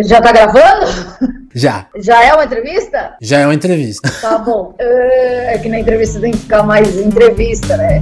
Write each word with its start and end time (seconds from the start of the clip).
Já 0.00 0.20
tá 0.20 0.32
gravando? 0.32 0.86
Já. 1.54 1.86
Já 1.96 2.24
é 2.24 2.32
uma 2.32 2.44
entrevista? 2.44 3.14
Já 3.20 3.40
é 3.40 3.46
uma 3.46 3.54
entrevista. 3.54 4.10
Tá 4.22 4.38
bom. 4.38 4.74
É 4.78 5.58
que 5.58 5.68
na 5.68 5.80
entrevista 5.80 6.18
tem 6.18 6.32
que 6.32 6.38
ficar 6.38 6.62
mais 6.62 6.96
entrevista, 6.98 7.76
né? 7.76 8.00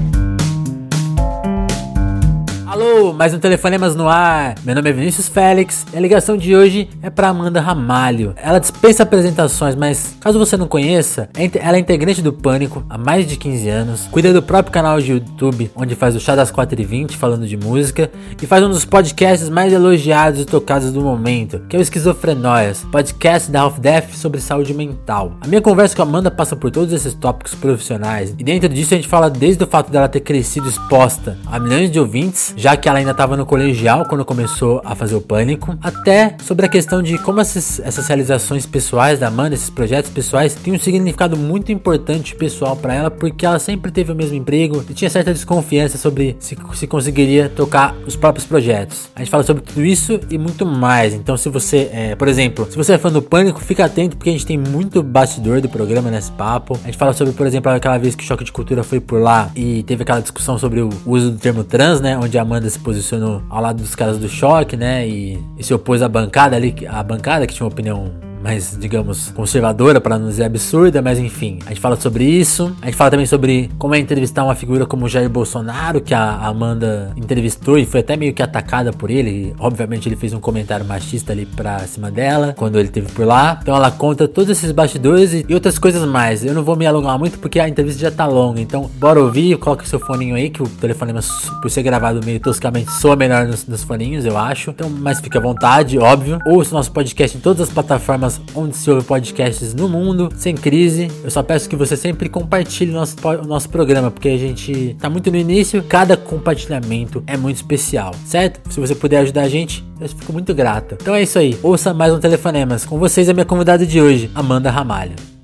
Alô, 2.70 3.12
mais 3.12 3.34
um 3.34 3.40
Telefonemas 3.40 3.96
no 3.96 4.08
ar. 4.08 4.54
Meu 4.62 4.76
nome 4.76 4.88
é 4.88 4.92
Vinícius 4.92 5.26
Félix 5.26 5.84
e 5.92 5.96
a 5.96 6.00
ligação 6.00 6.36
de 6.36 6.54
hoje 6.54 6.88
é 7.02 7.10
para 7.10 7.26
Amanda 7.26 7.60
Ramalho. 7.60 8.32
Ela 8.36 8.60
dispensa 8.60 9.02
apresentações, 9.02 9.74
mas 9.74 10.14
caso 10.20 10.38
você 10.38 10.56
não 10.56 10.68
conheça, 10.68 11.28
é 11.36 11.50
ela 11.58 11.78
é 11.78 11.80
integrante 11.80 12.22
do 12.22 12.32
Pânico 12.32 12.84
há 12.88 12.96
mais 12.96 13.26
de 13.26 13.36
15 13.36 13.68
anos, 13.68 14.06
cuida 14.12 14.32
do 14.32 14.40
próprio 14.40 14.72
canal 14.72 15.00
de 15.00 15.10
YouTube, 15.10 15.68
onde 15.74 15.96
faz 15.96 16.14
o 16.14 16.20
Chá 16.20 16.36
das 16.36 16.52
4h20 16.52 17.16
falando 17.16 17.44
de 17.44 17.56
música, 17.56 18.08
e 18.40 18.46
faz 18.46 18.62
um 18.62 18.68
dos 18.68 18.84
podcasts 18.84 19.48
mais 19.48 19.72
elogiados 19.72 20.40
e 20.40 20.44
tocados 20.44 20.92
do 20.92 21.00
momento, 21.00 21.62
que 21.68 21.74
é 21.74 21.78
o 21.80 21.82
Esquizofrenóias, 21.82 22.86
podcast 22.92 23.50
da 23.50 23.62
Half 23.62 23.80
Death 23.80 24.14
sobre 24.14 24.40
saúde 24.40 24.72
mental. 24.72 25.32
A 25.40 25.48
minha 25.48 25.60
conversa 25.60 25.96
com 25.96 26.02
a 26.02 26.04
Amanda 26.04 26.30
passa 26.30 26.54
por 26.54 26.70
todos 26.70 26.94
esses 26.94 27.14
tópicos 27.14 27.52
profissionais, 27.52 28.32
e 28.38 28.44
dentro 28.44 28.68
disso 28.68 28.94
a 28.94 28.96
gente 28.96 29.08
fala 29.08 29.28
desde 29.28 29.64
o 29.64 29.66
fato 29.66 29.90
dela 29.90 30.08
ter 30.08 30.20
crescido 30.20 30.68
exposta 30.68 31.36
a 31.46 31.58
milhões 31.58 31.90
de 31.90 31.98
ouvintes, 31.98 32.54
já 32.60 32.69
já 32.70 32.76
que 32.76 32.88
ela 32.88 32.98
ainda 32.98 33.10
estava 33.10 33.36
no 33.36 33.44
colegial 33.44 34.04
quando 34.06 34.24
começou 34.24 34.80
a 34.84 34.94
fazer 34.94 35.16
o 35.16 35.20
Pânico, 35.20 35.76
até 35.82 36.36
sobre 36.44 36.66
a 36.66 36.68
questão 36.68 37.02
de 37.02 37.18
como 37.18 37.40
essas, 37.40 37.80
essas 37.80 38.06
realizações 38.06 38.64
pessoais 38.64 39.18
da 39.18 39.26
Amanda, 39.26 39.56
esses 39.56 39.70
projetos 39.70 40.08
pessoais, 40.10 40.54
têm 40.54 40.74
um 40.74 40.78
significado 40.78 41.36
muito 41.36 41.72
importante 41.72 42.34
pessoal 42.36 42.76
para 42.76 42.94
ela, 42.94 43.10
porque 43.10 43.44
ela 43.44 43.58
sempre 43.58 43.90
teve 43.90 44.12
o 44.12 44.14
mesmo 44.14 44.36
emprego 44.36 44.84
e 44.88 44.94
tinha 44.94 45.10
certa 45.10 45.32
desconfiança 45.32 45.98
sobre 45.98 46.36
se, 46.38 46.56
se 46.74 46.86
conseguiria 46.86 47.48
tocar 47.48 47.92
os 48.06 48.14
próprios 48.14 48.46
projetos. 48.46 49.10
A 49.16 49.18
gente 49.18 49.30
fala 49.30 49.42
sobre 49.42 49.64
tudo 49.64 49.84
isso 49.84 50.20
e 50.30 50.38
muito 50.38 50.64
mais. 50.64 51.12
Então, 51.12 51.36
se 51.36 51.48
você, 51.48 51.90
é, 51.92 52.14
por 52.14 52.28
exemplo, 52.28 52.68
se 52.70 52.76
você 52.76 52.92
é 52.92 52.98
fã 52.98 53.10
do 53.10 53.20
Pânico, 53.20 53.60
fica 53.60 53.84
atento 53.84 54.16
porque 54.16 54.30
a 54.30 54.32
gente 54.32 54.46
tem 54.46 54.56
muito 54.56 55.02
bastidor 55.02 55.60
do 55.60 55.68
programa 55.68 56.08
nesse 56.08 56.30
papo. 56.32 56.78
A 56.84 56.86
gente 56.86 56.98
fala 56.98 57.12
sobre, 57.14 57.32
por 57.32 57.48
exemplo, 57.48 57.72
aquela 57.72 57.98
vez 57.98 58.14
que 58.14 58.22
o 58.22 58.26
Choque 58.26 58.44
de 58.44 58.52
Cultura 58.52 58.84
foi 58.84 59.00
por 59.00 59.20
lá 59.20 59.50
e 59.56 59.82
teve 59.82 60.04
aquela 60.04 60.20
discussão 60.20 60.56
sobre 60.56 60.80
o 60.80 60.90
uso 61.04 61.32
do 61.32 61.38
termo 61.38 61.64
trans, 61.64 62.00
né? 62.00 62.16
Onde 62.16 62.38
a 62.38 62.44
Amanda 62.50 62.68
se 62.68 62.80
posicionou 62.80 63.40
ao 63.48 63.62
lado 63.62 63.80
dos 63.80 63.94
caras 63.94 64.18
do 64.18 64.28
choque, 64.28 64.76
né? 64.76 65.06
E, 65.06 65.40
e 65.56 65.62
se 65.62 65.72
opôs 65.72 66.02
à 66.02 66.08
bancada 66.08 66.56
ali, 66.56 66.74
a 66.88 67.00
bancada 67.00 67.46
que 67.46 67.54
tinha 67.54 67.64
uma 67.64 67.72
opinião 67.72 68.12
mais, 68.42 68.76
digamos, 68.78 69.30
conservadora, 69.30 70.00
para 70.00 70.18
não 70.18 70.28
dizer 70.28 70.44
absurda, 70.44 71.02
mas 71.02 71.18
enfim, 71.18 71.58
a 71.66 71.70
gente 71.70 71.80
fala 71.80 71.96
sobre 72.00 72.24
isso. 72.24 72.74
A 72.80 72.86
gente 72.86 72.96
fala 72.96 73.10
também 73.10 73.26
sobre 73.26 73.70
como 73.78 73.94
é 73.94 73.98
entrevistar 73.98 74.44
uma 74.44 74.54
figura 74.54 74.86
como 74.86 75.08
Jair 75.08 75.28
Bolsonaro, 75.28 76.00
que 76.00 76.14
a 76.14 76.46
Amanda 76.46 77.12
entrevistou 77.16 77.78
e 77.78 77.84
foi 77.84 78.00
até 78.00 78.16
meio 78.16 78.32
que 78.32 78.42
atacada 78.42 78.92
por 78.92 79.10
ele. 79.10 79.54
Obviamente, 79.58 80.08
ele 80.08 80.16
fez 80.16 80.32
um 80.32 80.40
comentário 80.40 80.86
machista 80.86 81.32
ali 81.32 81.44
pra 81.44 81.80
cima 81.80 82.10
dela 82.10 82.54
quando 82.56 82.78
ele 82.78 82.88
teve 82.88 83.12
por 83.12 83.26
lá. 83.26 83.58
Então, 83.60 83.76
ela 83.76 83.90
conta 83.90 84.26
todos 84.26 84.50
esses 84.50 84.72
bastidores 84.72 85.44
e 85.46 85.54
outras 85.54 85.78
coisas 85.78 86.06
mais. 86.08 86.44
Eu 86.44 86.54
não 86.54 86.62
vou 86.62 86.76
me 86.76 86.86
alongar 86.86 87.18
muito 87.18 87.38
porque 87.38 87.60
a 87.60 87.68
entrevista 87.68 88.00
já 88.00 88.10
tá 88.10 88.26
longa, 88.26 88.60
então 88.60 88.90
bora 88.98 89.20
ouvir. 89.20 89.56
Coloca 89.58 89.84
seu 89.84 90.00
foninho 90.00 90.34
aí, 90.34 90.48
que 90.48 90.62
o 90.62 90.68
telefonema, 90.68 91.20
por 91.60 91.70
ser 91.70 91.82
gravado 91.82 92.24
meio 92.24 92.40
toscamente, 92.40 92.90
soa 92.92 93.16
melhor 93.16 93.46
nos, 93.46 93.66
nos 93.66 93.84
foninhos, 93.84 94.24
eu 94.24 94.38
acho. 94.38 94.70
Então, 94.70 94.88
mas 94.88 95.20
fica 95.20 95.38
à 95.38 95.42
vontade, 95.42 95.98
óbvio. 95.98 96.38
Ouça 96.46 96.74
nosso 96.74 96.90
podcast 96.90 97.36
em 97.36 97.40
todas 97.40 97.68
as 97.68 97.74
plataformas 97.74 98.29
plataformas 98.30 98.40
onde 98.54 98.76
se 98.76 98.90
ouve 98.90 99.04
podcasts 99.06 99.74
no 99.74 99.88
mundo, 99.88 100.30
sem 100.36 100.54
crise. 100.54 101.10
Eu 101.24 101.30
só 101.30 101.42
peço 101.42 101.68
que 101.68 101.76
você 101.76 101.96
sempre 101.96 102.28
compartilhe 102.28 102.92
nosso, 102.92 103.16
nosso 103.46 103.68
programa, 103.68 104.10
porque 104.10 104.28
a 104.28 104.36
gente 104.36 104.96
tá 105.00 105.10
muito 105.10 105.30
no 105.30 105.36
início, 105.36 105.82
cada 105.82 106.16
compartilhamento 106.16 107.22
é 107.26 107.36
muito 107.36 107.56
especial, 107.56 108.14
certo? 108.24 108.72
Se 108.72 108.78
você 108.78 108.94
puder 108.94 109.18
ajudar 109.18 109.42
a 109.42 109.48
gente, 109.48 109.84
eu 110.00 110.08
fico 110.08 110.32
muito 110.32 110.54
grato. 110.54 110.96
Então 111.00 111.14
é 111.14 111.22
isso 111.22 111.38
aí, 111.38 111.58
ouça 111.62 111.92
mais 111.92 112.12
um 112.12 112.20
Telefonemas. 112.20 112.84
Com 112.84 112.98
vocês 112.98 113.28
a 113.28 113.34
minha 113.34 113.46
convidada 113.46 113.86
de 113.86 114.00
hoje, 114.00 114.30
Amanda 114.34 114.70
Ramalho. 114.70 115.39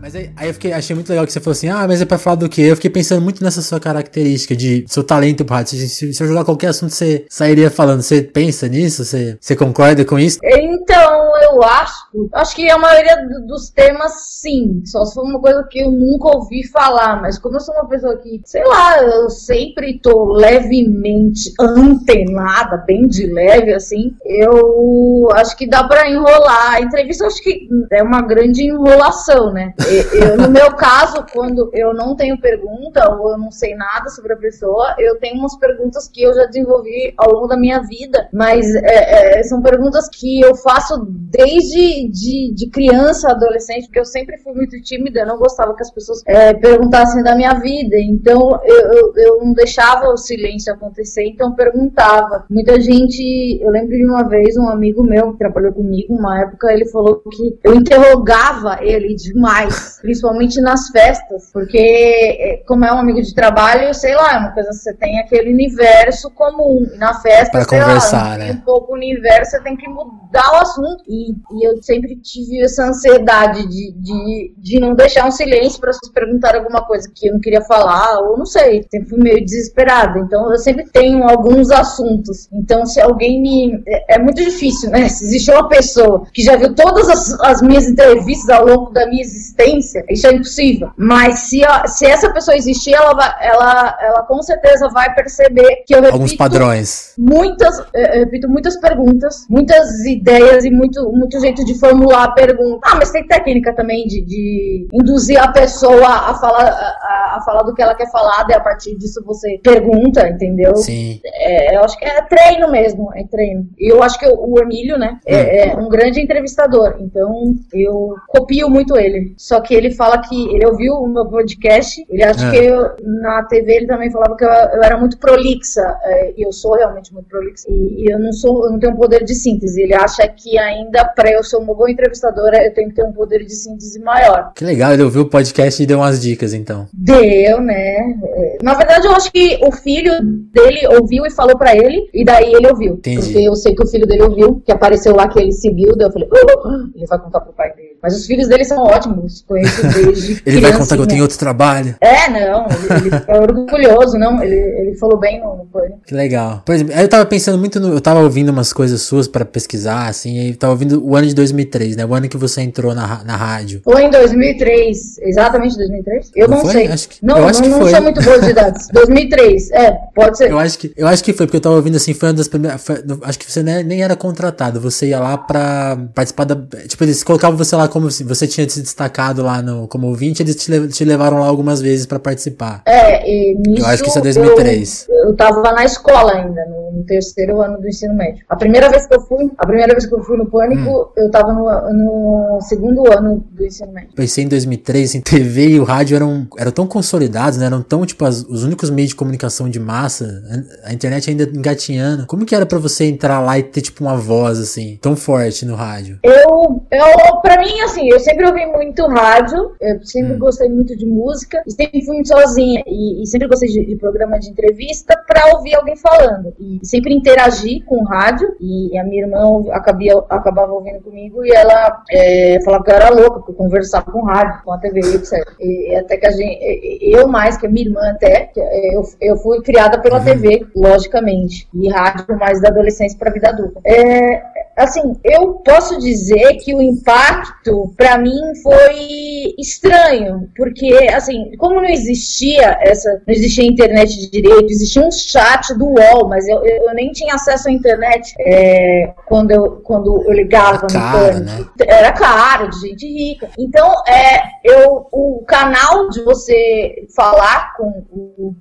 Mas 0.00 0.14
aí, 0.14 0.30
aí, 0.36 0.48
eu 0.48 0.54
fiquei, 0.54 0.72
achei 0.72 0.94
muito 0.94 1.08
legal 1.08 1.26
que 1.26 1.32
você 1.32 1.40
falou 1.40 1.52
assim, 1.52 1.68
ah, 1.68 1.84
mas 1.86 2.00
é 2.00 2.04
pra 2.04 2.18
falar 2.18 2.36
do 2.36 2.48
quê? 2.48 2.62
Eu 2.62 2.76
fiquei 2.76 2.90
pensando 2.90 3.20
muito 3.20 3.42
nessa 3.42 3.60
sua 3.60 3.80
característica 3.80 4.54
de 4.54 4.84
seu 4.86 5.02
talento 5.02 5.44
pro 5.44 5.56
rádio. 5.56 5.76
Se, 5.76 6.12
se, 6.12 6.22
eu 6.22 6.26
jogar 6.26 6.44
qualquer 6.44 6.68
assunto, 6.68 6.90
você 6.90 7.26
sairia 7.28 7.70
falando. 7.70 8.02
Você 8.02 8.22
pensa 8.22 8.68
nisso? 8.68 9.04
Você, 9.04 9.36
você 9.40 9.56
concorda 9.56 10.04
com 10.04 10.18
isso? 10.18 10.38
Então, 10.42 11.32
eu 11.42 11.62
acho, 11.62 12.28
acho 12.32 12.54
que 12.54 12.70
a 12.70 12.78
maioria 12.78 13.16
dos 13.46 13.70
temas, 13.70 14.12
sim. 14.40 14.82
Só 14.84 15.04
se 15.04 15.14
for 15.14 15.24
uma 15.24 15.40
coisa 15.40 15.66
que 15.68 15.80
eu 15.80 15.90
nunca 15.90 16.36
ouvi 16.36 16.66
falar. 16.68 17.20
Mas 17.20 17.38
como 17.38 17.56
eu 17.56 17.60
sou 17.60 17.74
uma 17.74 17.88
pessoa 17.88 18.16
que, 18.18 18.40
sei 18.44 18.64
lá, 18.64 19.02
eu 19.02 19.28
sempre 19.28 19.98
tô 19.98 20.32
levemente 20.32 21.52
antenada, 21.60 22.84
bem 22.86 23.08
de 23.08 23.26
leve, 23.26 23.74
assim, 23.74 24.14
eu 24.24 25.28
acho 25.32 25.56
que 25.56 25.68
dá 25.68 25.84
pra 25.84 26.08
enrolar. 26.08 26.74
A 26.74 26.80
entrevista, 26.80 27.26
acho 27.26 27.42
que 27.42 27.68
é 27.90 28.02
uma 28.02 28.22
grande 28.22 28.64
enrolação, 28.64 29.52
né? 29.52 29.74
Eu, 29.88 30.36
no 30.36 30.50
meu 30.50 30.74
caso, 30.74 31.24
quando 31.32 31.70
eu 31.72 31.94
não 31.94 32.14
tenho 32.14 32.40
pergunta 32.40 33.10
ou 33.14 33.32
eu 33.32 33.38
não 33.38 33.50
sei 33.50 33.74
nada 33.74 34.08
sobre 34.10 34.32
a 34.32 34.36
pessoa, 34.36 34.94
eu 34.98 35.18
tenho 35.18 35.38
umas 35.38 35.56
perguntas 35.56 36.08
que 36.08 36.22
eu 36.22 36.34
já 36.34 36.46
desenvolvi 36.46 37.14
ao 37.16 37.32
longo 37.32 37.48
da 37.48 37.56
minha 37.56 37.80
vida, 37.82 38.28
mas 38.32 38.66
é, 38.74 39.38
é, 39.38 39.42
são 39.42 39.62
perguntas 39.62 40.08
que 40.08 40.40
eu 40.40 40.54
faço 40.56 41.06
desde 41.08 42.08
de, 42.10 42.54
de, 42.54 42.70
criança, 42.70 43.30
adolescente, 43.30 43.86
porque 43.86 44.00
eu 44.00 44.04
sempre 44.04 44.38
fui 44.38 44.52
muito 44.52 44.80
tímida, 44.82 45.24
não 45.24 45.38
gostava 45.38 45.74
que 45.74 45.82
as 45.82 45.90
pessoas 45.90 46.22
é, 46.26 46.52
perguntassem 46.54 47.22
da 47.22 47.34
minha 47.34 47.54
vida, 47.54 47.96
então 47.98 48.60
eu, 48.64 48.92
eu, 48.92 49.12
eu 49.16 49.44
não 49.44 49.52
deixava 49.52 50.08
o 50.08 50.16
silêncio 50.16 50.72
acontecer, 50.72 51.24
então 51.26 51.54
perguntava. 51.54 52.44
Muita 52.50 52.80
gente, 52.80 53.58
eu 53.60 53.70
lembro 53.70 53.96
de 53.96 54.04
uma 54.04 54.28
vez 54.28 54.56
um 54.56 54.68
amigo 54.68 55.02
meu 55.02 55.32
que 55.32 55.38
trabalhou 55.38 55.72
comigo, 55.72 56.14
uma 56.14 56.40
época, 56.42 56.72
ele 56.72 56.86
falou 56.86 57.22
que 57.30 57.58
eu 57.64 57.74
interrogava 57.74 58.78
ele 58.82 59.14
demais 59.14 59.77
principalmente 60.00 60.60
nas 60.60 60.88
festas, 60.88 61.50
porque 61.52 61.78
é, 61.78 62.62
como 62.66 62.84
é 62.84 62.92
um 62.92 62.98
amigo 62.98 63.20
de 63.20 63.34
trabalho, 63.34 63.92
sei 63.94 64.14
lá, 64.14 64.34
é 64.34 64.38
uma 64.38 64.52
coisa 64.52 64.72
você 64.72 64.94
tem 64.94 65.18
aquele 65.18 65.52
universo 65.52 66.30
comum. 66.30 66.86
E 66.94 66.96
na 66.96 67.14
festa, 67.20 67.50
pra 67.50 67.66
conversar, 67.66 68.30
lá, 68.30 68.38
né? 68.38 68.52
um 68.52 68.60
pouco 68.60 68.92
o 68.92 68.96
universo, 68.96 69.52
você 69.52 69.62
tem 69.62 69.76
que 69.76 69.88
mudar 69.88 70.52
o 70.52 70.56
assunto. 70.56 71.02
E, 71.08 71.32
e 71.32 71.68
eu 71.68 71.82
sempre 71.82 72.16
tive 72.16 72.62
essa 72.62 72.84
ansiedade 72.84 73.66
de, 73.66 73.92
de, 73.92 74.54
de 74.56 74.80
não 74.80 74.94
deixar 74.94 75.26
um 75.26 75.30
silêncio 75.30 75.80
para 75.80 75.92
vocês 75.92 76.12
perguntarem 76.12 76.60
alguma 76.60 76.84
coisa 76.84 77.10
que 77.14 77.28
eu 77.28 77.34
não 77.34 77.40
queria 77.40 77.62
falar, 77.62 78.20
ou 78.20 78.38
não 78.38 78.46
sei, 78.46 78.86
sempre 78.90 79.08
fui 79.08 79.18
meio 79.18 79.44
desesperada. 79.44 80.18
Então 80.18 80.50
eu 80.50 80.58
sempre 80.58 80.84
tenho 80.92 81.24
alguns 81.24 81.70
assuntos. 81.70 82.48
Então 82.52 82.86
se 82.86 83.00
alguém 83.00 83.40
me. 83.40 83.82
É, 83.86 84.16
é 84.16 84.18
muito 84.18 84.42
difícil, 84.42 84.90
né? 84.90 85.08
Se 85.08 85.24
existe 85.24 85.50
uma 85.50 85.68
pessoa 85.68 86.24
que 86.32 86.42
já 86.42 86.56
viu 86.56 86.74
todas 86.74 87.08
as, 87.08 87.40
as 87.40 87.62
minhas 87.62 87.86
entrevistas 87.86 88.48
ao 88.48 88.66
longo 88.66 88.90
da 88.90 89.06
minha 89.06 89.22
existência, 89.22 89.58
isso 89.76 90.26
é 90.26 90.32
impossível. 90.32 90.90
Mas 90.96 91.40
se, 91.40 91.60
se 91.86 92.06
essa 92.06 92.32
pessoa 92.32 92.56
existir, 92.56 92.94
ela, 92.94 93.14
vai, 93.14 93.34
ela, 93.40 93.98
ela 94.00 94.22
com 94.22 94.40
certeza 94.42 94.88
vai 94.88 95.14
perceber 95.14 95.82
que 95.86 95.94
eu 95.94 95.98
repito 95.98 96.14
alguns 96.14 96.34
padrões. 96.34 97.14
Muitas, 97.18 97.78
eu 97.94 98.20
repito 98.20 98.48
muitas 98.48 98.76
perguntas, 98.80 99.46
muitas 99.48 100.04
ideias 100.04 100.64
e 100.64 100.70
muito, 100.70 101.10
muito 101.12 101.38
jeito 101.40 101.64
de 101.64 101.78
formular 101.78 102.24
a 102.24 102.32
pergunta. 102.32 102.80
Ah, 102.84 102.96
mas 102.96 103.10
tem 103.10 103.26
técnica 103.26 103.74
também 103.74 104.06
de, 104.06 104.24
de 104.24 104.88
induzir 104.92 105.40
a 105.40 105.48
pessoa 105.48 106.08
a 106.08 106.34
falar, 106.34 106.68
a, 106.68 107.36
a 107.36 107.42
falar 107.44 107.62
do 107.62 107.74
que 107.74 107.82
ela 107.82 107.94
quer 107.94 108.10
falar, 108.10 108.46
e 108.48 108.54
a 108.54 108.60
partir 108.60 108.96
disso 108.96 109.22
você 109.24 109.58
pergunta, 109.62 110.28
entendeu? 110.28 110.76
Sim. 110.76 111.20
É, 111.24 111.76
eu 111.76 111.84
acho 111.84 111.98
que 111.98 112.04
é 112.04 112.22
treino 112.22 112.70
mesmo, 112.70 113.10
é 113.14 113.24
treino. 113.24 113.66
E 113.78 113.92
eu 113.92 114.02
acho 114.02 114.18
que 114.18 114.26
o 114.26 114.58
Emílio, 114.60 114.98
né, 114.98 115.18
é, 115.26 115.36
hum. 115.36 115.46
é 115.48 115.76
um 115.76 115.88
grande 115.88 116.20
entrevistador, 116.20 116.96
então 117.00 117.54
eu 117.72 118.14
copio 118.28 118.68
muito 118.68 118.96
ele. 118.96 119.34
Só 119.36 119.57
que 119.62 119.68
que 119.68 119.74
ele 119.74 119.90
fala 119.90 120.18
que 120.18 120.48
ele 120.48 120.66
ouviu 120.66 120.94
o 120.94 121.06
meu 121.06 121.26
podcast, 121.26 122.02
ele 122.08 122.24
acha 122.24 122.46
é. 122.46 122.50
que 122.50 122.56
eu, 122.56 122.90
na 123.20 123.42
TV 123.44 123.74
ele 123.74 123.86
também 123.86 124.10
falava 124.10 124.34
que 124.34 124.42
eu, 124.42 124.48
eu 124.48 124.82
era 124.82 124.96
muito 124.96 125.18
prolixa, 125.18 125.82
é, 126.04 126.32
e 126.34 126.42
eu 126.42 126.50
sou 126.50 126.74
realmente 126.74 127.12
muito 127.12 127.28
prolixa, 127.28 127.68
e, 127.70 128.02
e, 128.02 128.10
eu 128.10 128.18
não 128.18 128.32
sou, 128.32 128.64
eu 128.64 128.72
não 128.72 128.78
tenho 128.78 128.94
um 128.94 128.96
poder 128.96 129.22
de 129.24 129.34
síntese. 129.34 129.82
Ele 129.82 129.94
acha 129.94 130.26
que 130.26 130.58
ainda 130.58 131.04
para 131.04 131.30
eu 131.30 131.44
ser 131.44 131.58
uma 131.58 131.74
boa 131.74 131.90
entrevistadora, 131.90 132.64
eu 132.64 132.72
tenho 132.72 132.88
que 132.88 132.94
ter 132.94 133.04
um 133.04 133.12
poder 133.12 133.44
de 133.44 133.54
síntese 133.54 134.00
maior. 134.00 134.52
Que 134.54 134.64
legal, 134.64 134.94
ele 134.94 135.02
ouviu 135.02 135.22
o 135.22 135.28
podcast 135.28 135.82
e 135.82 135.86
deu 135.86 135.98
umas 135.98 136.18
dicas 136.18 136.54
então. 136.54 136.86
Deu, 136.94 137.60
né? 137.60 137.96
É, 138.24 138.58
na 138.62 138.72
verdade, 138.72 139.06
eu 139.06 139.12
acho 139.12 139.30
que 139.30 139.60
o 139.62 139.70
filho 139.70 140.12
dele 140.50 140.86
ouviu 140.98 141.26
e 141.26 141.30
falou 141.30 141.58
para 141.58 141.76
ele, 141.76 142.08
e 142.14 142.24
daí 142.24 142.54
ele 142.54 142.68
ouviu. 142.68 142.94
Entendi. 142.94 143.20
Porque 143.20 143.38
eu 143.38 143.54
sei 143.54 143.74
que 143.74 143.82
o 143.82 143.86
filho 143.86 144.06
dele 144.06 144.22
ouviu, 144.22 144.62
que 144.64 144.72
apareceu 144.72 145.14
lá 145.14 145.28
que 145.28 145.38
ele 145.38 145.52
seguiu, 145.52 145.94
daí 145.94 146.08
eu 146.08 146.12
falei, 146.12 146.28
uh, 146.28 146.90
ele 146.94 147.06
vai 147.06 147.18
contar 147.18 147.40
pro 147.40 147.52
pai 147.52 147.74
dele. 147.74 147.87
Mas 148.02 148.16
os 148.16 148.26
filhos 148.26 148.48
dele 148.48 148.64
são 148.64 148.82
ótimos, 148.84 149.44
conheço 149.46 149.82
desde 149.82 150.42
Ele 150.46 150.60
vai 150.60 150.76
contar 150.76 150.96
que 150.96 151.02
eu 151.02 151.06
tenho 151.06 151.22
outro 151.22 151.38
trabalho. 151.38 151.96
É, 152.00 152.30
não, 152.30 152.66
ele, 152.66 153.08
ele 153.08 153.24
é 153.26 153.40
orgulhoso, 153.40 154.18
não, 154.18 154.42
ele, 154.42 154.54
ele 154.54 154.96
falou 154.96 155.18
bem 155.18 155.40
no, 155.40 155.56
no 155.56 155.66
Pânico. 155.66 156.00
Que 156.06 156.14
legal. 156.14 156.62
Por 156.64 156.74
exemplo, 156.74 156.94
eu 156.94 157.08
tava 157.08 157.26
pensando 157.26 157.58
muito 157.58 157.80
no, 157.80 157.88
eu 157.88 158.00
tava 158.00 158.20
ouvindo 158.20 158.50
umas 158.50 158.72
coisas 158.72 159.02
suas 159.02 159.26
para 159.26 159.44
pesquisar, 159.44 160.06
assim, 160.06 160.48
e 160.48 160.54
tava 160.54 160.72
ouvindo 160.72 161.04
o 161.04 161.16
ano 161.16 161.26
de 161.26 161.34
2003, 161.34 161.96
né, 161.96 162.06
o 162.06 162.14
ano 162.14 162.28
que 162.28 162.36
você 162.36 162.60
entrou 162.60 162.94
na, 162.94 163.24
na 163.24 163.36
rádio. 163.36 163.80
Foi 163.82 164.04
em 164.04 164.10
2003, 164.10 165.18
exatamente 165.18 165.76
2003? 165.76 166.30
Eu 166.36 166.48
não, 166.48 166.62
não 166.62 166.70
sei. 166.70 166.86
Acho 166.86 167.08
que, 167.08 167.18
não, 167.24 167.38
eu 167.38 167.48
acho 167.48 167.60
não, 167.60 167.64
que 167.64 167.70
não 167.70 167.80
foi. 167.80 167.90
sou 167.90 168.02
muito 168.02 168.22
boa 168.22 168.40
de 168.40 168.52
dados. 168.52 168.86
2003, 168.92 169.70
é, 169.72 169.92
pode 170.14 170.38
ser. 170.38 170.50
Eu 170.50 170.58
acho 170.58 170.78
que, 170.78 170.92
eu 170.96 171.06
acho 171.08 171.24
que 171.24 171.32
foi, 171.32 171.46
porque 171.46 171.56
eu 171.56 171.60
tava 171.60 171.74
ouvindo 171.74 171.96
assim, 171.96 172.14
foi 172.14 172.28
uma 172.28 172.34
das 172.34 172.48
primeiras. 172.48 172.82
Foi, 172.82 173.02
acho 173.22 173.38
que 173.38 173.50
você 173.50 173.62
nem, 173.62 173.82
nem 173.82 174.02
era 174.02 174.14
contratado, 174.14 174.80
você 174.80 175.08
ia 175.08 175.18
lá 175.18 175.36
pra 175.36 175.98
participar 176.14 176.44
da. 176.44 176.56
Tipo, 176.86 177.04
eles 177.04 177.24
colocavam 177.24 177.56
você 177.56 177.74
lá 177.74 177.87
como 177.88 178.10
se 178.10 178.24
você 178.24 178.46
tinha 178.46 178.68
se 178.68 178.80
destacado 178.80 179.42
lá 179.42 179.62
no, 179.62 179.88
como 179.88 180.06
ouvinte, 180.08 180.42
eles 180.42 180.56
te, 180.56 180.88
te 180.88 181.04
levaram 181.04 181.40
lá 181.40 181.46
algumas 181.46 181.80
vezes 181.80 182.06
pra 182.06 182.18
participar. 182.18 182.82
É, 182.86 183.28
e 183.28 183.54
nisso. 183.54 183.82
Eu 183.82 183.86
acho 183.86 184.02
que 184.02 184.08
isso 184.08 184.18
é 184.18 184.22
2003. 184.22 185.06
Eu, 185.08 185.16
eu 185.28 185.36
tava 185.36 185.72
na 185.72 185.84
escola 185.84 186.32
ainda, 186.32 186.64
no, 186.66 186.98
no, 186.98 187.04
terceiro 187.04 187.60
ano 187.60 187.78
do 187.78 187.88
ensino 187.88 188.14
médio. 188.14 188.44
A 188.48 188.56
primeira 188.56 188.88
vez 188.90 189.06
que 189.06 189.14
eu 189.14 189.20
fui, 189.22 189.50
a 189.56 189.66
primeira 189.66 189.92
vez 189.92 190.06
que 190.06 190.14
eu 190.14 190.22
fui 190.22 190.36
no 190.36 190.46
Pânico, 190.46 190.90
hum. 190.90 191.08
eu 191.16 191.30
tava 191.30 191.52
no, 191.52 191.64
no 191.92 192.60
segundo 192.62 193.10
ano 193.10 193.44
do 193.50 193.64
ensino 193.64 193.92
médio. 193.92 194.10
Pensei 194.14 194.44
em 194.44 194.48
2003, 194.48 195.14
em 195.16 195.20
TV 195.20 195.68
e 195.68 195.80
o 195.80 195.84
rádio 195.84 196.16
eram, 196.16 196.46
eram 196.58 196.70
tão 196.70 196.86
consolidados, 196.86 197.58
né? 197.58 197.66
Eram 197.66 197.82
tão, 197.82 198.04
tipo, 198.04 198.24
as, 198.24 198.42
os 198.42 198.64
únicos 198.64 198.90
meios 198.90 199.10
de 199.10 199.16
comunicação 199.16 199.68
de 199.68 199.80
massa, 199.80 200.42
a, 200.84 200.90
a 200.90 200.92
internet 200.92 201.30
ainda 201.30 201.44
engatinhando. 201.44 202.26
Como 202.26 202.44
que 202.44 202.54
era 202.54 202.66
para 202.66 202.78
você 202.78 203.04
entrar 203.04 203.40
lá 203.40 203.58
e 203.58 203.62
ter, 203.62 203.80
tipo, 203.80 204.04
uma 204.04 204.16
voz, 204.16 204.58
assim, 204.58 204.98
tão 205.00 205.16
forte 205.16 205.64
no 205.64 205.74
rádio? 205.74 206.18
Eu, 206.22 206.82
eu 206.90 207.40
pra 207.42 207.58
mim, 207.58 207.77
assim, 207.80 208.08
eu 208.08 208.20
sempre 208.20 208.46
ouvi 208.46 208.66
muito 208.66 209.06
rádio, 209.06 209.74
eu 209.80 210.04
sempre 210.04 210.34
hum. 210.34 210.38
gostei 210.38 210.68
muito 210.68 210.96
de 210.96 211.06
música, 211.06 211.62
e 211.66 211.70
sempre 211.70 212.04
fui 212.04 212.14
muito 212.14 212.28
sozinha, 212.28 212.82
e, 212.86 213.22
e 213.22 213.26
sempre 213.26 213.48
gostei 213.48 213.68
de, 213.68 213.84
de, 213.84 213.96
programa 213.96 214.38
de 214.38 214.50
entrevista 214.50 215.16
pra 215.26 215.56
ouvir 215.56 215.74
alguém 215.74 215.96
falando, 215.96 216.54
e 216.58 216.80
sempre 216.86 217.14
interagir 217.14 217.84
com 217.84 218.04
rádio, 218.04 218.54
e 218.60 218.96
a 218.98 219.04
minha 219.04 219.24
irmã 219.24 219.64
acabia, 219.72 220.14
acabava 220.28 220.72
ouvindo 220.72 221.00
comigo, 221.00 221.44
e 221.44 221.50
ela 221.50 222.02
é, 222.10 222.58
falava 222.64 222.84
que 222.84 222.90
eu 222.90 222.96
era 222.96 223.10
louca, 223.10 223.40
porque 223.40 223.52
eu 223.52 223.56
conversava 223.56 224.10
com 224.10 224.20
o 224.20 224.24
rádio, 224.24 224.62
com 224.64 224.72
a 224.72 224.78
TV, 224.78 225.00
etc. 225.00 225.32
E, 225.60 225.94
até 225.96 226.16
que 226.16 226.26
a 226.26 226.30
gente, 226.30 226.58
eu 227.02 227.28
mais, 227.28 227.56
que 227.56 227.66
a 227.66 227.70
minha 227.70 227.86
irmã 227.86 228.00
até, 228.10 228.50
eu, 228.56 229.02
eu 229.20 229.36
fui 229.36 229.60
criada 229.62 230.00
pela 230.00 230.18
uhum. 230.18 230.24
TV, 230.24 230.66
logicamente, 230.74 231.68
e 231.74 231.88
rádio 231.88 232.36
mais 232.38 232.60
da 232.60 232.68
adolescência 232.68 233.18
pra 233.18 233.30
vida 233.30 233.48
adulta. 233.48 233.80
É, 233.84 234.42
assim, 234.76 235.16
eu 235.24 235.54
posso 235.54 235.98
dizer 235.98 236.54
que 236.56 236.74
o 236.74 236.80
impacto 236.80 237.67
para 237.96 238.18
mim 238.18 238.54
foi 238.62 239.54
estranho, 239.58 240.48
porque 240.56 240.92
assim, 241.14 241.56
como 241.56 241.76
não 241.76 241.84
existia 241.84 242.78
essa, 242.80 243.22
não 243.26 243.34
existia 243.34 243.64
internet 243.64 244.18
de 244.18 244.30
direito, 244.30 244.66
existia 244.70 245.02
um 245.02 245.10
chat 245.10 245.74
do 245.74 245.86
UOL, 245.86 246.28
mas 246.28 246.46
eu, 246.48 246.64
eu 246.64 246.94
nem 246.94 247.10
tinha 247.12 247.34
acesso 247.34 247.68
à 247.68 247.72
internet 247.72 248.34
é, 248.40 249.12
quando, 249.26 249.50
eu, 249.50 249.80
quando 249.82 250.22
eu 250.26 250.32
ligava 250.32 250.68
Era 250.76 250.82
no 250.82 250.88
caro, 250.88 251.40
né? 251.40 251.66
Era 251.86 252.12
caro, 252.12 252.70
de 252.70 252.80
gente 252.80 253.06
rica. 253.06 253.48
Então, 253.58 253.92
é, 254.06 254.42
eu, 254.64 255.06
o 255.12 255.44
canal 255.46 256.08
de 256.10 256.22
você 256.22 257.06
falar 257.14 257.74
com, 257.76 258.54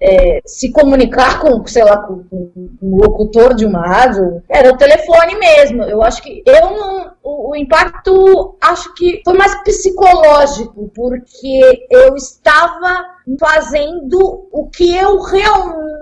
é, 0.00 0.40
se 0.44 0.70
comunicar 0.72 1.40
com, 1.40 1.66
sei 1.66 1.84
lá, 1.84 1.98
com, 1.98 2.24
com 2.24 2.68
um 2.82 2.96
locutor 2.96 3.54
de 3.54 3.64
uma 3.64 3.86
rádio, 3.86 4.42
era 4.48 4.72
o 4.72 4.76
telefone 4.76 5.36
mesmo. 5.36 5.82
Eu 5.82 6.02
acho 6.02 6.22
que 6.22 6.42
eu 6.46 6.70
não. 6.70 7.13
O, 7.24 7.52
o, 7.52 7.56
impacto 7.56 8.54
acho 8.60 8.94
que 8.94 9.22
foi 9.24 9.32
mais 9.32 9.54
psicológico, 9.62 10.90
porque 10.94 11.86
eu 11.90 12.14
estava 12.14 13.06
fazendo 13.40 14.46
o 14.52 14.68
que 14.68 14.94
eu 14.94 15.18
realmente 15.22 15.93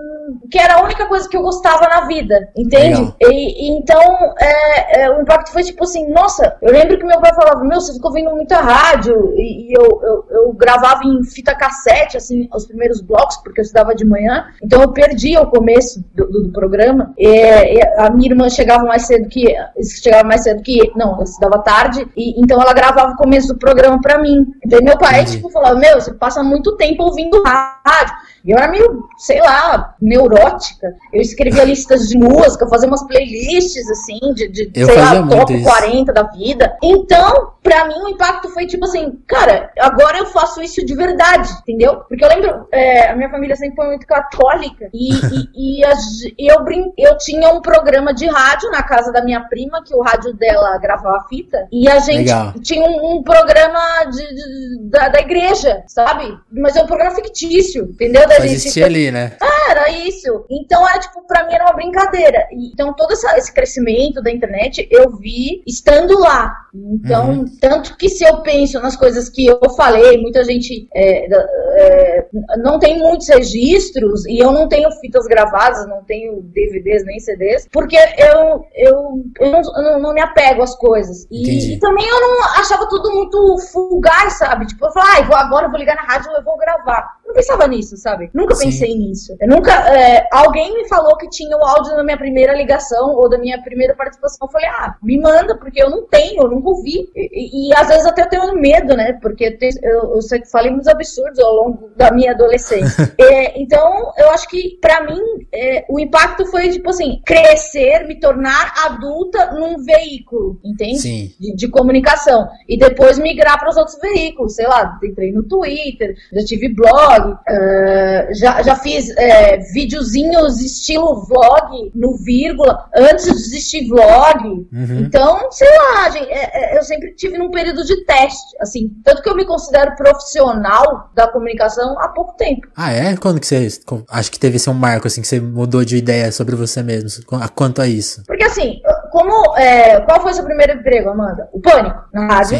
que 0.49 0.57
era 0.57 0.75
a 0.75 0.83
única 0.83 1.05
coisa 1.07 1.27
que 1.27 1.35
eu 1.35 1.41
gostava 1.41 1.87
na 1.87 2.05
vida, 2.05 2.49
entende? 2.55 3.13
E, 3.21 3.67
e, 3.67 3.77
então, 3.77 4.01
é, 4.39 5.01
é, 5.01 5.09
o 5.11 5.21
impacto 5.21 5.51
foi 5.51 5.63
tipo 5.63 5.83
assim, 5.83 6.09
nossa, 6.11 6.55
eu 6.61 6.71
lembro 6.71 6.97
que 6.97 7.05
meu 7.05 7.19
pai 7.19 7.33
falava, 7.33 7.63
meu, 7.63 7.79
você 7.79 7.93
ficou 7.93 8.11
ouvindo 8.11 8.31
muita 8.31 8.59
rádio, 8.59 9.33
e, 9.35 9.69
e 9.69 9.73
eu, 9.73 10.01
eu, 10.03 10.25
eu, 10.29 10.53
gravava 10.53 11.03
em 11.05 11.23
fita 11.23 11.55
cassete, 11.55 12.17
assim, 12.17 12.47
os 12.53 12.65
primeiros 12.65 13.01
blocos, 13.01 13.37
porque 13.37 13.61
eu 13.61 13.63
estudava 13.63 13.95
de 13.95 14.05
manhã, 14.05 14.45
então 14.61 14.81
eu 14.81 14.91
perdia 14.91 15.41
o 15.41 15.47
começo 15.47 16.03
do, 16.13 16.27
do, 16.27 16.43
do 16.43 16.51
programa, 16.51 17.13
e, 17.17 17.27
e, 17.27 17.81
a 17.97 18.09
minha 18.09 18.31
irmã 18.31 18.49
chegava 18.49 18.83
mais 18.83 19.07
cedo 19.07 19.27
que, 19.29 19.53
chegava 20.01 20.27
mais 20.27 20.43
cedo 20.43 20.61
que, 20.61 20.91
não, 20.95 21.17
eu 21.17 21.23
estudava 21.23 21.59
tarde, 21.59 22.07
e 22.15 22.39
então 22.41 22.61
ela 22.61 22.73
gravava 22.73 23.13
o 23.13 23.17
começo 23.17 23.47
do 23.49 23.59
programa 23.59 23.99
pra 24.01 24.19
mim. 24.19 24.45
Então 24.65 24.79
meu 24.81 24.97
pai, 24.97 25.21
Entendi. 25.21 25.37
tipo, 25.37 25.49
falava, 25.49 25.75
meu, 25.75 25.99
você 25.99 26.13
passa 26.13 26.43
muito 26.43 26.75
tempo 26.75 27.03
ouvindo 27.03 27.41
rádio, 27.43 28.15
e 28.45 28.51
eu 28.51 28.57
era 28.57 28.67
meio, 28.69 29.07
sei 29.17 29.39
lá, 29.39 29.95
neurótica. 30.13 30.95
Eu 31.11 31.21
escrevia 31.21 31.63
listas 31.63 32.07
de 32.07 32.17
música, 32.17 32.67
fazia 32.67 32.87
umas 32.87 33.05
playlists, 33.05 33.89
assim, 33.89 34.19
de, 34.33 34.47
de 34.49 34.85
sei 34.85 34.97
lá, 34.97 35.27
top 35.27 35.53
isso. 35.53 35.63
40 35.63 36.13
da 36.13 36.23
vida. 36.23 36.77
Então, 36.81 37.53
pra 37.61 37.85
mim, 37.87 37.95
o 38.03 38.09
impacto 38.09 38.49
foi 38.49 38.65
tipo 38.65 38.85
assim, 38.85 39.19
cara, 39.27 39.71
agora 39.79 40.19
eu 40.19 40.25
faço 40.27 40.61
isso 40.61 40.85
de 40.85 40.95
verdade, 40.95 41.49
entendeu? 41.61 41.97
Porque 42.07 42.23
eu 42.23 42.29
lembro, 42.29 42.67
é, 42.71 43.09
a 43.09 43.15
minha 43.15 43.29
família 43.29 43.55
sempre 43.55 43.75
foi 43.75 43.87
muito 43.87 44.05
católica. 44.05 44.89
E, 44.93 45.13
e, 45.55 45.79
e, 45.79 45.85
a, 45.85 45.93
eu, 46.37 46.63
brin 46.63 46.91
eu 46.97 47.17
tinha 47.17 47.49
um 47.49 47.61
programa 47.61 48.13
de 48.13 48.27
rádio 48.27 48.69
na 48.71 48.83
casa 48.83 49.11
da 49.11 49.23
minha 49.23 49.41
prima, 49.41 49.83
que 49.83 49.95
o 49.95 50.01
rádio 50.01 50.33
dela 50.33 50.77
gravava 50.77 51.25
fita. 51.27 51.67
E 51.71 51.89
a 51.89 51.99
gente 51.99 52.29
Legal. 52.29 52.53
tinha 52.61 52.85
um, 52.85 53.17
um 53.17 53.23
programa 53.23 54.05
de, 54.05 54.17
de, 54.21 54.89
da, 54.89 55.09
da 55.09 55.19
igreja, 55.19 55.83
sabe? 55.87 56.37
Mas 56.51 56.75
é 56.75 56.83
um 56.83 56.87
programa 56.87 57.15
fictício, 57.15 57.85
entendeu? 57.85 58.27
da 58.27 58.39
gente. 58.39 58.53
Existia 58.53 58.85
ali, 58.85 59.11
né? 59.11 59.33
Ah, 59.41 59.71
era 59.71 59.89
isso. 60.07 60.45
Então 60.49 60.87
era 60.87 60.99
tipo, 60.99 61.25
pra 61.27 61.45
mim 61.45 61.53
era 61.53 61.65
uma 61.65 61.73
brincadeira. 61.73 62.47
Então 62.51 62.93
todo 62.93 63.11
essa, 63.11 63.37
esse 63.37 63.53
crescimento 63.53 64.21
da 64.21 64.31
internet 64.31 64.87
eu 64.91 65.17
vi 65.17 65.63
estando 65.65 66.17
lá. 66.19 66.63
Então, 66.73 67.29
uhum. 67.29 67.45
tanto 67.61 67.95
que 67.97 68.09
se 68.09 68.23
eu 68.23 68.41
penso 68.41 68.79
nas 68.79 68.95
coisas 68.95 69.29
que 69.29 69.45
eu 69.45 69.59
falei, 69.75 70.17
muita 70.17 70.43
gente 70.43 70.87
é, 70.95 71.27
é, 71.31 72.25
não 72.57 72.79
tem 72.79 72.97
muitos 72.97 73.29
registros 73.29 74.25
e 74.25 74.39
eu 74.39 74.51
não 74.51 74.67
tenho 74.67 74.89
fitas 74.99 75.27
gravadas, 75.27 75.87
não 75.87 76.03
tenho 76.03 76.41
DVDs 76.41 77.05
nem 77.05 77.19
CDs, 77.19 77.67
porque 77.71 77.95
eu, 77.95 78.65
eu, 78.73 79.23
eu, 79.39 79.51
não, 79.51 79.61
eu 79.61 79.99
não, 79.99 80.13
me 80.13 80.21
apego 80.21 80.63
às 80.63 80.75
coisas. 80.75 81.27
E, 81.29 81.75
e, 81.75 81.79
também 81.79 82.07
eu 82.07 82.21
não 82.21 82.43
achava 82.59 82.87
tudo 82.89 83.11
muito 83.11 83.57
fugaz, 83.71 84.33
sabe? 84.39 84.65
Tipo, 84.65 84.87
eu 84.87 84.91
falava, 84.91 85.19
ah, 85.19 85.21
vou, 85.21 85.35
agora 85.35 85.65
eu 85.67 85.69
vou 85.69 85.79
ligar 85.79 85.95
na 85.95 86.03
rádio, 86.03 86.31
eu 86.31 86.43
vou 86.43 86.57
gravar. 86.57 87.17
Eu 87.23 87.29
não 87.29 87.33
pensava 87.35 87.67
nisso, 87.67 87.95
sabe? 87.95 88.29
Nunca 88.33 88.53
Sim. 88.55 88.65
pensei 88.65 88.95
nisso. 88.95 89.35
Eu 89.39 89.47
nunca. 89.47 89.71
É, 89.95 90.27
alguém 90.31 90.73
me 90.73 90.87
falou 90.89 91.15
que 91.17 91.29
tinha 91.29 91.57
o 91.57 91.65
áudio 91.65 91.95
na 91.95 92.03
minha 92.03 92.17
primeira 92.17 92.53
ligação 92.53 93.15
ou 93.15 93.29
da 93.29 93.37
minha 93.37 93.61
primeira 93.61 93.95
participação. 93.95 94.45
Eu 94.45 94.51
falei, 94.51 94.67
ah, 94.67 94.95
me 95.01 95.19
manda, 95.19 95.57
porque 95.57 95.81
eu 95.81 95.89
não 95.89 96.05
tenho, 96.05 96.43
eu 96.43 96.49
nunca 96.49 96.69
ouvi. 96.69 97.09
E, 97.15 97.69
e 97.69 97.75
às 97.75 97.87
vezes 97.87 98.05
até 98.05 98.23
eu 98.23 98.29
tenho 98.29 98.53
medo, 98.55 98.95
né? 98.95 99.17
Porque 99.21 99.57
eu, 99.81 100.15
eu 100.15 100.21
sei 100.21 100.41
que 100.41 100.51
falei 100.51 100.69
muitos 100.69 100.87
absurdos 100.89 101.39
ao 101.39 101.53
longo 101.53 101.89
da 101.95 102.11
minha 102.11 102.31
adolescência. 102.31 103.13
é, 103.17 103.61
então, 103.61 104.11
eu 104.17 104.29
acho 104.31 104.47
que, 104.49 104.77
pra 104.81 105.05
mim, 105.05 105.21
é, 105.53 105.85
o 105.89 105.99
impacto 105.99 106.45
foi, 106.47 106.69
tipo 106.69 106.89
assim, 106.89 107.21
crescer, 107.25 108.05
me 108.05 108.19
tornar 108.19 108.73
adulta 108.85 109.51
num 109.53 109.81
veículo, 109.81 110.59
entende? 110.63 110.99
Sim. 110.99 111.31
De, 111.39 111.55
de 111.55 111.67
comunicação. 111.69 112.49
E 112.67 112.77
depois 112.77 113.17
migrar 113.17 113.57
para 113.59 113.69
os 113.69 113.77
outros 113.77 113.97
veículos. 114.01 114.55
Sei 114.55 114.67
lá, 114.67 114.99
entrei 115.01 115.31
no 115.31 115.43
Twitter, 115.43 116.15
já 116.33 116.43
tive 116.45 116.73
blog, 116.73 117.12
uh, 117.19 118.33
já, 118.33 118.61
já 118.61 118.75
fiz 118.75 119.09
é, 119.17 119.57
videozinhos 119.73 120.59
estilo 120.59 121.25
vlog, 121.25 121.91
no 121.95 122.15
vírgula, 122.17 122.89
antes 122.95 123.25
de 123.25 123.31
existir 123.31 123.87
vlog. 123.87 124.67
Uhum. 124.71 124.99
Então, 124.99 125.51
sei 125.51 125.67
lá, 125.69 126.09
gente, 126.09 126.29
é, 126.29 126.75
é, 126.75 126.77
eu 126.77 126.83
sempre 126.83 127.13
tive 127.15 127.37
num 127.37 127.51
período 127.51 127.83
de 127.83 128.03
teste, 128.05 128.55
assim, 128.59 128.89
tanto 129.03 129.21
que 129.21 129.29
eu 129.29 129.35
me 129.35 129.45
considero 129.45 129.95
profissional 129.95 131.09
da 131.15 131.27
comunicação 131.27 131.99
há 131.99 132.09
pouco 132.09 132.35
tempo. 132.37 132.67
Ah, 132.75 132.91
é? 132.91 133.15
Quando 133.17 133.39
que 133.39 133.47
você, 133.47 133.67
acho 134.09 134.31
que 134.31 134.39
teve 134.39 134.57
esse 134.57 134.69
um 134.69 134.73
marco, 134.73 135.07
assim, 135.07 135.21
que 135.21 135.27
você 135.27 135.39
mudou 135.39 135.83
de 135.83 135.97
ideia 135.97 136.31
sobre 136.31 136.55
você 136.55 136.81
mesmo, 136.81 137.09
quanto 137.55 137.81
a 137.81 137.87
isso? 137.87 138.23
Porque, 138.25 138.43
assim, 138.43 138.79
como, 139.13 139.55
é, 139.55 140.01
qual 140.01 140.19
foi 140.21 140.31
o 140.31 140.33
seu 140.33 140.43
primeiro 140.43 140.73
emprego, 140.73 141.11
Amanda? 141.11 141.47
O 141.53 141.61
Pânico, 141.61 142.03
na 142.11 142.25
rádio, 142.25 142.57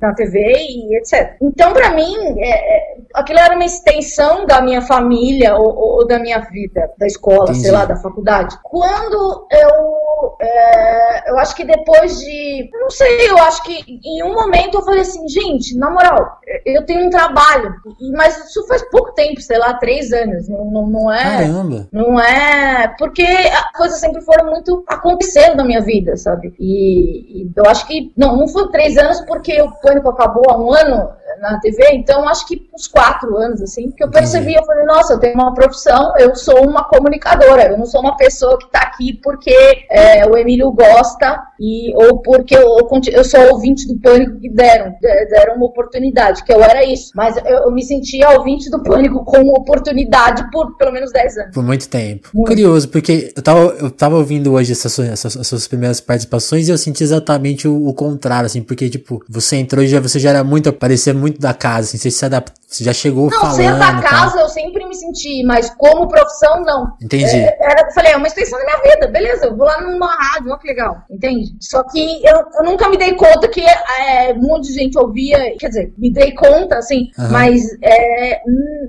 na 0.00 0.14
TV 0.14 0.40
e 0.40 0.96
etc. 0.96 1.36
Então, 1.42 1.74
pra 1.74 1.90
mim, 1.90 2.16
é, 2.38 2.48
é 2.48 2.96
aquilo 3.14 3.38
era 3.38 3.54
uma 3.54 3.64
extensão 3.64 4.46
da 4.46 4.62
minha 4.62 4.80
família 4.80 5.56
ou, 5.56 5.76
ou 5.76 6.06
da 6.06 6.18
minha 6.18 6.38
vida, 6.38 6.90
da 6.98 7.06
escola, 7.06 7.50
Entendi. 7.50 7.60
sei 7.60 7.70
lá, 7.70 7.84
da 7.84 7.96
faculdade. 7.96 8.58
Quando 8.62 9.46
eu, 9.50 10.36
é, 10.40 11.30
eu 11.30 11.38
acho 11.38 11.54
que 11.54 11.64
depois 11.64 12.18
de, 12.18 12.70
não 12.72 12.88
sei, 12.88 13.30
eu 13.30 13.36
acho 13.38 13.62
que 13.62 13.84
em 14.02 14.22
um 14.22 14.32
momento 14.32 14.78
eu 14.78 14.82
falei 14.82 15.00
assim, 15.00 15.28
gente, 15.28 15.76
na 15.76 15.90
moral, 15.90 16.38
eu 16.64 16.84
tenho 16.86 17.06
um 17.06 17.10
trabalho, 17.10 17.74
mas 18.16 18.38
isso 18.48 18.66
faz 18.66 18.82
pouco 18.90 19.12
tempo, 19.12 19.40
sei 19.40 19.58
lá, 19.58 19.74
três 19.74 20.12
anos, 20.12 20.48
não, 20.48 20.64
não, 20.64 20.86
não 20.86 21.12
é, 21.12 21.22
Caramba. 21.22 21.88
não 21.92 22.20
é, 22.20 22.94
porque 22.98 23.22
as 23.22 23.72
coisas 23.72 24.00
sempre 24.00 24.22
foram 24.22 24.50
muito 24.50 24.82
acontecendo 24.86 25.56
na 25.56 25.64
minha 25.64 25.80
vida, 25.80 25.89
sabe? 26.16 26.54
E, 26.58 27.42
e 27.42 27.50
eu 27.54 27.64
acho 27.66 27.86
que, 27.86 28.12
não, 28.16 28.36
não 28.36 28.48
foi 28.48 28.68
três 28.70 28.96
anos 28.96 29.20
porque 29.22 29.60
o 29.60 29.70
pânico 29.80 30.08
acabou 30.08 30.44
há 30.48 30.58
um 30.58 30.72
ano, 30.72 31.10
na 31.40 31.58
TV, 31.60 31.92
então 31.92 32.28
acho 32.28 32.46
que 32.46 32.68
uns 32.74 32.86
quatro 32.86 33.36
anos, 33.36 33.62
assim, 33.62 33.88
porque 33.88 34.04
eu 34.04 34.10
percebi, 34.10 34.54
eu 34.54 34.64
falei, 34.64 34.84
nossa, 34.84 35.14
eu 35.14 35.20
tenho 35.20 35.34
uma 35.34 35.54
profissão, 35.54 36.12
eu 36.18 36.34
sou 36.34 36.66
uma 36.66 36.84
comunicadora, 36.84 37.70
eu 37.70 37.78
não 37.78 37.86
sou 37.86 38.00
uma 38.00 38.16
pessoa 38.16 38.58
que 38.58 38.70
tá 38.70 38.80
aqui 38.80 39.20
porque 39.22 39.54
é, 39.90 40.26
o 40.26 40.36
Emílio 40.36 40.70
gosta 40.72 41.42
e, 41.58 41.94
ou 41.94 42.18
porque 42.18 42.56
eu, 42.56 42.88
eu 43.12 43.24
sou 43.24 43.40
ouvinte 43.52 43.86
do 43.86 43.98
Pânico 44.00 44.40
que 44.40 44.48
deram, 44.48 44.94
deram 45.00 45.56
uma 45.56 45.66
oportunidade, 45.66 46.44
que 46.44 46.52
eu 46.52 46.62
era 46.62 46.84
isso, 46.84 47.12
mas 47.14 47.36
eu, 47.36 47.58
eu 47.58 47.70
me 47.70 47.82
sentia 47.82 48.30
ouvinte 48.30 48.70
do 48.70 48.82
Pânico 48.82 49.24
com 49.24 49.40
oportunidade 49.50 50.50
por 50.50 50.76
pelo 50.76 50.92
menos 50.92 51.12
10 51.12 51.36
anos. 51.38 51.54
Por 51.54 51.64
muito 51.64 51.88
tempo. 51.88 52.28
Muito. 52.32 52.48
Curioso, 52.48 52.88
porque 52.88 53.32
eu 53.36 53.42
tava, 53.42 53.60
eu 53.60 53.90
tava 53.90 54.16
ouvindo 54.16 54.52
hoje 54.52 54.72
essas, 54.72 54.98
essas, 54.98 55.36
essas 55.36 55.60
suas 55.60 55.68
primeiras 55.68 56.00
participações 56.00 56.68
e 56.68 56.70
eu 56.70 56.78
senti 56.78 57.02
exatamente 57.02 57.68
o, 57.68 57.86
o 57.86 57.94
contrário, 57.94 58.46
assim, 58.46 58.62
porque, 58.62 58.88
tipo, 58.88 59.22
você 59.28 59.56
entrou 59.56 59.84
e 59.84 59.88
já, 59.88 60.00
você 60.00 60.18
já 60.18 60.30
era 60.30 60.44
muito, 60.44 60.72
parecia 60.72 61.12
muito 61.20 61.40
da 61.40 61.54
casa, 61.54 61.88
assim, 61.88 61.98
você 61.98 62.10
se 62.10 62.24
adaptou, 62.24 62.60
você 62.66 62.84
já 62.84 62.92
chegou 62.92 63.28
não, 63.28 63.40
falando. 63.40 63.58
Não, 63.58 63.72
ser 63.72 63.78
da 63.78 64.00
casa 64.00 64.36
tá? 64.36 64.42
eu 64.42 64.48
sempre 64.48 64.86
me 64.86 64.94
senti, 64.94 65.42
mas 65.44 65.70
como 65.70 66.06
profissão, 66.06 66.62
não. 66.62 66.92
Entendi. 67.02 67.36
É, 67.36 67.56
era, 67.60 67.88
eu 67.88 67.92
falei, 67.92 68.12
é 68.12 68.16
uma 68.16 68.26
extensão 68.26 68.58
da 68.58 68.64
minha 68.64 68.94
vida, 68.94 69.08
beleza, 69.08 69.46
eu 69.46 69.56
vou 69.56 69.66
lá 69.66 69.80
numa 69.80 70.14
rádio, 70.14 70.50
olha 70.50 70.58
que 70.58 70.68
legal, 70.68 70.98
entende? 71.10 71.56
Só 71.60 71.82
que 71.82 72.24
eu, 72.24 72.36
eu 72.58 72.64
nunca 72.64 72.88
me 72.88 72.96
dei 72.96 73.14
conta 73.14 73.48
que 73.48 73.60
é, 73.60 74.32
um 74.34 74.42
monte 74.42 74.68
de 74.68 74.74
gente 74.74 74.96
ouvia, 74.96 75.56
quer 75.58 75.68
dizer, 75.68 75.92
me 75.98 76.12
dei 76.12 76.32
conta, 76.32 76.76
assim, 76.76 77.10
uhum. 77.18 77.30
mas 77.30 77.62
é, 77.82 78.40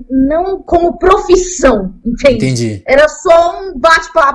não 0.08 0.62
como 0.62 0.98
profissão, 0.98 1.92
entende? 2.06 2.36
Entendi. 2.36 2.82
Era 2.86 3.08
só 3.08 3.60
um 3.60 3.78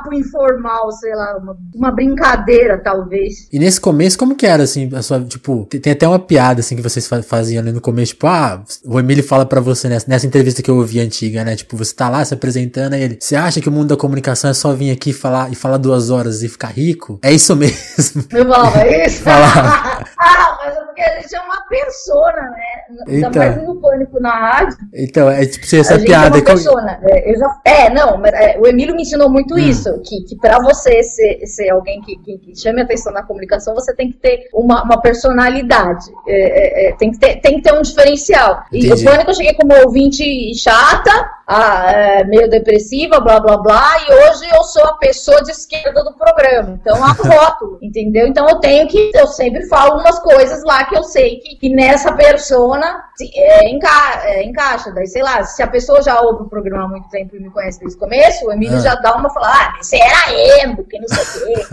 bate-papo 0.08 0.14
informal, 0.16 0.92
sei 0.92 1.14
lá, 1.14 1.38
uma, 1.38 1.58
uma 1.76 1.92
brincadeira, 1.92 2.78
talvez. 2.78 3.48
E 3.52 3.60
nesse 3.60 3.80
começo, 3.80 4.18
como 4.18 4.36
que 4.36 4.46
era, 4.46 4.64
assim, 4.64 4.90
a 4.96 5.02
sua, 5.02 5.24
tipo, 5.24 5.66
tem 5.66 5.94
até 5.94 6.08
uma 6.08 6.20
piada, 6.20 6.62
assim, 6.62 6.76
que 6.76 6.82
vocês 6.82 7.08
faziam 7.26 7.62
ali 7.62 7.72
no 7.72 7.82
começo 7.82 8.14
tipo, 8.14 8.28
ah, 8.28 8.64
o 8.86 9.00
Emílio 9.00 9.24
fala 9.24 9.46
para 9.46 9.60
você 9.60 9.90
nessa, 9.90 10.10
nessa 10.10 10.26
entrevista 10.26 10.62
que 10.62 10.72
eu 10.72 10.78
ouvi 10.78 11.00
antiga, 11.00 11.44
né? 11.44 11.56
Tipo, 11.56 11.76
você 11.76 11.94
tá 11.94 12.10
lá 12.10 12.24
se 12.24 12.34
apresentando 12.34 12.96
e 12.96 13.02
ele, 13.02 13.18
você 13.20 13.36
acha 13.36 13.60
que 13.60 13.70
o 13.70 13.72
mundo 13.72 13.90
da 13.90 13.98
comunicação 13.98 14.50
é 14.50 14.54
só 14.54 14.74
vir 14.74 14.92
aqui 14.92 15.12
falar 15.12 15.52
e 15.52 15.56
falar 15.56 15.78
duas 15.78 16.10
horas 16.10 16.42
e 16.42 16.48
ficar 16.48 16.68
rico? 16.68 17.20
É 17.22 17.32
isso 17.32 17.56
mesmo. 17.56 18.24
Eu 18.32 18.48
falava 18.48 18.88
isso? 18.88 19.22
falava. 19.24 20.06
ah, 20.18 20.58
mas 20.60 20.76
é 20.76 20.82
porque 20.86 21.02
a 21.02 21.22
gente 21.22 21.36
é 21.36 21.42
uma 21.42 21.62
persona, 21.68 22.42
né? 22.42 22.68
Ainda 23.08 23.28
então, 23.28 23.32
mais 23.32 23.64
no 23.64 23.82
pânico 23.82 24.20
na 24.20 24.32
rádio. 24.32 24.78
Então, 24.94 25.30
é 25.30 25.46
tipo 25.46 25.76
essa 25.76 25.96
a 25.96 26.00
piada. 26.00 26.38
É, 26.38 26.42
uma 26.42 26.46
persona. 26.46 27.00
É, 27.04 27.34
já, 27.36 27.62
é 27.66 27.90
não, 27.90 28.18
mas 28.18 28.34
é, 28.34 28.58
o 28.60 28.68
Emílio 28.68 28.96
me 28.96 29.02
ensinou 29.02 29.30
muito 29.30 29.56
hum. 29.56 29.58
isso, 29.58 29.97
que, 30.00 30.24
que 30.24 30.36
pra 30.36 30.60
você 30.60 31.04
ser, 31.04 31.46
ser 31.46 31.70
alguém 31.70 32.02
que, 32.02 32.18
que, 32.18 32.38
que, 32.38 32.56
chame 32.60 32.82
atenção 32.82 33.14
na 33.14 33.24
comunicação, 33.24 33.74
você 33.74 33.94
tem 33.96 34.12
que 34.12 34.18
ter 34.18 34.50
uma, 34.54 34.84
uma 34.84 35.02
personalidade. 35.02 36.06
É, 36.28 36.88
é, 36.88 36.90
é 36.90 36.96
tem, 36.96 37.12
que 37.12 37.20
ter, 37.20 37.38
tem 37.38 37.56
que 37.58 37.62
ter 37.62 37.74
um 37.74 37.82
diferencial. 37.82 38.64
Entendi. 38.72 38.88
E 38.88 38.94
o 38.94 39.04
Pânico 39.04 39.32
eu 39.32 39.36
cheguei 39.36 39.54
como 39.54 39.76
ouvinte 39.84 40.54
chata, 40.56 41.30
ah, 41.48 41.92
é, 41.92 42.24
meio 42.26 42.50
depressiva, 42.50 43.22
blá 43.22 43.40
blá 43.40 43.58
blá, 43.58 43.98
e 44.02 44.14
hoje 44.14 44.46
eu 44.54 44.64
sou 44.64 44.84
a 44.84 44.98
pessoa 44.98 45.42
de 45.42 45.52
esquerda 45.52 46.04
do 46.04 46.14
programa. 46.14 46.78
Então, 46.82 47.02
a 47.02 47.14
rótulo, 47.16 47.80
entendeu? 47.82 48.28
Então 48.28 48.48
eu 48.50 48.60
tenho 48.60 48.88
que, 48.88 49.12
eu 49.14 49.28
sempre 49.28 49.66
falo 49.68 50.00
umas 50.00 50.20
coisas 50.20 50.64
lá 50.64 50.84
que 50.84 50.98
eu 50.98 51.04
sei 51.04 51.40
que, 51.40 51.56
que 51.56 51.70
nessa 51.70 52.12
persona 52.14 53.02
é, 53.34 53.70
enca, 53.70 53.90
é, 54.24 54.44
encaixa. 54.44 54.92
Daí, 54.92 55.08
sei 55.08 55.24
lá, 55.24 55.44
se 55.44 55.64
a 55.64 55.68
pessoa 55.68 56.02
já 56.02 56.20
ouve 56.20 56.44
o 56.44 56.50
programa 56.50 56.84
há 56.84 56.88
muito 56.88 57.10
tempo 57.10 57.36
e 57.36 57.40
me 57.40 57.50
conhece 57.50 57.80
desde 57.80 57.96
o 57.96 58.00
começo, 58.00 58.46
o 58.46 58.52
Emílio 58.52 58.78
ah. 58.78 58.82
já 58.82 58.96
dá 58.96 59.16
uma 59.16 59.30
falar, 59.30 59.76
ah, 59.80 59.84
você 59.88 59.98
era 59.98 60.64
emo, 60.64 60.84
que 60.84 61.00
não 61.00 61.08
sei 61.08 61.24
o 61.24 61.48
quê. 61.48 61.66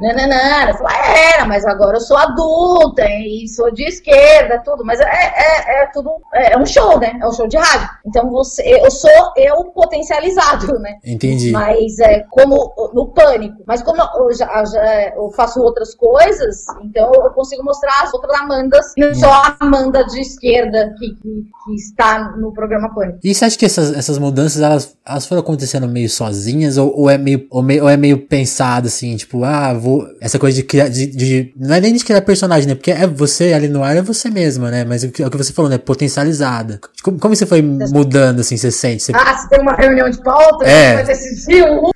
não, 0.00 0.14
não, 0.14 0.28
não. 0.28 0.68
Eu 0.68 0.74
falo, 0.74 0.90
é, 0.90 1.34
era, 1.34 1.44
mas 1.46 1.64
agora 1.64 1.96
eu 1.96 2.00
sou 2.00 2.16
adulta 2.16 3.04
e 3.04 3.48
sou 3.48 3.72
de 3.72 3.84
esquerda, 3.84 4.62
tudo. 4.64 4.84
Mas 4.84 5.00
é, 5.00 5.04
é, 5.04 5.82
é 5.82 5.86
tudo, 5.92 6.10
é, 6.32 6.52
é 6.52 6.58
um 6.58 6.64
show, 6.64 6.98
né? 7.00 7.18
É 7.20 7.26
um 7.26 7.32
show 7.32 7.48
de 7.48 7.56
rádio. 7.56 7.88
Então 8.06 8.30
você, 8.30 8.62
eu 8.62 8.90
sou 8.90 9.10
eu 9.36 9.64
potencializado, 9.64 10.78
né? 10.78 10.96
Entendi. 11.04 11.50
Mas 11.50 11.98
é 11.98 12.20
como 12.30 12.72
no 12.94 13.08
pânico. 13.08 13.62
Mas 13.66 13.82
como 13.82 14.00
eu 14.00 14.32
já, 14.32 14.64
já 14.64 15.14
eu 15.16 15.30
faço 15.32 15.60
outras 15.60 15.94
coisas, 15.94 16.64
então 16.84 17.10
eu 17.14 17.30
consigo 17.30 17.64
mostrar 17.64 18.02
as 18.02 18.14
outras 18.14 18.36
Amandas, 18.40 18.92
não 18.96 19.14
só 19.14 19.30
a 19.30 19.56
Amanda 19.60 20.04
de 20.04 20.20
esquerda 20.20 20.94
que, 20.98 21.14
que, 21.14 21.46
que, 21.64 21.74
está 21.74 22.36
no 22.36 22.52
programa 22.52 22.94
Pânico. 22.94 23.18
E 23.24 23.34
você 23.34 23.46
acha 23.46 23.58
que 23.58 23.64
essas, 23.64 23.92
essas 23.96 24.18
mudanças 24.18 24.60
elas, 24.62 24.96
elas 25.04 25.26
foram 25.26 25.40
acontecendo 25.40 25.88
meio 25.88 26.08
sozinhas 26.08 26.76
ou, 26.76 26.94
ou 26.96 27.10
é 27.10 27.16
meio, 27.16 27.46
ou, 27.56 27.62
meio, 27.62 27.84
ou 27.84 27.88
é 27.88 27.96
meio 27.96 28.18
pensado 28.18 28.86
assim, 28.86 29.16
tipo, 29.16 29.42
ah, 29.42 29.72
vou. 29.72 30.06
Essa 30.20 30.38
coisa 30.38 30.54
de 30.54 30.62
criar. 30.62 30.88
De, 30.88 31.06
de, 31.06 31.54
não 31.56 31.74
é 31.74 31.80
nem 31.80 31.94
de 31.94 32.04
criar 32.04 32.20
personagem, 32.20 32.68
né? 32.68 32.74
Porque 32.74 32.90
é 32.90 33.06
você 33.06 33.54
ali 33.54 33.66
no 33.66 33.82
ar, 33.82 33.96
é 33.96 34.02
você 34.02 34.28
mesma, 34.28 34.70
né? 34.70 34.84
Mas 34.84 35.02
é 35.02 35.06
o 35.06 35.10
que 35.30 35.36
você 35.38 35.54
falou, 35.54 35.70
né? 35.70 35.78
Potencializada. 35.78 36.78
Como, 37.02 37.18
como 37.18 37.34
você 37.34 37.46
foi 37.46 37.62
mudando, 37.62 38.40
assim, 38.40 38.58
você 38.58 38.70
sente? 38.70 39.04
Você... 39.04 39.12
Ah, 39.14 39.38
você 39.38 39.48
tem 39.48 39.60
uma 39.62 39.72
reunião 39.72 40.10
de 40.10 40.22
pauta, 40.22 40.66
é. 40.66 40.96
vai 40.96 41.04
decidir 41.06 41.64
um 41.64 41.90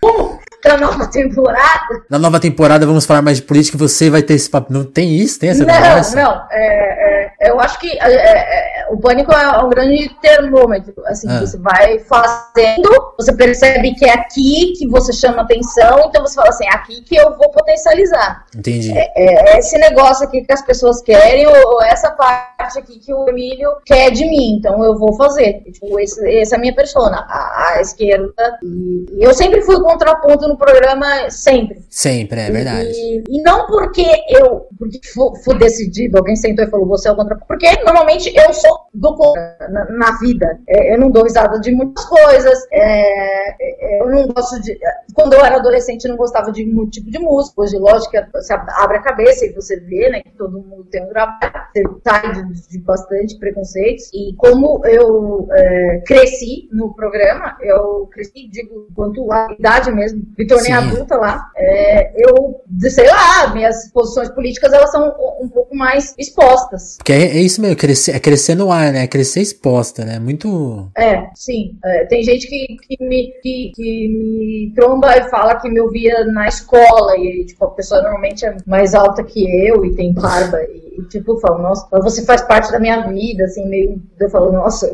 nova 0.77 1.07
temporada. 1.07 2.03
Na 2.09 2.19
nova 2.19 2.41
temporada 2.41 2.87
vamos 2.87 3.07
falar 3.07 3.23
mais 3.23 3.39
de 3.39 3.43
política 3.45 3.77
e 3.77 3.81
você 3.81 4.11
vai 4.11 4.23
ter 4.23 4.35
esse 4.35 4.49
papo. 4.49 4.73
Não 4.73 4.85
tem 4.85 5.15
isso? 5.15 5.39
Tem 5.39 5.51
essa 5.51 5.65
não, 5.65 5.75
conversa? 5.75 6.17
Não, 6.17 6.47
é, 6.51 7.31
é, 7.41 7.51
eu 7.51 7.61
acho 7.61 7.79
que 7.79 7.91
é, 7.99 8.13
é, 8.13 8.87
o 8.91 8.99
pânico 8.99 9.33
é 9.33 9.65
um 9.65 9.69
grande 9.71 10.09
termômetro. 10.21 10.95
Assim, 11.07 11.29
ah. 11.29 11.41
você 11.41 11.59
vai 11.59 11.99
fazendo, 12.01 12.91
você 13.17 13.33
percebe 13.33 13.95
que 13.95 14.05
é 14.05 14.13
aqui 14.13 14.75
que 14.79 14.87
você 14.89 15.13
chama 15.13 15.43
atenção, 15.43 16.05
então 16.07 16.23
você 16.23 16.35
fala 16.35 16.49
assim, 16.49 16.67
é 16.67 16.75
aqui 16.75 17.01
que 17.03 17.17
eu 17.17 17.37
vou 17.37 17.51
potencializar. 17.51 18.45
Entendi. 18.55 18.93
É, 18.93 19.55
é 19.55 19.59
esse 19.59 19.79
negócio 19.79 20.27
aqui 20.27 20.43
que 20.43 20.53
as 20.53 20.63
pessoas 20.63 21.01
querem, 21.01 21.47
ou, 21.47 21.83
essa 21.83 22.11
parte 22.11 22.79
aqui 22.79 22.99
que 22.99 23.13
o 23.13 23.29
Emílio 23.29 23.71
quer 23.85 24.11
de 24.11 24.25
mim, 24.25 24.57
então 24.59 24.85
eu 24.85 24.99
vou 24.99 25.15
fazer. 25.15 25.63
Tipo, 25.73 25.99
esse, 25.99 26.41
essa 26.41 26.57
é 26.57 26.59
a 26.59 26.61
minha 26.61 26.75
persona, 26.75 27.27
a, 27.29 27.75
a 27.75 27.81
esquerda. 27.81 28.59
E, 28.63 29.07
e 29.19 29.23
eu 29.23 29.33
sempre 29.33 29.63
fui 29.63 29.81
contraponto 29.81 30.50
no 30.51 30.57
programa 30.57 31.31
sempre. 31.31 31.85
Sempre, 31.89 32.41
é 32.41 32.51
verdade. 32.51 32.91
E, 32.91 33.23
e 33.29 33.43
não 33.43 33.67
porque 33.67 34.05
eu 34.29 34.67
porque 34.81 34.99
fui 35.45 35.59
decidido, 35.59 36.17
alguém 36.17 36.35
sentou 36.35 36.65
e 36.65 36.71
falou, 36.71 36.87
você 36.87 37.09
é 37.09 37.13
o 37.13 37.17
contra. 37.17 37.37
Porque 37.37 37.71
normalmente 37.85 38.35
eu 38.35 38.53
sou 38.53 38.87
do 38.95 39.15
contra 39.15 39.57
na, 39.71 39.85
na 39.91 40.19
vida. 40.19 40.59
É, 40.67 40.95
eu 40.95 40.99
não 40.99 41.11
dou 41.11 41.25
risada 41.25 41.61
de 41.61 41.71
muitas 41.71 42.05
coisas. 42.07 42.67
É, 42.73 43.51
é, 43.61 44.03
eu 44.03 44.09
não 44.09 44.27
gosto 44.29 44.61
de. 44.63 44.79
Quando 45.15 45.35
eu 45.35 45.45
era 45.45 45.57
adolescente, 45.57 46.05
eu 46.05 46.11
não 46.11 46.17
gostava 46.17 46.51
de 46.51 46.65
muito 46.65 46.93
tipo 46.93 47.11
de 47.11 47.19
música. 47.19 47.61
Hoje, 47.61 47.77
lógico, 47.77 48.13
você 48.33 48.55
abre 48.55 48.97
a 48.97 49.03
cabeça 49.03 49.45
e 49.45 49.53
você 49.53 49.79
vê, 49.81 50.09
né, 50.09 50.23
que 50.23 50.31
todo 50.31 50.59
mundo 50.59 50.85
tem 50.91 51.05
um 51.05 51.09
trabalho. 51.09 51.39
Você 51.73 51.83
sai 52.03 52.33
de, 52.33 52.69
de 52.69 52.79
bastante 52.81 53.39
preconceitos. 53.39 54.11
E 54.15 54.35
como 54.37 54.81
eu 54.87 55.47
é, 55.53 56.03
cresci 56.07 56.69
no 56.73 56.95
programa, 56.95 57.57
eu 57.61 58.09
cresci, 58.11 58.49
digo, 58.49 58.89
quanto 58.95 59.31
a 59.31 59.53
idade 59.59 59.93
mesmo, 59.93 60.25
me 60.41 60.47
tornei 60.47 60.73
Sim. 60.73 60.73
adulta 60.73 61.17
lá, 61.17 61.51
é, 61.55 62.13
eu, 62.17 62.63
sei 62.89 63.07
lá, 63.07 63.53
minhas 63.53 63.91
posições 63.93 64.31
políticas 64.31 64.73
elas 64.73 64.91
são 64.91 65.15
um, 65.39 65.49
pouco 65.49 65.77
mais 65.77 66.15
expostas. 66.19 66.97
Porque 66.97 67.13
é, 67.13 67.37
é, 67.37 67.41
isso 67.41 67.61
mesmo, 67.61 67.77
crescer, 67.77 68.13
é 68.13 68.19
crescer 68.19 68.55
no 68.55 68.73
ar, 68.73 68.91
né? 68.91 69.05
É 69.05 69.07
crescer 69.07 69.43
exposta, 69.43 70.03
né? 70.03 70.19
Muito. 70.19 70.91
É, 70.97 71.29
sim. 71.35 71.77
É, 71.85 72.07
tem 72.07 72.23
gente 72.23 72.47
que, 72.47 72.77
que, 72.89 73.05
me, 73.05 73.35
que, 73.43 73.73
que 73.75 74.09
me 74.09 74.73
tromba 74.75 75.15
e 75.15 75.29
fala 75.29 75.61
que 75.61 75.69
me 75.69 75.79
ouvia 75.79 76.25
na 76.25 76.49
escola, 76.49 77.19
e 77.19 77.45
tipo, 77.45 77.63
a 77.67 77.71
pessoa 77.73 78.01
normalmente 78.01 78.47
é 78.47 78.57
mais 78.67 78.95
alta 78.95 79.23
que 79.23 79.45
eu 79.67 79.85
e 79.85 79.95
tem 79.95 80.15
barba. 80.15 80.59
E, 80.63 80.91
e, 81.01 81.03
tipo, 81.05 81.33
eu 81.33 81.39
falo, 81.39 81.63
nossa, 81.63 81.87
você 82.01 82.25
faz 82.25 82.43
parte 82.43 82.71
da 82.71 82.79
minha 82.79 83.07
vida, 83.09 83.45
assim, 83.45 83.69
meio. 83.69 84.01
Eu 84.19 84.31
falo, 84.31 84.53
nossa, 84.53 84.91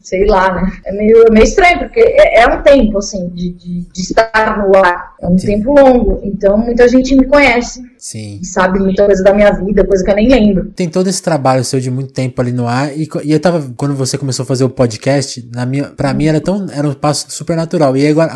sei 0.00 0.26
lá, 0.26 0.54
né? 0.54 0.72
É 0.84 0.92
meio, 0.92 1.26
é 1.26 1.30
meio 1.30 1.44
estranho, 1.44 1.78
porque 1.80 2.00
é, 2.00 2.40
é 2.40 2.46
um 2.46 2.62
tempo, 2.62 2.98
assim, 2.98 3.28
de, 3.30 3.52
de, 3.52 3.80
de, 3.92 4.00
estar 4.00 4.58
no 4.58 4.76
ar. 4.76 4.89
Bye. 4.90 5.09
É 5.22 5.28
um 5.28 5.38
Sim. 5.38 5.46
tempo 5.46 5.72
longo. 5.72 6.20
Então 6.24 6.56
muita 6.56 6.88
gente 6.88 7.14
me 7.14 7.26
conhece. 7.26 7.82
Sim. 7.98 8.40
Sabe 8.42 8.78
muita 8.78 9.04
coisa 9.04 9.22
da 9.22 9.34
minha 9.34 9.50
vida, 9.52 9.84
coisa 9.84 10.02
que 10.02 10.10
eu 10.10 10.14
nem 10.14 10.28
lembro. 10.28 10.72
Tem 10.74 10.88
todo 10.88 11.08
esse 11.08 11.22
trabalho 11.22 11.62
seu 11.62 11.78
de 11.78 11.90
muito 11.90 12.12
tempo 12.12 12.40
ali 12.40 12.50
no 12.50 12.66
ar. 12.66 12.96
E, 12.96 13.06
e 13.24 13.32
eu 13.32 13.38
tava, 13.38 13.70
quando 13.76 13.94
você 13.94 14.16
começou 14.16 14.44
a 14.44 14.46
fazer 14.46 14.64
o 14.64 14.70
podcast, 14.70 15.46
na 15.54 15.66
minha, 15.66 15.84
pra 15.84 16.14
mim 16.14 16.26
era 16.26 16.40
tão, 16.40 16.66
era 16.72 16.88
um 16.88 16.94
passo 16.94 17.26
super 17.28 17.54
natural. 17.56 17.94
E 17.96 18.06
aí, 18.06 18.10
agora, 18.10 18.32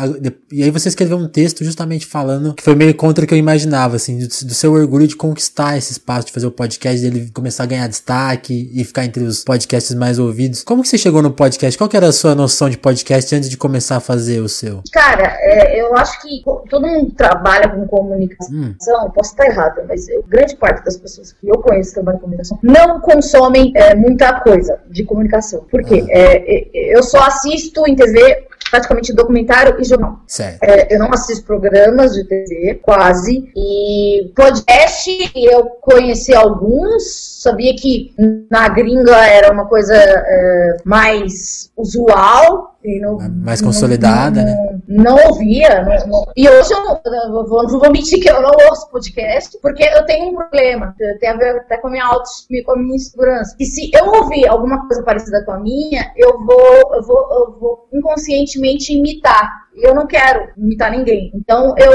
e 0.51 0.61
aí 0.61 0.69
você 0.69 0.87
escreveu 0.89 1.17
um 1.17 1.27
texto 1.27 1.63
justamente 1.63 2.05
falando 2.05 2.53
que 2.53 2.61
foi 2.61 2.75
meio 2.75 2.93
contra 2.93 3.25
o 3.25 3.27
que 3.27 3.33
eu 3.33 3.37
imaginava, 3.37 3.95
assim, 3.95 4.19
do, 4.19 4.27
do 4.27 4.53
seu 4.53 4.73
orgulho 4.73 5.07
de 5.07 5.15
conquistar 5.15 5.77
esse 5.77 5.93
espaço, 5.93 6.27
de 6.27 6.31
fazer 6.31 6.45
o 6.45 6.51
podcast, 6.51 7.01
dele 7.01 7.31
começar 7.33 7.63
a 7.63 7.67
ganhar 7.67 7.87
destaque 7.87 8.69
e 8.71 8.83
ficar 8.83 9.05
entre 9.05 9.23
os 9.23 9.43
podcasts 9.43 9.95
mais 9.95 10.19
ouvidos. 10.19 10.63
Como 10.63 10.83
que 10.83 10.87
você 10.87 10.97
chegou 10.97 11.23
no 11.23 11.31
podcast? 11.31 11.75
Qual 11.75 11.89
que 11.89 11.97
era 11.97 12.07
a 12.07 12.13
sua 12.13 12.35
noção 12.35 12.69
de 12.69 12.77
podcast 12.77 13.33
antes 13.33 13.49
de 13.49 13.57
começar 13.57 13.97
a 13.97 13.99
fazer 13.99 14.41
o 14.41 14.47
seu? 14.47 14.83
Cara, 14.91 15.35
é, 15.41 15.81
eu 15.81 15.95
acho 15.97 16.21
que 16.21 16.43
todo 16.75 16.87
mundo 16.87 17.11
trabalha 17.11 17.69
com 17.69 17.87
comunicação. 17.87 18.53
Hum. 18.53 18.75
Posso 19.13 19.31
estar 19.31 19.45
errada, 19.45 19.85
mas 19.87 20.07
eu, 20.09 20.23
grande 20.23 20.55
parte 20.57 20.83
das 20.83 20.97
pessoas 20.97 21.31
que 21.31 21.47
eu 21.47 21.57
conheço 21.59 21.89
que 21.89 21.95
trabalham 21.95 22.19
com 22.19 22.25
comunicação 22.25 22.59
não 22.61 22.99
consomem 22.99 23.71
é, 23.75 23.95
muita 23.95 24.41
coisa 24.41 24.79
de 24.89 25.03
comunicação. 25.03 25.65
Por 25.69 25.83
quê? 25.83 26.03
Ah. 26.07 26.11
É, 26.11 26.57
é, 26.57 26.97
eu 26.97 27.03
só 27.03 27.19
assisto 27.19 27.87
em 27.87 27.95
TV 27.95 28.45
praticamente 28.69 29.13
documentário 29.13 29.79
e 29.79 29.83
jornal. 29.85 30.19
É, 30.61 30.93
eu 30.93 30.99
não 30.99 31.13
assisto 31.13 31.45
programas 31.45 32.13
de 32.13 32.25
TV, 32.25 32.79
quase. 32.81 33.49
E 33.55 34.31
podcast, 34.35 35.31
eu 35.35 35.65
conheci 35.81 36.33
alguns, 36.33 37.41
sabia 37.41 37.73
que 37.75 38.13
na 38.49 38.67
gringa 38.67 39.15
era 39.27 39.53
uma 39.53 39.65
coisa 39.65 39.95
é, 39.95 40.77
mais 40.83 41.71
usual, 41.77 42.74
não, 43.01 43.17
mais 43.43 43.61
consolidada, 43.61 44.41
não, 44.41 44.45
né? 44.45 44.79
Não 44.87 45.27
ouvia. 45.27 45.83
Não, 45.83 46.25
e 46.35 46.47
hoje 46.47 46.73
eu 46.73 46.83
não, 46.83 47.47
vou, 47.47 47.63
não 47.63 47.79
vou 47.79 47.91
mentir 47.91 48.19
que 48.21 48.29
eu 48.29 48.41
não 48.41 48.51
ouço 48.69 48.89
podcast, 48.89 49.57
porque 49.61 49.83
eu 49.83 50.05
tenho 50.05 50.31
um 50.31 50.35
problema. 50.35 50.95
Tem 51.19 51.29
a 51.29 51.37
ver 51.37 51.57
até 51.57 51.77
com 51.77 51.87
a 51.87 51.91
minha 51.91 52.05
autoestima, 52.05 52.65
com 52.65 52.71
a 52.73 52.77
minha 52.77 52.95
insegurança. 52.95 53.55
E 53.59 53.65
se 53.65 53.91
eu 53.93 54.05
ouvir 54.05 54.47
alguma 54.47 54.87
coisa 54.87 55.03
parecida 55.03 55.43
com 55.45 55.53
a 55.53 55.59
minha, 55.59 56.11
eu 56.15 56.45
vou, 56.45 56.95
eu 56.95 57.03
vou, 57.03 57.29
eu 57.31 57.59
vou 57.59 57.89
inconscientemente 57.93 58.93
imitar 58.93 59.64
eu 59.75 59.93
não 59.93 60.07
quero 60.07 60.49
imitar 60.57 60.91
ninguém. 60.91 61.31
Então 61.33 61.73
eu, 61.77 61.91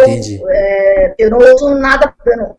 é, 0.49 1.15
eu 1.19 1.31
não 1.31 1.39
ouço 1.39 1.75
nada, 1.77 2.15
eu 2.27 2.37
não, 2.37 2.57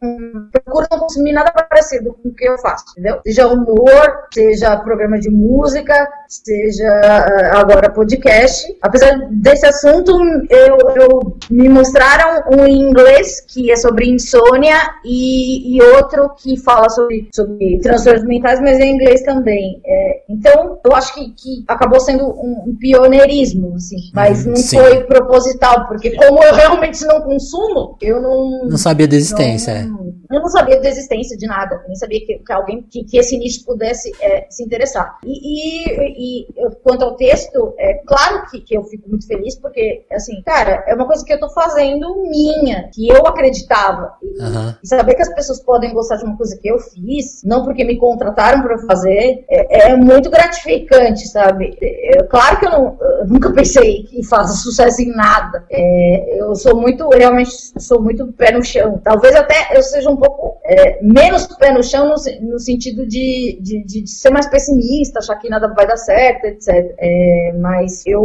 procuro 0.52 0.88
não 0.92 1.00
consumir 1.00 1.34
nada 1.34 1.52
parecido 1.52 2.14
com 2.14 2.30
o 2.30 2.34
que 2.34 2.48
eu 2.48 2.58
faço, 2.60 2.86
entendeu? 2.92 3.20
Seja 3.26 3.48
humor, 3.48 4.28
seja 4.34 4.78
programa 4.78 5.20
de 5.20 5.30
música, 5.30 6.08
seja 6.28 6.84
eh, 6.84 7.52
agora 7.54 7.92
podcast. 7.92 8.76
Apesar 8.82 9.28
desse 9.32 9.66
assunto, 9.66 10.12
eu, 10.50 10.78
eu 10.96 11.38
me 11.50 11.70
mostraram 11.70 12.44
um 12.52 12.66
em 12.66 12.82
inglês 12.82 13.42
que 13.42 13.72
é 13.72 13.76
sobre 13.76 14.10
insônia 14.10 14.78
e, 15.04 15.76
e 15.76 15.82
outro 15.82 16.30
que 16.38 16.58
fala 16.60 16.90
sobre, 16.90 17.30
sobre 17.34 17.80
transtornos 17.80 18.24
mentais, 18.26 18.60
mas 18.62 18.80
é 18.80 18.84
em 18.84 18.96
inglês 18.96 19.22
também. 19.24 19.82
É, 19.86 20.24
então 20.30 20.80
eu 20.84 20.96
acho 20.96 21.14
que, 21.14 21.30
que 21.32 21.64
acabou 21.68 22.00
sendo 22.00 22.26
um, 22.26 22.64
um 22.68 22.76
pioneirismo, 22.80 23.76
assim, 23.76 23.98
mas 24.14 24.46
uhum, 24.46 24.52
não 24.52 24.56
sim. 24.56 24.78
foi 24.78 25.04
proposital, 25.12 25.88
porque 25.88 26.16
como 26.16 26.42
eu 26.42 26.56
realmente 26.56 27.06
não 27.06 27.22
consumo, 27.22 27.98
eu 28.02 28.22
não. 28.22 28.70
Não 28.70 28.78
sabia 28.78 29.08
da 29.08 29.16
existência. 29.16 29.84
Não, 29.84 30.14
é. 30.32 30.38
eu 30.38 30.42
não 30.42 30.48
sabia 30.48 30.80
da 30.80 30.88
existência 30.88 31.38
de 31.38 31.46
nada. 31.46 31.84
Nem 31.88 31.96
sabia 31.96 32.26
que, 32.26 32.40
que 32.40 32.54
alguém, 32.54 32.82
que, 32.90 33.04
que, 33.04 33.18
esse 33.18 33.38
nicho 33.38 33.66
pudesse 33.66 34.12
é, 34.22 34.48
se 34.50 34.64
interessar. 34.64 35.18
E, 35.26 35.34
e, 35.90 36.42
e, 36.44 36.48
quanto 36.84 37.04
ao 37.04 37.16
texto, 37.16 37.74
é 37.78 37.96
claro 38.06 38.46
que, 38.50 38.62
que 38.62 38.78
eu 38.78 38.84
fico 38.86 39.10
muito 39.10 39.28
feliz, 39.28 39.56
porque, 39.56 40.06
assim, 40.12 40.42
cara, 40.44 40.84
é 40.88 40.96
uma 40.96 41.06
coisa 41.06 41.26
que 41.26 41.34
eu 41.34 41.40
tô 41.40 41.50
fazendo 41.50 42.24
minha, 42.24 42.90
que 42.94 43.10
eu 43.10 43.28
acreditava. 43.28 44.14
E, 44.24 44.42
uhum. 44.42 44.74
e 44.82 44.88
saber 44.88 45.16
que 45.16 45.22
as 45.22 45.34
pessoas 45.34 45.62
podem 45.62 45.94
gostar 45.94 46.16
de 46.16 46.24
uma 46.24 46.38
coisa 46.38 46.58
que 46.58 46.70
eu 46.70 46.80
fiz, 46.80 47.42
não 47.44 47.66
porque 47.66 47.84
me 47.84 47.98
contrataram 47.98 48.62
para 48.62 48.78
fazer, 48.80 49.44
é, 49.50 49.92
é, 49.92 49.96
muito 49.98 50.30
gratificante, 50.30 51.28
sabe? 51.28 51.78
É, 51.82 52.24
claro 52.24 52.60
que 52.60 52.66
eu, 52.66 52.72
não, 52.72 52.98
eu 53.20 53.28
nunca 53.28 53.52
pensei 53.52 54.04
que 54.04 54.24
faça 54.24 54.54
sucesso 54.54 55.01
nada. 55.06 55.66
É, 55.70 56.40
eu 56.40 56.56
sou 56.56 56.80
muito, 56.80 57.08
realmente 57.10 57.52
sou 57.80 58.02
muito 58.02 58.32
pé 58.34 58.52
no 58.52 58.64
chão. 58.64 59.00
Talvez 59.04 59.36
até 59.36 59.78
eu 59.78 59.82
seja 59.82 60.10
um 60.10 60.18
pouco 60.18 60.60
é, 60.64 61.02
menos 61.02 61.48
pé 61.58 61.72
no 61.72 61.84
chão 61.84 62.10
no, 62.10 62.16
no 62.50 62.60
sentido 62.60 63.06
de, 63.06 63.60
de, 63.62 63.84
de, 63.84 64.10
ser 64.10 64.30
mais 64.30 64.48
pessimista, 64.48 65.20
achar 65.20 65.36
que 65.36 65.50
nada 65.50 65.68
vai 65.74 65.88
dar 65.88 65.98
certo, 65.98 66.46
etc. 66.46 66.68
É, 66.98 67.54
mas 67.60 68.06
eu, 68.06 68.24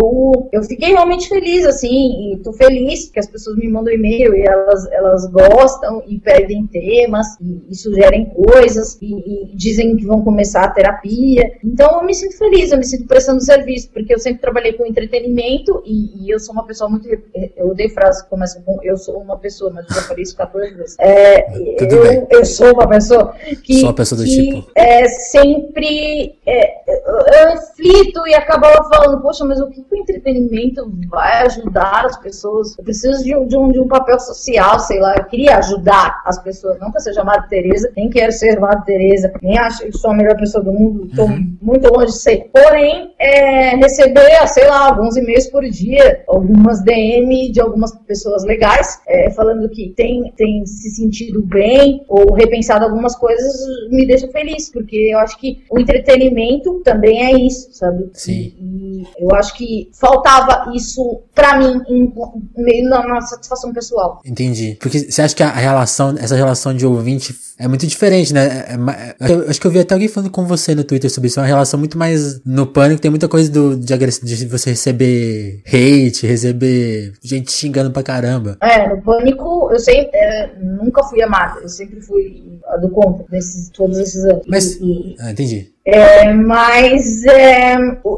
eu 0.52 0.62
fiquei 0.62 0.92
realmente 0.92 1.28
feliz, 1.28 1.64
assim, 1.66 2.32
e 2.32 2.38
tô 2.38 2.52
feliz 2.52 3.10
que 3.10 3.18
as 3.18 3.26
pessoas 3.26 3.56
me 3.56 3.68
mandam 3.68 3.92
e-mail 3.92 4.34
e 4.34 4.42
elas, 4.42 4.86
elas 4.92 5.26
gostam 5.30 6.02
e 6.06 6.18
pedem 6.18 6.66
temas 6.66 7.26
e, 7.40 7.64
e 7.68 7.74
sugerem 7.74 8.26
coisas 8.26 8.98
e, 9.00 9.52
e, 9.52 9.56
dizem 9.56 9.96
que 9.96 10.04
vão 10.04 10.22
começar 10.22 10.64
a 10.64 10.70
terapia. 10.70 11.52
Então 11.64 12.00
eu 12.00 12.06
me 12.06 12.14
sinto 12.14 12.36
feliz, 12.36 12.70
eu 12.70 12.78
me 12.78 12.84
sinto 12.84 13.06
prestando 13.06 13.42
serviço, 13.42 13.90
porque 13.92 14.14
eu 14.14 14.18
sempre 14.18 14.40
trabalhei 14.40 14.72
com 14.74 14.86
entretenimento 14.86 15.82
e, 15.84 16.24
e 16.24 16.30
eu 16.30 16.38
sou 16.38 16.52
uma 16.52 16.65
pessoa 16.66 16.76
pessoa 16.76 16.90
muito. 16.90 17.08
Eu 17.56 17.68
odeio 17.68 17.90
frases 17.90 18.22
que 18.22 18.28
começam 18.28 18.62
com 18.62 18.78
eu 18.82 18.96
sou 18.96 19.18
uma 19.18 19.38
pessoa, 19.38 19.72
mas 19.72 19.86
eu 19.88 19.94
já 19.94 20.02
falei 20.02 20.22
isso 20.22 20.36
14 20.36 20.74
vezes. 20.74 20.96
É, 21.00 21.42
Tudo 21.78 21.96
eu, 21.96 22.02
bem. 22.02 22.26
eu 22.30 22.44
sou 22.44 22.72
uma 22.72 22.86
pessoa 22.86 23.34
que. 23.62 23.80
Sou 23.80 23.88
uma 23.88 23.94
pessoa 23.94 24.20
do 24.20 24.24
que, 24.24 24.52
tipo. 24.52 24.70
É, 24.74 25.08
sempre. 25.08 26.38
É, 26.46 26.76
eu 26.86 27.48
reflito 27.50 28.26
e 28.26 28.34
acabava 28.34 28.88
falando, 28.88 29.20
poxa, 29.20 29.44
mas 29.44 29.60
o 29.60 29.68
que 29.68 29.80
o 29.80 29.96
entretenimento 29.96 30.90
vai 31.08 31.42
ajudar 31.46 32.06
as 32.06 32.16
pessoas? 32.18 32.76
Eu 32.78 32.84
preciso 32.84 33.24
de 33.24 33.34
um, 33.36 33.46
de 33.46 33.56
um, 33.56 33.68
de 33.70 33.80
um 33.80 33.88
papel 33.88 34.18
social, 34.20 34.78
sei 34.80 35.00
lá. 35.00 35.14
Eu 35.16 35.24
queria 35.24 35.56
ajudar 35.58 36.22
as 36.24 36.38
pessoas, 36.38 36.78
não 36.78 36.90
para 36.90 37.00
ser 37.00 37.14
chamada 37.14 37.46
Tereza, 37.48 37.90
nem 37.96 38.10
quero 38.10 38.32
ser 38.32 38.54
chamada 38.54 38.82
Tereza, 38.82 39.32
nem 39.42 39.58
acho 39.58 39.84
que 39.84 39.92
sou 39.92 40.10
a 40.10 40.14
melhor 40.14 40.36
pessoa 40.36 40.62
do 40.62 40.72
mundo, 40.72 41.06
estou 41.06 41.26
uhum. 41.26 41.56
muito 41.60 41.88
longe 41.92 42.12
de 42.12 42.18
ser. 42.18 42.50
Porém, 42.52 43.14
é, 43.18 43.76
receber, 43.76 44.46
sei 44.48 44.68
lá, 44.68 44.88
alguns 44.88 45.16
e-mails 45.16 45.46
por 45.46 45.64
dia, 45.64 46.24
algum 46.28 46.55
algumas 46.56 46.82
DM 46.82 47.52
de 47.52 47.60
algumas 47.60 47.92
pessoas 48.06 48.42
legais, 48.44 48.98
é, 49.06 49.30
falando 49.30 49.68
que 49.68 49.92
tem, 49.94 50.32
tem 50.36 50.64
se 50.64 50.90
sentido 50.90 51.42
bem 51.42 52.02
ou 52.08 52.32
repensado 52.32 52.84
algumas 52.84 53.14
coisas, 53.14 53.54
me 53.90 54.06
deixa 54.06 54.26
feliz, 54.28 54.70
porque 54.70 54.96
eu 55.12 55.18
acho 55.18 55.38
que 55.38 55.62
o 55.70 55.78
entretenimento 55.78 56.80
também 56.82 57.24
é 57.24 57.46
isso, 57.46 57.68
sabe? 57.72 58.10
Sim. 58.14 58.54
E, 58.58 59.02
e 59.02 59.06
eu 59.18 59.34
acho 59.34 59.54
que 59.54 59.90
faltava 59.92 60.72
isso 60.74 61.20
para 61.34 61.58
mim, 61.58 61.82
em, 61.88 62.12
meio 62.56 62.88
na 62.88 63.20
satisfação 63.20 63.72
pessoal. 63.72 64.20
Entendi. 64.24 64.76
Porque 64.80 65.10
você 65.10 65.20
acha 65.22 65.34
que 65.34 65.42
a 65.42 65.50
relação, 65.50 66.14
essa 66.18 66.34
relação 66.34 66.74
de 66.74 66.86
ouvinte 66.86 67.34
é 67.58 67.66
muito 67.66 67.86
diferente, 67.86 68.34
né? 68.34 68.46
É, 68.46 68.74
é, 68.74 69.14
é, 69.20 69.32
eu 69.32 69.48
acho 69.48 69.58
que 69.58 69.66
eu 69.66 69.70
vi 69.70 69.78
até 69.78 69.94
alguém 69.94 70.08
falando 70.08 70.30
com 70.30 70.44
você 70.46 70.74
no 70.74 70.84
Twitter 70.84 71.10
sobre 71.10 71.28
isso. 71.28 71.40
É 71.40 71.42
uma 71.42 71.48
relação 71.48 71.78
muito 71.78 71.96
mais 71.96 72.40
no 72.44 72.66
pânico. 72.66 73.00
Tem 73.00 73.10
muita 73.10 73.28
coisa 73.28 73.50
do, 73.50 73.76
de, 73.76 73.96
de 73.96 74.46
você 74.46 74.70
receber 74.70 75.62
hate, 75.66 76.26
receber 76.36 77.12
gente 77.22 77.50
xingando 77.50 77.90
pra 77.90 78.02
caramba. 78.02 78.56
É, 78.60 78.88
no 78.88 79.02
pânico 79.02 79.70
eu 79.72 79.78
sempre, 79.78 80.10
é, 80.14 80.54
nunca 80.60 81.02
fui 81.04 81.22
amada. 81.22 81.60
Eu 81.60 81.68
sempre 81.68 82.00
fui 82.00 82.60
a 82.66 82.76
do 82.76 82.90
contra 82.90 83.24
nesses, 83.30 83.70
todos 83.70 83.98
esses 83.98 84.24
anos. 84.24 84.44
Mas, 84.46 84.76
e, 84.80 85.16
ah, 85.20 85.30
entendi. 85.30 85.72
É, 85.84 86.32
mas, 86.32 87.24
é, 87.26 87.76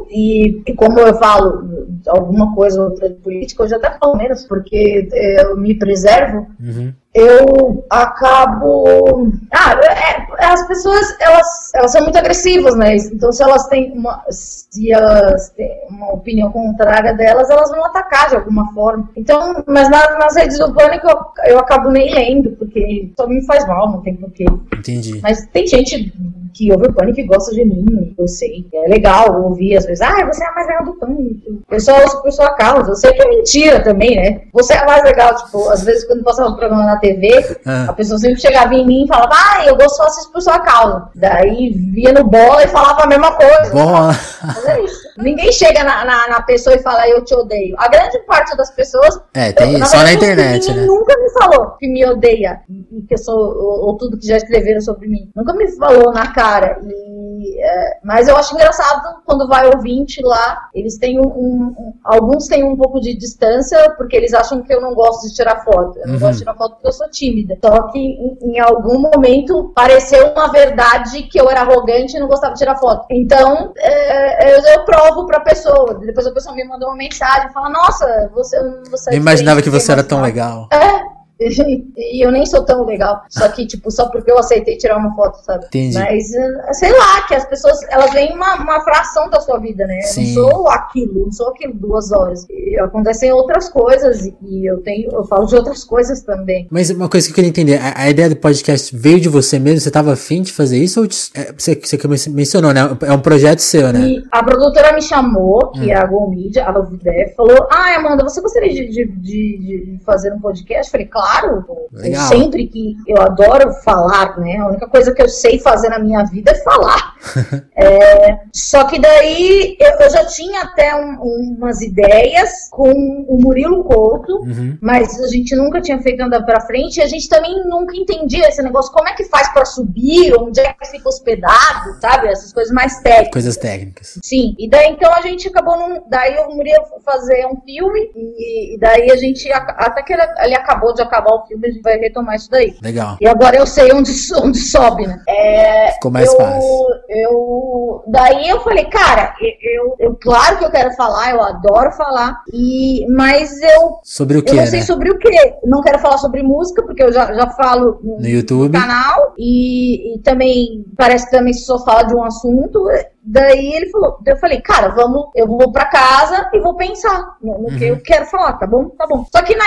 e, 0.09 0.61
e, 0.65 0.73
como 0.73 0.99
eu 0.99 1.13
falo 1.19 1.91
alguma 2.07 2.55
coisa 2.55 2.81
outra 2.81 3.09
de 3.09 3.15
política, 3.15 3.63
eu 3.63 3.67
já 3.67 3.77
até 3.77 3.95
falo 3.99 4.17
menos, 4.17 4.43
porque 4.43 5.07
eu 5.13 5.55
me 5.55 5.75
preservo, 5.77 6.47
uhum. 6.59 6.91
eu 7.13 7.85
acabo. 7.89 9.31
Ah, 9.51 9.79
é, 9.83 10.25
as 10.39 10.67
pessoas, 10.67 11.15
elas, 11.19 11.71
elas 11.73 11.91
são 11.91 12.03
muito 12.03 12.17
agressivas, 12.17 12.75
né? 12.75 12.95
Então, 12.95 13.31
se 13.31 13.43
elas 13.43 13.67
têm 13.67 13.91
uma. 13.91 14.23
Se 14.29 14.91
elas 14.91 15.49
têm 15.49 15.69
uma 15.89 16.13
opinião 16.13 16.51
contrária 16.51 17.13
delas, 17.13 17.49
elas 17.49 17.69
vão 17.69 17.83
atacar 17.85 18.29
de 18.29 18.35
alguma 18.35 18.73
forma. 18.73 19.09
Então, 19.15 19.63
mas 19.67 19.89
nas, 19.89 20.17
nas 20.17 20.35
redes 20.35 20.57
do 20.57 20.73
pânico 20.73 21.07
eu, 21.07 21.53
eu 21.53 21.59
acabo 21.59 21.89
nem 21.89 22.13
lendo, 22.13 22.51
porque 22.51 23.11
só 23.17 23.27
me 23.27 23.45
faz 23.45 23.67
mal, 23.67 23.91
não 23.91 24.01
tem 24.01 24.15
porquê. 24.15 24.45
Entendi. 24.73 25.19
Mas 25.21 25.45
tem 25.47 25.67
gente 25.67 26.13
que 26.53 26.71
ouve 26.71 26.87
o 26.87 26.93
Pânico 26.93 27.19
e 27.19 27.25
gosta 27.25 27.53
de 27.53 27.65
mim, 27.65 28.13
eu 28.17 28.27
sei. 28.27 28.65
É 28.73 28.87
legal 28.87 29.43
ouvir 29.43 29.77
às 29.77 29.85
vezes, 29.85 30.01
ah, 30.01 30.25
você 30.25 30.43
é 30.43 30.47
a 30.47 30.53
mais 30.53 30.67
legal 30.67 30.85
do 30.85 30.93
Pânico. 30.93 31.61
Eu 31.69 31.79
só 31.79 31.99
ouço 32.01 32.21
por 32.21 32.31
sua 32.31 32.51
causa. 32.55 32.91
Eu 32.91 32.95
sei 32.95 33.13
que 33.13 33.21
é 33.21 33.29
mentira 33.29 33.83
também, 33.83 34.15
né? 34.15 34.41
Você 34.53 34.73
é 34.73 34.79
a 34.79 34.85
mais 34.85 35.03
legal, 35.03 35.35
tipo, 35.35 35.69
às 35.69 35.83
vezes 35.83 36.05
quando 36.05 36.23
passava 36.23 36.49
um 36.49 36.55
programa 36.55 36.85
na 36.85 36.97
TV, 36.97 37.57
ah. 37.65 37.85
a 37.89 37.93
pessoa 37.93 38.17
sempre 38.17 38.41
chegava 38.41 38.73
em 38.73 38.85
mim 38.85 39.03
e 39.03 39.07
falava, 39.07 39.33
ah, 39.33 39.65
eu 39.65 39.75
gosto 39.75 39.97
só 39.97 40.03
assistir 40.03 40.31
por 40.31 40.41
sua 40.41 40.59
causa. 40.59 41.09
Daí 41.15 41.71
via 41.93 42.13
no 42.13 42.23
bola 42.23 42.63
e 42.63 42.67
falava 42.67 43.03
a 43.03 43.07
mesma 43.07 43.31
coisa. 43.33 43.71
Bola. 43.71 44.15
Mas 44.43 44.65
é 44.65 44.81
isso. 44.81 45.08
Ninguém 45.21 45.51
chega 45.51 45.83
na, 45.83 46.05
na, 46.05 46.27
na, 46.29 46.41
pessoa 46.41 46.75
e 46.75 46.79
fala 46.79 47.07
eu 47.07 47.23
te 47.23 47.35
odeio. 47.35 47.75
A 47.77 47.87
grande 47.87 48.19
parte 48.19 48.55
das 48.55 48.71
pessoas. 48.71 49.19
É, 49.33 49.51
tem 49.51 49.73
eu, 49.73 49.79
na 49.79 49.85
só 49.85 49.97
verdade, 49.97 50.17
na 50.17 50.33
internet, 50.33 50.73
né? 50.73 50.85
nunca 50.85 51.17
me 51.17 51.29
falou 51.31 51.71
que 51.77 51.87
me 51.87 52.05
odeia. 52.05 52.61
Que 53.07 53.13
eu 53.13 53.17
sou. 53.17 53.37
Ou, 53.37 53.87
ou, 53.87 53.97
tudo 53.97 54.17
que 54.17 54.27
já 54.27 54.37
escreveram 54.37 54.81
sobre 54.81 55.07
mim. 55.07 55.29
Nunca 55.35 55.53
me 55.53 55.69
falou 55.75 56.13
na 56.13 56.31
cara. 56.31 56.79
E, 56.83 57.61
é, 57.61 57.99
mas 58.03 58.27
eu 58.27 58.35
acho 58.37 58.55
engraçado 58.55 59.21
quando 59.25 59.47
vai 59.47 59.67
ouvinte 59.67 60.21
lá. 60.23 60.69
Eles 60.73 60.97
têm 60.97 61.19
um, 61.19 61.27
um, 61.27 61.93
Alguns 62.03 62.47
têm 62.47 62.63
um 62.63 62.77
pouco 62.77 62.99
de 62.99 63.13
distância, 63.13 63.93
porque 63.97 64.15
eles 64.15 64.33
acham 64.33 64.61
que 64.61 64.73
eu 64.73 64.81
não 64.81 64.93
gosto 64.93 65.27
de 65.27 65.35
tirar 65.35 65.63
foto. 65.63 65.99
Eu 65.99 66.07
não 66.07 66.13
uhum. 66.13 66.19
gosto 66.19 66.33
de 66.33 66.39
tirar 66.39 66.55
foto 66.55 66.71
porque 66.75 66.87
eu 66.87 66.93
sou 66.93 67.09
tímida. 67.09 67.57
Só 67.63 67.83
que 67.89 67.99
em, 67.99 68.37
em 68.41 68.59
algum 68.59 68.99
momento 68.99 69.71
pareceu 69.75 70.31
uma 70.31 70.51
verdade 70.51 71.23
que 71.23 71.39
eu 71.39 71.49
era 71.49 71.61
arrogante 71.61 72.15
e 72.15 72.19
não 72.19 72.27
gostava 72.27 72.53
de 72.53 72.59
tirar 72.59 72.77
foto. 72.77 73.05
Então, 73.11 73.73
é, 73.77 74.55
eu, 74.55 74.61
eu 74.63 74.85
provo 74.85 75.08
pra 75.25 75.39
pessoa. 75.39 75.93
Depois 75.95 76.25
a 76.25 76.31
pessoa 76.31 76.55
me 76.55 76.63
mandou 76.65 76.89
uma 76.89 76.97
mensagem, 76.97 77.51
fala, 77.51 77.69
nossa, 77.69 78.29
você... 78.33 78.57
você 78.89 79.11
é 79.11 79.15
imaginava 79.15 79.61
que 79.61 79.69
você 79.69 79.91
era 79.91 80.03
tão 80.03 80.21
legal. 80.21 80.67
É, 80.71 81.08
e 81.97 82.25
eu 82.25 82.31
nem 82.31 82.45
sou 82.45 82.63
tão 82.63 82.85
legal. 82.85 83.21
Só 83.29 83.47
que, 83.49 83.65
tipo, 83.65 83.89
só 83.89 84.09
porque 84.09 84.29
eu 84.29 84.37
aceitei 84.37 84.77
tirar 84.77 84.97
uma 84.97 85.15
foto, 85.15 85.37
sabe? 85.43 85.65
Entendi. 85.67 85.97
Mas, 85.97 86.33
eh, 86.33 86.73
sei 86.73 86.91
lá, 86.91 87.21
que 87.27 87.33
as 87.33 87.45
pessoas, 87.45 87.79
elas 87.89 88.11
veem 88.11 88.33
uma, 88.33 88.55
uma 88.55 88.81
fração 88.81 89.29
da 89.29 89.39
sua 89.39 89.57
vida, 89.59 89.87
né? 89.87 90.01
Sim. 90.01 90.35
Eu 90.35 90.43
não 90.43 90.49
sou 90.51 90.69
aquilo, 90.69 91.25
não 91.25 91.31
sou 91.31 91.47
aquilo 91.49 91.73
duas 91.73 92.11
horas. 92.11 92.45
E 92.49 92.77
acontecem 92.79 93.31
outras 93.31 93.69
coisas 93.69 94.25
e 94.25 94.69
eu 94.69 94.81
tenho, 94.81 95.09
eu 95.11 95.23
falo 95.23 95.45
de 95.45 95.55
outras 95.55 95.85
coisas 95.85 96.21
também. 96.23 96.67
Mas 96.69 96.89
uma 96.89 97.07
coisa 97.07 97.27
que 97.27 97.31
eu 97.31 97.35
queria 97.35 97.49
entender, 97.49 97.77
a, 97.77 98.03
a 98.03 98.09
ideia 98.09 98.29
do 98.29 98.35
podcast 98.35 98.95
veio 98.95 99.19
de 99.19 99.29
você 99.29 99.57
mesmo? 99.59 99.79
Você 99.79 99.91
tava 99.91 100.11
afim 100.11 100.41
de 100.41 100.51
fazer 100.51 100.77
isso? 100.77 100.99
Ou 100.99 101.07
te, 101.07 101.31
é, 101.35 101.53
você, 101.53 101.75
você 101.75 102.29
mencionou, 102.29 102.73
né? 102.73 102.81
É 103.03 103.13
um 103.13 103.19
projeto 103.19 103.59
seu, 103.59 103.93
né? 103.93 104.01
E 104.01 104.23
a 104.29 104.43
produtora 104.43 104.91
me 104.91 105.01
chamou, 105.01 105.71
que 105.71 105.81
hum. 105.81 105.89
é 105.89 105.95
a 105.95 106.05
Go 106.05 106.29
Media, 106.29 106.65
a 106.65 106.71
Lovidef, 106.71 107.35
falou: 107.35 107.67
Ah, 107.71 107.95
Amanda, 107.95 108.23
você 108.23 108.41
gostaria 108.41 108.73
de, 108.73 108.89
de, 108.89 109.05
de, 109.05 109.97
de 109.97 109.99
fazer 110.03 110.33
um 110.33 110.39
podcast? 110.39 110.87
Eu 110.87 110.91
falei, 110.91 111.07
claro 111.07 111.28
claro. 111.29 111.65
Legal. 111.91 112.27
Sempre 112.27 112.67
que 112.67 112.95
eu 113.07 113.21
adoro 113.21 113.73
falar, 113.83 114.37
né? 114.37 114.57
A 114.57 114.67
única 114.67 114.87
coisa 114.87 115.13
que 115.13 115.21
eu 115.21 115.29
sei 115.29 115.59
fazer 115.59 115.89
na 115.89 115.99
minha 115.99 116.23
vida 116.23 116.51
é 116.51 116.55
falar. 116.55 117.15
é, 117.75 118.39
só 118.53 118.85
que 118.85 118.99
daí 118.99 119.75
eu, 119.79 119.91
eu 119.99 120.09
já 120.11 120.25
tinha 120.25 120.61
até 120.61 120.95
um, 120.95 121.55
umas 121.57 121.81
ideias 121.81 122.69
com 122.69 122.91
o 122.91 123.39
Murilo 123.41 123.83
Couto, 123.83 124.37
uhum. 124.37 124.77
mas 124.81 125.19
a 125.19 125.27
gente 125.27 125.55
nunca 125.55 125.81
tinha 125.81 125.99
feito 126.01 126.21
andar 126.21 126.43
para 126.43 126.61
frente 126.61 126.97
e 126.97 127.01
a 127.01 127.07
gente 127.07 127.27
também 127.27 127.63
nunca 127.65 127.95
entendia 127.95 128.47
esse 128.47 128.61
negócio. 128.61 128.91
Como 128.91 129.07
é 129.07 129.13
que 129.13 129.25
faz 129.25 129.51
para 129.51 129.65
subir? 129.65 130.33
Onde 130.37 130.59
é 130.59 130.73
que 130.73 130.87
fica 130.87 131.09
hospedado? 131.09 131.99
Sabe? 131.99 132.27
Essas 132.27 132.53
coisas 132.53 132.71
mais 132.71 132.99
técnicas. 132.99 133.33
Coisas 133.33 133.57
técnicas. 133.57 134.19
Sim. 134.23 134.55
E 134.59 134.69
daí 134.69 134.91
então 134.91 135.11
a 135.13 135.21
gente 135.21 135.47
acabou 135.47 135.77
num, 135.77 136.03
daí 136.07 136.37
o 136.39 136.55
Murilo 136.55 136.85
fazer 137.03 137.47
um 137.47 137.59
filme 137.61 138.11
e, 138.15 138.75
e 138.75 138.79
daí 138.79 139.09
a 139.09 139.15
gente 139.15 139.51
até 139.51 140.03
que 140.03 140.13
ele, 140.13 140.21
ele 140.39 140.55
acabou 140.55 140.93
de 140.93 141.01
acabar 141.01 141.18
acabar 141.19 141.35
o 141.35 141.45
filme, 141.45 141.67
a 141.67 141.71
gente 141.71 141.81
vai 141.81 141.97
retomar 141.97 142.35
isso 142.35 142.49
daí. 142.49 142.75
Legal. 142.81 143.17
E 143.19 143.27
agora 143.27 143.57
eu 143.57 143.67
sei 143.67 143.91
onde, 143.93 144.11
onde 144.41 144.57
sobe, 144.57 145.05
né? 145.05 145.21
É, 145.27 145.91
Ficou 145.93 146.11
mais 146.11 146.27
eu, 146.27 146.37
fácil. 146.37 146.87
Eu, 147.07 148.03
daí 148.07 148.49
eu 148.49 148.61
falei, 148.61 148.85
cara, 148.85 149.33
eu, 149.61 149.95
eu, 149.99 150.15
claro 150.15 150.57
que 150.57 150.65
eu 150.65 150.71
quero 150.71 150.91
falar, 150.93 151.31
eu 151.31 151.41
adoro 151.41 151.91
falar, 151.91 152.41
e, 152.53 153.05
mas 153.09 153.61
eu. 153.61 153.99
Sobre 154.03 154.37
o 154.37 154.43
que? 154.43 154.51
Eu 154.51 154.55
não 154.55 154.65
sei 154.65 154.79
né? 154.79 154.85
sobre 154.85 155.11
o 155.11 155.17
que. 155.19 155.29
Não 155.65 155.81
quero 155.81 155.99
falar 155.99 156.17
sobre 156.17 156.41
música, 156.41 156.81
porque 156.83 157.03
eu 157.03 157.11
já, 157.11 157.33
já 157.33 157.49
falo 157.51 157.99
no, 158.03 158.19
no 158.19 158.27
YouTube. 158.27 158.77
Canal, 158.77 159.33
e, 159.37 160.15
e 160.15 160.19
também 160.19 160.85
parece 160.97 161.25
que 161.25 161.31
também 161.31 161.53
só 161.53 161.83
fala 161.83 162.03
de 162.03 162.15
um 162.15 162.23
assunto. 162.23 162.87
Daí 163.23 163.73
ele 163.73 163.89
falou, 163.89 164.19
eu 164.25 164.37
falei, 164.37 164.61
cara, 164.61 164.89
vamos, 164.89 165.29
eu 165.35 165.47
vou 165.47 165.71
pra 165.71 165.85
casa 165.85 166.49
e 166.53 166.59
vou 166.59 166.75
pensar 166.75 167.37
no, 167.41 167.59
no 167.59 167.69
uhum. 167.69 167.77
que 167.77 167.85
eu 167.85 168.01
quero 168.01 168.25
falar, 168.25 168.53
tá 168.53 168.65
bom? 168.65 168.89
Tá 168.89 169.05
bom. 169.07 169.25
Só 169.31 169.41
que 169.43 169.55
na, 169.55 169.65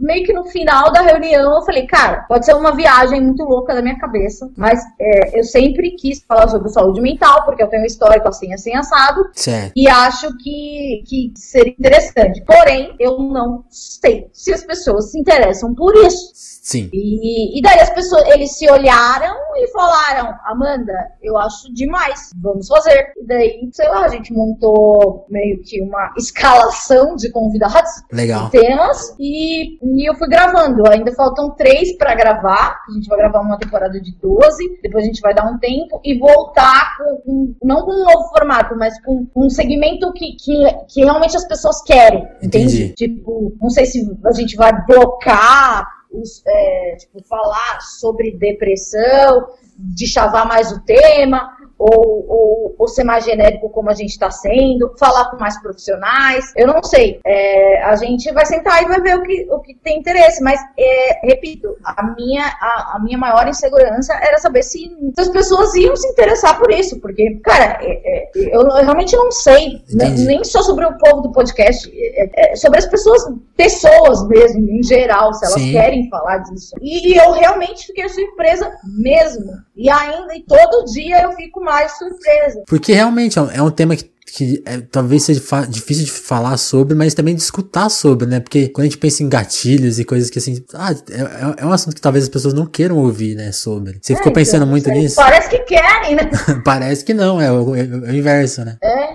meio 0.00 0.24
que 0.24 0.32
no 0.32 0.44
final 0.44 0.92
da 0.92 1.02
reunião 1.02 1.56
eu 1.56 1.62
falei, 1.62 1.86
cara, 1.86 2.24
pode 2.28 2.46
ser 2.46 2.54
uma 2.54 2.74
viagem 2.74 3.20
muito 3.20 3.44
louca 3.44 3.74
da 3.74 3.82
minha 3.82 3.98
cabeça, 3.98 4.50
mas 4.56 4.80
é, 5.00 5.38
eu 5.38 5.44
sempre 5.44 5.90
quis 5.92 6.22
falar 6.26 6.48
sobre 6.48 6.68
saúde 6.70 7.00
mental, 7.00 7.44
porque 7.44 7.62
eu 7.62 7.68
tenho 7.68 7.82
um 7.82 7.86
histórico 7.86 8.28
assim, 8.28 8.52
assim, 8.52 8.74
assado. 8.74 9.28
Certo. 9.32 9.72
E 9.74 9.88
acho 9.88 10.36
que, 10.38 11.04
que 11.06 11.32
seria 11.34 11.72
interessante. 11.72 12.42
Porém, 12.44 12.94
eu 12.98 13.18
não 13.18 13.64
sei 13.68 14.28
se 14.32 14.52
as 14.52 14.64
pessoas 14.64 15.10
se 15.10 15.18
interessam 15.18 15.74
por 15.74 15.94
isso. 15.96 16.32
Sim. 16.62 16.88
E, 16.92 17.58
e 17.58 17.60
daí 17.62 17.80
as 17.80 17.90
pessoas, 17.90 18.22
eles 18.28 18.56
se 18.56 18.70
olharam 18.70 19.36
e 19.56 19.68
falaram, 19.72 20.32
Amanda, 20.44 20.94
eu 21.20 21.36
acho 21.36 21.72
demais, 21.74 22.30
vamos 22.36 22.68
fazer. 22.68 22.91
E 23.16 23.26
daí, 23.26 23.68
sei 23.72 23.88
lá, 23.88 24.04
a 24.04 24.08
gente 24.08 24.32
montou 24.32 25.26
meio 25.28 25.60
que 25.62 25.80
uma 25.82 26.12
escalação 26.16 27.16
de 27.16 27.30
convidados, 27.30 27.90
Legal. 28.12 28.50
temas, 28.50 29.14
e, 29.18 29.78
e 29.82 30.08
eu 30.08 30.14
fui 30.14 30.28
gravando. 30.28 30.82
Ainda 30.90 31.12
faltam 31.12 31.50
três 31.50 31.96
para 31.96 32.14
gravar. 32.14 32.80
A 32.88 32.92
gente 32.92 33.08
vai 33.08 33.18
gravar 33.18 33.40
uma 33.40 33.58
temporada 33.58 34.00
de 34.00 34.14
12, 34.16 34.80
depois 34.82 35.04
a 35.04 35.06
gente 35.06 35.20
vai 35.20 35.34
dar 35.34 35.46
um 35.46 35.58
tempo 35.58 36.00
e 36.04 36.18
voltar 36.18 36.96
com, 36.98 37.16
com 37.22 37.54
não 37.62 37.84
com 37.84 37.92
um 37.92 38.04
novo 38.04 38.28
formato, 38.28 38.76
mas 38.76 39.00
com 39.02 39.26
um 39.36 39.50
segmento 39.50 40.12
que, 40.12 40.36
que, 40.36 40.54
que 40.88 41.04
realmente 41.04 41.36
as 41.36 41.46
pessoas 41.46 41.82
querem. 41.82 42.26
Entendi. 42.42 42.62
Entende? 42.62 42.94
Tipo, 42.94 43.56
não 43.60 43.70
sei 43.70 43.86
se 43.86 44.18
a 44.24 44.32
gente 44.32 44.56
vai 44.56 44.72
blocar 44.86 45.86
os, 46.12 46.42
é, 46.46 46.96
tipo, 46.96 47.22
falar 47.26 47.80
sobre 47.80 48.36
depressão, 48.36 49.46
de 49.78 50.06
chavar 50.06 50.46
mais 50.46 50.70
o 50.70 50.80
tema, 50.80 51.56
ou, 51.82 52.24
ou, 52.28 52.74
ou 52.78 52.88
ser 52.88 53.02
mais 53.02 53.24
genérico 53.24 53.68
como 53.70 53.90
a 53.90 53.94
gente 53.94 54.10
está 54.10 54.30
sendo, 54.30 54.94
falar 54.98 55.30
com 55.30 55.36
mais 55.36 55.60
profissionais, 55.60 56.52
eu 56.56 56.68
não 56.68 56.82
sei. 56.82 57.18
É, 57.26 57.82
a 57.82 57.96
gente 57.96 58.30
vai 58.32 58.46
sentar 58.46 58.82
e 58.82 58.86
vai 58.86 59.00
ver 59.00 59.16
o 59.16 59.22
que, 59.22 59.48
o 59.50 59.60
que 59.60 59.74
tem 59.74 59.98
interesse, 59.98 60.42
mas, 60.42 60.60
é, 60.78 61.26
repito, 61.26 61.76
a 61.84 62.14
minha, 62.14 62.44
a, 62.44 62.96
a, 62.96 63.00
minha 63.02 63.18
maior 63.18 63.48
insegurança 63.48 64.14
era 64.14 64.38
saber 64.38 64.62
se, 64.62 64.78
se, 64.78 65.20
as 65.20 65.28
pessoas 65.28 65.74
iam 65.74 65.96
se 65.96 66.06
interessar 66.08 66.58
por 66.58 66.70
isso, 66.70 67.00
porque, 67.00 67.40
cara, 67.42 67.78
é, 67.82 67.90
é 68.04 68.30
eu, 68.34 68.60
eu, 68.60 68.84
realmente 68.84 69.16
não 69.16 69.32
sei, 69.32 69.82
nem 69.90 70.44
só 70.44 70.62
sobre 70.62 70.84
o 70.84 70.96
povo 70.98 71.22
do 71.22 71.32
podcast, 71.32 71.90
é, 71.92 72.52
é, 72.52 72.56
sobre 72.56 72.78
as 72.78 72.86
pessoas, 72.86 73.24
pessoas 73.56 74.26
mesmo, 74.28 74.70
em 74.70 74.82
geral, 74.84 75.34
se 75.34 75.44
elas 75.44 75.60
Sim. 75.60 75.72
querem 75.72 76.08
falar 76.08 76.38
disso. 76.38 76.76
E 76.80 77.18
eu 77.18 77.32
realmente 77.32 77.86
fiquei 77.86 78.08
surpresa 78.08 78.70
mesmo. 78.84 79.52
E 79.74 79.88
ainda, 79.88 80.34
e 80.36 80.42
todo 80.42 80.84
dia 80.84 81.22
eu 81.22 81.32
fico 81.32 81.60
mais 81.60 81.71
mais 81.72 81.98
surpresa. 81.98 82.62
Porque 82.66 82.92
realmente 82.92 83.38
é 83.38 83.62
um 83.62 83.68
é 83.68 83.70
tema 83.70 83.96
que 83.96 84.12
que 84.34 84.62
é, 84.64 84.80
talvez 84.80 85.24
seja 85.24 85.42
difícil 85.68 86.06
de 86.06 86.10
falar 86.10 86.56
sobre, 86.56 86.94
mas 86.94 87.12
também 87.12 87.34
de 87.34 87.42
escutar 87.42 87.90
sobre, 87.90 88.26
né? 88.26 88.40
Porque 88.40 88.68
quando 88.68 88.86
a 88.86 88.88
gente 88.88 88.96
pensa 88.96 89.22
em 89.22 89.28
gatilhos 89.28 89.98
e 89.98 90.04
coisas 90.06 90.30
que 90.30 90.38
assim, 90.38 90.64
ah, 90.72 90.90
é, 91.10 91.20
é, 91.20 91.54
é 91.58 91.66
um 91.66 91.72
assunto 91.72 91.94
que 91.94 92.00
talvez 92.00 92.24
as 92.24 92.30
pessoas 92.30 92.54
não 92.54 92.64
queiram 92.64 92.96
ouvir, 92.96 93.34
né? 93.34 93.52
Sobre. 93.52 93.98
Você 94.00 94.14
é, 94.14 94.16
ficou 94.16 94.32
pensando 94.32 94.62
então, 94.62 94.68
muito 94.68 94.90
nisso? 94.90 95.16
Parece 95.16 95.50
que 95.50 95.58
querem, 95.58 96.14
né? 96.14 96.30
parece 96.64 97.04
que 97.04 97.12
não, 97.12 97.38
é 97.38 97.52
o, 97.52 97.76
é 97.76 97.82
o 97.82 98.14
inverso, 98.14 98.64
né? 98.64 98.78
É, 98.82 99.12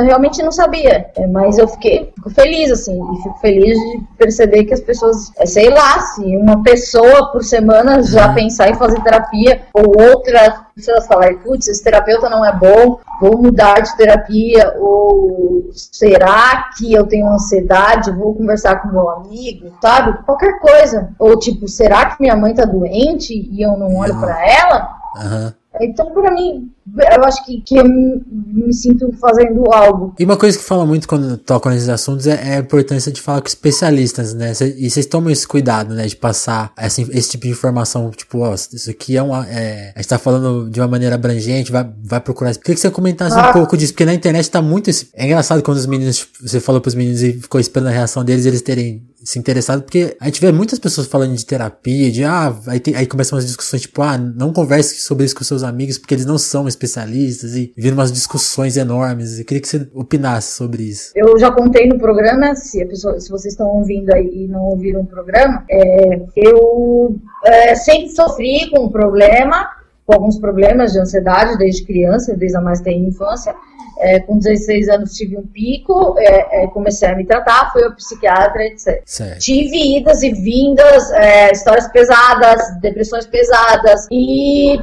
eu 0.00 0.06
realmente 0.06 0.42
não 0.42 0.50
sabia, 0.50 1.06
mas 1.30 1.58
eu 1.58 1.68
fiquei 1.68 2.10
fico 2.14 2.30
feliz, 2.30 2.70
assim, 2.70 2.98
e 2.98 3.22
fico 3.22 3.38
feliz 3.40 3.78
de 3.78 4.00
perceber 4.16 4.64
que 4.64 4.72
as 4.72 4.80
pessoas, 4.80 5.30
sei 5.44 5.68
lá, 5.68 6.00
se 6.00 6.22
uma 6.22 6.62
pessoa 6.62 7.30
por 7.32 7.44
semana 7.44 8.02
já 8.02 8.28
uhum. 8.28 8.34
pensar 8.34 8.70
em 8.70 8.74
fazer 8.74 9.02
terapia, 9.02 9.60
ou 9.74 9.94
outra 10.00 10.67
pessoa 10.78 11.00
falar, 11.02 11.34
putz, 11.42 11.66
esse 11.68 11.82
terapeuta 11.82 12.30
não 12.30 12.44
é 12.44 12.52
bom, 12.52 13.00
vou 13.20 13.36
mudar 13.42 13.80
de 13.80 13.96
terapia, 13.96 14.74
ou 14.78 15.70
será 15.72 16.70
que 16.76 16.92
eu 16.92 17.06
tenho 17.06 17.28
ansiedade, 17.28 18.12
vou 18.12 18.34
conversar 18.34 18.80
com 18.80 18.88
meu 18.88 19.08
amigo, 19.10 19.72
sabe? 19.82 20.22
Qualquer 20.24 20.58
coisa. 20.60 21.10
Ou 21.18 21.38
tipo, 21.38 21.66
será 21.66 22.06
que 22.06 22.20
minha 22.20 22.36
mãe 22.36 22.54
tá 22.54 22.64
doente 22.64 23.34
e 23.34 23.60
eu 23.60 23.76
não 23.76 23.96
olho 23.96 24.18
para 24.20 24.38
ela? 24.46 24.88
Uhum. 25.16 25.52
Então, 25.80 26.10
para 26.12 26.32
mim, 26.32 26.70
eu 26.96 27.24
acho 27.24 27.44
que, 27.44 27.60
que 27.60 27.76
eu 27.76 27.84
me, 27.84 28.72
sinto 28.72 29.12
fazendo 29.20 29.64
algo. 29.72 30.14
E 30.18 30.24
uma 30.24 30.36
coisa 30.36 30.58
que 30.58 30.64
fala 30.64 30.86
muito 30.86 31.08
quando 31.08 31.36
tocam 31.36 31.72
nesses 31.72 31.88
assuntos 31.88 32.26
é, 32.26 32.52
é 32.52 32.56
a 32.56 32.60
importância 32.60 33.12
de 33.12 33.20
falar 33.20 33.40
com 33.40 33.46
especialistas, 33.46 34.34
né? 34.34 34.52
E 34.76 34.88
vocês 34.88 35.06
tomam 35.06 35.30
esse 35.30 35.46
cuidado, 35.46 35.94
né? 35.94 36.06
De 36.06 36.16
passar 36.16 36.72
essa, 36.76 37.00
esse 37.02 37.30
tipo 37.30 37.44
de 37.44 37.50
informação, 37.50 38.10
tipo, 38.10 38.40
ó, 38.40 38.54
isso 38.54 38.90
aqui 38.90 39.16
é 39.16 39.22
uma. 39.22 39.46
É, 39.48 39.92
a 39.94 40.00
gente 40.00 40.08
tá 40.08 40.18
falando 40.18 40.70
de 40.70 40.80
uma 40.80 40.88
maneira 40.88 41.14
abrangente, 41.14 41.72
vai, 41.72 41.88
vai 42.02 42.20
procurar. 42.20 42.54
Queria 42.54 42.74
que 42.74 42.80
você 42.80 42.90
comentasse 42.90 43.38
ah. 43.38 43.50
um 43.50 43.52
pouco 43.52 43.76
disso, 43.76 43.92
porque 43.92 44.04
na 44.04 44.14
internet 44.14 44.50
tá 44.50 44.62
muito. 44.62 44.90
É 45.14 45.24
engraçado 45.24 45.62
quando 45.62 45.78
os 45.78 45.86
meninos, 45.86 46.26
você 46.40 46.60
falou 46.60 46.80
pros 46.80 46.94
meninos 46.94 47.22
e 47.22 47.32
ficou 47.34 47.60
esperando 47.60 47.88
a 47.88 47.92
reação 47.92 48.24
deles, 48.24 48.46
eles 48.46 48.62
terem 48.62 49.07
se 49.22 49.38
interessado, 49.38 49.82
porque 49.82 50.16
a 50.20 50.26
gente 50.26 50.40
vê 50.40 50.52
muitas 50.52 50.78
pessoas 50.78 51.06
falando 51.06 51.34
de 51.34 51.44
terapia, 51.44 52.10
de 52.10 52.24
ah, 52.24 52.54
aí, 52.68 52.78
tem, 52.78 52.94
aí 52.94 53.06
começam 53.06 53.36
umas 53.36 53.46
discussões 53.46 53.82
tipo, 53.82 54.00
ah, 54.00 54.16
não 54.16 54.52
converse 54.52 55.00
sobre 55.00 55.24
isso 55.24 55.34
com 55.34 55.42
seus 55.42 55.62
amigos, 55.62 55.98
porque 55.98 56.14
eles 56.14 56.24
não 56.24 56.38
são 56.38 56.68
especialistas, 56.68 57.54
e 57.54 57.72
viram 57.76 57.96
umas 57.96 58.12
discussões 58.12 58.76
enormes. 58.76 59.38
Eu 59.38 59.44
queria 59.44 59.60
que 59.60 59.68
você 59.68 59.88
opinasse 59.92 60.56
sobre 60.56 60.84
isso. 60.84 61.12
Eu 61.16 61.38
já 61.38 61.50
contei 61.50 61.88
no 61.88 61.98
programa, 61.98 62.54
se, 62.54 62.84
pessoa, 62.86 63.18
se 63.18 63.28
vocês 63.28 63.54
estão 63.54 63.66
ouvindo 63.66 64.12
aí 64.14 64.44
e 64.44 64.48
não 64.48 64.62
ouviram 64.62 65.00
o 65.00 65.06
programa, 65.06 65.64
é, 65.68 66.20
eu 66.36 67.16
é, 67.44 67.74
sempre 67.74 68.10
sofri 68.10 68.70
com 68.70 68.84
um 68.84 68.88
problema, 68.88 69.68
com 70.06 70.14
alguns 70.14 70.38
problemas 70.38 70.92
de 70.92 71.00
ansiedade 71.00 71.58
desde 71.58 71.84
criança, 71.84 72.36
desde 72.36 72.56
a 72.56 72.60
mais 72.60 72.80
tenra 72.80 73.08
infância. 73.08 73.54
É, 74.00 74.20
com 74.20 74.38
16 74.38 74.88
anos 74.88 75.12
tive 75.14 75.36
um 75.36 75.46
pico, 75.46 76.14
é, 76.18 76.64
é, 76.64 76.66
comecei 76.68 77.08
a 77.08 77.14
me 77.14 77.24
tratar, 77.24 77.72
fui 77.72 77.84
ao 77.84 77.92
psiquiatra, 77.92 78.64
etc. 78.64 79.02
Certo. 79.04 79.40
Tive 79.40 79.98
idas 79.98 80.22
e 80.22 80.32
vindas, 80.32 81.10
é, 81.12 81.52
histórias 81.52 81.88
pesadas, 81.88 82.60
depressões 82.80 83.26
pesadas. 83.26 84.06
E 84.10 84.78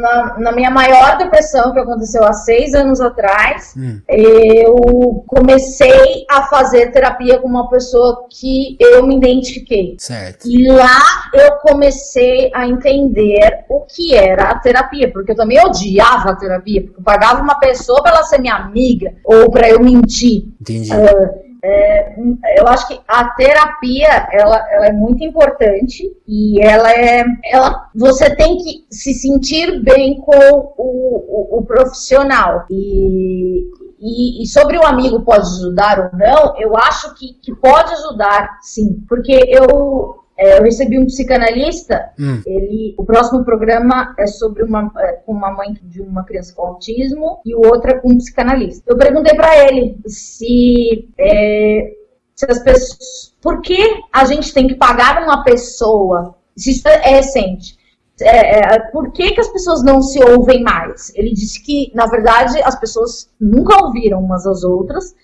na, 0.00 0.38
na, 0.38 0.52
minha 0.52 0.70
maior 0.70 1.18
depressão, 1.18 1.72
que 1.72 1.78
aconteceu 1.78 2.24
há 2.24 2.32
seis 2.32 2.74
anos 2.74 3.00
atrás, 3.00 3.74
hum. 3.76 4.00
eu 4.08 5.24
comecei 5.26 6.24
a 6.30 6.42
fazer 6.42 6.92
terapia 6.92 7.38
com 7.38 7.48
uma 7.48 7.68
pessoa 7.68 8.26
que 8.30 8.76
eu 8.80 9.06
me 9.06 9.16
identifiquei. 9.16 9.96
Certo. 9.98 10.48
E 10.48 10.68
lá 10.68 11.00
eu 11.34 11.56
comecei 11.58 12.50
a 12.54 12.66
entender 12.66 13.64
o 13.68 13.80
que 13.80 14.14
era 14.14 14.50
a 14.50 14.58
terapia, 14.58 15.10
porque 15.12 15.32
eu 15.32 15.36
também 15.36 15.58
odiava 15.64 16.30
a 16.30 16.36
terapia, 16.36 16.82
porque 16.82 17.00
eu 17.00 17.04
pagava 17.04 17.42
uma 17.42 17.58
pessoa 17.58 18.02
para 18.02 18.12
ela 18.12 18.24
ser 18.30 18.40
minha 18.40 18.54
amiga 18.54 19.14
ou 19.24 19.50
para 19.50 19.68
eu 19.68 19.80
mentir. 19.80 20.48
Entendi. 20.60 20.92
Uh, 20.92 21.50
é, 21.62 22.14
eu 22.58 22.66
acho 22.66 22.88
que 22.88 22.98
a 23.06 23.24
terapia 23.34 24.28
ela, 24.32 24.66
ela, 24.70 24.86
é 24.86 24.92
muito 24.92 25.22
importante 25.22 26.10
e 26.26 26.58
ela 26.62 26.90
é 26.90 27.22
ela 27.44 27.90
você 27.94 28.34
tem 28.34 28.56
que 28.56 28.86
se 28.90 29.12
sentir 29.12 29.82
bem 29.82 30.18
com 30.20 30.38
o, 30.78 30.78
o, 30.78 31.58
o 31.58 31.64
profissional 31.66 32.64
e, 32.70 33.62
e, 34.00 34.42
e, 34.42 34.46
sobre 34.46 34.78
o 34.78 34.86
amigo 34.86 35.20
pode 35.20 35.46
ajudar 35.46 35.98
ou 36.00 36.18
não, 36.18 36.58
eu 36.58 36.74
acho 36.74 37.14
que, 37.14 37.34
que 37.34 37.54
pode 37.54 37.92
ajudar, 37.92 38.58
sim. 38.62 39.04
Porque 39.06 39.32
eu, 39.46 40.19
é, 40.40 40.58
eu 40.58 40.62
recebi 40.62 40.98
um 40.98 41.04
psicanalista, 41.04 42.10
hum. 42.18 42.40
ele, 42.46 42.94
o 42.96 43.04
próximo 43.04 43.44
programa 43.44 44.14
é 44.18 44.26
sobre 44.26 44.62
uma, 44.62 44.90
é, 44.98 45.20
uma 45.26 45.50
mãe 45.50 45.76
de 45.82 46.00
uma 46.00 46.24
criança 46.24 46.54
com 46.54 46.66
autismo 46.66 47.40
e 47.44 47.54
o 47.54 47.58
outro 47.58 47.90
é 47.90 47.98
com 47.98 48.10
um 48.10 48.16
psicanalista. 48.16 48.82
Eu 48.86 48.96
perguntei 48.96 49.34
para 49.36 49.68
ele 49.68 49.98
se, 50.06 51.08
é, 51.18 51.92
se 52.34 52.46
as 52.50 52.58
pessoas. 52.60 53.34
Por 53.42 53.60
que 53.60 53.78
a 54.12 54.24
gente 54.24 54.52
tem 54.52 54.66
que 54.66 54.74
pagar 54.74 55.22
uma 55.22 55.44
pessoa? 55.44 56.34
Se 56.56 56.70
isso 56.70 56.88
é 56.88 57.16
recente 57.16 57.78
é, 58.22 58.74
é, 58.74 58.78
por 58.90 59.12
que, 59.12 59.32
que 59.32 59.40
as 59.40 59.48
pessoas 59.48 59.82
não 59.82 60.02
se 60.02 60.22
ouvem 60.22 60.62
mais? 60.62 61.12
Ele 61.14 61.32
disse 61.32 61.62
que, 61.62 61.90
na 61.94 62.06
verdade, 62.06 62.60
as 62.62 62.78
pessoas 62.78 63.30
nunca 63.40 63.82
ouviram 63.84 64.22
umas 64.22 64.46
às 64.46 64.62
outras, 64.62 65.14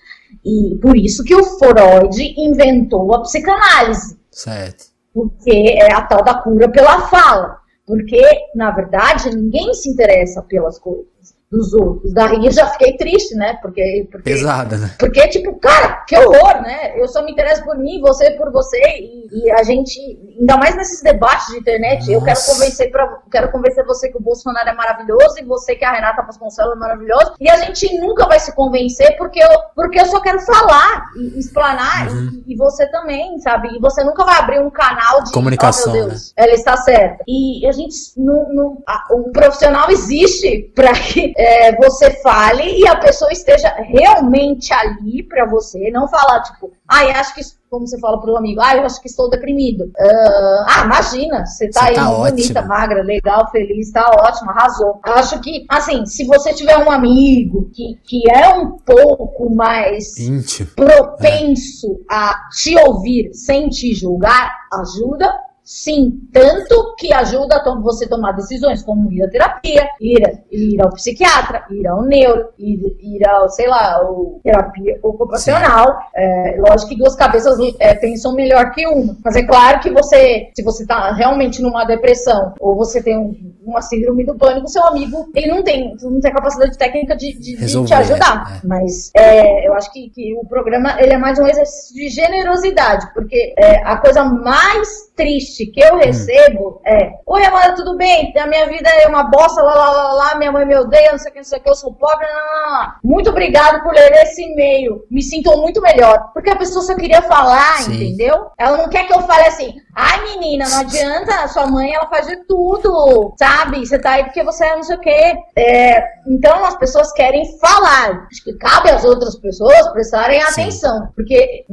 e 0.43 0.75
por 0.81 0.97
isso 0.97 1.23
que 1.23 1.35
o 1.35 1.43
Freud 1.43 2.33
inventou 2.37 3.13
a 3.13 3.21
psicanálise. 3.21 4.17
Certo. 4.31 4.86
Porque 5.17 5.49
é 5.49 5.91
a 5.91 6.01
tal 6.03 6.23
da 6.23 6.35
cura 6.43 6.69
pela 6.69 7.07
fala. 7.07 7.57
Porque, 7.87 8.21
na 8.53 8.69
verdade, 8.69 9.35
ninguém 9.35 9.73
se 9.73 9.89
interessa 9.89 10.43
pelas 10.43 10.77
coisas 10.77 11.07
dos 11.51 11.73
outros. 11.73 12.13
Daí 12.13 12.45
eu 12.45 12.51
já 12.51 12.67
fiquei 12.67 12.97
triste, 12.97 13.33
né? 13.35 13.57
Porque, 13.61 14.07
porque 14.11 14.29
pesada, 14.29 14.77
né? 14.77 14.95
Porque 14.99 15.27
tipo, 15.29 15.57
cara, 15.59 16.03
que 16.07 16.17
horror, 16.17 16.61
né? 16.61 16.99
Eu 16.99 17.07
só 17.07 17.23
me 17.23 17.31
interesso 17.31 17.63
por 17.63 17.77
mim, 17.77 18.01
você 18.01 18.31
por 18.31 18.51
você 18.51 18.77
e, 18.99 19.27
e 19.31 19.51
a 19.51 19.63
gente, 19.63 19.97
ainda 20.39 20.57
mais 20.57 20.75
nesses 20.75 21.01
debates 21.01 21.47
de 21.47 21.59
internet, 21.59 21.99
Nossa. 21.99 22.11
eu 22.11 22.21
quero 22.21 22.39
convencer 22.45 22.91
para 22.91 23.17
quero 23.31 23.51
convencer 23.51 23.85
você 23.85 24.09
que 24.09 24.17
o 24.17 24.21
Bolsonaro 24.21 24.67
é 24.67 24.73
maravilhoso 24.73 25.35
e 25.39 25.45
você 25.45 25.75
que 25.75 25.85
a 25.85 25.91
Renata 25.91 26.21
Vasconcelos 26.23 26.73
é 26.73 26.79
maravilhosa 26.79 27.33
e 27.39 27.49
a 27.49 27.57
gente 27.57 27.97
nunca 27.99 28.27
vai 28.27 28.39
se 28.39 28.53
convencer 28.53 29.17
porque 29.17 29.39
eu 29.39 29.49
porque 29.73 29.99
eu 29.99 30.05
só 30.05 30.19
quero 30.19 30.41
falar 30.41 31.05
e 31.15 31.39
explanar 31.39 32.09
uhum. 32.09 32.43
e, 32.45 32.53
e, 32.53 32.57
você 32.57 32.89
também, 32.91 33.39
sabe? 33.39 33.69
E 33.75 33.79
você 33.79 34.03
nunca 34.03 34.25
vai 34.25 34.37
abrir 34.37 34.59
um 34.59 34.69
canal 34.69 35.23
de 35.23 35.31
comunicação, 35.31 35.93
oh, 35.93 35.95
Deus, 35.95 36.33
né? 36.35 36.43
ela 36.43 36.53
está 36.53 36.75
certa. 36.75 37.23
E 37.27 37.65
a 37.65 37.71
gente 37.71 37.95
não, 38.17 38.53
não 38.53 38.83
a, 38.85 39.05
o 39.11 39.31
profissional 39.31 39.89
existe 39.89 40.71
para 40.75 40.91
que 40.91 41.36
é, 41.37 41.75
você 41.75 42.11
fale 42.21 42.79
e 42.79 42.87
a 42.87 42.95
pessoa 42.95 43.31
esteja 43.31 43.69
realmente 43.77 44.73
ali 44.73 45.21
para 45.21 45.45
você, 45.45 45.91
não 45.91 46.07
falar 46.07 46.41
tipo, 46.41 46.71
ai, 46.87 47.11
ah, 47.11 47.19
acho 47.19 47.35
que 47.35 47.41
como 47.69 47.85
você 47.85 47.99
fala 47.99 48.19
pro 48.19 48.37
amigo, 48.37 48.61
ah, 48.61 48.77
eu 48.77 48.85
acho 48.85 49.01
que 49.01 49.09
estou 49.09 49.29
deprimido. 49.29 49.85
Uh, 49.85 50.63
ah, 50.67 50.83
imagina, 50.85 51.45
você 51.45 51.69
tá 51.69 51.81
você 51.81 51.85
aí 51.87 51.95
tá 51.95 52.05
bonita, 52.05 52.59
ótima. 52.59 52.65
magra, 52.65 53.03
legal, 53.03 53.51
feliz, 53.51 53.91
tá 53.91 54.09
ótimo, 54.09 54.51
arrasou. 54.51 54.99
Acho 55.03 55.39
que, 55.41 55.65
assim, 55.69 56.05
se 56.05 56.25
você 56.25 56.53
tiver 56.53 56.77
um 56.77 56.89
amigo 56.89 57.69
que, 57.73 57.99
que 58.05 58.31
é 58.31 58.47
um 58.53 58.77
pouco 58.77 59.53
mais 59.53 60.17
Íntimo. 60.17 60.69
propenso 60.75 61.99
é. 62.09 62.15
a 62.15 62.39
te 62.51 62.73
ouvir 62.79 63.33
sem 63.33 63.67
te 63.67 63.93
julgar, 63.93 64.49
ajuda 64.71 65.29
Sim, 65.67 66.21
tanto 66.31 66.95
que 66.97 67.11
ajuda 67.11 67.57
a 67.57 67.75
você 67.81 68.07
tomar 68.07 68.31
decisões, 68.31 68.81
como 68.81 69.11
ir 69.11 69.21
à 69.21 69.29
terapia, 69.29 69.85
ir, 69.99 70.41
ir 70.49 70.81
ao 70.81 70.93
psiquiatra, 70.93 71.65
ir 71.69 71.85
ao 71.85 72.03
neuro, 72.03 72.47
ir, 72.57 72.79
ir 73.01 73.27
ao, 73.27 73.49
sei 73.49 73.67
lá, 73.67 73.95
ao 73.95 74.39
terapia 74.41 74.97
ocupacional. 75.03 75.99
É, 76.15 76.55
lógico 76.57 76.91
que 76.91 76.97
duas 76.97 77.17
cabeças 77.17 77.57
é, 77.79 77.93
pensam 77.95 78.33
melhor 78.33 78.71
que 78.71 78.87
uma. 78.87 79.17
Mas 79.21 79.35
é 79.35 79.43
claro 79.43 79.81
que 79.81 79.91
você, 79.91 80.49
se 80.55 80.63
você 80.63 80.83
está 80.83 81.11
realmente 81.11 81.61
numa 81.61 81.83
depressão, 81.83 82.53
ou 82.61 82.73
você 82.77 83.03
tem 83.03 83.17
um, 83.17 83.35
uma 83.65 83.81
síndrome 83.81 84.25
do 84.25 84.35
pânico, 84.35 84.69
seu 84.69 84.85
amigo, 84.85 85.29
ele 85.35 85.47
não 85.47 85.61
tem, 85.61 85.93
não 86.01 86.21
tem 86.21 86.31
capacidade 86.31 86.77
técnica 86.77 87.13
de, 87.17 87.37
de, 87.37 87.57
de 87.57 87.85
te 87.85 87.93
ajudar. 87.93 88.61
É. 88.63 88.65
Mas 88.65 89.11
é, 89.13 89.67
eu 89.67 89.73
acho 89.73 89.91
que, 89.91 90.09
que, 90.11 90.33
o 90.41 90.47
programa 90.47 90.95
ele 91.01 91.13
é 91.13 91.17
mais 91.17 91.37
um 91.37 91.45
exercício 91.45 91.93
de 91.93 92.07
generosidade, 92.07 93.11
porque 93.13 93.53
é, 93.57 93.83
a 93.83 93.97
coisa 93.97 94.23
mais 94.23 95.11
triste 95.15 95.56
que 95.65 95.81
eu 95.81 95.97
recebo 95.97 96.81
é: 96.85 97.11
Oi, 97.25 97.43
Amanda, 97.43 97.75
tudo 97.75 97.97
bem? 97.97 98.33
A 98.37 98.47
minha 98.47 98.67
vida 98.67 98.89
é 98.89 99.07
uma 99.07 99.23
bosta, 99.23 99.61
lá, 99.61 99.73
lá, 99.73 99.91
lá, 99.91 100.13
lá, 100.13 100.35
minha 100.35 100.51
mãe 100.51 100.65
me 100.65 100.75
odeia, 100.75 101.11
não 101.11 101.17
sei 101.17 101.31
o 101.31 101.33
que, 101.33 101.39
não 101.39 101.45
sei 101.45 101.59
o 101.59 101.61
que, 101.61 101.69
eu 101.69 101.75
sou 101.75 101.93
pobre, 101.93 102.25
não, 102.27 102.35
não, 102.35 102.79
não. 102.79 102.93
Muito 103.03 103.29
obrigado 103.29 103.83
por 103.83 103.93
ler 103.93 104.11
esse 104.23 104.41
e-mail. 104.43 105.05
Me 105.09 105.21
sinto 105.21 105.55
muito 105.57 105.81
melhor. 105.81 106.31
Porque 106.33 106.49
a 106.49 106.55
pessoa 106.55 106.83
só 106.83 106.95
queria 106.95 107.21
falar, 107.21 107.77
Sim. 107.77 107.95
entendeu? 107.95 108.47
Ela 108.57 108.77
não 108.77 108.89
quer 108.89 109.07
que 109.07 109.13
eu 109.13 109.21
fale 109.21 109.47
assim: 109.47 109.73
Ai, 109.95 110.23
menina, 110.23 110.69
não 110.69 110.79
adianta, 110.81 111.47
sua 111.47 111.65
mãe, 111.65 111.93
ela 111.93 112.07
faz 112.07 112.27
de 112.27 112.35
tudo, 112.45 113.33
sabe? 113.37 113.85
Você 113.85 113.97
tá 113.97 114.11
aí 114.11 114.23
porque 114.25 114.43
você 114.43 114.65
é 114.65 114.75
não 114.75 114.83
sei 114.83 114.95
o 114.95 114.99
que. 114.99 115.33
É, 115.55 116.03
então, 116.27 116.63
as 116.63 116.75
pessoas 116.77 117.11
querem 117.13 117.43
falar. 117.59 118.27
Acho 118.31 118.43
que 118.43 118.53
cabe 118.57 118.89
às 118.89 119.03
outras 119.03 119.35
pessoas 119.39 119.87
prestarem 119.91 120.41
Sim. 120.41 120.61
atenção. 120.61 121.09
Porque 121.15 121.65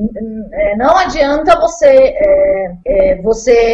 é, 0.52 0.76
não 0.76 0.96
adianta 0.96 1.58
você, 1.60 1.86
é, 1.86 2.66
é, 2.86 3.22
você 3.22 3.73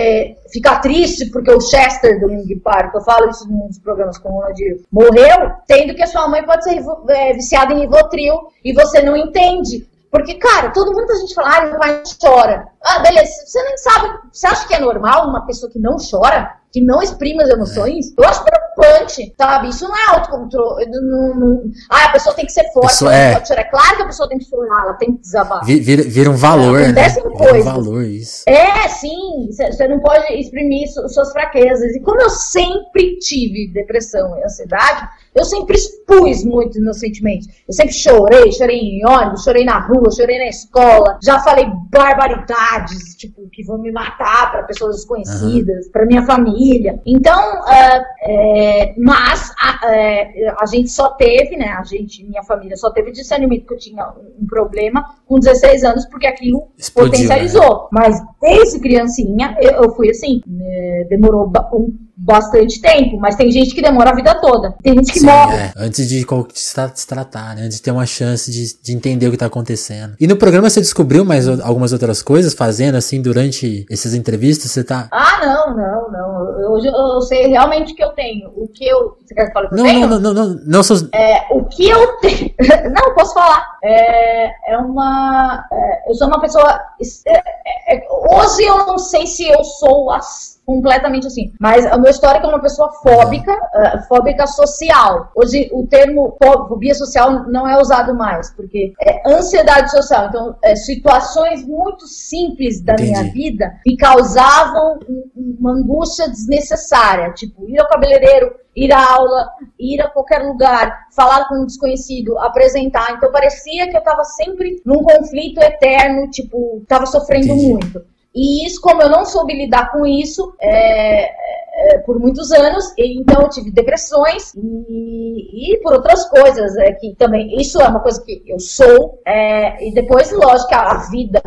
ficar 0.53 0.81
triste 0.81 1.31
porque 1.31 1.51
o 1.51 1.61
Chester 1.61 2.21
do 2.21 2.29
Linkin 2.29 2.59
Park, 2.59 2.95
eu 2.95 3.01
falo 3.01 3.31
isso 3.31 3.49
num 3.49 3.69
dos 3.69 3.79
programas 3.79 4.19
com 4.19 4.31
o 4.31 4.41
Nadir, 4.41 4.81
morreu, 4.91 5.53
tendo 5.67 5.95
que 5.95 6.03
a 6.03 6.07
sua 6.07 6.29
mãe 6.29 6.45
pode 6.45 6.65
ser 6.65 6.83
é, 7.09 7.33
viciada 7.33 7.73
em 7.73 7.81
Rivotril 7.81 8.35
e 8.65 8.73
você 8.73 9.03
não 9.03 9.17
entende. 9.17 9.89
Porque, 10.11 10.35
cara, 10.35 10.71
todo 10.71 10.93
mundo 10.93 11.11
a 11.11 11.17
gente 11.17 11.35
fala, 11.35 11.57
ah, 11.57 11.65
meu 11.67 11.79
pai 11.79 12.03
chora. 12.21 12.67
Ah, 12.83 12.99
beleza, 12.99 13.33
você 13.47 13.63
nem 13.63 13.79
sabe, 13.79 14.19
você 14.33 14.47
acha 14.47 14.67
que 14.67 14.75
é 14.75 14.81
normal 14.81 15.29
uma 15.29 15.47
pessoa 15.47 15.71
que 15.71 15.79
não 15.79 15.97
chora? 15.99 16.60
Que 16.73 16.81
não 16.81 17.03
exprime 17.03 17.43
as 17.43 17.51
emoções, 17.51 18.13
eu 18.17 18.25
acho 18.25 18.45
preocupante, 18.45 19.35
sabe? 19.37 19.69
Isso 19.69 19.87
não 19.89 19.97
é 19.97 20.17
autocontrole. 20.17 20.87
Não, 20.87 21.35
não... 21.35 21.63
Ah, 21.91 22.07
a 22.07 22.13
pessoa 22.13 22.35
tem 22.35 22.47
que 22.47 22.53
ser 22.53 22.65
forte, 22.73 22.89
pessoa, 22.89 23.15
é... 23.15 23.35
pode 23.35 23.49
chorar. 23.49 23.61
É 23.61 23.65
claro 23.65 23.97
que 23.97 24.03
a 24.03 24.07
pessoa 24.07 24.29
tem 24.29 24.39
que 24.39 24.45
chorar, 24.45 24.83
ela 24.85 24.95
tem 24.95 25.13
que 25.13 25.21
desabar. 25.21 25.65
Vira, 25.65 26.03
vira 26.03 26.31
um 26.31 26.37
valor, 26.37 26.81
né? 26.81 27.09
Vira 27.09 27.55
um 27.55 27.63
valor, 27.63 28.05
isso. 28.05 28.45
É, 28.47 28.89
sim. 28.89 29.49
Você 29.51 29.89
não 29.89 30.01
pode 30.01 30.33
exprimir 30.35 30.89
suas 30.89 31.33
fraquezas. 31.33 31.95
E 31.95 32.01
como 32.01 32.21
eu 32.21 32.31
sempre 32.31 33.19
tive 33.19 33.73
depressão 33.73 34.39
e 34.39 34.45
ansiedade, 34.45 35.09
eu 35.35 35.45
sempre 35.45 35.77
expus 35.77 36.45
muito 36.45 36.81
meus 36.81 36.99
sentimentos. 36.99 37.47
Eu 37.69 37.73
sempre 37.73 37.93
chorei, 37.95 38.51
chorei 38.53 38.79
em 38.79 39.07
ônibus, 39.07 39.45
chorei 39.45 39.64
na 39.64 39.79
rua, 39.79 40.11
chorei 40.11 40.38
na 40.38 40.49
escola. 40.49 41.19
Já 41.23 41.38
falei 41.40 41.66
barbaridades, 41.88 43.14
tipo, 43.16 43.49
que 43.51 43.62
vão 43.64 43.79
me 43.79 43.93
matar 43.93 44.51
para 44.51 44.64
pessoas 44.64 44.97
desconhecidas, 44.97 45.87
uhum. 45.87 45.93
para 45.93 46.07
minha 46.07 46.23
família. 46.27 47.01
Então, 47.07 47.61
uh, 47.61 48.05
é, 48.23 48.95
mas 48.99 49.53
a, 49.59 49.93
é, 49.93 50.55
a, 50.61 50.66
gente 50.66 50.90
só 50.90 51.11
teve, 51.11 51.57
né? 51.57 51.69
A 51.79 51.85
gente, 51.85 52.25
minha 52.25 52.43
família 52.43 52.77
só 52.77 52.90
teve 52.90 53.12
discernimento 53.12 53.66
que 53.66 53.75
eu 53.75 53.79
tinha 53.79 54.09
um, 54.09 54.43
um 54.43 54.47
problema 54.47 55.14
com 55.27 55.38
16 55.38 55.85
anos, 55.85 56.07
porque 56.07 56.27
aquilo 56.27 56.69
Explodiu, 56.77 57.12
potencializou. 57.12 57.83
Né? 57.83 57.88
Mas 57.93 58.23
desde 58.40 58.81
criancinha, 58.81 59.57
eu, 59.61 59.85
eu 59.85 59.95
fui 59.95 60.11
assim, 60.11 60.43
né, 60.47 61.07
demorou 61.09 61.51
um 61.73 62.10
bastante 62.23 62.81
tempo, 62.83 63.19
mas 63.19 63.35
tem 63.35 63.51
gente 63.51 63.75
que 63.75 63.81
demora 63.81 64.11
a 64.11 64.15
vida 64.15 64.35
toda. 64.41 64.75
Tem 64.83 64.95
gente 64.95 65.11
que 65.11 65.21
Sim, 65.21 65.27
morre. 65.27 65.57
É. 65.57 65.73
Antes 65.77 66.07
de 66.07 66.27
se 66.55 67.07
tratar, 67.07 67.57
né? 67.57 67.63
Antes 67.63 67.79
de 67.79 67.83
ter 67.83 67.91
uma 67.91 68.05
chance 68.05 68.51
de, 68.51 68.79
de 68.83 68.93
entender 68.93 69.27
o 69.27 69.31
que 69.31 69.39
tá 69.39 69.47
acontecendo. 69.47 70.15
E 70.21 70.27
no 70.27 70.37
programa 70.37 70.69
você 70.69 70.81
descobriu 70.81 71.25
mais 71.25 71.49
algumas 71.49 71.95
outras 71.95 72.21
coisas 72.21 72.53
fazendo, 72.53 72.97
assim, 72.97 73.23
durante 73.23 73.87
essas 73.91 74.13
entrevistas? 74.13 74.71
Você 74.71 74.85
tá. 74.85 75.09
Ah, 75.11 75.41
não, 75.43 75.77
não, 75.77 76.11
não. 76.11 76.73
Hoje 76.73 76.89
eu, 76.89 76.93
eu, 76.93 77.23
sei 77.23 77.47
realmente 77.47 77.93
o 77.93 77.97
que 77.97 78.05
eu 78.05 78.11
tenho. 78.11 78.51
O 78.55 78.69
que 78.69 78.87
eu. 78.87 79.17
Você 79.25 79.35
quer 79.35 79.51
eu 79.55 79.63
o 79.63 79.69
que 79.71 79.77
não, 79.77 79.87
eu 79.87 79.93
tenho? 79.93 80.07
Não, 80.07 80.21
não, 80.21 80.35
não, 80.35 80.47
não, 80.49 80.61
não 80.67 80.83
sou... 80.83 80.99
é, 81.15 81.47
O 81.51 81.65
que 81.65 81.89
eu 81.89 82.19
tenho. 82.19 82.53
não, 82.93 83.15
posso 83.15 83.33
falar. 83.33 83.67
É, 83.83 84.73
é 84.75 84.77
uma. 84.77 85.65
É, 85.73 86.11
eu 86.11 86.15
sou 86.15 86.29
uma 86.29 86.41
pessoa. 86.41 86.81
É, 87.27 87.97
é, 87.97 88.09
hoje 88.11 88.63
eu 88.63 88.87
não 88.87 88.99
sei 88.99 89.27
se 89.27 89.49
eu 89.49 89.65
sou 89.65 90.11
as 90.11 90.60
completamente 90.71 91.27
assim. 91.27 91.53
Mas 91.59 91.85
o 91.85 92.01
meu 92.01 92.11
histórico 92.13 92.47
é 92.47 92.49
uma 92.49 92.61
pessoa 92.61 92.89
fóbica, 93.03 93.53
uh, 93.53 94.07
fóbica 94.07 94.47
social. 94.47 95.33
Hoje 95.35 95.69
o 95.73 95.85
termo 95.89 96.37
fobia 96.69 96.95
social 96.95 97.49
não 97.49 97.69
é 97.69 97.81
usado 97.81 98.15
mais, 98.15 98.55
porque 98.55 98.93
é 99.01 99.21
ansiedade 99.29 99.91
social. 99.91 100.27
Então, 100.29 100.57
é, 100.63 100.77
situações 100.77 101.67
muito 101.67 102.07
simples 102.07 102.81
da 102.81 102.93
Entendi. 102.93 103.11
minha 103.11 103.33
vida 103.33 103.73
me 103.85 103.97
causavam 103.97 105.01
uma 105.37 105.73
angústia 105.73 106.29
desnecessária, 106.29 107.33
tipo 107.33 107.69
ir 107.69 107.81
ao 107.81 107.89
cabeleireiro, 107.89 108.55
ir 108.77 108.93
à 108.93 109.13
aula, 109.13 109.49
ir 109.77 110.01
a 110.01 110.09
qualquer 110.09 110.39
lugar, 110.45 111.09
falar 111.17 111.49
com 111.49 111.63
um 111.63 111.67
desconhecido, 111.67 112.39
apresentar. 112.39 113.13
Então 113.17 113.33
parecia 113.33 113.91
que 113.91 113.97
eu 113.97 114.01
estava 114.01 114.23
sempre 114.23 114.81
num 114.87 115.03
conflito 115.03 115.61
eterno, 115.61 116.31
tipo, 116.31 116.79
estava 116.81 117.07
sofrendo 117.07 117.47
Entendi. 117.47 117.73
muito. 117.73 118.03
E 118.35 118.66
isso, 118.66 118.81
como 118.81 119.03
eu 119.03 119.11
não 119.11 119.25
soube 119.25 119.55
lidar 119.55 119.90
com 119.90 120.07
isso 120.07 120.55
é, 120.61 121.33
é, 121.81 121.99
por 121.99 122.19
muitos 122.19 122.53
anos, 122.53 122.93
então 122.99 123.43
eu 123.43 123.49
tive 123.49 123.71
depressões 123.71 124.53
e, 124.55 125.75
e 125.75 125.79
por 125.83 125.95
outras 125.95 126.29
coisas, 126.29 126.77
é, 126.77 126.93
que 126.93 127.14
também, 127.16 127.57
isso 127.61 127.81
é 127.81 127.88
uma 127.88 128.01
coisa 128.01 128.23
que 128.23 128.43
eu 128.47 128.59
sou, 128.59 129.21
é, 129.27 129.88
e 129.88 129.93
depois, 129.95 130.31
lógico, 130.33 130.75
a 130.75 130.95
vida 131.11 131.40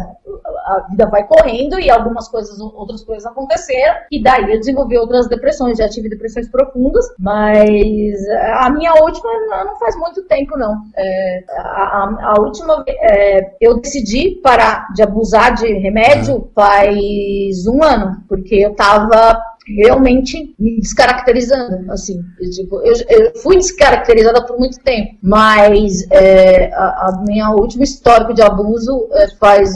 a 0.65 0.87
vida 0.89 1.05
vai 1.07 1.25
correndo 1.27 1.79
e 1.79 1.89
algumas 1.89 2.27
coisas, 2.27 2.59
outras 2.59 3.03
coisas 3.03 3.25
aconteceram, 3.25 3.95
e 4.11 4.21
daí 4.21 4.43
eu 4.43 4.59
desenvolvi 4.59 4.97
outras 4.97 5.27
depressões, 5.27 5.77
já 5.77 5.89
tive 5.89 6.09
depressões 6.09 6.49
profundas, 6.49 7.05
mas 7.19 8.17
a 8.59 8.69
minha 8.69 8.93
última 8.93 9.29
não 9.65 9.75
faz 9.77 9.95
muito 9.97 10.23
tempo, 10.23 10.57
não. 10.57 10.75
É, 10.95 11.43
a, 11.57 12.33
a, 12.33 12.41
última, 12.41 12.83
é, 12.87 13.55
eu 13.59 13.79
decidi 13.79 14.39
parar 14.41 14.87
de 14.93 15.03
abusar 15.03 15.53
de 15.53 15.67
remédio 15.73 16.49
faz 16.55 17.67
um 17.67 17.83
ano, 17.83 18.23
porque 18.27 18.55
eu 18.55 18.73
tava 18.75 19.37
realmente 19.67 20.53
me 20.59 20.79
descaracterizando, 20.79 21.91
assim, 21.91 22.21
eu, 22.39 22.49
tipo, 22.49 22.81
eu, 22.81 22.93
eu, 23.09 23.35
fui 23.41 23.57
descaracterizada 23.57 24.45
por 24.45 24.57
muito 24.57 24.79
tempo, 24.79 25.17
mas 25.21 26.09
é, 26.11 26.73
a, 26.73 27.09
a, 27.09 27.23
minha 27.25 27.49
última 27.51 27.83
histórico 27.83 28.33
de 28.33 28.41
abuso 28.41 29.07
é, 29.13 29.27
faz 29.37 29.69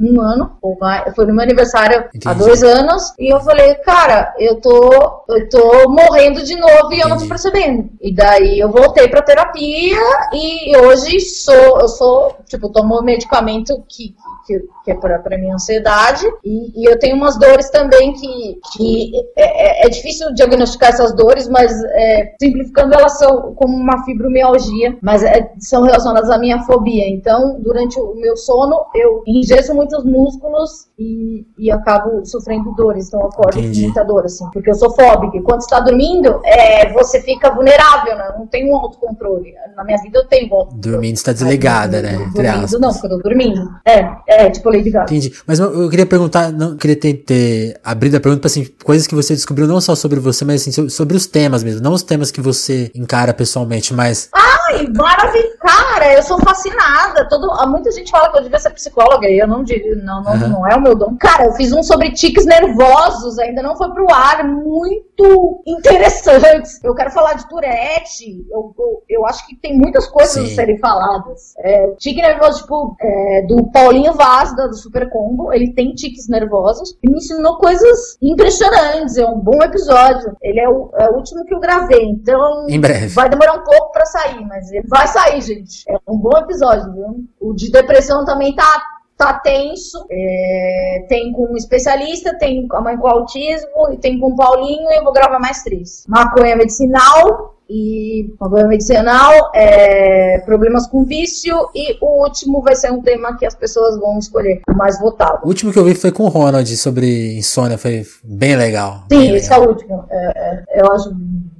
um, 0.00 0.14
um, 0.14 0.20
ano, 0.20 0.56
ou 0.60 0.76
mais, 0.78 1.14
foi 1.14 1.26
no 1.26 1.34
meu 1.34 1.42
aniversário 1.42 2.04
Entendi. 2.14 2.28
há 2.28 2.34
dois 2.34 2.62
anos, 2.62 3.12
e 3.18 3.32
eu 3.32 3.40
falei, 3.40 3.74
cara, 3.76 4.34
eu 4.38 4.60
tô, 4.60 5.24
eu 5.28 5.48
tô 5.48 5.90
morrendo 5.90 6.42
de 6.42 6.56
novo 6.56 6.92
e 6.92 7.00
eu 7.00 7.08
não 7.08 7.18
tô 7.18 7.26
percebendo. 7.26 7.88
E 8.00 8.14
daí 8.14 8.58
eu 8.58 8.70
voltei 8.70 9.08
pra 9.08 9.22
terapia 9.22 9.96
e 10.32 10.76
hoje 10.76 11.20
sou, 11.20 11.80
eu 11.80 11.88
sou, 11.88 12.36
tipo, 12.46 12.70
tomo 12.70 13.00
medicamento 13.02 13.82
que 13.88 14.14
que, 14.46 14.60
que 14.84 14.90
é 14.92 14.94
para 14.94 15.36
minha 15.36 15.54
ansiedade, 15.54 16.24
e, 16.44 16.80
e, 16.80 16.84
eu 16.88 16.98
tenho 16.98 17.16
umas 17.16 17.36
dores 17.36 17.68
também 17.68 18.12
que, 18.12 18.60
que 18.72 19.12
é, 19.36 19.82
é, 19.82 19.86
é 19.86 19.88
difícil 19.88 20.32
diagnosticar 20.34 20.90
essas 20.90 21.14
dores, 21.14 21.48
mas 21.48 21.72
é, 21.84 22.34
simplificando 22.40 22.94
elas 22.94 23.18
são 23.18 23.54
como 23.54 23.76
uma 23.76 24.04
fibromialgia, 24.04 24.96
mas 25.02 25.24
é, 25.24 25.50
são 25.58 25.82
relacionadas 25.82 26.30
à 26.30 26.38
minha 26.38 26.62
fobia. 26.62 27.08
Então, 27.08 27.60
durante 27.60 27.98
o 27.98 28.14
meu 28.14 28.36
sono, 28.36 28.76
eu 28.94 29.22
engesso 29.26 29.74
muitos 29.76 30.04
músculos 30.04 30.88
e, 30.98 31.46
e 31.58 31.70
acabo 31.70 32.24
sofrendo 32.24 32.74
dores, 32.74 33.08
então 33.08 33.20
eu 33.20 33.26
acordo 33.26 33.58
Entendi. 33.58 33.80
com 33.80 33.86
muita 33.86 34.04
dor, 34.04 34.24
assim, 34.24 34.48
porque 34.52 34.70
eu 34.70 34.74
sou 34.74 34.94
fóbica. 34.94 35.36
E 35.36 35.42
quando 35.42 35.60
está 35.60 35.80
dormindo, 35.80 36.40
é, 36.44 36.92
você 36.92 37.20
fica 37.20 37.54
vulnerável, 37.54 38.16
né? 38.16 38.34
Não 38.38 38.46
tem 38.46 38.70
um 38.70 38.76
autocontrole. 38.76 39.54
Na 39.76 39.84
minha 39.84 39.98
vida 39.98 40.18
eu 40.18 40.26
tenho 40.26 40.52
autocontrole. 40.52 40.80
Dormindo 40.80 41.16
está 41.16 41.32
desligada, 41.32 42.02
né? 42.02 42.12
Dormindo, 42.34 42.78
não, 42.80 42.92
porque 42.92 43.06
eu 43.06 43.10
tô 43.10 43.18
dormindo. 43.18 43.68
É, 43.84 44.16
é 44.26 44.50
tipo 44.50 44.70
Lady 44.70 44.90
Gaga. 44.90 45.04
Entendi. 45.04 45.32
Mas 45.46 45.58
eu 45.58 45.88
queria 45.90 46.06
perguntar, 46.06 46.50
não 46.52 46.76
queria 46.76 46.98
ter, 46.98 47.14
ter 47.14 47.80
abrido 47.84 48.16
a 48.16 48.20
pergunta 48.20 48.40
para 48.40 48.48
assim, 48.48 48.66
coisas 48.84 49.06
que 49.06 49.14
você 49.14 49.34
descobriu 49.34 49.66
não 49.66 49.80
só 49.80 49.94
sobre 49.94 50.18
você, 50.18 50.44
mas 50.44 50.66
assim, 50.66 50.88
sobre 50.88 51.16
os 51.16 51.26
temas 51.26 51.62
mesmo. 51.62 51.82
Não 51.82 51.92
os 51.92 52.02
temas 52.02 52.30
que 52.30 52.40
você 52.40 52.90
encara 52.94 53.34
pessoalmente, 53.34 53.92
mas. 53.92 54.30
Ai, 54.68 54.86
maravilha! 54.94 55.56
Cara, 55.58 56.14
eu 56.14 56.22
sou 56.22 56.38
fascinada. 56.38 57.28
Todo, 57.28 57.48
muita 57.68 57.90
gente 57.92 58.10
fala 58.10 58.30
que 58.30 58.38
eu 58.38 58.42
devia 58.42 58.58
ser 58.58 58.70
psicóloga 58.70 59.28
e 59.28 59.38
eu 59.38 59.46
não 59.46 59.62
digo, 59.62 59.96
não, 60.02 60.22
não, 60.22 60.32
uhum. 60.32 60.48
não 60.48 60.66
é 60.66 60.74
o 60.74 60.80
meu 60.80 60.94
dom. 60.94 61.16
Cara, 61.16 61.44
eu 61.44 61.52
fiz 61.52 61.72
um 61.72 61.82
sobre 61.82 62.12
tiques 62.12 62.44
nervosos, 62.44 63.38
ainda 63.38 63.62
não 63.62 63.76
foi 63.76 63.90
pro 63.92 64.12
ar, 64.12 64.44
muito 64.44 65.62
interessantes. 65.66 66.82
Eu 66.82 66.94
quero 66.94 67.10
falar 67.10 67.34
de 67.34 67.48
Tourette. 67.48 68.46
Eu, 68.50 68.74
eu, 68.78 69.02
eu 69.08 69.26
acho 69.26 69.46
que 69.46 69.56
tem 69.56 69.76
muitas 69.76 70.06
coisas 70.06 70.34
Sim. 70.34 70.52
a 70.52 70.54
serem 70.54 70.78
faladas. 70.78 71.54
É, 71.58 71.88
tique 71.98 72.20
nervoso, 72.20 72.62
tipo, 72.62 72.96
é, 73.00 73.42
do 73.46 73.70
Paulinho 73.70 74.12
Vaz 74.14 74.54
da, 74.56 74.66
do 74.66 74.76
Super 74.76 75.08
Combo, 75.10 75.52
ele 75.52 75.72
tem 75.72 75.94
tiques 75.94 76.28
nervosos 76.28 76.96
e 77.02 77.10
me 77.10 77.18
ensinou 77.18 77.56
coisas 77.58 78.16
impressionantes. 78.20 79.16
É 79.16 79.26
um 79.26 79.38
bom 79.38 79.62
episódio. 79.62 80.36
Ele 80.42 80.60
é 80.60 80.68
o, 80.68 80.90
é 80.94 81.10
o 81.10 81.16
último 81.16 81.44
que 81.44 81.54
eu 81.54 81.60
gravei, 81.60 82.04
então 82.04 82.66
em 82.68 82.80
breve. 82.80 83.08
vai 83.08 83.28
demorar 83.28 83.54
um 83.54 83.64
pouco 83.64 83.92
para 83.92 84.04
sair, 84.06 84.44
mas 84.44 84.55
ele 84.70 84.86
vai 84.88 85.06
sair, 85.06 85.40
gente. 85.40 85.84
É 85.88 85.96
um 86.08 86.18
bom 86.18 86.36
episódio, 86.38 86.92
viu? 86.92 87.24
O 87.40 87.54
de 87.54 87.70
depressão 87.70 88.24
também 88.24 88.54
tá 88.54 88.82
tá 89.16 89.32
tenso. 89.34 90.06
É, 90.10 91.06
tem 91.08 91.32
com 91.32 91.52
um 91.52 91.56
especialista, 91.56 92.36
tem 92.38 92.66
a 92.70 92.80
mãe 92.80 92.96
com 92.96 93.06
autismo 93.06 93.90
e 93.92 93.96
tem 93.96 94.18
com 94.20 94.28
o 94.28 94.36
Paulinho 94.36 94.90
e 94.90 94.98
eu 94.98 95.04
vou 95.04 95.12
gravar 95.12 95.38
mais 95.38 95.62
três. 95.62 96.04
Maconha 96.06 96.54
medicinal, 96.54 97.56
e 97.68 98.32
problema 98.38 98.68
medicinal, 98.68 99.50
é, 99.54 100.38
problemas 100.44 100.86
com 100.86 101.04
vício 101.04 101.68
e 101.74 101.96
o 102.00 102.22
último 102.22 102.62
vai 102.62 102.76
ser 102.76 102.92
um 102.92 103.02
tema 103.02 103.36
que 103.36 103.44
as 103.44 103.54
pessoas 103.54 103.98
vão 103.98 104.18
escolher, 104.18 104.60
o 104.68 104.76
mais 104.76 104.98
votado. 105.00 105.40
O 105.44 105.48
último 105.48 105.72
que 105.72 105.78
eu 105.78 105.84
vi 105.84 105.94
foi 105.94 106.12
com 106.12 106.24
o 106.24 106.28
Ronald 106.28 106.76
sobre 106.76 107.36
insônia, 107.36 107.76
foi 107.76 108.04
bem 108.22 108.56
legal. 108.56 109.04
Sim, 109.10 109.18
bem 109.18 109.34
esse 109.34 109.50
legal. 109.50 109.62
é 109.62 109.66
o 109.66 109.70
último. 109.70 110.04
É, 110.08 110.32
é, 110.36 110.80
eu 110.80 110.92
acho 110.92 111.10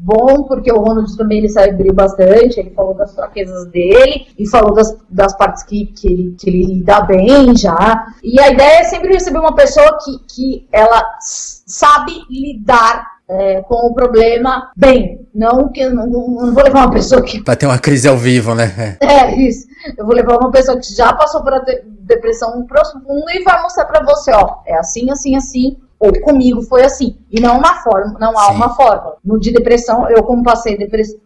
bom 0.07 0.45
porque 0.45 0.73
o 0.73 0.79
Ronald 0.79 1.17
também 1.17 1.39
ele 1.39 1.49
se 1.49 1.59
abriu 1.59 1.93
bastante, 1.93 2.61
ele 2.61 2.71
falou 2.71 2.95
das 2.95 3.13
fraquezas 3.13 3.67
dele 3.67 4.29
e 4.39 4.49
falou 4.49 4.73
das, 4.73 4.97
das 5.11 5.37
partes 5.37 5.65
que, 5.65 5.87
que, 5.87 6.07
ele, 6.07 6.37
que 6.39 6.49
ele 6.49 6.65
lida 6.65 7.01
bem 7.01 7.57
já. 7.57 8.07
E 8.23 8.41
a 8.41 8.51
ideia 8.51 8.81
é 8.81 8.85
sempre 8.85 9.13
receber 9.13 9.41
uma 9.41 9.55
pessoa 9.55 9.99
que, 10.05 10.19
que 10.29 10.69
ela 10.71 11.03
sabe 11.21 12.13
lidar 12.31 13.17
é, 13.29 13.61
com 13.63 13.89
o 13.89 13.95
problema 13.95 14.71
bem. 14.77 15.27
Não 15.35 15.69
que 15.71 15.85
não, 15.89 16.07
não, 16.07 16.55
vou 16.55 16.63
levar 16.63 16.87
uma 16.87 16.93
pessoa 16.93 17.21
que. 17.23 17.43
Pra 17.43 17.57
ter 17.57 17.67
uma 17.67 17.79
crise 17.79 18.09
ao 18.09 18.17
vivo, 18.17 18.55
né? 18.55 18.97
É, 19.03 19.35
isso. 19.35 19.67
Eu 19.99 20.07
vou 20.07 20.15
levar 20.15 20.39
uma 20.39 20.51
pessoa 20.51 20.79
que 20.79 20.95
já 20.95 21.13
passou 21.13 21.43
por 21.43 21.53
a 21.53 21.65
depressão 22.01 22.65
profunda 22.67 23.33
e 23.35 23.43
vai 23.43 23.61
mostrar 23.63 23.85
pra 23.87 24.05
você, 24.05 24.31
ó, 24.33 24.59
é 24.67 24.77
assim, 24.79 25.11
assim, 25.11 25.37
assim 25.37 25.77
ou 26.07 26.21
comigo 26.21 26.63
foi 26.63 26.85
assim. 26.85 27.17
E 27.31 27.41
não 27.41 27.59
uma 27.59 27.75
forma, 27.83 28.17
não 28.19 28.39
há 28.39 28.47
Sim. 28.47 28.55
uma 28.55 28.75
fórmula. 28.75 29.17
No 29.25 29.39
de 29.39 29.53
depressão, 29.53 30.09
eu 30.11 30.23
como 30.23 30.43
passei 30.43 30.77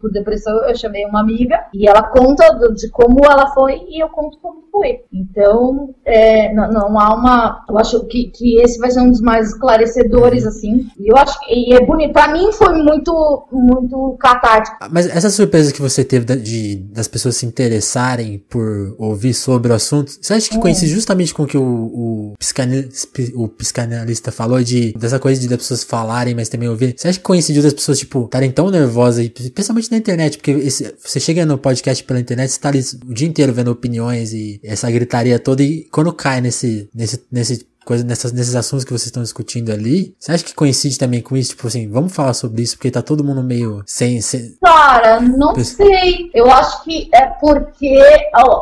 por 0.00 0.10
depressão, 0.10 0.56
eu 0.66 0.74
chamei 0.74 1.04
uma 1.04 1.20
amiga 1.20 1.66
e 1.74 1.88
ela 1.88 2.02
conta 2.02 2.48
de 2.74 2.88
como 2.90 3.24
ela 3.24 3.52
foi 3.52 3.82
e 3.88 4.02
eu 4.02 4.08
conto 4.08 4.38
como 4.38 4.60
foi. 4.70 5.00
Então, 5.12 5.94
é, 6.04 6.52
não, 6.54 6.70
não, 6.70 6.98
há 6.98 7.14
uma. 7.14 7.64
Eu 7.68 7.78
acho 7.78 8.04
que, 8.06 8.30
que 8.30 8.60
esse 8.60 8.78
vai 8.78 8.90
ser 8.90 9.00
um 9.00 9.10
dos 9.10 9.20
mais 9.20 9.50
esclarecedores, 9.50 10.46
assim. 10.46 10.86
E 10.98 11.10
eu 11.10 11.16
acho 11.16 11.38
que 11.40 11.52
e 11.52 11.74
é 11.74 11.84
bonito. 11.84 12.12
Pra 12.12 12.32
mim 12.32 12.52
foi 12.52 12.74
muito, 12.82 13.46
muito 13.52 14.16
catártico. 14.18 14.76
Mas 14.90 15.06
essa 15.06 15.30
surpresa 15.30 15.72
que 15.72 15.82
você 15.82 16.04
teve 16.04 16.36
de, 16.36 16.76
das 16.92 17.08
pessoas 17.08 17.36
se 17.36 17.46
interessarem 17.46 18.38
por 18.48 18.94
ouvir 18.98 19.34
sobre 19.34 19.72
o 19.72 19.74
assunto, 19.74 20.12
você 20.20 20.34
acha 20.34 20.48
que 20.48 20.56
hum. 20.56 20.60
coincide 20.60 20.92
justamente 20.92 21.34
com 21.34 21.42
o 21.42 21.46
que 21.46 21.58
o, 21.58 21.62
o, 21.62 22.34
psicanalista, 22.38 23.08
o 23.34 23.48
psicanalista 23.48 24.32
falou? 24.32 24.62
De 24.70 24.92
dessa 24.92 25.18
coisa 25.18 25.40
de 25.40 25.48
das 25.48 25.58
pessoas 25.58 25.84
falarem, 25.84 26.34
mas 26.34 26.48
também 26.48 26.68
ouvir. 26.68 26.94
Você 26.96 27.08
acha 27.08 27.18
que 27.18 27.24
coincidiu 27.24 27.62
das 27.62 27.72
pessoas, 27.72 27.98
tipo, 27.98 28.24
estarem 28.24 28.50
tão 28.50 28.70
nervosas, 28.70 29.28
principalmente 29.28 29.90
na 29.90 29.96
internet, 29.96 30.38
porque 30.38 30.52
esse, 30.52 30.94
você 31.02 31.18
chega 31.20 31.44
no 31.44 31.58
podcast 31.58 32.02
pela 32.04 32.20
internet, 32.20 32.50
você 32.50 32.60
tá 32.60 32.68
ali 32.68 32.80
o 33.06 33.14
dia 33.14 33.28
inteiro 33.28 33.52
vendo 33.52 33.70
opiniões 33.70 34.32
e 34.32 34.60
essa 34.62 34.90
gritaria 34.90 35.38
toda, 35.38 35.62
e 35.62 35.84
quando 35.90 36.12
cai 36.12 36.40
nesse, 36.40 36.88
nesse, 36.94 37.20
nesse 37.30 37.69
coisa 37.90 38.04
nessas, 38.04 38.32
nesses 38.32 38.54
assuntos 38.54 38.84
que 38.84 38.92
vocês 38.92 39.06
estão 39.06 39.20
discutindo 39.20 39.72
ali, 39.72 40.14
você 40.16 40.30
acha 40.30 40.44
que 40.44 40.54
coincide 40.54 40.96
também 40.96 41.20
com 41.20 41.36
isso? 41.36 41.50
Tipo 41.50 41.66
assim, 41.66 41.90
vamos 41.90 42.14
falar 42.14 42.34
sobre 42.34 42.62
isso, 42.62 42.76
porque 42.76 42.88
tá 42.88 43.02
todo 43.02 43.24
mundo 43.24 43.42
meio 43.42 43.82
sem. 43.84 44.20
sem... 44.20 44.54
Cara, 44.62 45.18
não 45.18 45.56
sei. 45.56 46.30
Eu 46.32 46.48
acho 46.48 46.84
que 46.84 47.10
é 47.12 47.26
porque, 47.26 47.98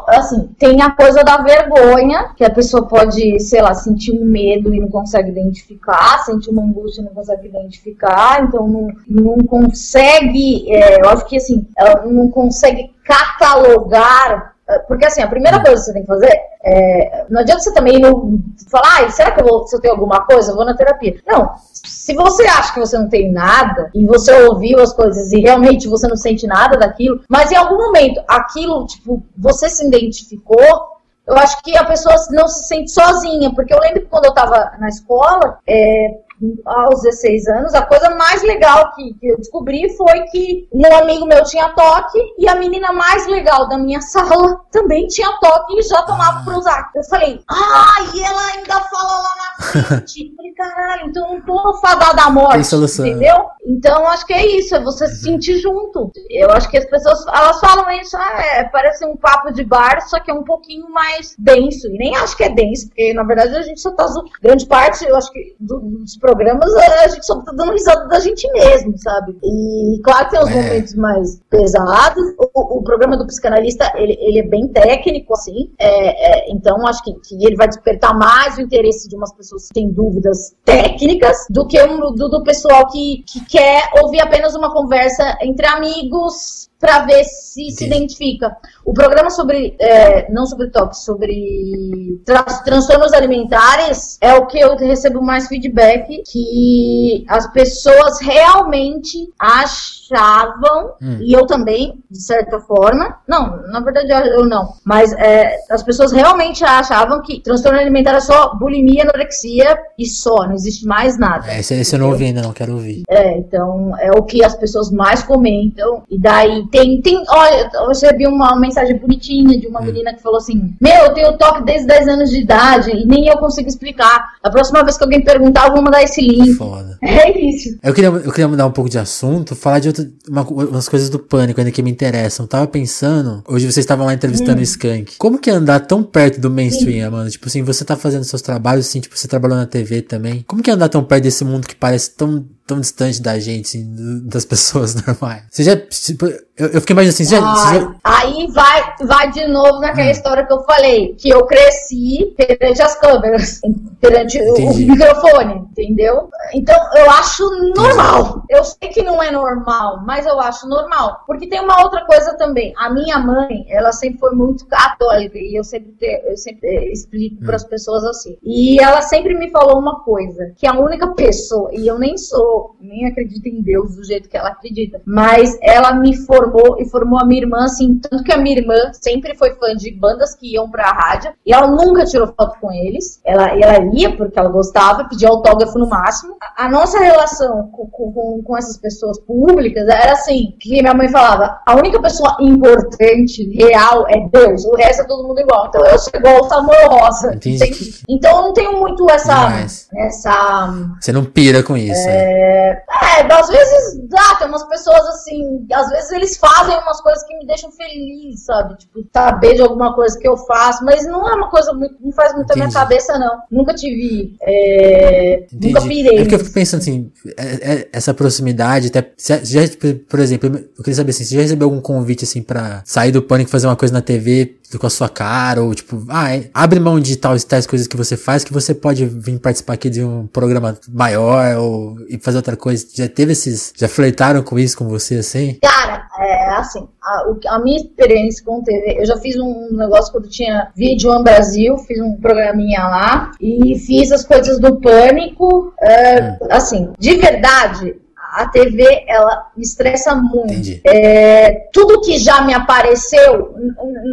assim, 0.08 0.48
tem 0.58 0.80
a 0.80 0.92
coisa 0.92 1.22
da 1.22 1.42
vergonha, 1.42 2.32
que 2.38 2.42
a 2.42 2.48
pessoa 2.48 2.88
pode, 2.88 3.38
sei 3.40 3.60
lá, 3.60 3.74
sentir 3.74 4.12
um 4.12 4.24
medo 4.24 4.72
e 4.72 4.80
não 4.80 4.88
consegue 4.88 5.28
identificar, 5.28 6.24
sentir 6.24 6.48
uma 6.48 6.62
angústia 6.62 7.02
e 7.02 7.04
não 7.04 7.12
consegue 7.12 7.48
identificar, 7.48 8.42
então 8.42 8.66
não, 8.66 8.88
não 9.06 9.36
consegue. 9.44 10.72
É, 10.72 11.02
eu 11.02 11.08
acho 11.10 11.26
que, 11.26 11.36
assim, 11.36 11.66
ela 11.76 12.06
não 12.06 12.30
consegue 12.30 12.94
catalogar 13.04 14.54
porque 14.86 15.06
assim, 15.06 15.22
a 15.22 15.28
primeira 15.28 15.62
coisa 15.62 15.76
que 15.76 15.86
você 15.86 15.92
tem 15.92 16.02
que 16.02 16.08
fazer 16.08 16.40
é. 16.62 17.26
Não 17.30 17.40
adianta 17.40 17.62
você 17.62 17.72
também 17.72 17.98
não 17.98 18.38
falar, 18.70 19.04
ah, 19.04 19.10
será 19.10 19.30
que 19.30 19.40
eu 19.40 19.46
vou, 19.46 19.66
se 19.66 19.74
eu 19.74 19.80
tenho 19.80 19.94
alguma 19.94 20.24
coisa, 20.26 20.52
eu 20.52 20.56
vou 20.56 20.64
na 20.64 20.76
terapia. 20.76 21.20
Não. 21.26 21.50
Se 21.72 22.14
você 22.14 22.44
acha 22.44 22.74
que 22.74 22.80
você 22.80 22.98
não 22.98 23.08
tem 23.08 23.32
nada, 23.32 23.90
e 23.94 24.06
você 24.06 24.32
ouviu 24.42 24.80
as 24.80 24.92
coisas 24.92 25.32
e 25.32 25.40
realmente 25.40 25.88
você 25.88 26.06
não 26.06 26.16
sente 26.16 26.46
nada 26.46 26.76
daquilo, 26.76 27.22
mas 27.28 27.50
em 27.50 27.56
algum 27.56 27.76
momento 27.76 28.20
aquilo, 28.28 28.86
tipo, 28.86 29.22
você 29.36 29.68
se 29.68 29.86
identificou, 29.86 30.98
eu 31.26 31.36
acho 31.36 31.62
que 31.62 31.76
a 31.76 31.84
pessoa 31.84 32.14
não 32.30 32.48
se 32.48 32.66
sente 32.66 32.90
sozinha, 32.90 33.52
porque 33.54 33.72
eu 33.72 33.78
lembro 33.78 34.00
que 34.00 34.06
quando 34.06 34.24
eu 34.24 34.34
tava 34.34 34.72
na 34.78 34.88
escola, 34.88 35.58
é, 35.66 36.18
aos 36.64 37.02
16 37.02 37.48
anos, 37.48 37.74
a 37.74 37.82
coisa 37.82 38.10
mais 38.10 38.42
legal 38.42 38.92
que, 38.94 39.14
que, 39.14 39.26
eu 39.26 39.36
descobri 39.36 39.88
foi 39.96 40.22
que 40.30 40.68
um 40.72 40.96
amigo 40.96 41.26
meu 41.26 41.42
tinha 41.44 41.68
toque 41.70 42.18
e 42.38 42.48
a 42.48 42.54
menina 42.54 42.92
mais 42.92 43.26
legal 43.26 43.68
da 43.68 43.78
minha 43.78 44.00
sala 44.00 44.60
também 44.70 45.06
tinha 45.06 45.30
toque 45.40 45.78
e 45.78 45.82
já 45.82 46.02
tomava 46.02 46.40
ah. 46.40 46.44
Prozac. 46.44 46.90
Eu 46.94 47.04
falei, 47.04 47.40
ah, 47.50 48.10
e 48.14 48.22
ela 48.22 48.46
ainda 48.54 48.80
fala 48.80 49.18
lá 49.18 49.34
na 49.36 49.64
frente. 49.64 50.32
falei, 50.36 50.52
caralho, 50.52 51.08
então 51.08 51.34
não 51.34 51.40
tô 51.40 51.74
fadada 51.78 52.22
à 52.22 52.30
morte, 52.30 52.74
entendeu? 52.74 53.36
Então 53.66 54.06
acho 54.08 54.26
que 54.26 54.32
é 54.32 54.46
isso, 54.58 54.74
é 54.74 54.82
você 54.82 55.06
se 55.08 55.22
sentir 55.22 55.58
junto. 55.58 56.10
Eu 56.30 56.50
acho 56.50 56.70
que 56.70 56.78
as 56.78 56.84
pessoas, 56.84 57.26
elas 57.26 57.60
falam 57.60 57.90
isso, 58.00 58.16
ah, 58.16 58.42
é, 58.54 58.64
parece 58.64 59.04
um 59.04 59.16
papo 59.16 59.52
de 59.52 59.64
bar, 59.64 60.00
só 60.08 60.20
que 60.20 60.30
é 60.30 60.34
um 60.34 60.44
pouquinho 60.44 60.88
mais 60.90 61.34
denso. 61.38 61.86
E 61.88 61.98
nem 61.98 62.16
acho 62.16 62.36
que 62.36 62.44
é 62.44 62.48
denso, 62.48 62.88
porque 62.88 63.12
na 63.12 63.24
verdade 63.24 63.56
a 63.56 63.62
gente 63.62 63.80
só 63.80 63.90
tá, 63.90 64.06
grande 64.42 64.66
parte, 64.66 65.04
eu 65.04 65.16
acho 65.16 65.32
que 65.32 65.56
dos 65.58 66.16
programas, 66.28 66.74
a 66.74 67.08
gente 67.08 67.24
só 67.24 67.40
tá 67.40 67.52
dando 67.52 67.72
risada 67.72 68.06
da 68.06 68.20
gente 68.20 68.50
mesmo, 68.52 68.96
sabe? 68.98 69.38
E 69.42 70.00
claro 70.04 70.26
que 70.26 70.30
tem 70.32 70.44
os 70.44 70.50
é. 70.50 70.62
momentos 70.62 70.94
mais 70.94 71.40
pesados. 71.48 72.22
O, 72.54 72.78
o, 72.78 72.82
programa 72.82 73.16
do 73.16 73.26
psicanalista, 73.26 73.90
ele, 73.96 74.16
ele 74.20 74.40
é 74.40 74.46
bem 74.46 74.68
técnico, 74.68 75.32
assim. 75.32 75.72
É, 75.78 76.48
é, 76.48 76.52
então, 76.52 76.86
acho 76.86 77.02
que, 77.02 77.14
que, 77.14 77.46
ele 77.46 77.56
vai 77.56 77.66
despertar 77.66 78.16
mais 78.16 78.58
o 78.58 78.60
interesse 78.60 79.08
de 79.08 79.16
umas 79.16 79.32
pessoas 79.32 79.68
que 79.68 79.74
têm 79.74 79.90
dúvidas 79.90 80.54
técnicas 80.64 81.46
do 81.48 81.66
que 81.66 81.82
um, 81.82 82.12
do, 82.12 82.28
do 82.28 82.42
pessoal 82.42 82.86
que, 82.88 83.24
que 83.26 83.44
quer 83.46 83.88
ouvir 84.02 84.20
apenas 84.20 84.54
uma 84.54 84.72
conversa 84.72 85.38
entre 85.40 85.66
amigos 85.66 86.67
para 86.80 87.00
ver 87.00 87.24
se 87.24 87.62
Entendi. 87.62 87.76
se 87.76 87.86
identifica. 87.86 88.56
O 88.84 88.92
programa 88.92 89.30
sobre, 89.30 89.76
é, 89.80 90.30
não 90.30 90.46
sobre 90.46 90.70
toque, 90.70 90.96
sobre 90.96 92.20
tra 92.24 92.42
transtornos 92.42 93.12
alimentares 93.12 94.16
é 94.20 94.34
o 94.34 94.46
que 94.46 94.58
eu 94.58 94.76
recebo 94.76 95.20
mais 95.20 95.48
feedback, 95.48 96.22
que 96.30 97.24
as 97.28 97.50
pessoas 97.52 98.20
realmente 98.20 99.28
achavam, 99.38 100.94
hum. 101.02 101.18
e 101.20 101.32
eu 101.32 101.46
também, 101.46 102.02
de 102.10 102.22
certa 102.22 102.60
forma, 102.60 103.18
não, 103.26 103.60
na 103.68 103.80
verdade 103.80 104.10
eu 104.10 104.44
não, 104.44 104.72
mas 104.84 105.12
é, 105.14 105.56
as 105.70 105.82
pessoas 105.82 106.12
realmente 106.12 106.64
achavam 106.64 107.20
que 107.22 107.40
transtorno 107.40 107.78
alimentar 107.78 108.14
é 108.14 108.20
só 108.20 108.54
bulimia, 108.54 109.02
anorexia 109.02 109.76
e 109.98 110.06
só, 110.06 110.46
não 110.46 110.54
existe 110.54 110.86
mais 110.86 111.18
nada. 111.18 111.50
É, 111.50 111.60
esse, 111.60 111.74
esse 111.74 111.94
eu 111.94 112.00
não 112.00 112.10
ouvi 112.10 112.26
ainda, 112.26 112.42
não 112.42 112.52
quero 112.52 112.74
ouvir. 112.74 113.02
É, 113.08 113.36
então 113.36 113.94
é 113.98 114.10
o 114.16 114.22
que 114.22 114.44
as 114.44 114.54
pessoas 114.54 114.90
mais 114.90 115.22
comentam, 115.22 116.04
e 116.08 116.18
daí 116.18 116.67
tem, 116.70 117.00
tem 117.00 117.22
olha, 117.28 117.70
eu 117.74 117.88
recebi 117.88 118.26
uma 118.26 118.58
mensagem 118.58 118.98
bonitinha 118.98 119.58
de 119.58 119.66
uma 119.66 119.80
hum. 119.80 119.84
menina 119.84 120.14
que 120.14 120.22
falou 120.22 120.38
assim: 120.38 120.74
Meu, 120.80 121.06
eu 121.06 121.14
tenho 121.14 121.36
toque 121.38 121.64
desde 121.64 121.86
10 121.86 122.08
anos 122.08 122.30
de 122.30 122.40
idade 122.42 122.90
e 122.90 123.06
nem 123.06 123.28
eu 123.28 123.38
consigo 123.38 123.68
explicar. 123.68 124.32
A 124.42 124.50
próxima 124.50 124.82
vez 124.82 124.96
que 124.96 125.04
alguém 125.04 125.22
perguntar, 125.22 125.66
eu 125.66 125.72
vou 125.72 125.82
mandar 125.82 126.02
esse 126.02 126.20
link. 126.20 126.54
Foda. 126.54 126.98
É 127.18 127.36
isso. 127.36 127.76
Eu 127.82 127.94
queria, 127.94 128.08
eu 128.08 128.30
queria 128.30 128.46
mudar 128.46 128.66
um 128.66 128.70
pouco 128.70 128.88
de 128.88 128.98
assunto, 128.98 129.56
falar 129.56 129.78
de 129.80 129.88
outra, 129.88 130.08
uma, 130.28 130.42
umas 130.42 130.88
coisas 130.88 131.08
do 131.08 131.18
pânico 131.18 131.58
ainda 131.58 131.72
que 131.72 131.82
me 131.82 131.90
interessam. 131.90 132.44
Eu 132.44 132.48
tava 132.48 132.66
pensando, 132.66 133.42
hoje 133.48 133.64
vocês 133.64 133.78
estavam 133.78 134.06
lá 134.06 134.14
entrevistando 134.14 134.58
hum. 134.58 134.60
o 134.60 134.62
Skank. 134.62 135.16
Como 135.16 135.38
que 135.38 135.50
é 135.50 135.54
andar 135.54 135.80
tão 135.80 136.02
perto 136.02 136.40
do 136.40 136.50
mainstream, 136.50 137.10
mano? 137.10 137.28
Tipo 137.30 137.48
assim, 137.48 137.62
você 137.62 137.84
tá 137.84 137.96
fazendo 137.96 138.24
seus 138.24 138.42
trabalhos, 138.42 138.86
assim, 138.86 139.00
tipo, 139.00 139.18
você 139.18 139.26
trabalhou 139.26 139.56
na 139.56 139.66
TV 139.66 140.02
também. 140.02 140.44
Como 140.46 140.62
que 140.62 140.70
é 140.70 140.74
andar 140.74 140.88
tão 140.88 141.02
perto 141.02 141.24
desse 141.24 141.44
mundo 141.44 141.66
que 141.66 141.74
parece 141.74 142.10
tão 142.14 142.44
tão 142.68 142.78
distante 142.78 143.22
da 143.22 143.38
gente, 143.38 143.82
das 144.24 144.44
pessoas 144.44 144.94
normais. 145.06 145.44
Você 145.50 145.64
já. 145.64 145.74
Tipo, 145.74 146.26
eu, 146.26 146.66
eu 146.68 146.80
fiquei 146.80 146.92
imaginando 146.92 147.14
assim, 147.14 147.24
já, 147.24 147.40
já... 147.40 147.94
Aí 148.04 148.48
vai, 148.48 148.94
vai 149.06 149.30
de 149.30 149.46
novo 149.46 149.80
naquela 149.80 150.08
hum. 150.08 150.10
história 150.10 150.44
que 150.44 150.52
eu 150.52 150.62
falei, 150.64 151.14
que 151.14 151.30
eu 151.30 151.46
cresci 151.46 152.34
perante 152.36 152.82
as 152.82 152.96
câmeras, 152.96 153.60
perante 154.00 154.38
Entendi. 154.38 154.84
o 154.84 154.88
microfone, 154.88 155.66
entendeu? 155.70 156.28
Então 156.52 156.76
eu 156.96 157.10
acho 157.12 157.48
normal. 157.74 158.42
Eu 158.50 158.64
sei 158.64 158.88
que 158.90 159.02
não 159.02 159.22
é 159.22 159.30
normal, 159.30 160.02
mas 160.04 160.26
eu 160.26 160.38
acho 160.40 160.68
normal. 160.68 161.22
Porque 161.26 161.48
tem 161.48 161.60
uma 161.60 161.82
outra 161.82 162.04
coisa 162.04 162.36
também. 162.36 162.74
A 162.76 162.92
minha 162.92 163.18
mãe, 163.18 163.64
ela 163.68 163.92
sempre 163.92 164.18
foi 164.18 164.32
muito 164.32 164.66
católica, 164.66 165.38
e 165.38 165.56
eu 165.58 165.64
sempre, 165.64 165.96
eu 166.26 166.36
sempre 166.36 166.92
explico 166.92 167.36
hum. 167.40 167.46
para 167.46 167.56
as 167.56 167.64
pessoas 167.64 168.04
assim. 168.04 168.36
E 168.42 168.82
ela 168.82 169.00
sempre 169.00 169.34
me 169.34 169.50
falou 169.50 169.78
uma 169.78 170.00
coisa, 170.00 170.52
que 170.56 170.66
a 170.66 170.78
única 170.78 171.06
pessoa, 171.14 171.70
e 171.72 171.86
eu 171.86 171.98
nem 171.98 172.18
sou 172.18 172.57
nem 172.80 173.06
acredita 173.06 173.48
em 173.48 173.60
Deus 173.62 173.96
do 173.96 174.04
jeito 174.04 174.28
que 174.28 174.36
ela 174.36 174.50
acredita. 174.50 175.00
Mas 175.04 175.56
ela 175.62 175.94
me 175.94 176.16
formou 176.16 176.80
e 176.80 176.88
formou 176.88 177.18
a 177.18 177.24
minha 177.24 177.42
irmã, 177.42 177.64
assim, 177.64 177.98
tanto 177.98 178.24
que 178.24 178.32
a 178.32 178.38
minha 178.38 178.58
irmã 178.58 178.92
sempre 178.92 179.34
foi 179.36 179.54
fã 179.54 179.74
de 179.74 179.92
bandas 179.92 180.34
que 180.34 180.54
iam 180.54 180.70
pra 180.70 180.90
rádio 180.90 181.32
e 181.44 181.52
ela 181.52 181.66
nunca 181.66 182.04
tirou 182.04 182.26
foto 182.28 182.58
com 182.60 182.72
eles. 182.72 183.20
Ela, 183.24 183.48
ela 183.58 183.84
ia 183.94 184.16
porque 184.16 184.38
ela 184.38 184.48
gostava, 184.48 185.08
pedia 185.08 185.28
autógrafo 185.28 185.78
no 185.78 185.88
máximo. 185.88 186.36
A, 186.40 186.66
a 186.66 186.68
nossa 186.68 186.98
relação 186.98 187.68
com, 187.72 187.86
com, 187.86 188.42
com, 188.42 188.56
essas 188.56 188.76
pessoas 188.76 189.18
públicas 189.20 189.86
era 189.88 190.12
assim, 190.12 190.54
que 190.58 190.80
minha 190.80 190.94
mãe 190.94 191.08
falava, 191.08 191.60
a 191.66 191.76
única 191.76 192.00
pessoa 192.00 192.36
importante, 192.40 193.44
real, 193.56 194.06
é 194.08 194.28
Deus, 194.28 194.64
o 194.64 194.74
resto 194.74 195.02
é 195.02 195.06
todo 195.06 195.26
mundo 195.26 195.40
igual. 195.40 195.66
Então 195.68 195.84
eu 195.86 195.98
sou 195.98 196.12
igual 196.14 196.40
o 196.40 196.48
Samuel 196.48 196.88
Rosa. 196.88 197.34
Entendi. 197.34 198.02
Então 198.08 198.36
eu 198.36 198.42
não 198.42 198.52
tenho 198.52 198.78
muito 198.78 199.08
essa... 199.10 199.48
essa 199.94 200.74
Você 201.00 201.12
não 201.12 201.24
pira 201.24 201.62
com 201.62 201.76
isso. 201.76 202.08
É, 202.08 202.16
né? 202.16 202.47
É, 202.48 202.82
é, 203.20 203.32
às 203.32 203.48
vezes 203.48 204.00
dá, 204.08 204.36
tem 204.36 204.48
umas 204.48 204.64
pessoas 204.68 205.00
assim, 205.08 205.66
às 205.72 205.90
vezes 205.90 206.10
eles 206.12 206.36
fazem 206.36 206.76
umas 206.78 207.00
coisas 207.00 207.22
que 207.24 207.36
me 207.36 207.46
deixam 207.46 207.70
feliz, 207.72 208.44
sabe? 208.44 208.76
Tipo, 208.78 209.04
saber 209.12 209.54
de 209.54 209.62
alguma 209.62 209.94
coisa 209.94 210.18
que 210.18 210.26
eu 210.26 210.36
faço, 210.36 210.84
mas 210.84 211.06
não 211.06 211.28
é 211.28 211.34
uma 211.34 211.50
coisa 211.50 211.72
muito, 211.72 211.96
não 212.00 212.12
faz 212.12 212.34
muito 212.34 212.46
Entendi. 212.46 212.60
a 212.60 212.66
minha 212.66 212.80
cabeça, 212.80 213.18
não. 213.18 213.38
Nunca 213.50 213.74
tive, 213.74 214.36
é, 214.42 215.46
nunca 215.52 215.82
pirei. 215.82 216.18
É 216.18 216.20
porque 216.20 216.34
eu 216.34 216.38
fico 216.38 216.52
pensando 216.52 216.80
assim, 216.80 217.10
é, 217.36 217.72
é, 217.72 217.88
essa 217.92 218.14
proximidade, 218.14 218.88
até, 218.88 219.12
já, 219.18 219.60
por 220.08 220.20
exemplo, 220.20 220.48
eu 220.48 220.82
queria 220.82 220.94
saber 220.94 221.10
assim, 221.10 221.24
você 221.24 221.34
já 221.34 221.42
recebeu 221.42 221.66
algum 221.66 221.80
convite 221.80 222.24
assim 222.24 222.42
pra 222.42 222.82
sair 222.84 223.12
do 223.12 223.22
pânico 223.22 223.48
e 223.48 223.52
fazer 223.52 223.66
uma 223.66 223.76
coisa 223.76 223.92
na 223.92 224.00
TV 224.00 224.57
com 224.76 224.86
a 224.86 224.90
sua 224.90 225.08
cara, 225.08 225.62
ou 225.62 225.74
tipo, 225.74 226.04
ah, 226.08 226.34
é, 226.34 226.50
abre 226.52 226.80
mão 226.80 226.98
de 226.98 227.16
tal, 227.16 227.38
tais 227.40 227.66
coisas 227.66 227.86
que 227.86 227.96
você 227.96 228.16
faz 228.16 228.44
que 228.44 228.52
você 228.52 228.74
pode 228.74 229.06
vir 229.06 229.38
participar 229.38 229.74
aqui 229.74 229.88
de 229.88 230.02
um 230.02 230.26
programa 230.26 230.76
maior 230.88 231.56
ou 231.56 231.96
e 232.08 232.18
fazer 232.18 232.38
outra 232.38 232.56
coisa. 232.56 232.86
Já 232.94 233.08
teve 233.08 233.32
esses, 233.32 233.72
já 233.76 233.88
flertaram 233.88 234.42
com 234.42 234.58
isso 234.58 234.76
com 234.76 234.88
você 234.88 235.16
assim? 235.16 235.58
Cara, 235.62 236.06
é 236.18 236.50
assim, 236.50 236.88
a, 237.02 237.54
a 237.54 237.58
minha 237.60 237.76
experiência 237.76 238.44
com 238.44 238.62
TV, 238.62 238.96
eu 238.98 239.06
já 239.06 239.16
fiz 239.16 239.36
um 239.36 239.68
negócio 239.72 240.12
quando 240.12 240.28
tinha 240.28 240.70
Vídeo 240.74 241.10
One 241.10 241.24
Brasil, 241.24 241.76
fiz 241.78 242.00
um 242.00 242.16
programinha 242.16 242.80
lá 242.80 243.30
e 243.40 243.78
fiz 243.78 244.10
as 244.12 244.24
coisas 244.24 244.58
do 244.58 244.76
pânico, 244.80 245.72
é, 245.80 246.32
hum. 246.32 246.36
assim, 246.50 246.92
de 246.98 247.16
verdade, 247.16 247.96
a 248.32 248.48
TV 248.48 248.84
ela 249.06 249.50
me 249.56 249.62
estressa 249.62 250.14
muito. 250.14 250.80
É, 250.84 251.68
tudo 251.72 252.00
que 252.00 252.18
já 252.18 252.42
me 252.42 252.54
apareceu 252.54 253.54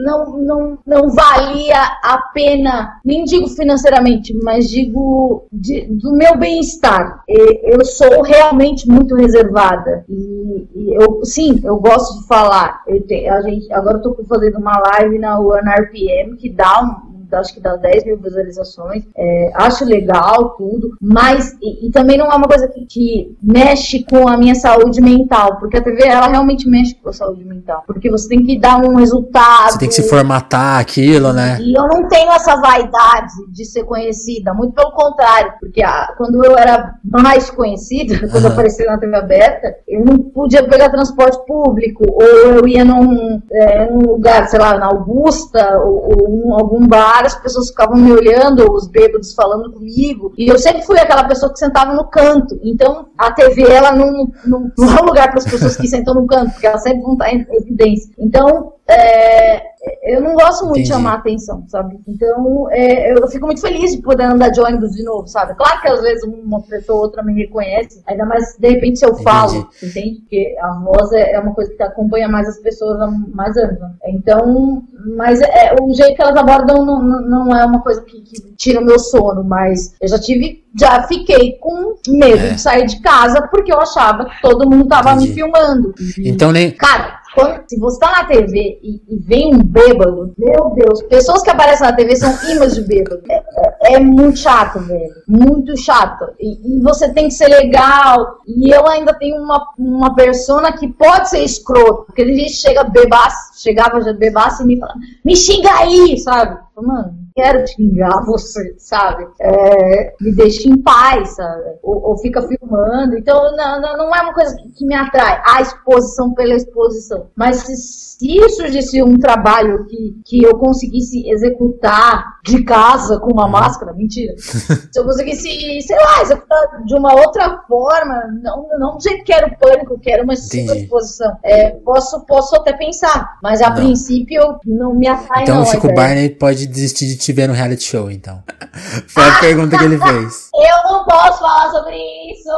não, 0.04 0.38
não, 0.38 0.78
não 0.86 1.10
valia 1.10 1.80
a 2.04 2.18
pena, 2.34 3.00
nem 3.04 3.24
digo 3.24 3.48
financeiramente, 3.50 4.34
mas 4.44 4.70
digo 4.70 5.48
de, 5.52 5.86
do 5.86 6.16
meu 6.16 6.38
bem-estar. 6.38 7.24
Eu 7.28 7.84
sou 7.86 8.22
realmente 8.22 8.88
muito 8.88 9.16
reservada. 9.16 10.06
E, 10.10 10.68
e, 10.76 10.96
eu, 10.96 11.24
sim, 11.24 11.60
eu 11.64 11.78
gosto 11.78 12.22
de 12.22 12.28
falar. 12.28 12.84
Te, 13.08 13.28
a 13.28 13.42
gente, 13.42 13.72
agora 13.74 13.98
eu 13.98 14.02
tô 14.02 14.24
fazendo 14.28 14.58
uma 14.58 14.78
live 14.78 15.20
na 15.20 15.40
One 15.40 15.70
RPM 15.70 16.38
que 16.38 16.50
dá 16.50 16.82
um 16.82 17.05
acho 17.34 17.54
que 17.54 17.60
dá 17.60 17.76
10 17.76 18.06
mil 18.06 18.18
visualizações. 18.18 19.04
É, 19.16 19.52
acho 19.56 19.86
legal 19.86 20.56
tudo, 20.58 20.96
mas 21.02 21.56
e, 21.62 21.88
e, 21.88 21.92
também 21.92 22.18
não 22.18 22.32
é 22.32 22.36
uma 22.36 22.48
coisa 22.48 22.68
que, 22.68 22.86
que, 22.86 23.36
mexe 23.42 24.04
com 24.04 24.28
a 24.28 24.38
minha 24.38 24.56
saúde 24.56 25.02
mental, 25.02 25.58
porque 25.60 25.78
a 25.78 25.84
TV 25.84 26.04
ela 26.08 26.28
realmente 26.28 26.68
mexe 26.70 26.96
com 26.96 27.10
a 27.10 27.14
saúde 27.14 27.44
mental, 27.44 27.84
porque 27.88 28.10
você 28.10 28.28
tem 28.30 28.44
que 28.44 28.60
dar 28.60 28.78
um 28.78 28.96
resultado. 28.96 29.72
Você 29.72 29.80
tem 29.80 29.88
que 29.88 29.96
se 29.96 30.10
formatar 30.10 30.80
aquilo, 30.80 31.34
né? 31.34 31.58
E 31.62 31.78
eu 31.78 31.88
não 31.88 32.08
tenho 32.08 32.32
essa 32.32 32.56
vaidade 32.60 33.34
de 33.52 33.66
ser 33.66 33.84
conhecida, 33.84 34.54
muito 34.54 34.74
pelo 34.74 34.92
contrário, 34.92 35.54
porque 35.60 35.84
a, 35.84 36.14
quando 36.18 36.44
eu 36.44 36.58
era 36.58 36.96
mais 37.04 37.50
conhecida, 37.50 38.20
quando 38.30 38.46
uhum. 38.46 38.52
apareci 38.52 38.86
na 38.86 38.98
TV 38.98 39.16
aberta, 39.16 39.76
eu 39.88 40.04
não 40.04 40.18
podia 40.18 40.68
pegar 40.68 40.90
transporte 40.90 41.46
público, 41.46 42.04
ou 42.08 42.24
eu 42.24 42.68
ia 42.68 42.84
num, 42.84 43.42
é, 43.52 43.90
num 43.90 44.00
lugar, 44.00 44.48
sei 44.48 44.60
lá, 44.60 44.78
na 44.78 44.88
Augusta, 44.88 45.80
ou, 45.80 46.10
ou 46.10 46.30
um, 46.30 46.54
algum 46.54 46.86
bar 46.88 47.15
as 47.24 47.36
pessoas 47.36 47.70
ficavam 47.70 47.98
me 47.98 48.12
olhando, 48.12 48.72
os 48.72 48.88
bêbados 48.88 49.34
falando 49.34 49.72
comigo, 49.72 50.34
e 50.38 50.48
eu 50.48 50.58
sempre 50.58 50.82
fui 50.82 51.00
aquela 51.00 51.24
pessoa 51.26 51.52
que 51.52 51.60
sentava 51.60 51.94
no 51.94 52.06
canto. 52.06 52.60
Então, 52.64 53.08
a 53.18 53.32
TV, 53.32 53.64
ela 53.64 53.92
não, 53.92 54.32
não, 54.46 54.72
não 54.78 54.98
é 54.98 55.02
um 55.02 55.06
lugar 55.06 55.30
para 55.30 55.38
as 55.38 55.46
pessoas 55.46 55.78
que 55.78 55.88
sentam 55.88 56.16
no 56.16 56.26
canto, 56.26 56.52
porque 56.52 56.68
ela 56.68 56.80
sempre 56.80 57.02
vão 57.04 57.14
estar 57.14 57.32
em 57.32 57.46
evidência. 57.52 58.12
Então, 58.18 58.74
é, 58.88 59.75
eu 60.04 60.22
não 60.22 60.34
gosto 60.34 60.66
muito 60.66 60.80
Entendi. 60.80 60.90
de 60.90 60.94
chamar 60.94 61.14
atenção, 61.16 61.64
sabe? 61.68 62.00
Então, 62.08 62.68
é, 62.72 63.14
eu 63.14 63.28
fico 63.28 63.46
muito 63.46 63.62
feliz 63.62 63.92
de 63.92 64.02
poder 64.02 64.24
andar 64.24 64.50
de 64.50 64.62
ônibus 64.62 64.92
de 64.92 65.04
novo, 65.04 65.28
sabe? 65.28 65.56
Claro 65.56 65.82
que 65.82 65.88
às 65.88 66.02
vezes 66.02 66.24
uma 66.24 66.62
pessoa 66.62 66.98
ou 66.98 67.04
outra 67.06 67.24
me 67.24 67.34
reconhece, 67.34 68.02
ainda 68.08 68.26
mais 68.26 68.56
de 68.58 68.70
repente 68.70 69.00
se 69.00 69.06
eu 69.06 69.16
falo, 69.18 69.70
entende? 69.82 70.20
Porque 70.22 70.56
a 70.62 70.72
voz 70.80 71.12
é, 71.12 71.34
é 71.34 71.40
uma 71.40 71.54
coisa 71.54 71.74
que 71.74 71.84
acompanha 71.84 72.28
mais 72.28 72.48
as 72.48 72.60
pessoas 72.60 73.00
há 73.02 73.08
mais 73.08 73.56
anos. 73.58 73.80
Né? 73.80 73.92
Então, 74.08 74.84
mas 75.18 75.42
é, 75.42 75.76
o 75.82 75.94
jeito 75.94 76.16
que 76.16 76.22
elas 76.22 76.36
abordam 76.36 76.86
não, 76.86 77.02
não 77.02 77.56
é 77.56 77.66
uma 77.66 77.82
coisa 77.82 78.02
que, 78.02 78.22
que 78.22 78.42
tira 78.56 78.80
o 78.80 78.86
meu 78.86 79.00
sono, 79.00 79.44
mas 79.44 79.96
eu 80.02 80.08
já 80.08 80.20
tive 80.20 80.66
já 80.78 81.04
fiquei 81.04 81.54
com 81.54 81.96
medo 82.10 82.46
é. 82.46 82.50
de 82.50 82.62
sair 82.62 82.86
de 82.86 83.00
casa 83.00 83.48
porque 83.48 83.72
eu 83.72 83.80
achava 83.80 84.26
que 84.26 84.42
todo 84.42 84.70
mundo 84.70 84.88
tava 84.88 85.14
Entendi. 85.14 85.30
me 85.30 85.34
filmando. 85.34 85.96
Então 86.20 86.52
nem. 86.52 86.72
Cara, 86.72 87.22
quando, 87.36 87.64
se 87.68 87.78
você 87.78 88.00
tá 88.00 88.12
na 88.12 88.24
TV 88.24 88.80
e, 88.82 89.02
e, 89.10 89.20
vem 89.20 89.54
um 89.54 89.62
bêbado, 89.62 90.34
meu 90.38 90.70
Deus, 90.74 91.04
pessoas 91.04 91.44
que 91.44 91.50
aparecem 91.50 91.86
na 91.86 91.94
TV 91.94 92.16
são 92.16 92.32
imãs 92.50 92.76
de 92.76 92.82
bêbado. 92.82 93.22
É, 93.30 93.36
é, 93.36 93.96
é, 93.96 94.00
muito 94.00 94.40
chato, 94.40 94.80
velho. 94.80 95.14
Muito 95.28 95.76
chato. 95.78 96.34
E, 96.40 96.78
e, 96.78 96.82
você 96.82 97.12
tem 97.12 97.28
que 97.28 97.34
ser 97.34 97.50
legal. 97.50 98.38
E 98.48 98.74
eu 98.74 98.88
ainda 98.88 99.14
tenho 99.14 99.36
uma, 99.36 99.68
uma 99.78 100.16
persona 100.16 100.72
que 100.72 100.88
pode 100.88 101.30
ser 101.30 101.44
escroto. 101.44 102.06
Porque 102.06 102.22
ele 102.22 102.48
chega 102.48 102.86
bebaço, 102.86 103.55
chegava 103.56 104.02
já 104.02 104.14
bebaço 104.14 104.64
e 104.64 104.66
me 104.66 104.80
fala, 104.80 104.94
me 105.24 105.36
xinga 105.36 105.72
aí, 105.72 106.18
sabe? 106.20 106.58
Mano, 106.76 107.26
quero 107.36 107.68
xingar 107.68 108.24
você, 108.26 108.76
sabe? 108.78 109.26
É, 109.40 110.14
me 110.20 110.34
deixa 110.34 110.70
em 110.70 110.82
paz, 110.82 111.36
sabe? 111.36 111.64
Ou, 111.84 112.10
ou 112.10 112.18
fica 112.18 112.42
filmando. 112.42 113.18
Então, 113.18 113.56
não, 113.56 113.82
não, 113.82 114.16
é 114.16 114.22
uma 114.22 114.34
coisa 114.34 114.56
que, 114.56 114.70
que, 114.72 114.86
me 114.86 114.96
atrai. 114.96 115.42
A 115.46 115.62
exposição 115.62 116.34
pela 116.34 116.56
exposição. 116.56 117.28
Mas 117.36 117.58
se, 117.58 117.76
se 117.76 118.50
surgisse 118.50 119.04
um 119.04 119.18
trabalho 119.18 119.86
que, 119.86 120.16
que 120.26 120.44
eu 120.44 120.58
conseguisse 120.58 121.30
executar 121.30 122.40
de 122.44 122.64
casa 122.64 123.20
com 123.20 123.34
uma 123.34 123.48
máscara, 123.48 123.94
mentira. 123.94 124.34
se 124.40 124.90
eu 124.98 125.04
conseguisse, 125.04 125.82
sei 125.82 125.98
lá, 125.98 126.22
executar 126.22 126.84
de 126.86 126.96
uma 126.96 127.14
outra 127.16 127.62
forma, 127.68 128.24
não, 128.42 128.68
não 128.80 128.98
do 128.98 129.04
jeito 129.04 129.24
que 129.24 129.34
era 129.34 129.48
o 129.48 129.58
pânico, 129.58 130.00
que 130.00 130.12
era 130.12 130.24
uma 130.24 130.34
exposição. 130.34 131.38
É, 131.44 131.72
posso, 131.72 132.26
posso 132.26 132.56
até 132.56 132.74
pensar. 132.74 133.38
Mas 133.46 133.62
a 133.62 133.70
não. 133.70 133.76
princípio 133.76 134.42
não 134.66 134.96
me 134.96 135.08
atrai. 135.08 135.44
Então 135.44 135.62
o 135.62 135.66
Chico 135.68 135.94
Barney 135.94 136.32
pode 136.32 136.66
desistir 136.66 137.06
de 137.06 137.16
te 137.16 137.32
ver 137.32 137.48
no 137.48 137.54
reality 137.54 137.84
show, 137.84 138.10
então. 138.10 138.42
Foi 139.08 139.24
a 139.24 139.40
pergunta 139.40 139.78
que 139.78 139.84
ele 139.84 140.00
fez. 140.00 140.50
Eu 140.56 140.92
não 140.92 141.06
posso 141.06 141.40
falar 141.42 141.70
sobre 141.70 141.96
isso! 141.96 142.50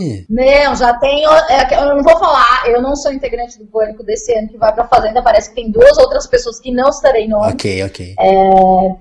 Ih. 0.00 0.26
Não, 0.30 0.74
já 0.74 0.94
tenho. 0.94 1.28
É, 1.50 1.78
eu 1.78 1.94
não 1.94 2.02
vou 2.02 2.18
falar, 2.18 2.62
eu 2.68 2.80
não 2.80 2.96
sou 2.96 3.12
integrante 3.12 3.58
do 3.58 3.66
Pânico 3.66 4.02
desse 4.02 4.32
ano 4.32 4.48
que 4.48 4.56
vai 4.56 4.72
pra 4.72 4.86
Fazenda. 4.86 5.20
Parece 5.20 5.50
que 5.50 5.56
tem 5.56 5.70
duas 5.70 5.98
outras 5.98 6.26
pessoas 6.26 6.58
que 6.58 6.72
não 6.72 6.88
estarei 6.88 7.28
no. 7.28 7.36
Ok, 7.38 7.84
ok. 7.84 8.14
É, 8.18 8.30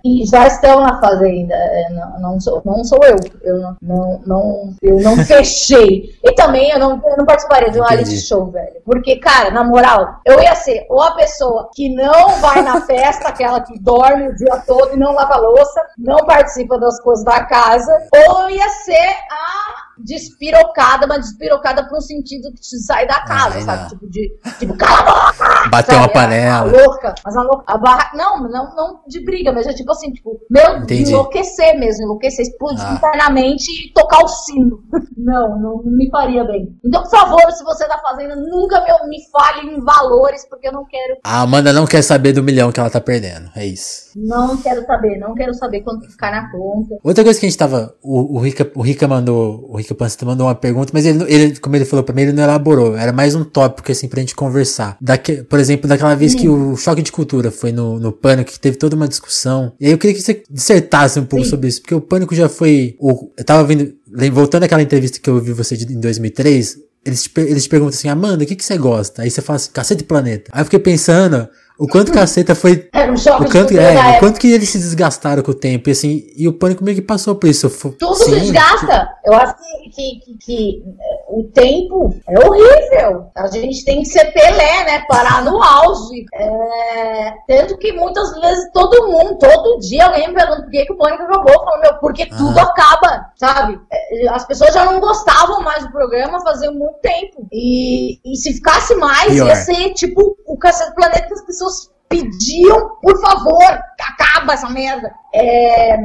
e 0.03 0.25
já 0.25 0.45
estão 0.45 0.81
na 0.81 0.99
Fazenda. 0.99 1.55
É, 1.55 1.89
não, 1.91 2.19
não, 2.19 2.41
sou, 2.41 2.61
não 2.65 2.83
sou 2.83 2.99
eu. 3.05 3.15
Eu 3.43 3.57
não, 3.59 3.77
não, 3.81 4.21
não 4.25 4.75
eu 4.81 4.99
não 4.99 5.15
fechei. 5.23 6.17
E 6.21 6.33
também 6.33 6.69
eu 6.69 6.79
não, 6.79 7.01
eu 7.05 7.17
não 7.17 7.25
participaria 7.25 7.71
de 7.71 7.79
um 7.79 7.83
reality 7.83 8.17
show, 8.17 8.51
velho. 8.51 8.81
Porque, 8.83 9.15
cara, 9.15 9.51
na 9.51 9.63
moral, 9.63 10.19
eu 10.25 10.41
ia 10.41 10.53
ser 10.55 10.85
ou 10.97 11.03
a 11.03 11.11
pessoa 11.11 11.69
que 11.75 11.93
não 11.93 12.41
vai 12.41 12.63
na 12.63 12.81
festa, 12.81 13.27
aquela 13.27 13.61
que 13.61 13.77
dorme 13.79 14.29
o 14.29 14.35
dia 14.35 14.63
todo 14.65 14.95
e 14.95 14.97
não 14.97 15.13
lava 15.13 15.37
louça, 15.37 15.79
não 15.95 16.25
participa 16.25 16.79
das 16.79 16.99
coisas 17.01 17.23
da 17.23 17.45
casa, 17.45 17.91
ou 18.31 18.49
ia 18.49 18.67
ser 18.67 19.15
a 19.29 19.86
despirocada, 19.99 21.07
mas 21.07 21.25
despirocada 21.25 21.87
pro 21.87 22.01
sentido 22.01 22.51
de 22.53 22.83
sair 22.83 23.07
da 23.07 23.21
casa, 23.21 23.61
sabe? 23.61 23.89
Tipo, 23.89 24.09
de, 24.09 24.39
tipo, 24.59 24.77
cala 24.77 24.99
a 24.99 25.31
boca! 25.31 25.69
Bater 25.69 25.95
uma 25.95 26.09
panela. 26.09 26.55
A, 26.55 26.59
a 26.59 26.85
louca, 26.85 27.15
mas 27.23 27.35
a 27.35 27.41
louca, 27.41 27.63
a 27.67 27.77
barra, 27.77 28.11
não, 28.13 28.41
não, 28.49 28.75
não 28.75 28.99
de 29.07 29.23
briga, 29.23 29.51
mas 29.51 29.67
é 29.67 29.73
tipo 29.73 29.91
assim, 29.91 30.11
tipo, 30.11 30.39
meu, 30.49 30.77
Entendi. 30.77 31.11
enlouquecer 31.11 31.77
mesmo, 31.77 32.03
enlouquecer, 32.03 32.45
explodir 32.45 32.85
ah. 32.85 32.93
internamente 32.93 33.71
e 33.71 33.93
tocar 33.93 34.23
o 34.23 34.27
sino. 34.27 34.83
não, 35.17 35.59
não, 35.59 35.83
me 35.83 36.09
faria 36.09 36.43
bem. 36.43 36.77
Então, 36.85 37.03
por 37.03 37.11
favor, 37.11 37.51
se 37.51 37.63
você 37.63 37.87
tá 37.87 37.99
fazendo, 37.99 38.35
nunca 38.35 38.81
me, 38.81 39.09
me 39.09 39.17
fale 39.31 39.75
em 39.75 39.83
valores, 39.83 40.47
porque 40.49 40.67
eu 40.67 40.73
não 40.73 40.85
quero. 40.85 41.17
A 41.23 41.41
Amanda 41.41 41.73
não 41.73 41.85
quer 41.85 42.01
saber 42.01 42.33
do 42.33 42.43
milhão 42.43 42.71
que 42.71 42.79
ela 42.79 42.89
tá 42.89 43.01
perdendo, 43.01 43.49
é 43.55 43.65
isso. 43.65 44.07
Não 44.15 44.57
quero 44.57 44.85
saber, 44.85 45.17
não 45.19 45.33
quero 45.33 45.53
saber 45.53 45.81
quanto 45.81 46.09
ficar 46.09 46.31
na 46.31 46.51
conta. 46.51 46.95
Outra 47.03 47.23
coisa 47.23 47.39
que 47.39 47.45
a 47.45 47.49
gente 47.49 47.57
tava, 47.57 47.95
o, 48.01 48.37
o 48.37 48.39
Rica, 48.39 48.69
o 48.75 48.81
Rica 48.81 49.07
mandou, 49.07 49.67
o 49.69 49.77
Rica 49.77 49.86
Pança 49.95 50.17
mandou 50.25 50.47
uma 50.47 50.55
pergunta, 50.55 50.91
mas 50.93 51.05
ele, 51.05 51.23
ele, 51.27 51.59
como 51.59 51.75
ele 51.75 51.85
falou 51.85 52.03
pra 52.03 52.13
mim, 52.13 52.23
ele 52.23 52.33
não 52.33 52.43
elaborou. 52.43 52.95
Era 52.95 53.11
mais 53.11 53.35
um 53.35 53.43
tópico, 53.43 53.91
assim, 53.91 54.07
pra 54.07 54.19
gente 54.19 54.35
conversar. 54.35 54.97
Daque, 54.99 55.43
por 55.43 55.59
exemplo, 55.59 55.87
daquela 55.87 56.15
vez 56.15 56.33
Sim. 56.33 56.37
que 56.39 56.49
o 56.49 56.75
Choque 56.75 57.01
de 57.01 57.11
Cultura 57.11 57.51
foi 57.51 57.71
no, 57.71 57.99
no 57.99 58.11
Pânico, 58.11 58.51
que 58.51 58.59
teve 58.59 58.77
toda 58.77 58.95
uma 58.95 59.07
discussão. 59.07 59.73
E 59.79 59.85
aí 59.85 59.91
eu 59.91 59.97
queria 59.97 60.15
que 60.15 60.21
você 60.21 60.43
dissertasse 60.49 61.19
um 61.19 61.25
pouco 61.25 61.45
Sim. 61.45 61.51
sobre 61.51 61.67
isso, 61.67 61.81
porque 61.81 61.95
o 61.95 62.01
Pânico 62.01 62.35
já 62.35 62.49
foi. 62.49 62.95
O, 62.99 63.31
eu 63.37 63.43
tava 63.43 63.63
vendo. 63.63 63.93
Voltando 64.31 64.63
àquela 64.63 64.81
entrevista 64.81 65.19
que 65.19 65.29
eu 65.29 65.35
ouvi 65.35 65.51
você 65.51 65.75
de, 65.75 65.93
em 65.93 65.99
2003, 65.99 66.77
eles 67.05 67.23
te, 67.23 67.31
eles 67.37 67.63
te 67.63 67.69
perguntam 67.69 67.97
assim, 67.97 68.09
Amanda, 68.09 68.43
o 68.43 68.47
que, 68.47 68.55
que 68.55 68.65
você 68.65 68.77
gosta? 68.77 69.21
Aí 69.21 69.31
você 69.31 69.41
fala 69.41 69.55
assim, 69.55 69.71
cacete 69.71 70.03
planeta. 70.03 70.51
Aí 70.53 70.61
eu 70.61 70.65
fiquei 70.65 70.79
pensando, 70.79 71.47
o 71.79 71.87
quanto 71.87 72.11
caceta 72.11 72.55
foi. 72.55 72.89
Era 72.91 73.11
um 73.11 73.17
choque 73.17 73.43
o 73.43 73.51
quanto, 73.51 73.77
é, 73.77 74.17
o 74.17 74.19
quanto 74.19 74.39
que 74.39 74.51
eles 74.51 74.69
se 74.69 74.79
desgastaram 74.79 75.43
com 75.43 75.51
o 75.51 75.55
tempo, 75.55 75.89
e 75.89 75.91
assim, 75.91 76.27
e 76.35 76.47
o 76.47 76.53
pânico 76.53 76.83
meio 76.83 76.95
que 76.95 77.01
passou 77.01 77.35
por 77.35 77.47
isso. 77.47 77.69
Tudo 77.99 78.15
Sim, 78.15 78.23
se 78.23 78.39
desgasta. 78.39 79.09
Eu 79.25 79.33
acho 79.33 79.55
que, 79.57 79.89
que, 79.89 80.19
que, 80.19 80.37
que, 80.37 80.83
o 81.29 81.43
tempo 81.53 82.15
é 82.27 82.39
horrível. 82.39 83.27
A 83.35 83.47
gente 83.47 83.83
tem 83.85 84.01
que 84.01 84.07
ser 84.07 84.31
Pelé, 84.31 84.85
né? 84.85 85.03
Parar 85.07 85.43
no 85.43 85.61
auge. 85.61 86.25
É... 86.33 87.33
Tanto 87.47 87.77
que 87.77 87.91
muitas 87.93 88.33
vezes 88.39 88.71
todo 88.73 89.07
mundo, 89.07 89.37
todo 89.37 89.79
dia, 89.79 90.05
alguém 90.05 90.29
me 90.29 90.33
pergunta 90.33 90.61
por 90.63 90.71
que, 90.71 90.85
que 90.85 90.93
o 90.93 90.97
pânico 90.97 91.23
acabou. 91.23 91.53
Eu 91.53 91.59
falo, 91.59 91.81
meu, 91.81 91.93
porque 91.95 92.23
ah. 92.23 92.37
tudo 92.37 92.59
acaba, 92.59 93.25
sabe? 93.35 93.79
É, 93.91 94.29
as 94.29 94.47
pessoas 94.47 94.73
já 94.73 94.85
não 94.85 94.99
gostavam 94.99 95.61
mais 95.61 95.83
do 95.83 95.91
programa 95.91 96.41
fazia 96.41 96.71
muito 96.71 96.95
tempo. 97.01 97.47
E, 97.51 98.19
e 98.25 98.35
se 98.35 98.53
ficasse 98.53 98.95
mais, 98.95 99.33
Pior. 99.33 99.47
ia 99.47 99.55
ser 99.55 99.93
tipo 99.93 100.37
o 100.47 100.57
Cacete 100.57 100.95
Planeta 100.95 101.27
que 101.27 101.33
as 101.33 101.45
pessoas 101.45 101.91
pediam, 102.09 102.95
por 103.01 103.19
favor, 103.19 103.79
acaba 103.99 104.53
essa 104.53 104.69
merda. 104.69 105.13
É, 105.33 105.97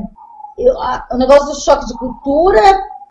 eu, 0.58 0.82
a, 0.82 1.06
o 1.12 1.16
negócio 1.16 1.46
do 1.46 1.60
choque 1.60 1.86
de 1.86 1.96
cultura, 1.96 2.60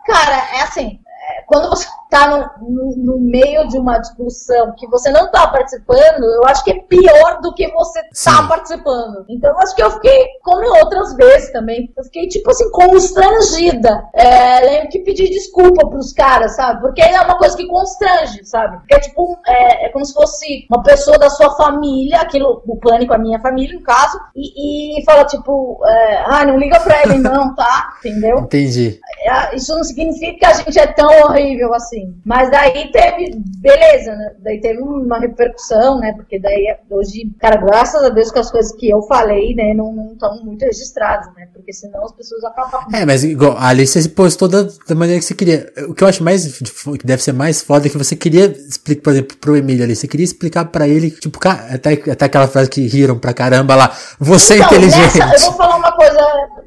cara, 0.05 0.57
é 0.57 0.61
assim, 0.61 0.99
é, 1.07 1.41
quando 1.43 1.69
você 1.69 1.87
tá 2.11 2.27
no, 2.27 2.69
no, 2.69 2.95
no, 2.97 3.19
meio 3.19 3.65
de 3.69 3.77
uma 3.77 3.97
discussão 3.97 4.73
que 4.77 4.85
você 4.87 5.09
não 5.09 5.31
tá 5.31 5.47
participando, 5.47 6.25
eu 6.25 6.45
acho 6.45 6.61
que 6.61 6.71
é 6.71 6.79
pior 6.81 7.39
do 7.41 7.53
que 7.53 7.71
você 7.71 8.01
Sim. 8.11 8.29
tá 8.29 8.47
participando. 8.49 9.23
Então, 9.29 9.57
acho 9.59 9.73
que 9.73 9.81
eu 9.81 9.89
fiquei, 9.91 10.27
como 10.43 10.77
outras 10.79 11.15
vezes 11.15 11.53
também, 11.53 11.89
eu 11.97 12.03
fiquei, 12.03 12.27
tipo 12.27 12.51
assim, 12.51 12.69
constrangida. 12.69 14.03
É, 14.13 14.59
lembro 14.59 14.89
que 14.89 14.99
pedi 14.99 15.29
desculpa 15.29 15.87
pros 15.87 16.11
caras, 16.11 16.57
sabe? 16.57 16.81
Porque 16.81 17.01
é 17.01 17.21
uma 17.21 17.37
coisa 17.37 17.55
que 17.55 17.65
constrange, 17.65 18.43
sabe? 18.43 18.79
Porque 18.79 18.95
é 18.95 18.99
tipo, 18.99 19.39
é, 19.47 19.85
é 19.85 19.89
como 19.89 20.03
se 20.03 20.13
fosse 20.13 20.67
uma 20.69 20.83
pessoa 20.83 21.17
da 21.17 21.29
sua 21.29 21.55
família, 21.55 22.19
aquilo, 22.19 22.61
o 22.67 22.75
pânico, 22.75 23.13
a 23.13 23.17
minha 23.17 23.39
família, 23.39 23.73
no 23.73 23.83
caso, 23.83 24.19
e, 24.35 24.99
e 24.99 25.05
fala, 25.05 25.23
tipo, 25.23 25.79
é, 25.85 26.23
ah, 26.25 26.45
não 26.45 26.57
liga 26.57 26.77
pra 26.81 27.03
ele 27.03 27.19
não, 27.19 27.55
tá? 27.55 27.93
Entendeu? 28.03 28.39
Entendi. 28.39 28.99
É, 29.21 29.55
isso 29.55 29.73
não 29.73 29.83
significa 29.85 30.39
que 30.39 30.45
a 30.45 30.53
gente 30.53 30.77
é 30.77 30.87
tão 30.87 31.09
horrível 31.21 31.73
assim 31.73 32.00
assim. 32.01 32.15
Mas 32.25 32.49
daí 32.49 32.91
teve, 32.91 33.35
beleza, 33.57 34.11
né? 34.15 34.31
Daí 34.39 34.59
teve 34.59 34.81
uma 34.81 35.19
repercussão, 35.19 35.99
né? 35.99 36.13
Porque 36.13 36.39
daí 36.39 36.75
hoje, 36.89 37.29
cara, 37.39 37.57
graças 37.57 38.03
a 38.03 38.09
Deus 38.09 38.31
que 38.31 38.39
as 38.39 38.51
coisas 38.51 38.71
que 38.75 38.89
eu 38.89 39.01
falei, 39.03 39.53
né, 39.55 39.73
não 39.73 40.11
estão 40.13 40.43
muito 40.43 40.63
registradas, 40.63 41.27
né? 41.35 41.47
Porque 41.53 41.73
senão 41.73 42.03
as 42.05 42.11
pessoas 42.13 42.43
acabam. 42.43 42.81
É, 42.93 43.05
mas 43.05 43.23
igual, 43.23 43.57
ali 43.57 43.85
você 43.85 44.01
se 44.01 44.09
postou 44.09 44.47
da, 44.47 44.63
da 44.63 44.95
maneira 44.95 45.19
que 45.19 45.25
você 45.25 45.35
queria. 45.35 45.71
O 45.87 45.93
que 45.93 46.03
eu 46.03 46.07
acho 46.07 46.23
mais, 46.23 46.59
que 46.59 47.05
deve 47.05 47.21
ser 47.21 47.33
mais 47.33 47.61
foda 47.61 47.87
é 47.87 47.89
que 47.89 47.97
você 47.97 48.15
queria 48.15 48.45
explicar, 48.45 49.01
por 49.03 49.13
exemplo, 49.13 49.37
pro 49.37 49.57
Emílio 49.57 49.83
ali, 49.83 49.95
você 49.95 50.07
queria 50.07 50.23
explicar 50.23 50.65
pra 50.65 50.87
ele, 50.87 51.11
tipo, 51.11 51.39
até, 51.47 51.93
até 51.93 52.25
aquela 52.25 52.47
frase 52.47 52.69
que 52.69 52.87
riram 52.87 53.17
pra 53.17 53.33
caramba 53.33 53.75
lá, 53.75 53.95
você 54.19 54.55
então, 54.55 54.65
é 54.65 54.69
inteligente. 54.69 55.19
Nessa, 55.19 55.45
eu 55.45 55.51
vou 55.51 55.57
falar 55.57 55.80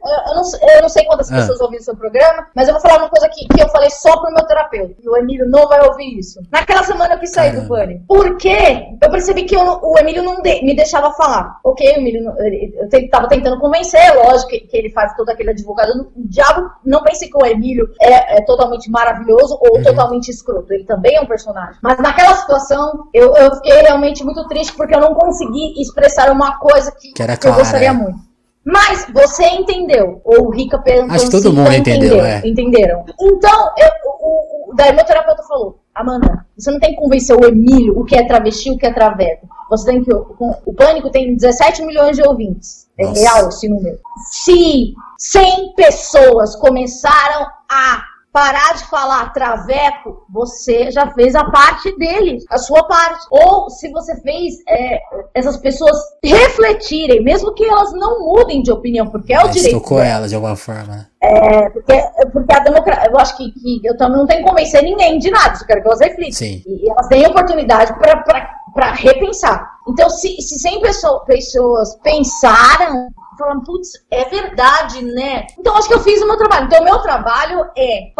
coisa, 0.05 0.23
eu 0.29 0.35
não, 0.35 0.75
eu 0.77 0.83
não 0.83 0.89
sei 0.89 1.05
quantas 1.05 1.33
ah. 1.33 1.37
pessoas 1.37 1.61
ouviram 1.61 1.81
o 1.81 1.85
seu 1.85 1.97
programa, 1.97 2.47
mas 2.55 2.69
eu 2.69 2.75
vou 2.75 2.83
falar 2.83 2.99
uma 2.99 3.09
coisa 3.09 3.29
que, 3.29 3.47
que 3.49 3.63
eu 3.63 3.69
falei 3.71 3.91
só 3.91 4.21
pro 4.21 4.33
meu 4.33 4.47
terapeuta. 4.47 4.95
E 5.03 5.09
o 5.09 5.17
Emílio 5.17 5.49
não 5.49 5.67
vai 5.67 5.85
ouvir 5.87 6.19
isso. 6.19 6.41
Naquela 6.53 6.85
semana 6.85 7.15
eu 7.15 7.19
quis 7.19 7.31
sair 7.31 7.59
do 7.59 7.67
pânico. 7.67 8.05
Por 8.07 8.37
quê? 8.37 8.87
Eu 9.03 9.11
percebi 9.11 9.45
que 9.45 9.57
eu, 9.57 9.63
o 9.83 9.99
Emílio 9.99 10.23
não 10.23 10.43
de, 10.43 10.63
me 10.63 10.77
deixava 10.77 11.13
falar. 11.13 11.59
Ok, 11.65 11.87
o 11.87 11.99
Emílio, 11.99 12.33
eu 12.39 13.11
tava 13.11 13.29
tentando 13.29 13.59
convencer, 13.59 14.15
lógico 14.15 14.51
que, 14.51 14.61
que, 14.61 14.77
ele 14.77 14.91
faz 14.91 15.15
todo 15.17 15.31
aquele 15.31 15.51
advogado. 15.51 16.13
O 16.15 16.29
diabo, 16.29 16.71
não 16.85 17.03
pense 17.03 17.29
que 17.29 17.37
o 17.37 17.47
Emílio 17.47 17.89
é, 18.01 18.39
é 18.39 18.45
totalmente 18.45 18.91
maravilhoso 18.91 19.59
ou 19.61 19.79
uhum. 19.79 19.83
totalmente 19.83 20.29
escroto. 20.29 20.73
Ele 20.73 20.85
também 20.85 21.17
é 21.17 21.21
um 21.21 21.27
personagem. 21.27 21.77
Mas 21.83 21.99
naquela 21.99 22.35
situação, 22.37 23.09
eu, 23.15 23.35
eu 23.37 23.55
fiquei 23.57 23.81
realmente 23.83 24.23
muito 24.23 24.47
triste 24.49 24.75
porque 24.77 24.95
eu 24.95 25.01
não 25.01 25.15
consegui 25.15 25.81
expressar 25.81 26.31
uma 26.31 26.59
coisa 26.59 26.93
que, 26.93 27.13
que, 27.13 27.37
que 27.37 27.49
eu 27.49 27.55
gostaria 27.55 27.93
muito. 27.93 28.34
Mas 28.65 29.07
você 29.13 29.45
entendeu. 29.47 30.21
Ou 30.25 30.47
o 30.47 30.51
Rica 30.51 30.79
perguntou 30.79 31.15
Acho 31.15 31.27
que 31.27 31.31
todo 31.33 31.53
mundo 31.53 31.73
entendeu, 31.73 32.17
entendeu 32.17 32.25
é. 32.25 32.43
Entenderam. 32.45 33.05
Então, 33.21 33.71
eu, 33.77 33.89
o, 34.07 34.71
o, 34.71 34.75
daí 34.75 34.93
meu 34.93 35.05
terapeuta 35.05 35.43
falou, 35.43 35.79
Amanda, 35.95 36.47
você 36.57 36.71
não 36.71 36.81
tem 36.81 36.95
que 36.95 37.01
convencer 37.01 37.37
o 37.37 37.45
Emílio 37.45 37.99
o 37.99 38.05
que 38.05 38.17
é 38.17 38.27
travesti 38.27 38.71
o 38.71 38.79
que 38.79 38.87
é 38.87 38.93
traveco. 38.93 39.47
você 39.71 39.93
tem 39.93 40.03
que. 40.03 40.13
O 40.13 40.73
Pânico 40.75 41.11
tem 41.11 41.37
17 41.37 41.85
milhões 41.85 42.17
de 42.17 42.27
ouvintes. 42.27 42.89
É 42.99 43.05
Nossa. 43.05 43.21
real 43.21 43.49
esse 43.49 43.69
número. 43.69 43.99
Se 44.31 44.95
100 45.19 45.75
pessoas 45.75 46.57
começaram 46.57 47.47
a 47.71 48.03
parar 48.35 48.75
de 48.75 48.85
falar 48.87 49.33
traveco, 49.33 50.27
você 50.29 50.91
já 50.91 51.09
fez 51.13 51.37
a 51.37 51.45
parte 51.45 51.97
dele, 51.97 52.39
a 52.51 52.59
sua 52.59 52.83
parte. 52.83 53.25
Ou 53.31 53.71
se 53.71 53.89
você 53.93 54.21
fez 54.23 54.57
é, 54.69 54.99
essas 55.33 55.57
pessoas 55.57 55.97
refletirem, 56.21 57.23
mesmo 57.23 57.55
que 57.55 57.65
elas 57.65 57.93
não 57.93 58.25
mudem 58.25 58.61
de 58.61 58.73
opinião, 58.73 59.07
porque 59.07 59.33
é 59.33 59.39
o 59.39 59.45
Mas 59.45 59.55
direito. 59.55 59.81
Tocou 59.81 60.01
ela 60.01 60.27
de 60.27 60.35
alguma 60.35 60.57
forma? 60.57 61.09
É, 61.23 61.71
porque, 61.71 62.03
porque 62.33 62.53
a 62.53 62.59
democracia, 62.59 63.09
eu 63.09 63.19
acho 63.21 63.37
que, 63.37 63.53
que 63.53 63.81
eu 63.85 63.97
também 63.97 64.19
não 64.19 64.27
tenho 64.27 64.43
que 64.43 64.51
convencer 64.51 64.83
ninguém 64.83 65.17
de 65.21 65.31
nada, 65.31 65.57
eu 65.57 65.67
quero 65.67 65.83
que 65.83 65.87
elas 65.87 66.01
reflitam. 66.01 66.49
E 66.67 66.91
elas 66.91 67.07
têm 67.07 67.25
oportunidade 67.29 67.95
para 67.95 68.93
repensar. 68.95 69.65
Então, 69.87 70.11
se, 70.11 70.43
se 70.43 70.59
100 70.59 70.81
pessoas, 70.81 71.25
pessoas 71.25 71.95
pensaram 72.03 73.11
falando, 73.37 73.65
putz, 73.65 73.93
é 74.11 74.25
verdade, 74.25 75.03
né? 75.03 75.47
Então 75.59 75.77
acho 75.77 75.89
que 75.89 75.95
eu 75.95 76.01
fiz 76.01 76.21
o 76.23 76.27
meu 76.27 76.37
trabalho. 76.37 76.67
Então 76.67 76.81
o 76.81 76.85
meu 76.85 76.99
trabalho 77.01 77.71
é, 77.77 78.13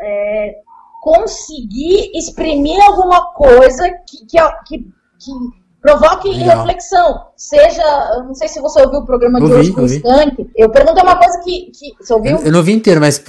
é 0.00 0.54
conseguir 1.02 2.10
exprimir 2.14 2.80
alguma 2.82 3.32
coisa 3.32 3.88
que, 4.08 4.26
que, 4.26 4.38
que, 4.66 4.78
que 5.18 5.32
provoque 5.86 6.28
Legal. 6.30 6.58
reflexão. 6.58 7.26
Seja, 7.36 7.84
não 8.26 8.34
sei 8.34 8.48
se 8.48 8.60
você 8.60 8.80
ouviu 8.80 9.00
o 9.00 9.06
programa 9.06 9.40
de 9.40 9.52
hoje 9.52 9.72
com 9.72 9.82
o 9.82 9.86
Skank. 9.86 10.50
Eu 10.56 10.70
perguntei 10.70 11.02
uma 11.02 11.16
coisa 11.16 11.38
que, 11.44 11.70
que. 11.70 11.94
Você 12.00 12.12
ouviu? 12.12 12.38
Eu, 12.38 12.46
eu 12.46 12.52
não 12.52 12.62
vi 12.62 12.72
inteiro, 12.72 13.00
mas 13.00 13.22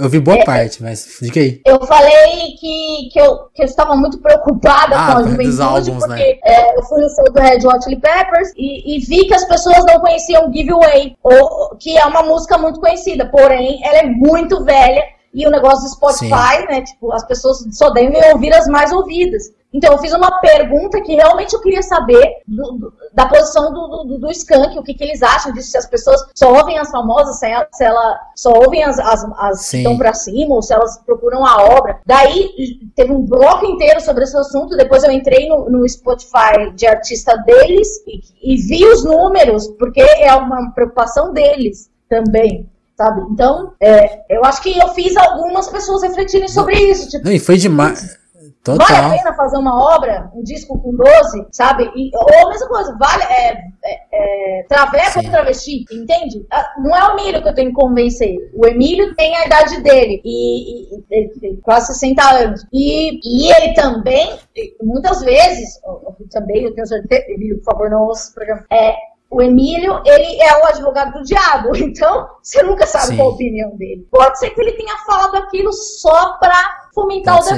eu 0.00 0.08
vi 0.08 0.20
boa 0.20 0.36
é, 0.36 0.44
parte, 0.44 0.80
mas 0.80 1.18
diga 1.20 1.40
aí. 1.40 1.60
Eu 1.66 1.84
falei 1.84 2.54
que, 2.60 3.08
que, 3.12 3.20
eu, 3.20 3.48
que 3.52 3.62
eu 3.62 3.66
estava 3.66 3.96
muito 3.96 4.18
preocupada 4.18 4.94
ah, 4.96 5.12
com 5.12 5.18
a 5.18 5.22
juventude, 5.24 5.62
álbuns, 5.62 6.06
porque 6.06 6.22
né? 6.22 6.38
é, 6.44 6.78
eu 6.78 6.82
fui 6.84 7.00
no 7.00 7.08
show 7.08 7.24
do 7.24 7.40
Red 7.40 7.66
Hot 7.66 7.82
Chili 7.82 8.00
Peppers 8.00 8.52
e, 8.56 8.96
e, 8.96 9.00
vi 9.00 9.26
que 9.26 9.34
as 9.34 9.44
pessoas 9.46 9.84
não 9.86 9.98
conheciam 9.98 10.52
Giveaway, 10.52 11.16
ou, 11.22 11.74
que 11.76 11.96
é 11.96 12.04
uma 12.04 12.22
música 12.22 12.56
muito 12.58 12.78
conhecida, 12.78 13.26
porém 13.26 13.80
ela 13.82 13.98
é 13.98 14.06
muito 14.06 14.62
velha. 14.64 15.02
E 15.32 15.44
o 15.48 15.50
negócio 15.50 15.82
do 15.82 15.90
Spotify, 15.90 16.60
Sim. 16.60 16.66
né? 16.68 16.82
Tipo, 16.82 17.12
as 17.12 17.26
pessoas 17.26 17.66
só 17.72 17.90
devem 17.90 18.32
ouvir 18.32 18.54
as 18.54 18.68
mais 18.68 18.92
ouvidas. 18.92 19.50
Então, 19.74 19.92
eu 19.92 19.98
fiz 19.98 20.12
uma 20.12 20.38
pergunta 20.38 21.00
que 21.00 21.16
realmente 21.16 21.52
eu 21.52 21.60
queria 21.60 21.82
saber 21.82 22.36
do, 22.46 22.78
do, 22.78 22.92
da 23.12 23.26
posição 23.26 23.72
do, 23.72 24.04
do, 24.04 24.18
do 24.20 24.30
Skank, 24.30 24.78
o 24.78 24.84
que, 24.84 24.94
que 24.94 25.02
eles 25.02 25.20
acham 25.20 25.52
disso, 25.52 25.72
se 25.72 25.76
as 25.76 25.86
pessoas 25.86 26.24
só 26.32 26.52
ouvem 26.52 26.78
as 26.78 26.92
famosas, 26.92 27.40
se 27.40 27.46
ela, 27.46 27.66
se 27.72 27.84
ela 27.84 28.20
só 28.36 28.52
ouvem 28.52 28.84
as, 28.84 29.00
as, 29.00 29.24
as 29.36 29.70
que 29.70 29.78
estão 29.78 29.98
pra 29.98 30.14
cima, 30.14 30.54
ou 30.54 30.62
se 30.62 30.72
elas 30.72 30.98
procuram 30.98 31.44
a 31.44 31.64
obra. 31.64 31.98
Daí, 32.06 32.50
teve 32.94 33.12
um 33.12 33.22
bloco 33.22 33.66
inteiro 33.66 34.00
sobre 34.00 34.22
esse 34.22 34.36
assunto, 34.36 34.76
depois 34.76 35.02
eu 35.02 35.10
entrei 35.10 35.48
no, 35.48 35.68
no 35.68 35.88
Spotify 35.88 36.70
de 36.76 36.86
artista 36.86 37.36
deles 37.38 37.88
e, 38.06 38.54
e 38.54 38.56
vi 38.56 38.86
os 38.86 39.04
números, 39.04 39.66
porque 39.76 40.00
é 40.00 40.32
uma 40.36 40.70
preocupação 40.70 41.32
deles 41.32 41.90
também 42.08 42.70
sabe? 42.96 43.22
Então, 43.32 43.72
é, 43.80 44.20
eu 44.32 44.44
acho 44.44 44.62
que 44.62 44.78
eu 44.78 44.86
fiz 44.94 45.16
algumas 45.16 45.68
pessoas 45.68 46.04
refletirem 46.04 46.46
sobre 46.46 46.76
isso. 46.76 47.08
Tipo, 47.08 47.24
Não, 47.24 47.32
e 47.32 47.40
foi 47.40 47.56
demais. 47.56 48.16
Total. 48.64 48.86
Vale 48.86 49.14
a 49.14 49.18
pena 49.18 49.34
fazer 49.34 49.58
uma 49.58 49.94
obra, 49.94 50.30
um 50.34 50.42
disco 50.42 50.78
com 50.80 50.96
12, 50.96 51.46
sabe? 51.52 51.84
E, 51.94 52.10
ou 52.16 52.46
a 52.46 52.48
mesma 52.48 52.66
coisa, 52.66 52.96
vale. 52.98 53.22
É, 53.24 53.58
é, 53.84 54.60
é, 54.60 54.62
traveco 54.66 55.18
ou 55.18 55.30
travesti, 55.30 55.84
entende? 55.92 56.46
Ah, 56.50 56.72
não 56.78 56.96
é 56.96 57.08
o 57.08 57.18
Emílio 57.18 57.42
que 57.42 57.48
eu 57.50 57.54
tenho 57.54 57.68
que 57.68 57.76
convencer. 57.76 58.38
O 58.54 58.66
Emílio 58.66 59.14
tem 59.16 59.36
a 59.36 59.44
idade 59.44 59.82
dele, 59.82 60.22
e, 60.24 60.94
e 60.94 61.04
ele 61.10 61.28
tem 61.38 61.56
quase 61.56 61.88
60 61.88 62.22
anos. 62.22 62.66
E, 62.72 63.20
e 63.22 63.52
ele 63.52 63.74
também, 63.74 64.34
muitas 64.82 65.20
vezes, 65.20 65.78
eu, 65.84 66.16
eu 66.18 66.28
também, 66.30 66.64
eu 66.64 66.74
tenho 66.74 66.86
certeza, 66.86 67.22
Emílio, 67.28 67.58
por 67.58 67.64
favor, 67.64 67.90
não 67.90 68.04
ouça 68.04 68.22
esse 68.22 68.34
programa. 68.34 68.64
É, 68.72 68.94
o 69.30 69.42
Emílio, 69.42 70.00
ele 70.06 70.40
é 70.40 70.56
o 70.56 70.66
advogado 70.68 71.12
do 71.12 71.24
diabo, 71.24 71.76
então 71.76 72.28
você 72.42 72.62
nunca 72.62 72.86
sabe 72.86 73.08
Sim. 73.08 73.16
qual 73.16 73.28
a 73.28 73.32
opinião 73.32 73.76
dele. 73.76 74.08
Pode 74.10 74.38
ser 74.38 74.50
que 74.50 74.60
ele 74.62 74.72
tenha 74.72 74.96
falado 75.04 75.34
aquilo 75.34 75.70
só 75.70 76.38
para 76.38 76.56
fomentar 76.94 77.34
Pode 77.34 77.46
o 77.46 77.48
ser. 77.50 77.56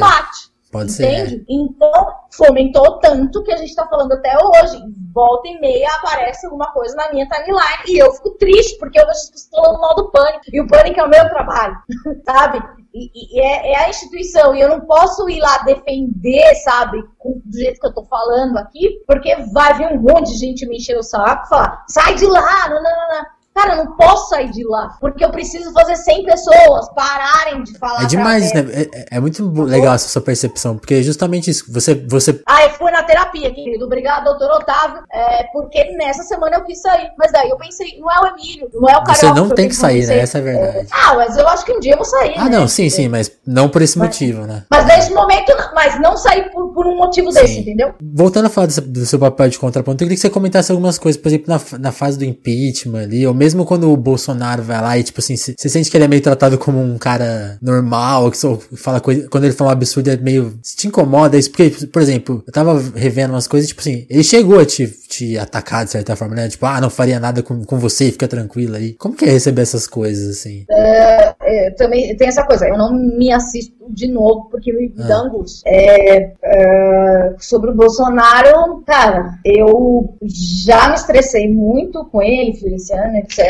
Pode 0.70 0.92
entende? 0.92 1.30
ser. 1.30 1.36
É. 1.36 1.44
Então, 1.48 1.92
fomentou 2.32 2.98
tanto 2.98 3.42
que 3.42 3.52
a 3.52 3.56
gente 3.56 3.74
tá 3.74 3.86
falando 3.86 4.12
até 4.12 4.36
hoje. 4.36 4.82
Volta 5.12 5.48
e 5.48 5.58
meia 5.60 5.88
aparece 5.96 6.44
alguma 6.46 6.70
coisa 6.72 6.94
na 6.94 7.10
minha 7.10 7.26
timeline 7.26 7.84
e 7.88 7.98
eu 7.98 8.12
fico 8.12 8.32
triste, 8.32 8.78
porque 8.78 9.00
eu 9.00 9.06
pessoas 9.06 9.48
falando 9.50 9.80
mal 9.80 9.94
do 9.94 10.10
pânico. 10.10 10.44
E 10.52 10.60
o 10.60 10.66
pânico 10.66 11.00
é 11.00 11.04
o 11.04 11.08
meu 11.08 11.28
trabalho, 11.28 11.76
sabe? 12.24 12.62
E, 12.92 13.36
e 13.36 13.40
é, 13.40 13.72
é, 13.72 13.84
a 13.84 13.88
instituição, 13.90 14.54
e 14.54 14.60
eu 14.60 14.68
não 14.70 14.80
posso 14.80 15.28
ir 15.28 15.38
lá 15.40 15.58
defender, 15.58 16.54
sabe, 16.56 17.02
do 17.22 17.58
jeito 17.58 17.78
que 17.78 17.86
eu 17.86 17.94
tô 17.94 18.04
falando 18.04 18.56
aqui, 18.56 19.02
porque 19.06 19.36
vai 19.52 19.74
vir 19.74 19.86
um 19.88 20.00
monte 20.00 20.32
de 20.32 20.38
gente 20.38 20.66
me 20.66 20.76
encher 20.76 20.96
o 20.96 21.02
saco 21.02 21.44
e 21.44 21.48
falar, 21.48 21.84
sai 21.88 22.14
de 22.14 22.26
lá, 22.26 22.68
não, 22.70 22.82
não, 22.82 22.90
não, 22.90 23.18
não. 23.18 23.35
Cara, 23.56 23.74
eu 23.74 23.84
não 23.86 23.96
posso 23.96 24.28
sair 24.28 24.50
de 24.50 24.62
lá, 24.66 24.98
porque 25.00 25.24
eu 25.24 25.30
preciso 25.30 25.72
fazer 25.72 25.96
100 25.96 26.24
pessoas 26.24 26.90
pararem 26.94 27.62
de 27.62 27.72
falar. 27.78 28.02
É 28.02 28.06
demais, 28.06 28.52
né? 28.52 28.66
É, 28.70 29.16
é, 29.16 29.20
muito 29.20 29.50
legal 29.62 29.94
essa 29.94 30.08
sua 30.08 30.20
percepção, 30.20 30.76
porque 30.76 30.96
é 30.96 31.02
justamente 31.02 31.50
isso. 31.50 31.64
Você, 31.72 31.94
você. 31.94 32.38
Ah, 32.44 32.64
eu 32.64 32.70
fui 32.72 32.90
na 32.90 33.02
terapia, 33.02 33.50
querido. 33.54 33.86
Obrigado, 33.86 34.24
doutor 34.24 34.60
Otávio. 34.60 35.04
É, 35.10 35.44
porque 35.54 35.96
nessa 35.96 36.22
semana 36.22 36.56
eu 36.56 36.64
quis 36.64 36.82
sair. 36.82 37.08
Mas 37.18 37.32
daí 37.32 37.48
eu 37.48 37.56
pensei, 37.56 37.98
não 37.98 38.12
é 38.12 38.20
o 38.20 38.26
Emílio, 38.34 38.68
não 38.74 38.90
é 38.90 38.98
o 38.98 39.02
cara. 39.02 39.14
Você 39.14 39.32
não 39.32 39.48
tem 39.48 39.68
que 39.68 39.74
sair, 39.74 40.06
né? 40.06 40.18
Essa 40.18 40.36
é 40.36 40.40
a 40.42 40.44
verdade. 40.44 40.76
É, 40.76 40.86
ah, 40.92 41.14
mas 41.14 41.38
eu 41.38 41.48
acho 41.48 41.64
que 41.64 41.72
um 41.72 41.80
dia 41.80 41.92
eu 41.94 41.96
vou 41.96 42.04
sair. 42.04 42.34
Ah, 42.36 42.50
né? 42.50 42.58
não, 42.58 42.68
sim, 42.68 42.90
sim, 42.90 43.08
mas 43.08 43.32
não 43.46 43.70
por 43.70 43.80
esse 43.80 43.98
mas, 43.98 44.08
motivo, 44.08 44.42
né? 44.42 44.64
Mas 44.70 44.84
nesse 44.84 45.14
momento, 45.14 45.50
mas 45.74 45.98
não 45.98 46.14
sair 46.14 46.50
por, 46.52 46.74
por 46.74 46.86
um 46.86 46.98
motivo 46.98 47.32
sim. 47.32 47.40
desse, 47.40 47.60
entendeu? 47.60 47.94
Voltando 48.02 48.46
a 48.46 48.50
falar 48.50 48.66
do, 48.66 48.80
do 48.82 49.06
seu 49.06 49.18
papel 49.18 49.48
de 49.48 49.58
contraponto, 49.58 50.04
eu 50.04 50.08
queria 50.08 50.16
que 50.16 50.20
você 50.20 50.28
comentasse 50.28 50.70
algumas 50.70 50.98
coisas, 50.98 51.18
por 51.18 51.28
exemplo, 51.28 51.46
na, 51.48 51.78
na 51.78 51.90
fase 51.90 52.18
do 52.18 52.24
impeachment 52.26 53.04
ali, 53.04 53.26
ou 53.26 53.32
mesmo 53.32 53.45
mesmo 53.46 53.64
quando 53.64 53.88
o 53.92 53.96
Bolsonaro 53.96 54.60
vai 54.60 54.80
lá 54.80 54.98
e, 54.98 55.04
tipo 55.04 55.20
assim, 55.20 55.36
você 55.36 55.68
sente 55.68 55.88
que 55.88 55.96
ele 55.96 56.04
é 56.04 56.08
meio 56.08 56.20
tratado 56.20 56.58
como 56.58 56.82
um 56.82 56.98
cara 56.98 57.56
normal, 57.62 58.28
que 58.28 58.36
só 58.36 58.58
fala 58.74 59.00
coisa. 59.00 59.28
Quando 59.28 59.44
ele 59.44 59.52
fala 59.52 59.70
um 59.70 59.72
absurdo, 59.72 60.10
é 60.10 60.16
meio. 60.16 60.58
Se 60.62 60.76
te 60.76 60.88
incomoda 60.88 61.38
isso, 61.38 61.50
porque, 61.50 61.70
por 61.86 62.02
exemplo, 62.02 62.42
eu 62.44 62.52
tava 62.52 62.82
revendo 62.96 63.34
umas 63.34 63.46
coisas, 63.46 63.68
tipo 63.68 63.80
assim, 63.80 64.04
ele 64.10 64.24
chegou 64.24 64.58
a 64.58 64.66
te, 64.66 64.92
te 65.16 65.38
atacar 65.38 65.84
de 65.84 65.90
certa 65.90 66.14
forma, 66.14 66.34
né? 66.34 66.48
Tipo, 66.48 66.66
ah, 66.66 66.80
não 66.80 66.90
faria 66.90 67.18
nada 67.18 67.42
com, 67.42 67.64
com 67.64 67.78
você, 67.78 68.12
fica 68.12 68.28
tranquilo 68.28 68.76
aí. 68.76 68.92
Como 68.94 69.14
que 69.14 69.24
é 69.24 69.30
receber 69.30 69.62
essas 69.62 69.86
coisas, 69.86 70.36
assim? 70.36 70.64
É, 70.70 71.34
é, 71.40 71.70
também 71.70 72.14
tem 72.16 72.28
essa 72.28 72.44
coisa, 72.44 72.68
eu 72.68 72.76
não 72.76 72.92
me 72.92 73.32
assisto 73.32 73.74
de 73.88 74.08
novo 74.08 74.48
porque 74.50 74.72
me 74.72 74.92
ah. 74.98 75.06
dá 75.06 75.16
angústia. 75.16 75.62
É, 75.66 76.32
é, 76.42 77.34
sobre 77.38 77.70
o 77.70 77.74
Bolsonaro, 77.74 78.82
cara, 78.86 79.38
eu 79.44 80.14
já 80.22 80.88
me 80.88 80.94
estressei 80.94 81.50
muito 81.50 82.04
com 82.06 82.20
ele, 82.20 82.52
Feliciano, 82.54 83.16
etc. 83.16 83.40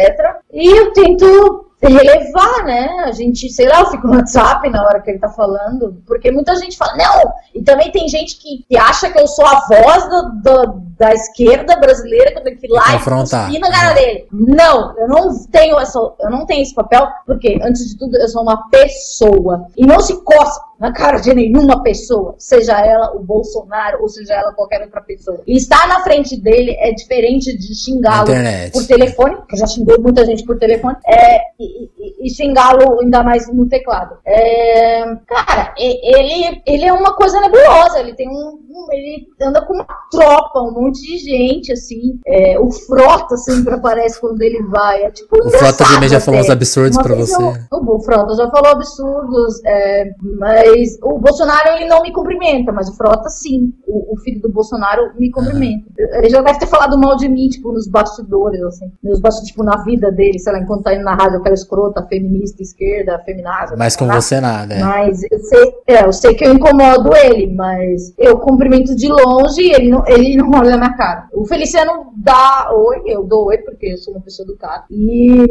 E 0.52 0.68
eu 0.68 0.92
tento 0.92 1.65
relevar, 1.82 2.64
né? 2.64 3.04
A 3.04 3.12
gente, 3.12 3.48
sei 3.50 3.68
lá, 3.68 3.80
eu 3.80 3.90
fico 3.90 4.06
no 4.06 4.16
WhatsApp 4.16 4.68
na 4.70 4.82
hora 4.82 5.00
que 5.00 5.10
ele 5.10 5.18
tá 5.18 5.28
falando, 5.28 6.02
porque 6.06 6.30
muita 6.30 6.56
gente 6.56 6.76
fala, 6.76 6.96
não, 6.96 7.32
e 7.54 7.62
também 7.62 7.90
tem 7.90 8.08
gente 8.08 8.38
que, 8.38 8.64
que 8.68 8.76
acha 8.78 9.10
que 9.10 9.18
eu 9.18 9.26
sou 9.26 9.46
a 9.46 9.60
voz 9.66 10.08
do, 10.08 10.22
do, 10.42 10.80
da 10.98 11.12
esquerda 11.12 11.76
brasileira, 11.76 12.32
que 12.32 12.38
eu 12.38 12.44
tenho 12.44 12.58
que 12.58 12.66
ir 12.66 12.70
lá 12.70 12.94
e 12.94 12.98
cuspir 12.98 13.60
na 13.60 13.70
cara 13.70 13.94
dele. 13.94 14.26
Não, 14.32 14.98
eu 14.98 15.08
não 15.08 15.46
tenho 15.46 15.78
essa, 15.78 15.98
eu 15.98 16.30
não 16.30 16.46
tenho 16.46 16.62
esse 16.62 16.74
papel, 16.74 17.06
porque, 17.26 17.58
antes 17.62 17.88
de 17.88 17.98
tudo, 17.98 18.16
eu 18.16 18.28
sou 18.28 18.42
uma 18.42 18.68
pessoa, 18.70 19.66
e 19.76 19.84
não 19.84 20.00
se 20.00 20.16
cospe 20.22 20.64
na 20.78 20.92
cara 20.92 21.18
de 21.18 21.32
nenhuma 21.32 21.82
pessoa, 21.82 22.34
seja 22.38 22.78
ela 22.78 23.14
o 23.16 23.20
Bolsonaro 23.20 24.02
ou 24.02 24.08
seja 24.08 24.34
ela 24.34 24.52
qualquer 24.52 24.82
outra 24.82 25.00
pessoa. 25.00 25.40
E 25.46 25.56
estar 25.56 25.88
na 25.88 26.00
frente 26.00 26.36
dele 26.36 26.76
é 26.78 26.92
diferente 26.92 27.56
de 27.56 27.74
xingá-lo 27.74 28.30
por 28.72 28.86
telefone, 28.86 29.36
que 29.48 29.54
eu 29.54 29.58
já 29.58 29.66
xinguei 29.66 29.96
muita 29.98 30.24
gente 30.24 30.44
por 30.44 30.58
telefone, 30.58 30.96
é, 31.06 31.38
e, 31.58 31.84
e, 31.98 32.26
e 32.26 32.30
xingá-lo 32.30 33.00
ainda 33.00 33.22
mais 33.22 33.50
no 33.52 33.66
teclado. 33.68 34.18
É, 34.24 35.04
cara, 35.26 35.74
ele, 35.78 36.62
ele 36.66 36.84
é 36.84 36.92
uma 36.92 37.14
coisa 37.14 37.40
nebulosa, 37.40 38.00
ele 38.00 38.14
tem 38.14 38.28
um, 38.28 38.58
um 38.70 38.92
ele 38.92 39.26
anda 39.40 39.64
com 39.64 39.74
uma 39.74 39.86
tropa, 40.10 40.60
um 40.60 40.72
monte 40.72 41.00
de 41.00 41.18
gente, 41.18 41.72
assim, 41.72 42.20
é, 42.26 42.58
o 42.58 42.70
Frota 42.70 43.36
sempre 43.36 43.74
aparece 43.74 44.20
quando 44.20 44.42
ele 44.42 44.62
vai, 44.64 45.04
é 45.04 45.10
tipo 45.10 45.36
O 45.38 45.50
Frota 45.50 45.84
também 45.84 46.08
já 46.08 46.20
falou 46.20 46.40
uns 46.40 46.50
absurdos 46.50 46.98
pra 46.98 47.14
você. 47.14 47.42
Eu, 47.42 47.78
o 47.78 48.00
Frota 48.00 48.34
já 48.34 48.50
falou 48.50 48.72
absurdos, 48.72 49.64
é, 49.64 50.10
mas 50.38 50.65
o 51.02 51.18
Bolsonaro 51.18 51.76
ele 51.76 51.86
não 51.86 52.02
me 52.02 52.12
cumprimenta, 52.12 52.72
mas 52.72 52.88
o 52.88 52.96
Frota 52.96 53.28
sim. 53.28 53.72
O, 53.86 54.14
o 54.14 54.16
filho 54.20 54.40
do 54.40 54.50
Bolsonaro 54.50 55.12
me 55.18 55.30
cumprimenta. 55.30 55.84
Ele 55.98 56.28
já 56.28 56.40
deve 56.42 56.58
ter 56.58 56.66
falado 56.66 56.98
mal 56.98 57.16
de 57.16 57.28
mim, 57.28 57.48
tipo, 57.48 57.72
nos 57.72 57.88
bastidores, 57.88 58.62
assim. 58.62 58.90
Nos 59.02 59.20
bastidores, 59.20 59.50
tipo, 59.50 59.62
na 59.62 59.82
vida 59.82 60.10
dele, 60.10 60.38
sei 60.38 60.52
lá, 60.52 60.58
enquanto 60.60 60.84
tá 60.84 60.94
indo 60.94 61.04
na 61.04 61.14
rádio, 61.14 61.38
aquela 61.38 61.54
escrota, 61.54 62.06
feminista, 62.06 62.62
esquerda, 62.62 63.18
feminaza. 63.24 63.76
Mas 63.76 63.96
com 63.96 64.06
você 64.06 64.40
nada, 64.40 64.74
é. 64.74 64.80
Mas 64.80 65.22
eu 65.30 65.38
sei, 65.38 65.74
é, 65.86 66.04
eu 66.04 66.12
sei 66.12 66.34
que 66.34 66.44
eu 66.44 66.52
incomodo 66.52 67.14
ele, 67.14 67.52
mas 67.54 68.12
eu 68.18 68.38
cumprimento 68.38 68.94
de 68.94 69.08
longe 69.08 69.60
e 69.60 69.72
ele 69.72 69.90
não, 69.90 70.06
ele 70.06 70.36
não 70.36 70.50
olha 70.58 70.70
na 70.70 70.78
minha 70.78 70.96
cara. 70.96 71.28
O 71.32 71.46
Feliciano 71.46 72.12
dá 72.16 72.70
oi, 72.72 73.02
eu 73.06 73.24
dou 73.24 73.46
oi, 73.46 73.58
porque 73.58 73.86
eu 73.86 73.98
sou 73.98 74.14
uma 74.14 74.22
pessoa 74.22 74.46
educada. 74.46 74.84
E. 74.90 75.46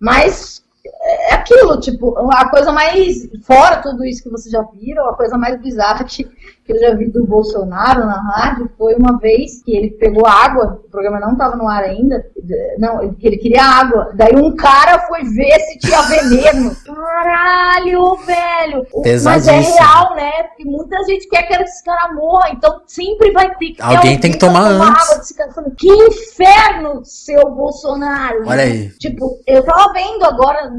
Mas 0.00 0.62
é 1.00 1.34
aquilo, 1.34 1.78
tipo, 1.80 2.16
a 2.30 2.48
coisa 2.48 2.72
mais. 2.72 3.28
Fora 3.42 3.82
tudo 3.82 4.04
isso 4.04 4.22
que 4.22 4.30
vocês 4.30 4.50
já 4.50 4.62
viram, 4.62 5.08
a 5.08 5.16
coisa 5.16 5.38
mais 5.38 5.60
bizarra 5.60 6.04
que, 6.04 6.28
que 6.68 6.74
eu 6.74 6.80
já 6.80 6.94
vi 6.94 7.10
do 7.10 7.26
Bolsonaro 7.26 8.04
na 8.04 8.20
rádio 8.20 8.70
foi 8.76 8.94
uma 8.94 9.18
vez 9.18 9.62
que 9.62 9.74
ele 9.74 9.92
pegou 9.92 10.26
água, 10.26 10.82
o 10.84 10.90
programa 10.90 11.18
não 11.18 11.32
estava 11.32 11.56
no 11.56 11.66
ar 11.66 11.82
ainda, 11.82 12.22
não, 12.78 13.14
que 13.14 13.26
ele 13.26 13.38
queria 13.38 13.64
água. 13.64 14.12
Daí 14.14 14.36
um 14.36 14.54
cara 14.54 14.98
foi 15.08 15.24
ver 15.24 15.58
se 15.60 15.78
tinha 15.78 16.02
veneno. 16.02 16.76
Caralho, 16.84 18.16
velho! 18.16 18.86
Mas 19.24 19.48
é 19.48 19.60
real, 19.60 20.14
né? 20.14 20.30
Porque 20.48 20.64
muita 20.66 21.02
gente 21.04 21.26
quer 21.28 21.44
que 21.44 21.54
esse 21.54 21.82
cara 21.82 22.12
morra, 22.12 22.50
então 22.50 22.82
sempre 22.86 23.32
vai 23.32 23.48
ter 23.56 23.70
que. 23.70 23.80
Alguém, 23.80 23.96
alguém 23.96 24.20
tem 24.20 24.32
que 24.32 24.38
tomar, 24.38 24.68
tomar 24.70 24.90
antes. 24.90 25.04
água 25.04 25.18
desse 25.20 25.34
cara. 25.34 25.52
Que 25.74 25.88
inferno, 25.88 27.02
seu 27.02 27.50
Bolsonaro! 27.50 28.46
Olha 28.46 28.64
aí. 28.64 28.90
Tipo, 28.98 29.40
eu 29.46 29.62
tava 29.64 29.90
vendo 29.94 30.22
agora 30.26 30.70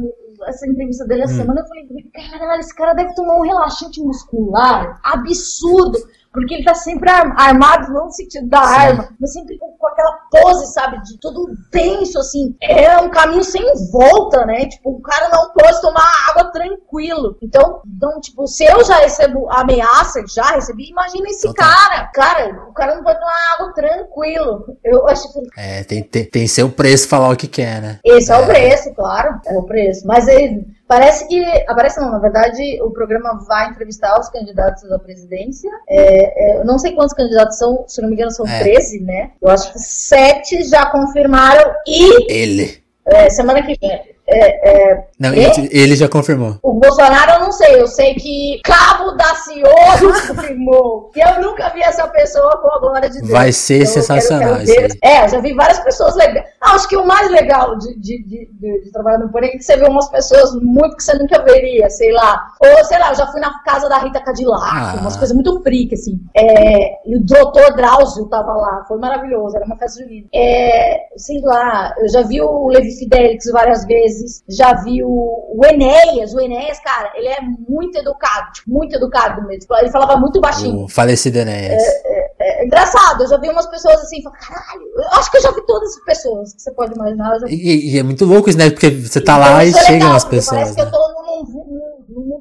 essa 0.46 0.68
entrevista 0.68 1.06
dele 1.06 1.24
hum. 1.26 1.28
semana, 1.28 1.62
eu 1.62 1.68
falei, 1.68 1.88
caralho, 2.14 2.60
esse 2.60 2.76
cara 2.76 2.94
deve 2.94 3.14
tomar 3.16 3.38
um 3.38 3.44
relaxante 3.44 4.02
muscular 4.02 5.00
absurdo. 5.04 5.98
Porque 6.32 6.56
ele 6.56 6.64
tá 6.64 6.76
sempre 6.76 7.10
armado, 7.10 7.92
não 7.92 8.06
no 8.06 8.12
sentido 8.12 8.48
da 8.48 8.64
Sim. 8.64 8.76
arma, 8.76 9.10
mas 9.20 9.34
sempre 9.34 9.58
com, 9.58 9.72
com, 9.72 9.88
aquela 9.88 10.20
pose, 10.32 10.72
sabe, 10.72 11.02
de 11.04 11.20
tudo 11.20 11.48
tenso, 11.72 12.20
assim. 12.20 12.56
É 12.62 12.98
um 13.00 13.10
caminho 13.10 13.44
sem 13.44 13.64
volta, 13.92 14.46
né? 14.46 14.66
Tipo, 14.68 14.92
o 14.92 15.02
cara 15.02 15.30
não 15.30 15.52
pode 15.52 15.82
tomar 15.82 16.08
água 16.30 16.52
tranquilo. 16.52 17.36
Então, 17.42 17.82
então 17.86 18.22
tipo, 18.22 18.48
se 18.48 18.64
eu 18.64 18.84
já 18.86 18.98
recebo 18.98 19.50
ameaça, 19.50 20.24
já 20.28 20.52
recebi, 20.52 20.90
imagina 20.90 21.30
esse 21.30 21.48
Total. 21.48 21.68
cara. 21.68 22.08
Cara, 22.14 22.64
o 22.70 22.74
cara 22.74 22.96
não 22.96 23.04
pode 23.04 23.20
tomar 23.20 23.56
água 23.56 23.74
tranquilo. 23.74 24.78
Eu 24.84 25.08
acho 25.08 25.34
que. 25.34 25.40
É, 25.58 25.84
tem, 25.84 26.04
tem, 26.04 26.26
tem 26.26 26.48
seu 26.48 26.70
preço 26.70 27.08
falar 27.08 27.30
o 27.30 27.36
que 27.36 27.48
quer, 27.48 27.82
né? 27.82 28.00
Esse 28.06 28.32
é, 28.32 28.36
é 28.36 28.40
o 28.40 28.46
preço, 28.46 28.94
claro. 28.94 29.42
É 29.48 29.58
o 29.58 29.64
preço. 29.64 30.06
Mas 30.06 30.28
ele 30.28 30.79
Parece 30.90 31.28
que. 31.28 31.40
Aparece 31.68 32.02
não, 32.02 32.12
na 32.12 32.18
verdade, 32.18 32.82
o 32.82 32.90
programa 32.90 33.46
vai 33.48 33.70
entrevistar 33.70 34.20
os 34.20 34.28
candidatos 34.28 34.92
à 34.92 34.98
presidência. 34.98 35.70
É, 35.88 36.56
é, 36.56 36.62
eu 36.62 36.66
não 36.66 36.80
sei 36.80 36.96
quantos 36.96 37.14
candidatos 37.14 37.60
são, 37.60 37.86
se 37.88 38.02
não 38.02 38.10
me 38.10 38.16
engano, 38.16 38.32
são 38.32 38.48
é. 38.48 38.58
13, 38.58 39.02
né? 39.02 39.32
Eu 39.40 39.50
acho 39.50 39.72
que 39.72 39.78
sete 39.78 40.64
já 40.64 40.88
confirmaram 40.88 41.76
e. 41.88 42.34
Ele. 42.34 42.84
É, 43.06 43.30
semana 43.30 43.62
que 43.62 43.78
vem. 43.80 44.02
É, 44.32 44.92
é, 44.92 45.08
não, 45.20 45.34
ele, 45.34 45.70
ele, 45.72 45.96
já 45.96 46.08
confirmou. 46.08 46.58
O 46.62 46.74
Bolsonaro 46.74 47.32
eu 47.32 47.40
não 47.40 47.52
sei, 47.52 47.82
eu 47.82 47.88
sei 47.88 48.14
que 48.14 48.62
Cabo 48.64 49.12
da 49.14 49.36
Ciolo 49.36 50.14
confirmou. 50.28 51.10
que 51.12 51.20
eu 51.20 51.42
nunca 51.42 51.70
vi 51.70 51.82
essa 51.82 52.08
pessoa 52.08 52.58
com 52.62 52.68
a 52.72 52.80
glória 52.80 53.10
de 53.10 53.20
Deus. 53.20 53.32
Vai 53.32 53.52
ser 53.52 53.82
então, 53.82 53.94
sensacional 53.94 54.56
quero, 54.66 54.66
quero 54.66 54.94
É, 55.04 55.26
eu 55.26 55.30
já 55.30 55.40
vi 55.40 55.54
várias 55.54 55.80
pessoas 55.80 56.16
legais. 56.16 56.46
Ah, 56.62 56.76
acho 56.76 56.88
que 56.88 56.96
o 56.96 57.06
mais 57.06 57.30
legal 57.32 57.78
de, 57.78 58.00
de, 58.00 58.24
de, 58.24 58.50
de 58.84 58.92
trabalhar 58.92 59.18
no 59.18 59.32
Porém 59.32 59.50
é 59.50 59.58
que 59.58 59.64
você 59.64 59.78
vê 59.78 59.88
umas 59.88 60.10
pessoas 60.10 60.54
muito 60.62 60.96
que 60.98 61.04
você 61.04 61.18
nunca 61.18 61.42
veria, 61.44 61.90
sei 61.90 62.12
lá. 62.12 62.48
Ou, 62.62 62.86
sei 62.86 63.00
lá, 63.00 63.10
eu 63.10 63.16
já 63.16 63.28
fui 63.28 63.42
na 63.42 63.60
casa 63.64 63.90
da 63.90 63.98
Rita 63.98 64.20
Cadillac, 64.20 64.64
ah. 64.64 64.98
umas 65.00 65.18
coisas 65.18 65.34
muito 65.34 65.62
freak, 65.62 65.94
assim. 65.94 66.20
É, 66.36 67.10
e 67.10 67.18
o 67.18 67.24
doutor 67.24 67.76
Drauzio 67.76 68.26
tava 68.28 68.54
lá, 68.54 68.86
foi 68.88 68.98
maravilhoso, 68.98 69.56
era 69.56 69.66
uma 69.66 69.78
festa 69.78 70.02
junina. 70.02 70.28
É, 70.34 71.08
sei 71.18 71.42
lá, 71.42 71.94
eu 71.98 72.10
já 72.10 72.22
vi 72.22 72.42
o 72.42 72.68
Levi 72.68 72.92
Fidelix 72.98 73.46
várias 73.52 73.86
vezes 73.86 74.19
vezes, 74.20 74.44
já 74.48 74.74
vi 74.74 75.04
o, 75.04 75.10
o 75.10 75.66
Enéas. 75.66 76.34
O 76.34 76.40
Enéas, 76.40 76.80
cara, 76.80 77.12
ele 77.16 77.28
é 77.28 77.40
muito 77.42 77.98
educado, 77.98 78.52
tipo, 78.54 78.72
muito 78.72 78.96
educado 78.96 79.46
mesmo. 79.48 79.76
Ele 79.78 79.90
falava 79.90 80.18
muito 80.18 80.40
baixinho. 80.40 80.84
O 80.84 80.88
falecido 80.88 81.38
Enéas. 81.38 81.82
É, 81.82 82.04
é, 82.06 82.62
é, 82.62 82.66
engraçado, 82.66 83.24
eu 83.24 83.28
já 83.28 83.38
vi 83.38 83.50
umas 83.50 83.68
pessoas 83.68 84.02
assim, 84.02 84.22
caralho, 84.22 84.82
eu 84.96 85.20
acho 85.20 85.32
que 85.32 85.38
eu 85.38 85.42
já 85.42 85.52
vi 85.52 85.66
todas 85.66 85.90
as 85.90 86.04
pessoas 86.04 86.54
que 86.54 86.62
você 86.62 86.72
pode 86.72 86.94
imaginar. 86.94 87.38
E, 87.48 87.94
e, 87.94 88.00
é 88.00 88.04
muito 88.04 88.26
louco 88.26 88.50
isso, 88.50 88.58
né? 88.58 88.70
Porque 88.70 88.90
você 88.90 89.22
tá 89.22 89.36
e 89.36 89.40
lá 89.40 89.66
e 89.66 89.74
chegam 89.74 90.14
as 90.14 90.24
pessoas. 90.24 90.62
Parece 90.62 90.78
né? 90.78 90.84
que 90.84 90.88
eu 90.88 90.92
tô 90.92 91.08
num, 91.10 91.14
num, 91.14 91.19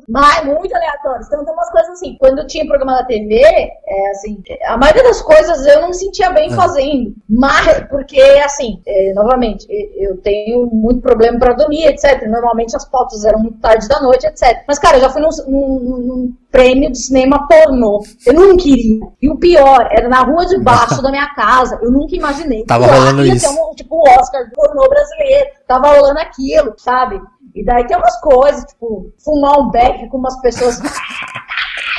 mas 0.08 0.42
muito 0.44 0.74
aleatório. 0.74 1.22
Então 1.26 1.44
tem 1.44 1.52
umas 1.52 1.70
coisas 1.70 1.90
assim. 1.90 2.16
Quando 2.18 2.38
eu 2.38 2.46
tinha 2.46 2.66
programa 2.66 2.98
da 2.98 3.04
TV, 3.04 3.42
é, 3.42 4.10
assim, 4.10 4.42
a 4.66 4.76
maioria 4.78 5.02
das 5.02 5.20
coisas 5.20 5.66
eu 5.66 5.82
não 5.82 5.88
me 5.88 5.94
sentia 5.94 6.30
bem 6.30 6.50
ah. 6.52 6.56
fazendo. 6.56 7.14
Mas, 7.28 7.86
porque, 7.90 8.20
assim, 8.42 8.80
é, 8.86 9.12
novamente, 9.12 9.66
eu 9.96 10.16
tenho 10.18 10.66
muito 10.66 11.02
problema 11.02 11.38
pra 11.38 11.52
dormir, 11.52 11.84
etc. 11.86 12.26
Normalmente 12.26 12.74
as 12.74 12.86
pautas 12.86 13.24
eram 13.24 13.40
muito 13.40 13.58
tarde 13.58 13.86
da 13.86 14.00
noite, 14.00 14.26
etc. 14.26 14.64
Mas, 14.66 14.78
cara, 14.78 14.96
eu 14.96 15.02
já 15.02 15.10
fui 15.10 15.20
num, 15.20 15.28
num, 15.46 15.98
num 15.98 16.36
prêmio 16.50 16.90
de 16.90 16.98
cinema 16.98 17.46
pornô. 17.46 18.02
Eu 18.26 18.32
não 18.32 18.56
queria. 18.56 19.00
E 19.20 19.28
o 19.28 19.36
pior, 19.36 19.88
era 19.90 20.08
na 20.08 20.22
rua 20.22 20.46
de 20.46 20.58
baixo 20.58 21.02
da 21.02 21.10
minha 21.10 21.28
casa. 21.36 21.78
Eu 21.82 21.90
nunca 21.90 22.16
imaginei. 22.16 22.64
Tava 22.64 22.86
rolando 22.86 23.24
isso. 23.26 23.46
Um, 23.50 23.74
tipo, 23.74 23.96
o 23.96 24.20
Oscar 24.20 24.46
do 24.46 24.52
pornô 24.52 24.88
brasileiro. 24.88 25.50
Tava 25.66 25.88
rolando 25.88 26.20
aquilo, 26.20 26.72
sabe? 26.78 27.20
E 27.54 27.64
daí 27.64 27.86
tem 27.86 27.96
umas 27.96 28.20
coisas, 28.20 28.64
tipo, 28.64 29.12
fumar 29.18 29.58
um 29.58 29.70
beck 29.70 30.08
com 30.08 30.18
umas 30.18 30.40
pessoas. 30.40 30.80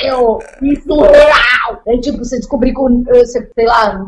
Eu, 0.02 0.38
surreal! 0.82 1.82
Aí, 1.86 2.00
tipo, 2.00 2.18
você 2.18 2.38
descobriu 2.38 2.74
que, 2.74 3.12
você, 3.12 3.50
sei 3.54 3.66
lá, 3.66 4.02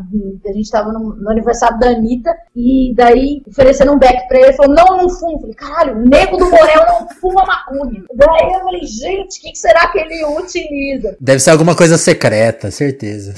a 0.45 0.53
gente 0.53 0.71
tava 0.71 0.91
no, 0.91 1.15
no, 1.15 1.29
aniversário 1.29 1.77
da 1.79 1.89
Anitta, 1.89 2.33
e 2.55 2.93
daí 2.95 3.43
oferecendo 3.47 3.93
um 3.93 3.99
beck 3.99 4.27
pra 4.27 4.37
ele, 4.37 4.47
ele 4.47 4.57
falou, 4.57 4.75
não, 4.75 4.97
não 4.97 5.09
fumo. 5.09 5.33
Eu 5.33 5.39
falei, 5.39 5.55
caralho, 5.55 5.97
o 5.97 6.09
nego 6.09 6.37
do 6.37 6.49
Morel 6.49 6.85
não 6.87 7.09
fuma 7.09 7.45
maconha. 7.45 8.03
Daí 8.15 8.53
eu 8.53 8.59
falei, 8.61 8.85
gente, 8.85 9.39
o 9.39 9.41
que, 9.41 9.51
que 9.51 9.57
será 9.57 9.87
que 9.89 9.99
ele 9.99 10.25
utiliza? 10.25 11.15
Deve 11.19 11.39
ser 11.39 11.51
alguma 11.51 11.75
coisa 11.75 11.97
secreta, 11.97 12.71
certeza. 12.71 13.33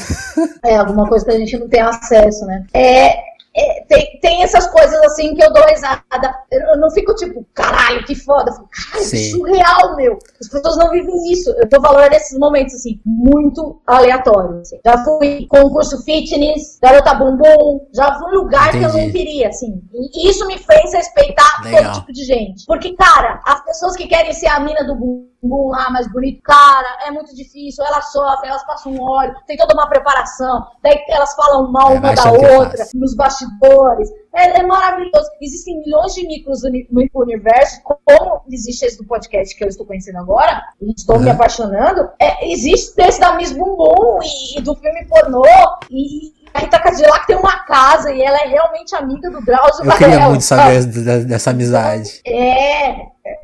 É, 0.63 0.77
alguma 0.77 1.07
coisa 1.07 1.25
que 1.25 1.31
a 1.31 1.37
gente 1.37 1.57
não 1.57 1.67
tem 1.67 1.81
acesso, 1.81 2.45
né? 2.45 2.65
É, 2.73 3.34
é, 3.57 3.85
tem, 3.87 4.19
tem 4.19 4.43
essas 4.43 4.67
coisas 4.67 4.99
assim 5.03 5.33
que 5.33 5.41
eu 5.41 5.53
dou 5.53 5.63
risada. 5.65 6.35
Eu 6.51 6.77
não 6.77 6.91
fico 6.91 7.15
tipo, 7.15 7.45
caralho, 7.53 8.03
que 8.05 8.13
foda. 8.13 8.51
Eu 8.51 8.55
fico, 8.55 8.69
caralho, 8.69 9.09
que 9.09 9.31
surreal, 9.31 9.95
meu. 9.95 10.19
As 10.41 10.49
pessoas 10.49 10.77
não 10.77 10.89
vivem 10.91 11.31
isso. 11.31 11.49
Eu 11.51 11.69
tô 11.69 11.81
falando 11.81 12.09
nesses 12.09 12.37
momentos, 12.37 12.75
assim, 12.75 12.99
muito 13.05 13.81
aleatórios. 13.87 14.59
Assim. 14.59 14.79
Já 14.85 15.03
fui 15.05 15.47
concurso 15.47 16.03
fitness, 16.03 16.79
garota 16.81 17.13
bumbum, 17.13 17.87
já 17.93 18.19
fui 18.19 18.31
lugar 18.35 18.75
Entendi. 18.75 18.91
que 18.91 18.97
eu 18.97 19.01
não 19.05 19.11
queria, 19.11 19.47
assim. 19.47 19.81
E 19.93 20.29
isso 20.29 20.45
me 20.47 20.57
fez 20.57 20.93
respeitar 20.93 21.61
Legal. 21.63 21.83
todo 21.83 21.99
tipo 22.01 22.11
de 22.11 22.25
gente. 22.25 22.65
Porque, 22.65 22.93
cara, 22.93 23.41
as 23.45 23.63
pessoas 23.63 23.95
que 23.95 24.05
querem 24.05 24.33
ser 24.33 24.47
a 24.47 24.59
mina 24.59 24.83
do 24.83 24.95
bumbum 24.95 25.34
lá 25.69 25.89
mais 25.89 26.11
bonito, 26.11 26.41
cara, 26.41 27.05
é 27.05 27.11
muito 27.11 27.35
difícil. 27.35 27.83
Elas 27.85 28.11
sofrem, 28.11 28.49
elas 28.49 28.65
passam 28.65 28.93
um 28.93 29.01
óleo, 29.01 29.35
tem 29.47 29.57
toda 29.57 29.73
uma 29.73 29.87
preparação. 29.87 30.65
Daí 30.81 31.03
elas 31.09 31.33
falam 31.35 31.71
mal 31.71 31.91
é, 31.91 31.99
uma 31.99 32.13
da 32.13 32.31
outra, 32.31 32.85
nos 32.93 33.15
bastidores. 33.15 34.09
É, 34.35 34.59
é, 34.59 34.63
maravilhoso. 34.63 35.29
Existem 35.41 35.79
milhões 35.79 36.13
de 36.13 36.27
micros 36.27 36.61
no 36.91 37.07
universo, 37.15 37.81
como 37.83 38.41
existe 38.51 38.85
esse 38.85 38.97
do 38.97 39.05
podcast 39.05 39.55
que 39.55 39.63
eu 39.63 39.69
estou 39.69 39.85
conhecendo 39.85 40.19
agora, 40.19 40.61
e 40.81 40.91
estou 40.91 41.15
uhum. 41.15 41.23
me 41.23 41.29
apaixonando. 41.29 42.09
É, 42.19 42.51
existe 42.51 42.95
desse 42.95 43.19
da 43.19 43.35
Miss 43.35 43.53
Bumbum 43.53 44.19
e, 44.21 44.59
e 44.59 44.61
do 44.61 44.75
filme 44.75 45.05
pornô, 45.05 45.43
e, 45.89 46.33
Rita 46.59 46.79
Cadillac 46.79 47.27
tem 47.27 47.35
uma 47.35 47.63
casa 47.65 48.11
e 48.11 48.21
ela 48.21 48.37
é 48.37 48.47
realmente 48.47 48.95
amiga 48.95 49.29
do 49.29 49.41
Drauzio 49.43 49.83
Eu 49.83 49.85
Varela, 49.85 49.97
queria 49.97 50.29
muito 50.29 50.43
saber 50.43 50.81
sabe? 50.81 51.25
dessa 51.25 51.49
amizade. 51.49 52.21
É, 52.25 52.91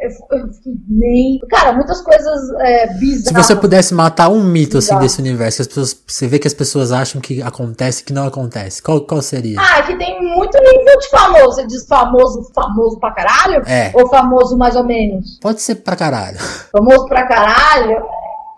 eu 0.01 0.12
fiquei 0.53 0.74
nem. 0.88 1.39
Cara, 1.49 1.74
muitas 1.74 2.01
coisas 2.01 2.49
é, 2.59 2.88
bizarras. 2.93 3.28
Se 3.28 3.34
você 3.34 3.55
pudesse 3.55 3.93
matar 3.93 4.30
um 4.30 4.43
mito 4.43 4.78
assim 4.78 4.97
desse 4.99 5.20
universo, 5.20 5.57
que 5.57 5.62
as 5.62 5.68
pessoas, 5.68 6.03
você 6.07 6.28
vê 6.28 6.39
que 6.39 6.47
as 6.47 6.53
pessoas 6.53 6.91
acham 6.91 7.20
que 7.20 7.41
acontece 7.41 8.03
que 8.03 8.14
não 8.14 8.28
acontece, 8.28 8.82
qual, 8.82 9.01
qual 9.01 9.22
seria? 9.22 9.59
Ah, 9.59 9.82
que 9.84 9.95
tem 9.97 10.22
muito 10.22 10.57
nível 10.57 10.99
de 10.99 11.09
famoso. 11.09 11.55
Você 11.55 11.68
diz 11.68 11.86
famoso, 11.88 12.51
famoso 12.53 12.99
pra 12.99 13.12
caralho? 13.12 13.64
É. 13.68 13.91
Ou 13.93 14.07
famoso 14.09 14.57
mais 14.57 14.76
ou 14.76 14.84
menos? 14.84 15.39
Pode 15.39 15.62
ser 15.62 15.76
pra 15.76 15.95
caralho. 15.95 16.38
Famoso 16.72 17.07
pra 17.07 17.28
caralho? 17.28 18.03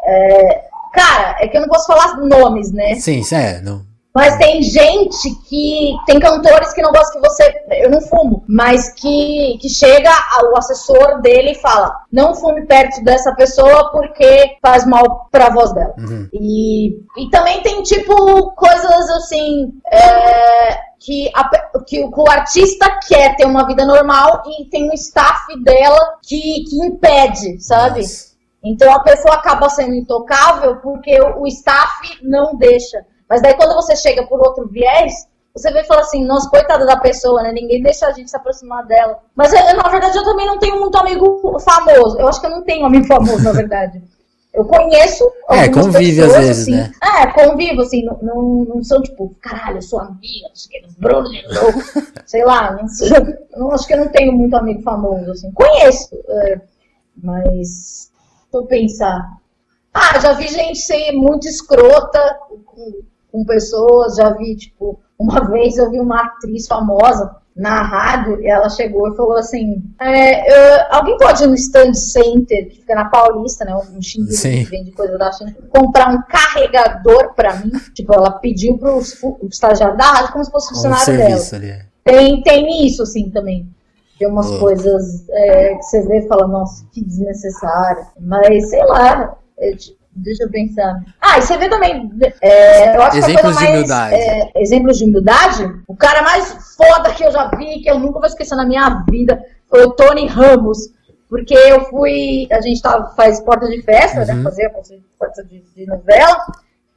É... 0.06 0.62
Cara, 0.94 1.38
é 1.40 1.48
que 1.48 1.58
eu 1.58 1.62
não 1.62 1.68
posso 1.70 1.88
falar 1.88 2.18
nomes, 2.18 2.72
né? 2.72 2.96
Sim, 2.96 3.24
é. 3.34 3.62
Não... 3.62 3.93
Mas 4.14 4.38
tem 4.38 4.62
gente 4.62 5.34
que. 5.50 5.96
Tem 6.06 6.20
cantores 6.20 6.72
que 6.72 6.82
não 6.84 6.92
gostam 6.92 7.20
que 7.20 7.28
você. 7.28 7.52
Eu 7.72 7.90
não 7.90 8.00
fumo, 8.00 8.44
mas 8.48 8.94
que, 8.94 9.58
que 9.60 9.68
chega 9.68 10.12
o 10.52 10.58
assessor 10.58 11.20
dele 11.22 11.52
e 11.52 11.62
fala: 11.62 11.96
não 12.12 12.36
fume 12.36 12.66
perto 12.68 13.04
dessa 13.04 13.34
pessoa 13.34 13.92
porque 13.92 14.58
faz 14.62 14.86
mal 14.86 15.28
pra 15.32 15.50
voz 15.50 15.74
dela. 15.74 15.96
Uhum. 15.98 16.30
E, 16.32 16.90
e 17.18 17.30
também 17.32 17.64
tem, 17.64 17.82
tipo, 17.82 18.52
coisas 18.52 19.10
assim. 19.10 19.74
É, 19.92 20.94
que, 21.00 21.30
a, 21.36 21.50
que, 21.86 22.06
o 22.06 22.30
artista 22.30 23.00
quer 23.08 23.36
ter 23.36 23.46
uma 23.46 23.66
vida 23.66 23.86
normal 23.86 24.44
e 24.46 24.66
tem 24.70 24.90
um 24.90 24.94
staff 24.94 25.62
dela 25.62 26.18
que, 26.22 26.64
que 26.70 26.86
impede, 26.86 27.62
sabe? 27.62 28.02
Nossa. 28.02 28.34
Então 28.64 28.94
a 28.94 29.02
pessoa 29.02 29.36
acaba 29.36 29.68
sendo 29.70 29.94
intocável 29.94 30.78
porque 30.78 31.20
o, 31.20 31.42
o 31.42 31.48
staff 31.48 32.20
não 32.22 32.56
deixa. 32.56 33.06
Mas 33.30 33.42
daí 33.42 33.56
quando 33.56 33.76
você 33.76 33.96
chega 33.96 34.26
por 34.28 34.40
outro 34.40 34.68
viés, 34.68 35.28
você 35.54 35.72
vê 35.72 35.82
e 35.82 35.86
fala 35.86 36.02
assim, 36.02 36.26
nossa, 36.26 36.50
coitada 36.50 36.86
da 36.86 36.98
pessoa, 36.98 37.44
né? 37.44 37.52
Ninguém 37.52 37.82
deixa 37.82 38.08
a 38.08 38.12
gente 38.12 38.30
se 38.30 38.36
aproximar 38.36 38.86
dela. 38.86 39.20
Mas 39.36 39.54
eu, 39.54 39.78
na 39.78 39.90
verdade 39.90 40.18
eu 40.18 40.24
também 40.24 40.48
não 40.48 40.58
tenho 40.58 40.80
muito 40.80 40.98
amigo 40.98 41.60
famoso. 41.60 42.18
Eu 42.18 42.28
acho 42.28 42.40
que 42.40 42.48
eu 42.48 42.52
não 42.52 42.64
tenho 42.64 42.86
amigo 42.86 43.06
famoso, 43.06 43.44
na 43.44 43.52
verdade. 43.54 44.02
Eu 44.54 44.66
conheço 44.66 45.28
É, 45.50 45.68
convive 45.68 46.22
pessoas, 46.22 46.36
às 46.36 46.46
vezes, 46.46 46.62
assim, 46.62 46.76
né? 46.76 46.92
É, 47.02 47.28
convivo, 47.32 47.82
assim, 47.82 48.06
não, 48.06 48.20
não, 48.22 48.66
não 48.66 48.84
são 48.84 49.02
tipo, 49.02 49.36
caralho, 49.42 49.78
eu 49.78 49.82
sou 49.82 50.00
amiga, 50.00 50.48
não 50.48 50.56
sei 50.56 50.80
o 50.80 50.84
que, 50.84 51.00
Bruno 51.00 51.28
de 51.28 51.44
novo, 51.48 51.82
sei 52.28 52.46
lá, 52.46 52.72
não, 52.72 52.88
sei, 52.88 53.10
não, 53.58 53.72
acho 53.72 53.88
que 53.88 53.94
eu 53.94 53.98
não 53.98 54.10
tenho 54.10 54.32
muito 54.32 54.56
amigo 54.56 54.84
famoso, 54.84 55.32
assim, 55.32 55.52
conheço, 55.54 56.16
é, 56.28 56.62
mas 57.18 58.12
tô 58.52 58.64
pensar. 58.68 59.28
Ah, 59.92 60.20
já 60.20 60.34
vi 60.34 60.48
gente 60.48 60.78
ser 60.78 61.14
muito 61.14 61.48
escrota 61.48 62.20
com, 62.48 63.02
com 63.34 63.44
pessoas, 63.44 64.16
já 64.16 64.30
vi, 64.30 64.56
tipo, 64.56 65.00
uma 65.20 65.42
vez 65.52 65.76
eu 65.78 65.90
vi 65.90 66.00
uma 66.00 66.22
atriz 66.22 66.68
famosa 66.68 67.36
na 67.56 67.84
rádio 67.84 68.42
e 68.42 68.48
ela 68.48 68.68
chegou 68.70 69.12
e 69.12 69.16
falou 69.18 69.34
assim: 69.38 69.84
é, 70.00 70.50
eu- 70.80 70.86
alguém 70.92 71.18
pode 71.18 71.44
ir 71.44 71.48
no 71.48 71.54
stand 71.56 71.94
center 71.94 72.70
que 72.70 72.76
fica 72.78 72.96
na 72.96 73.06
Paulista, 73.06 73.66
né? 73.66 73.76
Um 73.76 74.02
Sim. 74.02 74.26
que 74.64 74.64
vende 74.70 74.92
coisa 74.92 75.18
da 75.18 75.32
China, 75.32 75.54
comprar 75.70 76.10
um 76.14 76.22
carregador 76.24 77.34
pra 77.36 77.56
mim. 77.58 77.72
Tipo, 77.94 78.14
ela 78.14 78.32
pediu 78.34 78.78
pro 78.78 79.02
fu- 79.04 79.40
estagiário 79.52 79.98
da 79.98 80.04
rádio 80.06 80.32
como 80.34 80.46
se 80.46 80.52
fosse 80.52 80.72
Um 80.72 80.76
funcionário 80.76 81.06
dela. 81.18 81.20
serviço 81.40 81.56
ali. 81.56 81.70
é. 81.70 81.86
Tem, 82.04 82.42
tem 82.44 82.86
isso, 82.86 83.02
assim, 83.04 83.30
também. 83.30 83.68
Tem 84.20 84.28
umas 84.28 84.50
Oh. 84.52 84.60
coisas 84.60 85.28
é, 85.30 85.76
que 85.76 85.84
você 85.84 86.02
vê 86.08 86.20
e 86.20 86.28
fala, 86.28 86.48
nossa, 86.48 86.86
que 86.92 87.04
desnecessário. 87.04 88.06
Mas, 88.20 88.70
sei 88.70 88.84
lá, 88.86 89.38
é, 89.60 89.72
deixa 90.16 90.44
eu 90.44 90.50
pensar. 90.52 90.94
Ah, 91.22 91.38
e 91.38 91.42
você 91.42 91.58
vê 91.58 91.70
também, 91.70 92.10
é, 92.42 92.96
eu 92.96 93.02
acho 93.02 93.12
que 93.12 93.18
a 93.18 93.20
Exemplos 93.30 93.42
coisa 93.42 93.60
de 93.60 93.66
mais, 93.66 93.76
humildade. 93.76 94.16
é, 94.16 94.52
exemplos 94.62 94.98
de 94.98 95.06
humildade, 95.06 95.82
o 95.88 95.96
cara 95.96 96.22
mais 96.22 96.76
foda 96.76 97.14
que 97.14 97.24
eu 97.26 97.32
já 97.32 97.50
vi, 97.56 97.82
que 97.82 97.90
eu 97.90 98.00
nunca 98.00 98.20
vou 98.20 98.28
esquecer 98.28 98.56
na 98.56 98.66
minha 98.66 99.04
vida, 99.10 99.44
foi 99.70 99.84
o 99.86 99.92
Tony 99.92 100.28
Ramos. 100.28 100.78
Porque 101.30 101.56
eu 101.56 101.86
fui, 101.86 102.48
a 102.52 102.62
gente 102.62 102.80
tava, 102.80 103.10
faz 103.16 103.40
porta 103.40 103.66
de 103.68 103.82
festa, 103.82 104.20
Uhum. 104.20 104.26
né, 104.38 104.44
fazia 104.44 104.70
porta 105.18 105.44
de, 105.46 105.62
de 105.76 105.86
novela, 105.88 106.38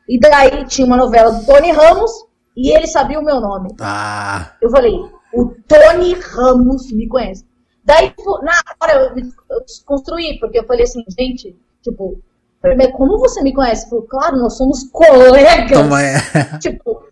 e 0.06 0.20
daí 0.20 0.62
tinha 0.66 0.86
uma 0.86 0.98
novela 0.98 1.32
do 1.32 1.46
Tony 1.46 1.72
Ramos, 1.72 2.10
e 2.54 2.70
ele 2.70 2.86
sabia 2.86 3.18
o 3.18 3.24
meu 3.24 3.40
nome. 3.40 3.70
Ah, 3.80 4.52
Eu 4.60 4.68
falei, 4.70 4.94
o 5.32 5.54
Tony 5.66 6.12
Ramos 6.20 6.92
me 6.92 7.08
conhece. 7.08 7.46
Daí, 7.82 8.12
na 8.42 8.52
hora 8.78 8.92
eu, 9.16 9.22
eu 9.50 9.64
desconstruí, 9.64 10.38
porque 10.38 10.58
eu 10.58 10.66
falei 10.66 10.82
assim, 10.84 11.02
gente, 11.18 11.56
tipo, 11.82 12.18
mas 12.74 12.92
como 12.92 13.18
você 13.18 13.42
me 13.42 13.52
conhece? 13.54 13.88
Falou, 13.88 14.06
claro, 14.06 14.36
nós 14.38 14.56
somos 14.56 14.84
colegas. 14.90 15.70
toma 15.70 16.02
é. 16.02 16.16
Tipo, 16.60 17.04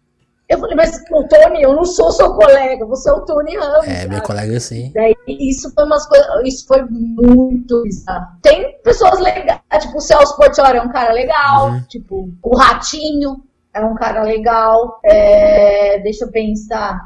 eu 0.49 0.59
falei, 0.59 0.77
mas 0.77 1.03
o 1.11 1.25
Tony, 1.29 1.63
eu 1.63 1.75
não 1.75 1.85
sou 1.85 2.11
seu 2.13 2.35
colega, 2.35 2.85
você 2.87 3.09
é 3.09 3.13
o 3.13 3.21
Tony 3.23 3.57
Ramos. 3.57 3.87
É, 3.89 4.07
meu 4.07 4.19
sabe? 4.19 4.27
colega 4.27 4.61
sim. 4.61 4.93
Daí 4.95 5.15
isso 5.27 5.73
foi 5.75 5.85
umas 5.85 6.07
coisas, 6.07 6.27
isso 6.45 6.67
foi 6.67 6.83
muito 6.89 7.83
bizarro. 7.83 8.27
Tem 8.43 8.79
pessoas 8.83 9.19
legais, 9.21 9.61
tipo, 9.81 9.97
o 9.99 10.01
Celso 10.01 10.37
Portioli 10.37 10.79
é 10.79 10.83
um 10.83 10.91
cara 10.93 11.13
legal, 11.13 11.69
Uhum. 11.71 11.83
tipo, 11.89 12.29
o 12.43 12.57
Ratinho 12.57 13.37
é 13.73 13.81
um 13.85 13.95
cara 13.95 14.23
legal. 14.23 15.01
É, 15.03 15.99
deixa 16.01 16.25
eu 16.27 16.31
pensar, 16.31 17.01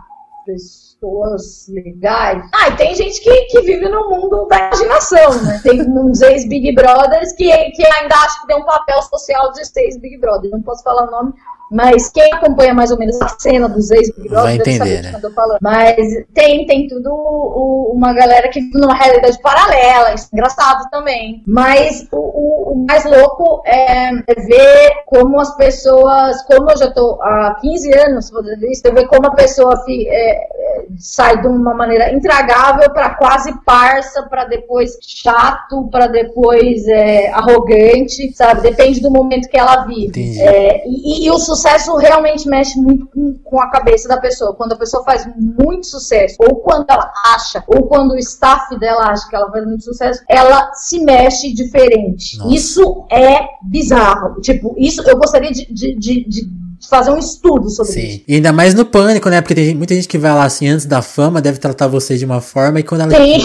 pessoas 1.01 1.67
legais. 1.69 2.43
Ah, 2.55 2.69
e 2.69 2.77
tem 2.77 2.95
gente 2.95 3.21
que, 3.21 3.45
que 3.47 3.61
vive 3.63 3.89
no 3.89 4.09
mundo 4.11 4.47
da 4.49 4.59
imaginação, 4.59 5.43
né? 5.43 5.61
Tem 5.63 5.81
uns 5.83 6.21
ex-Big 6.21 6.75
Brothers 6.75 7.33
que, 7.33 7.49
que 7.71 7.87
ainda 7.87 8.15
acham 8.17 8.41
que 8.43 8.47
tem 8.49 8.57
um 8.57 8.65
papel 8.65 9.01
social 9.03 9.53
de 9.53 9.65
ser 9.67 9.83
ex-Big 9.83 10.19
Brother. 10.19 10.51
Não 10.51 10.63
posso 10.63 10.83
falar 10.83 11.07
o 11.07 11.11
nome, 11.11 11.33
mas 11.71 12.11
quem 12.11 12.33
acompanha 12.33 12.73
mais 12.75 12.91
ou 12.91 12.99
menos 12.99 13.21
a 13.21 13.29
cena 13.29 13.69
dos 13.69 13.91
ex-Big 13.91 14.29
Brother 14.29 14.45
Vai 14.45 14.59
deve 14.59 14.71
entender, 14.77 15.03
né? 15.03 15.11
quem 15.11 15.15
eu 15.15 15.29
tô 15.29 15.31
falando. 15.35 15.59
Mas 15.61 15.97
tem, 16.35 16.67
tem 16.67 16.89
tudo 16.89 17.11
o- 17.13 17.93
uma 17.95 18.13
galera 18.13 18.49
que 18.49 18.61
vive 18.61 18.79
numa 18.81 18.95
realidade 18.95 19.39
paralela, 19.41 20.15
isso 20.15 20.29
é 20.33 20.37
engraçado 20.37 20.89
também. 20.91 21.43
Mas 21.47 22.07
o, 22.11 22.17
o- 22.17 22.73
o 22.73 22.87
mais 22.89 23.05
louco 23.05 23.63
é, 23.67 24.09
é 24.27 24.35
ver 24.35 24.93
como 25.07 25.39
as 25.41 25.55
pessoas, 25.57 26.43
como 26.45 26.71
eu 26.71 26.77
já 26.77 26.91
tô 26.91 27.19
há 27.23 27.57
15 27.61 27.93
anos 27.99 28.31
fazendo 28.31 28.65
isso, 28.67 28.87
é 28.87 28.91
ver 28.91 29.07
como 29.07 29.27
a 29.27 29.35
pessoa 29.35 29.77
fi- 29.85 30.09
é, 30.09 30.31
é, 30.31 30.68
sai 30.99 31.41
de 31.41 31.47
uma 31.47 31.75
maneira 31.75 32.13
intragável 32.13 32.91
para 32.93 33.11
quase 33.15 33.53
parça, 33.65 34.23
para 34.25 34.45
depois 34.45 34.97
chato, 35.07 35.89
para 35.91 36.07
depois 36.07 36.87
é, 36.89 37.31
arrogante, 37.31 38.33
sabe? 38.35 38.63
Depende 38.63 39.01
do 39.01 39.11
momento 39.11 39.49
que 39.49 39.59
ela 39.59 39.85
vive. 39.85 40.11
É, 40.41 40.85
e, 40.87 41.27
e 41.27 41.31
o 41.31 41.39
sucesso 41.39 41.97
realmente 41.97 42.49
mexe 42.49 42.79
muito 42.81 43.07
com, 43.07 43.35
com 43.45 43.61
a 43.61 43.71
cabeça 43.71 44.09
da 44.09 44.19
pessoa. 44.19 44.55
Quando 44.55 44.73
a 44.73 44.77
pessoa 44.79 45.05
faz 45.05 45.27
muito 45.37 45.87
sucesso, 45.87 46.37
ou 46.41 46.57
quando 46.57 46.87
ela 46.91 47.11
acha, 47.35 47.63
ou 47.67 47.87
quando 47.87 48.13
o 48.13 48.19
staff 48.19 48.79
dela 48.79 49.11
acha 49.11 49.29
que 49.29 49.37
ela 49.37 49.51
faz 49.51 49.65
muito 49.67 49.85
sucesso, 49.85 50.23
ela 50.29 50.73
se 50.75 51.03
mexe 51.03 51.53
diferente. 51.53 52.39
Nossa. 52.39 52.55
Isso 52.55 53.07
é 53.11 53.47
bizarro. 53.63 54.41
Tipo, 54.41 54.75
isso 54.79 55.03
eu 55.09 55.17
gostaria 55.19 55.51
de, 55.51 55.67
de, 55.73 55.95
de- 55.97 56.25
de 56.29 56.59
fazer 56.89 57.11
um 57.11 57.19
estudo 57.19 57.69
sobre 57.71 57.93
isso. 57.93 58.01
Sim. 58.19 58.25
E 58.29 58.35
ainda 58.37 58.53
mais 58.53 58.75
no 58.75 58.85
pânico, 58.85 59.29
né? 59.29 59.41
Porque 59.41 59.55
tem 59.55 59.75
muita 59.75 59.95
gente 59.95 60.07
que 60.09 60.19
vai 60.19 60.33
lá 60.33 60.45
assim 60.45 60.69
antes 60.69 60.87
da 60.87 61.03
fama, 61.03 61.41
deve 61.41 61.59
tratar 61.59 61.87
você 61.87 62.17
de 62.17 62.25
uma 62.25 62.41
forma 62.41 62.81
e 62.81 62.83
quando 62.83 63.03
ela 63.03 63.15
Sim, 63.15 63.39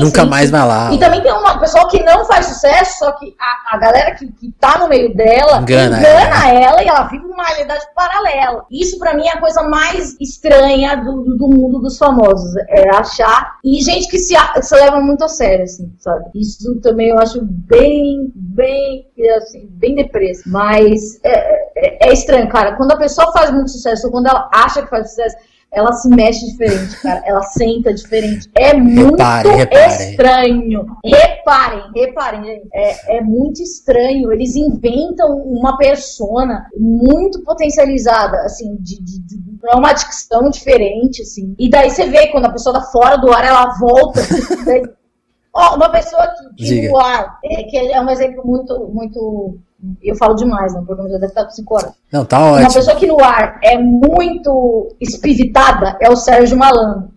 nunca 0.00 0.22
sim, 0.22 0.28
mais 0.28 0.50
vai 0.50 0.66
lá. 0.66 0.92
E 0.92 0.98
também 0.98 1.20
tem 1.22 1.32
uma 1.32 1.58
pessoa 1.58 1.88
que 1.88 2.02
não 2.02 2.24
faz 2.24 2.46
sucesso, 2.46 2.98
só 2.98 3.12
que 3.12 3.34
a, 3.38 3.76
a 3.76 3.78
galera 3.78 4.14
que, 4.14 4.26
que 4.32 4.52
tá 4.60 4.78
no 4.78 4.88
meio 4.88 5.14
dela 5.14 5.60
Engana 5.62 5.98
ela. 6.06 6.82
e 6.82 6.86
ela 6.88 7.04
vive 7.08 7.24
uma 7.26 7.44
realidade 7.44 7.84
paralela. 7.94 8.64
Isso 8.70 8.98
pra 8.98 9.14
mim 9.14 9.26
é 9.26 9.30
a 9.36 9.40
coisa 9.40 9.62
mais 9.62 10.16
estranha 10.20 10.96
do, 10.96 11.22
do- 11.22 11.36
do 11.36 11.48
mundo 11.48 11.78
dos 11.80 11.96
famosos. 11.98 12.54
É 12.68 12.88
achar. 12.96 13.56
E 13.64 13.82
gente 13.82 14.08
que 14.08 14.18
se, 14.18 14.34
se 14.62 14.74
leva 14.74 15.00
muito 15.00 15.24
a 15.24 15.28
sério, 15.28 15.64
assim, 15.64 15.92
sabe? 15.98 16.24
Isso 16.34 16.74
também 16.80 17.08
eu 17.10 17.18
acho 17.18 17.40
bem, 17.42 18.32
bem, 18.34 19.06
assim, 19.36 19.66
bem 19.70 19.94
depresso. 19.94 20.42
Mas 20.46 21.18
é, 21.24 21.60
é- 21.76 22.08
é 22.08 22.12
estranho, 22.12 22.48
cara. 22.48 22.76
Quando 22.80 22.92
a 22.92 22.96
pessoa 22.96 23.30
faz 23.32 23.50
muito 23.50 23.70
sucesso, 23.70 24.06
ou 24.06 24.10
quando 24.12 24.26
ela 24.28 24.48
acha 24.54 24.80
que 24.82 24.88
faz 24.88 25.10
sucesso, 25.10 25.36
ela 25.70 25.92
se 25.92 26.08
mexe 26.08 26.46
diferente, 26.46 26.96
cara. 27.02 27.22
Ela 27.26 27.42
senta 27.42 27.92
diferente. 27.92 28.50
É 28.56 28.72
muito 28.74 29.10
Reparem, 29.12 29.56
reparem. 29.56 30.10
estranho. 30.10 30.86
Reparem, 31.04 31.82
reparem, 31.94 32.44
gente. 32.44 32.68
É, 32.72 33.18
é 33.18 33.20
muito 33.20 33.62
estranho. 33.62 34.32
Eles 34.32 34.56
inventam 34.56 35.36
uma 35.44 35.76
persona 35.76 36.66
muito 36.74 37.42
potencializada, 37.44 38.38
assim, 38.44 38.76
de, 38.80 39.00
de, 39.02 39.18
de 39.20 39.40
é 39.66 39.76
uma 39.76 39.92
dicção 39.92 40.48
diferente, 40.48 41.20
assim. 41.20 41.54
E 41.58 41.68
daí 41.68 41.90
você 41.90 42.06
vê 42.06 42.28
quando 42.28 42.46
a 42.46 42.50
pessoa 42.50 42.76
tá 42.76 42.86
fora 42.86 43.16
do 43.18 43.30
ar, 43.30 43.44
ela 43.44 43.74
volta. 43.78 44.20
daí- 44.64 44.82
Ó, 45.52 45.74
uma 45.76 45.90
pessoa 45.90 46.26
que, 46.56 46.64
que 46.64 46.88
no 46.88 46.96
ar, 46.96 47.38
é, 47.44 47.62
que 47.64 47.76
é 47.76 48.00
um 48.00 48.08
exemplo 48.08 48.42
muito, 48.46 48.88
muito. 48.92 49.58
Eu 50.02 50.16
falo 50.16 50.34
demais, 50.34 50.74
né? 50.74 50.80
O 50.80 50.84
programa 50.84 51.08
já 51.08 51.16
deve 51.16 51.28
estar 51.28 51.44
com 51.44 51.50
5 51.50 51.74
horas. 51.74 51.92
Não, 52.12 52.24
tá 52.24 52.38
Uma 52.38 52.52
ótimo. 52.52 52.74
pessoa 52.74 52.96
que 52.96 53.06
no 53.06 53.22
ar 53.22 53.58
é 53.62 53.78
muito 53.78 54.94
espivitada 55.00 55.96
é 56.00 56.10
o 56.10 56.16
Sérgio 56.16 56.56
Malandro. 56.58 57.10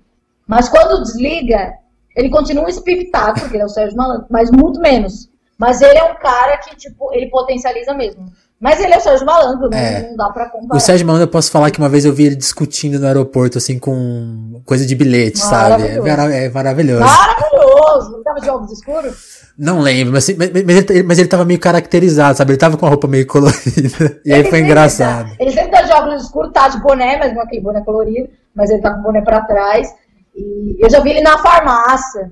Mas 0.48 0.70
quando 0.70 1.02
desliga, 1.04 1.74
ele 2.16 2.30
continua 2.30 2.70
espivitado, 2.70 3.40
porque 3.40 3.56
ele 3.56 3.64
é 3.64 3.66
o 3.66 3.70
Sérgio 3.70 3.98
Malandro, 3.98 4.28
mas 4.30 4.50
muito 4.52 4.80
menos. 4.80 5.30
Mas 5.58 5.82
ele 5.82 5.98
é 5.98 6.04
um 6.04 6.16
cara 6.16 6.58
que, 6.58 6.76
tipo, 6.76 7.14
ele 7.14 7.30
potencializa 7.30 7.94
mesmo. 7.94 8.26
Mas 8.60 8.80
ele 8.80 8.94
é 8.94 8.98
o 8.98 9.02
Sérgio 9.02 9.26
Malandro, 9.26 9.70
não, 9.70 9.78
É. 9.78 10.08
não 10.10 10.16
dá 10.16 10.30
pra 10.30 10.46
comparar. 10.48 10.78
O 10.78 10.80
Sérgio 10.80 11.06
Malandro, 11.06 11.28
eu 11.28 11.32
posso 11.32 11.52
falar 11.52 11.70
que 11.70 11.80
uma 11.80 11.90
vez 11.90 12.06
eu 12.06 12.14
vi 12.14 12.28
ele 12.28 12.36
discutindo 12.36 12.98
no 12.98 13.06
aeroporto, 13.06 13.58
assim, 13.58 13.78
com 13.78 14.62
coisa 14.66 14.86
de 14.86 14.96
bilhete, 14.96 15.38
sabe? 15.40 15.84
É, 15.88 16.00
mara- 16.00 16.34
é 16.34 16.50
maravilhoso. 16.50 17.02
Maravilhoso! 17.04 18.16
Ele 18.16 18.24
tava 18.24 18.40
de 18.40 18.50
óculos 18.50 18.72
escuros? 18.72 19.44
Não 19.58 19.82
lembro, 19.82 20.14
mas, 20.14 20.28
mas, 20.38 20.50
mas 20.52 20.78
ele, 20.90 21.04
mas 21.04 21.20
ele 21.20 21.28
tava 21.28 21.44
meio 21.46 21.60
caracterizado, 21.60 22.38
sabe? 22.38 22.52
Ele 22.54 22.58
tava 22.58 22.78
com 22.78 22.86
a 22.86 22.90
roupa 22.90 23.06
meio 23.08 23.28
colorida. 23.28 24.22
E 24.26 24.32
aí 24.34 24.40
Ele 24.40 24.50
foi 24.50 24.60
sempre 24.60 24.62
engraçado. 24.62 25.30
tá- 25.30 25.36
ele 25.40 25.52
sempre 25.52 25.70
tá 25.72 25.82
de 25.82 25.92
óculos 25.92 26.24
escuros, 26.24 26.52
tá 26.54 26.68
de 26.70 26.82
boné, 26.82 27.18
mas 27.18 27.34
não 27.34 27.42
é 27.42 27.44
aquele 27.46 27.62
boné 27.62 27.82
colorido, 27.82 28.30
mas 28.56 28.70
ele 28.70 28.82
tá 28.82 28.92
com 28.94 29.02
o 29.02 29.04
boné 29.04 29.22
pra 29.22 29.42
trás. 29.42 29.90
E 30.36 30.78
eu 30.84 30.90
já 30.90 31.02
vi 31.02 31.10
ele 31.12 31.22
na 31.22 31.38
farmácia. 31.38 32.32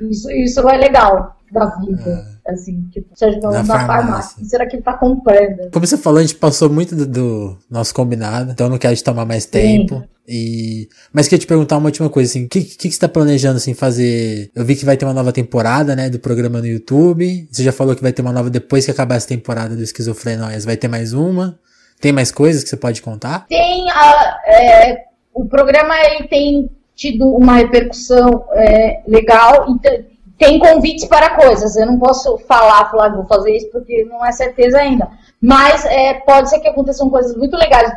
Isso, 0.00 0.30
isso 0.30 0.66
é 0.68 0.76
legal 0.78 1.36
da 1.52 1.66
vida. 1.66 2.35
Assim, 2.48 2.88
tipo, 2.92 3.08
Sérgio 3.14 3.40
Na 3.40 3.48
Malandro 3.48 3.68
na 3.68 3.74
farmácia. 3.78 4.04
farmácia. 4.04 4.44
Será 4.44 4.66
que 4.66 4.76
ele 4.76 4.82
tá 4.82 4.94
comprando? 4.94 5.70
Como 5.72 5.86
você 5.86 5.96
falou, 5.96 6.18
a 6.18 6.22
gente 6.22 6.36
passou 6.36 6.70
muito 6.70 6.94
do, 6.94 7.06
do 7.06 7.58
nosso 7.70 7.92
combinado, 7.94 8.52
então 8.52 8.66
eu 8.66 8.70
não 8.70 8.78
quero 8.78 8.94
te 8.94 9.02
tomar 9.04 9.24
mais 9.24 9.44
tempo. 9.46 10.02
E... 10.28 10.88
Mas 11.12 11.28
queria 11.28 11.38
te 11.40 11.46
perguntar 11.46 11.76
uma 11.76 11.86
última 11.86 12.10
coisa, 12.10 12.30
assim, 12.30 12.46
o 12.46 12.48
que, 12.48 12.60
que, 12.62 12.88
que 12.88 12.92
você 12.92 12.98
tá 13.00 13.08
planejando, 13.08 13.56
assim, 13.58 13.74
fazer? 13.74 14.50
Eu 14.54 14.64
vi 14.64 14.74
que 14.74 14.84
vai 14.84 14.96
ter 14.96 15.04
uma 15.04 15.14
nova 15.14 15.32
temporada, 15.32 15.94
né, 15.94 16.10
do 16.10 16.18
programa 16.18 16.58
no 16.60 16.66
YouTube. 16.66 17.48
Você 17.50 17.62
já 17.62 17.72
falou 17.72 17.94
que 17.94 18.02
vai 18.02 18.12
ter 18.12 18.22
uma 18.22 18.32
nova 18.32 18.50
depois 18.50 18.84
que 18.84 18.90
acabar 18.90 19.14
essa 19.16 19.28
temporada 19.28 19.76
do 19.76 19.82
Esquizofrenóias. 19.82 20.64
Vai 20.64 20.76
ter 20.76 20.88
mais 20.88 21.12
uma? 21.12 21.58
Tem 22.00 22.12
mais 22.12 22.30
coisas 22.32 22.62
que 22.64 22.68
você 22.70 22.76
pode 22.76 23.02
contar? 23.02 23.46
Tem 23.48 23.88
a, 23.90 24.38
é, 24.46 25.04
o 25.32 25.44
programa 25.46 25.94
ele 26.00 26.28
tem 26.28 26.70
tido 26.94 27.26
uma 27.28 27.56
repercussão 27.56 28.46
é, 28.54 29.02
legal 29.06 29.66
e 29.74 29.78
te- 29.78 30.04
tem 30.38 30.58
convites 30.58 31.04
para 31.06 31.36
coisas. 31.36 31.76
Eu 31.76 31.86
não 31.86 31.98
posso 31.98 32.38
falar, 32.38 32.90
falar 32.90 33.10
que 33.10 33.16
vou 33.16 33.26
fazer 33.26 33.56
isso 33.56 33.70
porque 33.70 34.04
não 34.04 34.24
é 34.24 34.32
certeza 34.32 34.78
ainda. 34.78 35.08
Mas 35.40 35.84
é, 35.84 36.14
pode 36.14 36.50
ser 36.50 36.60
que 36.60 36.68
aconteçam 36.68 37.10
coisas 37.10 37.36
muito 37.36 37.56
legais 37.56 37.92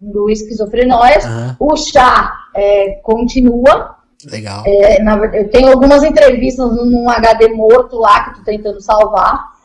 do 0.00 0.30
esquizofrenóias. 0.30 1.24
Aham, 1.24 1.56
O 1.58 1.76
chá 1.76 2.32
é, 2.54 3.00
continua. 3.02 3.96
legal. 4.30 4.62
É, 4.66 5.02
na 5.02 5.16
eu 5.34 5.50
tenho 5.50 5.70
algumas 5.70 6.02
entrevistas 6.02 6.70
num 6.70 7.08
HD 7.08 7.48
morto 7.48 7.96
lá 7.96 8.30
que 8.30 8.38
tô 8.38 8.44
tentando 8.44 8.80
salvar. 8.80 9.56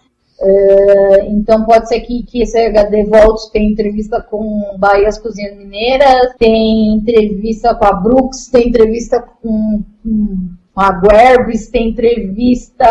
Uh, 0.41 1.21
então 1.27 1.63
pode 1.65 1.87
ser 1.87 1.99
que, 1.99 2.23
que 2.23 2.41
esse 2.41 2.57
HD 2.57 3.03
volte, 3.03 3.51
tem 3.51 3.71
entrevista 3.71 4.19
com 4.23 4.75
Bahias 4.75 5.19
Cozinhas 5.19 5.55
Mineiras, 5.55 6.33
tem 6.39 6.95
entrevista 6.95 7.75
com 7.75 7.85
a 7.85 7.93
Brooks, 7.93 8.47
tem 8.47 8.69
entrevista 8.69 9.23
com, 9.39 9.83
com 10.01 10.49
a 10.75 10.91
Guerbes, 10.91 11.69
tem 11.69 11.89
entrevista 11.89 12.87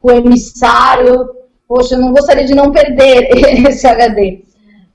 com 0.00 0.08
o 0.08 0.12
emissário. 0.12 1.28
Poxa, 1.66 1.94
eu 1.94 2.00
não 2.00 2.12
gostaria 2.12 2.44
de 2.44 2.54
não 2.54 2.70
perder 2.70 3.28
esse 3.68 3.86
HD. 3.86 4.42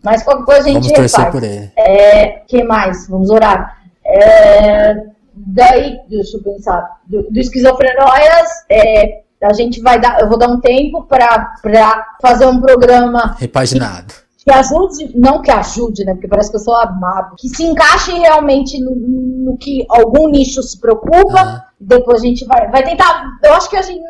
Mas 0.03 0.24
qualquer 0.24 0.45
coisa 0.45 0.70
a 0.70 0.74
gente 0.74 0.93
Vamos 0.93 1.11
torcer 1.11 1.32
por 1.32 1.43
ele. 1.43 1.72
É, 1.78 2.28
que 2.47 2.64
mais? 2.64 3.07
Vamos 3.07 3.30
orar. 3.30 3.78
É, 4.05 4.95
daí, 5.34 5.97
deixa 6.09 6.38
eu 6.38 6.43
pensar, 6.43 6.99
do, 7.07 7.24
do 7.24 7.39
esquizofrenóias, 7.39 8.49
é, 8.70 9.24
a 9.41 9.53
gente 9.53 9.82
vai 9.82 9.99
dar, 9.99 10.20
eu 10.20 10.28
vou 10.28 10.38
dar 10.38 10.49
um 10.49 10.59
tempo 10.59 11.03
para 11.03 12.16
fazer 12.22 12.45
um 12.45 12.59
programa 12.59 13.36
repaginado. 13.39 14.14
Que, 14.38 14.45
que 14.45 14.51
ajude, 14.51 15.11
não 15.18 15.41
que 15.41 15.51
ajude, 15.51 16.03
né? 16.03 16.14
Porque 16.14 16.28
parece 16.28 16.49
que 16.49 16.57
eu 16.57 16.61
sou 16.61 16.76
amado, 16.76 17.36
que 17.38 17.47
se 17.47 17.64
encaixe 17.64 18.11
realmente 18.11 18.80
no, 18.80 18.95
no 18.95 19.57
que 19.57 19.86
algum 19.89 20.30
nicho 20.30 20.61
se 20.61 20.80
preocupa. 20.80 21.43
Uhum. 21.43 21.73
Depois 21.86 22.22
a 22.22 22.26
gente 22.26 22.46
vai, 22.46 22.70
vai 22.72 22.84
tentar. 22.84 23.38
Eu 23.44 23.54
acho 23.54 23.70
que 23.70 23.76
a 23.76 23.82
gente, 23.82 24.02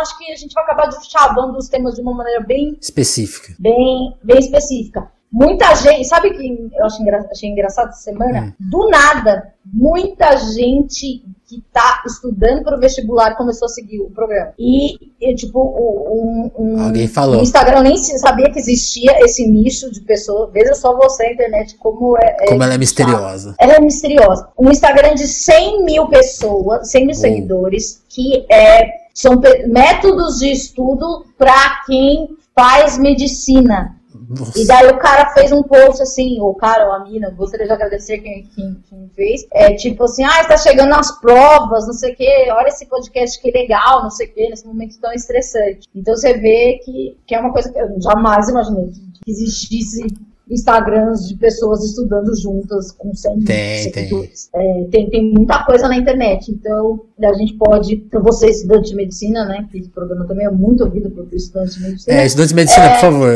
acho 0.00 0.18
que 0.18 0.32
a 0.32 0.36
gente 0.36 0.52
vai 0.52 0.64
acabar 0.64 0.90
chavando 1.02 1.58
os 1.58 1.68
temas 1.68 1.94
de 1.94 2.00
uma 2.00 2.14
maneira 2.14 2.40
bem 2.40 2.76
específica. 2.80 3.54
Bem, 3.58 4.16
bem 4.22 4.38
específica. 4.38 5.10
Muita 5.36 5.74
gente, 5.74 6.08
sabe 6.08 6.30
que 6.30 6.70
eu 6.74 6.86
achei, 6.86 7.02
engra, 7.02 7.28
achei 7.30 7.50
engraçado 7.50 7.90
essa 7.90 8.00
semana? 8.00 8.54
Hum. 8.58 8.70
Do 8.70 8.88
nada, 8.88 9.52
muita 9.66 10.34
gente 10.34 11.22
que 11.46 11.62
tá 11.70 12.02
estudando 12.06 12.64
para 12.64 12.78
o 12.78 12.80
vestibular 12.80 13.36
começou 13.36 13.66
a 13.66 13.68
seguir 13.68 14.00
o 14.00 14.08
programa. 14.08 14.54
E, 14.58 14.94
e 15.20 15.34
tipo, 15.34 15.60
um, 15.60 16.50
um, 16.58 16.82
Alguém 16.82 17.06
falou. 17.06 17.42
Instagram 17.42 17.80
eu 17.80 17.82
nem 17.82 17.98
sabia 17.98 18.50
que 18.50 18.58
existia 18.58 19.12
esse 19.26 19.46
nicho 19.46 19.92
de 19.92 20.00
pessoas. 20.00 20.50
Veja 20.54 20.74
só 20.74 20.96
você, 20.96 21.30
internet, 21.30 21.76
como 21.76 22.16
é. 22.16 22.34
é 22.40 22.46
como 22.46 22.62
ela 22.62 22.72
é 22.72 22.78
misteriosa. 22.78 23.54
Ela 23.58 23.74
é 23.74 23.80
misteriosa. 23.80 24.48
Um 24.58 24.70
Instagram 24.70 25.16
de 25.16 25.28
100 25.28 25.84
mil 25.84 26.08
pessoas, 26.08 26.90
100 26.90 27.06
mil 27.06 27.14
seguidores, 27.14 28.02
que 28.08 28.46
é, 28.50 28.88
são 29.12 29.38
métodos 29.66 30.38
de 30.38 30.50
estudo 30.50 31.26
para 31.36 31.82
quem 31.86 32.30
faz 32.54 32.96
medicina. 32.96 33.95
Nossa. 34.28 34.58
E 34.58 34.66
daí 34.66 34.88
o 34.88 34.98
cara 34.98 35.32
fez 35.32 35.52
um 35.52 35.62
post 35.62 36.02
assim, 36.02 36.40
o 36.40 36.54
cara 36.54 36.86
ou 36.86 36.92
a 36.92 37.04
mina, 37.04 37.30
gostaria 37.30 37.66
de 37.66 37.72
agradecer 37.72 38.18
quem, 38.18 38.44
quem, 38.54 38.82
quem 38.88 39.10
fez. 39.14 39.46
É 39.52 39.74
tipo 39.74 40.04
assim, 40.04 40.24
ah, 40.24 40.40
está 40.40 40.56
chegando 40.56 40.94
as 40.94 41.12
provas, 41.20 41.86
não 41.86 41.94
sei 41.94 42.12
o 42.12 42.16
quê, 42.16 42.48
olha 42.50 42.68
esse 42.68 42.86
podcast 42.86 43.40
que 43.40 43.50
legal, 43.50 44.02
não 44.02 44.10
sei 44.10 44.26
o 44.26 44.32
quê, 44.32 44.48
nesse 44.48 44.66
momento 44.66 44.98
tão 45.00 45.12
estressante. 45.12 45.88
Então 45.94 46.14
você 46.16 46.34
vê 46.34 46.80
que, 46.84 47.16
que 47.26 47.34
é 47.34 47.40
uma 47.40 47.52
coisa 47.52 47.72
que 47.72 47.78
eu 47.78 48.00
jamais 48.00 48.48
imaginei 48.48 48.90
que 49.24 49.30
existisse 49.30 50.06
Instagrams 50.48 51.28
de 51.28 51.36
pessoas 51.36 51.84
estudando 51.84 52.34
juntas 52.40 52.92
com 52.92 53.12
100 53.12 53.40
tem, 53.40 53.92
seguidores. 53.92 54.48
Tem. 54.52 54.84
É, 54.84 54.84
tem. 54.90 55.10
tem. 55.10 55.32
muita 55.32 55.64
coisa 55.64 55.88
na 55.88 55.96
internet, 55.96 56.52
então 56.52 57.00
a 57.20 57.32
gente 57.32 57.54
pode, 57.54 57.94
então 57.94 58.22
você 58.22 58.48
estudante 58.48 58.90
de 58.90 58.96
medicina, 58.96 59.44
né, 59.44 59.66
que 59.70 59.78
esse 59.78 59.88
programa 59.88 60.24
também 60.26 60.46
é 60.46 60.50
muito 60.50 60.84
ouvido 60.84 61.10
por 61.10 61.26
estudantes 61.32 61.74
de 61.74 61.82
medicina. 61.82 62.16
É, 62.16 62.26
estudante 62.26 62.48
de 62.50 62.54
medicina, 62.54 62.84
é, 62.84 62.94
por 62.94 63.00
favor. 63.00 63.30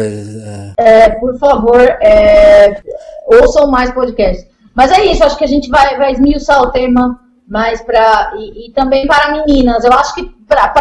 É, 0.79 1.09
por 1.11 1.39
favor, 1.39 1.81
é, 1.81 2.83
ouçam 3.27 3.69
mais 3.69 3.91
podcasts. 3.91 4.47
Mas 4.73 4.93
é 4.93 5.05
isso, 5.05 5.25
acho 5.25 5.37
que 5.37 5.45
a 5.45 5.49
gente 5.49 5.69
vai, 5.69 5.97
vai 5.99 6.13
esmiuçar 6.13 6.63
o 6.63 6.71
tema 6.71 7.19
mais 7.49 7.83
para 7.83 8.35
e, 8.39 8.69
e, 8.69 8.73
também 8.73 9.09
para 9.09 9.33
meninas. 9.33 9.85
Eu 9.85 9.93
acho 9.93 10.15
que 10.15 10.23
para 10.47 10.73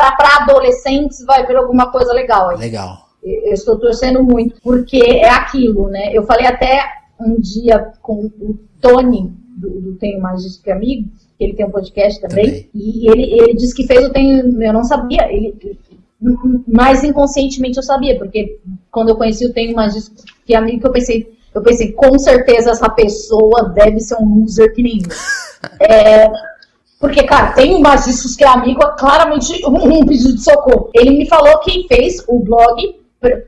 adolescentes 0.42 1.26
vai 1.26 1.46
vir 1.48 1.56
alguma 1.56 1.92
coisa 1.92 2.14
legal 2.14 2.50
aí. 2.50 2.58
Legal. 2.58 3.09
Eu 3.24 3.54
estou 3.54 3.78
torcendo 3.78 4.24
muito, 4.24 4.62
porque 4.62 4.98
é 4.98 5.30
aquilo, 5.30 5.90
né? 5.90 6.12
Eu 6.14 6.24
falei 6.24 6.48
até 6.48 6.84
um 7.20 7.40
dia 7.40 7.92
com 8.02 8.26
o 8.40 8.58
Tony, 8.80 9.32
do, 9.58 9.70
do 9.82 9.96
Tenho 9.96 10.22
Disso 10.38 10.62
Que 10.64 10.72
Amigo, 10.72 11.10
que 11.38 11.44
ele 11.44 11.54
tem 11.54 11.66
um 11.66 11.72
podcast 11.72 12.22
também, 12.22 12.46
também. 12.46 12.70
e 12.74 13.10
ele, 13.10 13.24
ele 13.24 13.54
disse 13.56 13.76
que 13.76 13.86
fez 13.86 14.06
o 14.06 14.12
Tenho, 14.12 14.62
eu 14.62 14.74
não 14.74 14.84
sabia, 14.84 15.32
ele, 15.32 15.54
mas 16.68 17.04
inconscientemente 17.04 17.78
eu 17.78 17.84
sabia, 17.84 18.18
porque 18.18 18.60
quando 18.92 19.10
eu 19.10 19.16
conheci 19.16 19.46
o 19.46 19.54
Tenho 19.54 19.76
Disso 19.90 20.12
Que 20.46 20.56
Amigo, 20.56 20.88
eu 20.88 20.92
pensei, 20.92 21.34
eu 21.54 21.62
pensei, 21.62 21.92
com 21.92 22.18
certeza 22.18 22.72
essa 22.72 22.90
pessoa 22.90 23.70
deve 23.70 24.00
ser 24.00 24.16
um 24.16 24.40
loser 24.40 24.74
que 24.74 24.84
nem 24.84 25.00
eu. 25.00 25.10
é, 25.88 26.32
porque, 27.00 27.24
cara, 27.24 27.54
tem 27.54 27.80
mais 27.82 28.04
disso 28.04 28.36
que 28.38 28.44
é 28.44 28.48
amigo, 28.48 28.84
é 28.84 28.98
claramente 28.98 29.66
um, 29.66 30.00
um 30.00 30.06
pedido 30.06 30.36
de 30.36 30.44
socorro. 30.44 30.90
Ele 30.94 31.12
me 31.12 31.26
falou 31.28 31.58
que 31.60 31.88
fez 31.88 32.24
o 32.28 32.40
blog 32.40 32.99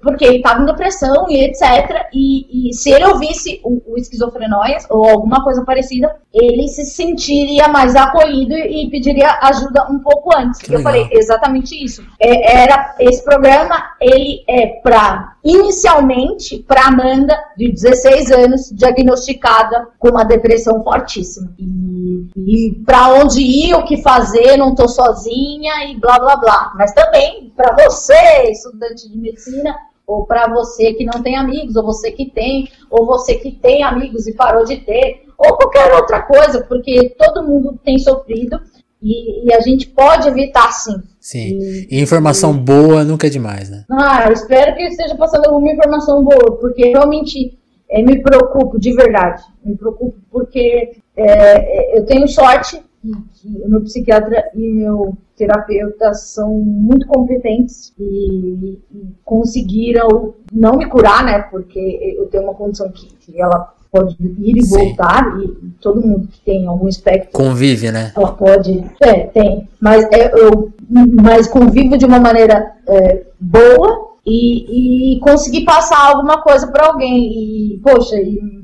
porque 0.02 0.26
ele 0.26 0.38
estava 0.38 0.62
em 0.62 0.66
depressão 0.66 1.30
e 1.30 1.46
etc. 1.46 2.08
E, 2.14 2.70
e, 2.70 2.74
se 2.74 2.92
ele 2.92 3.06
ouvisse 3.06 3.62
o, 3.64 3.94
o 3.94 3.98
esquizofrenóias 3.98 4.86
ou 4.90 5.08
alguma 5.10 5.42
coisa 5.44 5.64
parecida, 5.64 6.14
ele 6.34 6.68
se 6.68 6.84
sentiria 6.84 7.70
mais 7.70 7.96
acolhido 7.96 8.54
e, 8.54 8.90
pediria 8.90 9.40
ajuda 9.42 9.88
um 9.90 10.00
pouco 10.00 10.36
antes. 10.36 10.60
Que 10.60 10.74
eu 10.74 10.78
legal. 10.78 10.92
falei 10.92 11.10
exatamente 11.14 11.82
isso. 11.82 12.04
É, 12.20 12.64
era 12.64 12.96
esse 13.00 13.24
programa, 13.24 13.82
ele 14.02 14.44
é 14.48 14.68
para 14.84 15.36
inicialmente 15.44 16.60
para 16.68 16.88
Amanda 16.88 17.36
de 17.58 17.72
16 17.72 18.32
anos 18.32 18.70
diagnosticada 18.72 19.88
com 19.98 20.10
uma 20.10 20.24
depressão 20.24 20.84
fortíssima 20.84 21.52
e, 21.58 22.28
e 22.36 22.76
para 22.86 23.14
onde 23.16 23.42
ir, 23.42 23.74
o 23.74 23.84
que 23.84 24.02
fazer, 24.04 24.56
não 24.58 24.76
tô 24.76 24.88
sozinha 24.88 25.86
e 25.90 26.00
blá 26.00 26.20
blá 26.20 26.36
blá. 26.36 26.74
Mas 26.76 26.94
também 26.94 27.52
para 27.56 27.76
você, 27.84 28.52
estudante 28.52 29.10
de 29.10 29.18
medicina 29.18 29.61
ou 30.06 30.26
para 30.26 30.48
você 30.48 30.94
que 30.94 31.06
não 31.06 31.22
tem 31.24 31.36
amigos, 31.38 31.76
ou 31.76 31.84
você 31.84 32.12
que 32.12 32.30
tem, 32.30 32.70
ou 32.90 33.06
você 33.06 33.36
que 33.36 33.52
tem 33.52 33.84
amigos 33.84 34.28
e 34.28 34.34
parou 34.34 34.66
de 34.66 34.78
ter, 34.78 35.26
ou 35.38 35.56
qualquer 35.56 35.94
outra 35.96 36.22
coisa, 36.22 36.66
porque 36.68 37.16
todo 37.18 37.48
mundo 37.48 37.80
tem 37.84 37.98
sofrido 37.98 38.60
e, 39.02 39.48
e 39.48 39.54
a 39.54 39.62
gente 39.62 39.88
pode 39.88 40.28
evitar 40.28 40.72
sim. 40.72 41.02
Sim. 41.20 41.60
E, 41.60 41.88
e 41.92 42.02
informação 42.02 42.54
e... 42.54 42.58
boa 42.58 43.04
nunca 43.04 43.28
é 43.28 43.30
demais, 43.30 43.70
né? 43.70 43.86
Ah, 43.90 44.26
eu 44.28 44.34
espero 44.34 44.76
que 44.76 44.84
esteja 44.84 45.16
passando 45.16 45.46
alguma 45.46 45.72
informação 45.72 46.24
boa, 46.24 46.58
porque 46.60 46.90
realmente 46.90 47.58
é, 47.90 48.02
me 48.02 48.22
preocupo 48.22 48.80
de 48.80 48.94
verdade. 48.94 49.44
Me 49.64 49.76
preocupo 49.76 50.18
porque 50.32 50.98
é, 51.16 51.98
eu 51.98 52.06
tenho 52.06 52.28
sorte 52.28 52.82
que 53.02 53.62
o 53.64 53.70
meu 53.70 53.82
psiquiatra 53.82 54.52
e 54.54 54.70
meu 54.70 55.18
terapeuta 55.36 56.14
são 56.14 56.54
muito 56.60 57.08
competentes 57.08 57.92
e, 57.98 58.78
e, 58.94 59.08
conseguiram 59.26 60.36
não 60.52 60.78
me 60.78 60.88
curar, 60.88 61.24
né? 61.24 61.40
Porque 61.44 62.16
eu 62.18 62.28
tenho 62.28 62.44
uma 62.44 62.54
condição 62.54 62.92
que, 62.92 63.08
que 63.16 63.42
ela 63.42 63.74
pode 63.92 64.16
ir 64.22 64.58
e 64.58 64.64
Sim. 64.64 64.78
voltar 64.78 65.38
e 65.42 65.72
todo 65.82 66.06
mundo 66.06 66.28
que 66.28 66.40
tem 66.42 66.66
algum 66.68 66.88
espectro 66.88 67.32
convive, 67.32 67.92
né? 67.92 68.14
Ela 68.16 68.32
pode, 68.34 68.86
é, 69.02 69.28
tem, 69.28 69.68
mas 69.80 70.06
é, 70.12 70.32
eu, 70.34 70.72
mas 70.90 71.48
convivo 71.48 71.98
de 71.98 72.06
uma 72.06 72.20
maneira 72.20 72.74
é, 72.88 73.26
boa 73.40 74.12
e, 74.26 75.16
e 75.16 75.20
conseguir 75.20 75.66
passar 75.66 76.10
alguma 76.10 76.42
coisa 76.42 76.68
para 76.68 76.88
alguém 76.88 77.74
e 77.74 77.80
poxa, 77.80 78.16
e 78.16 78.61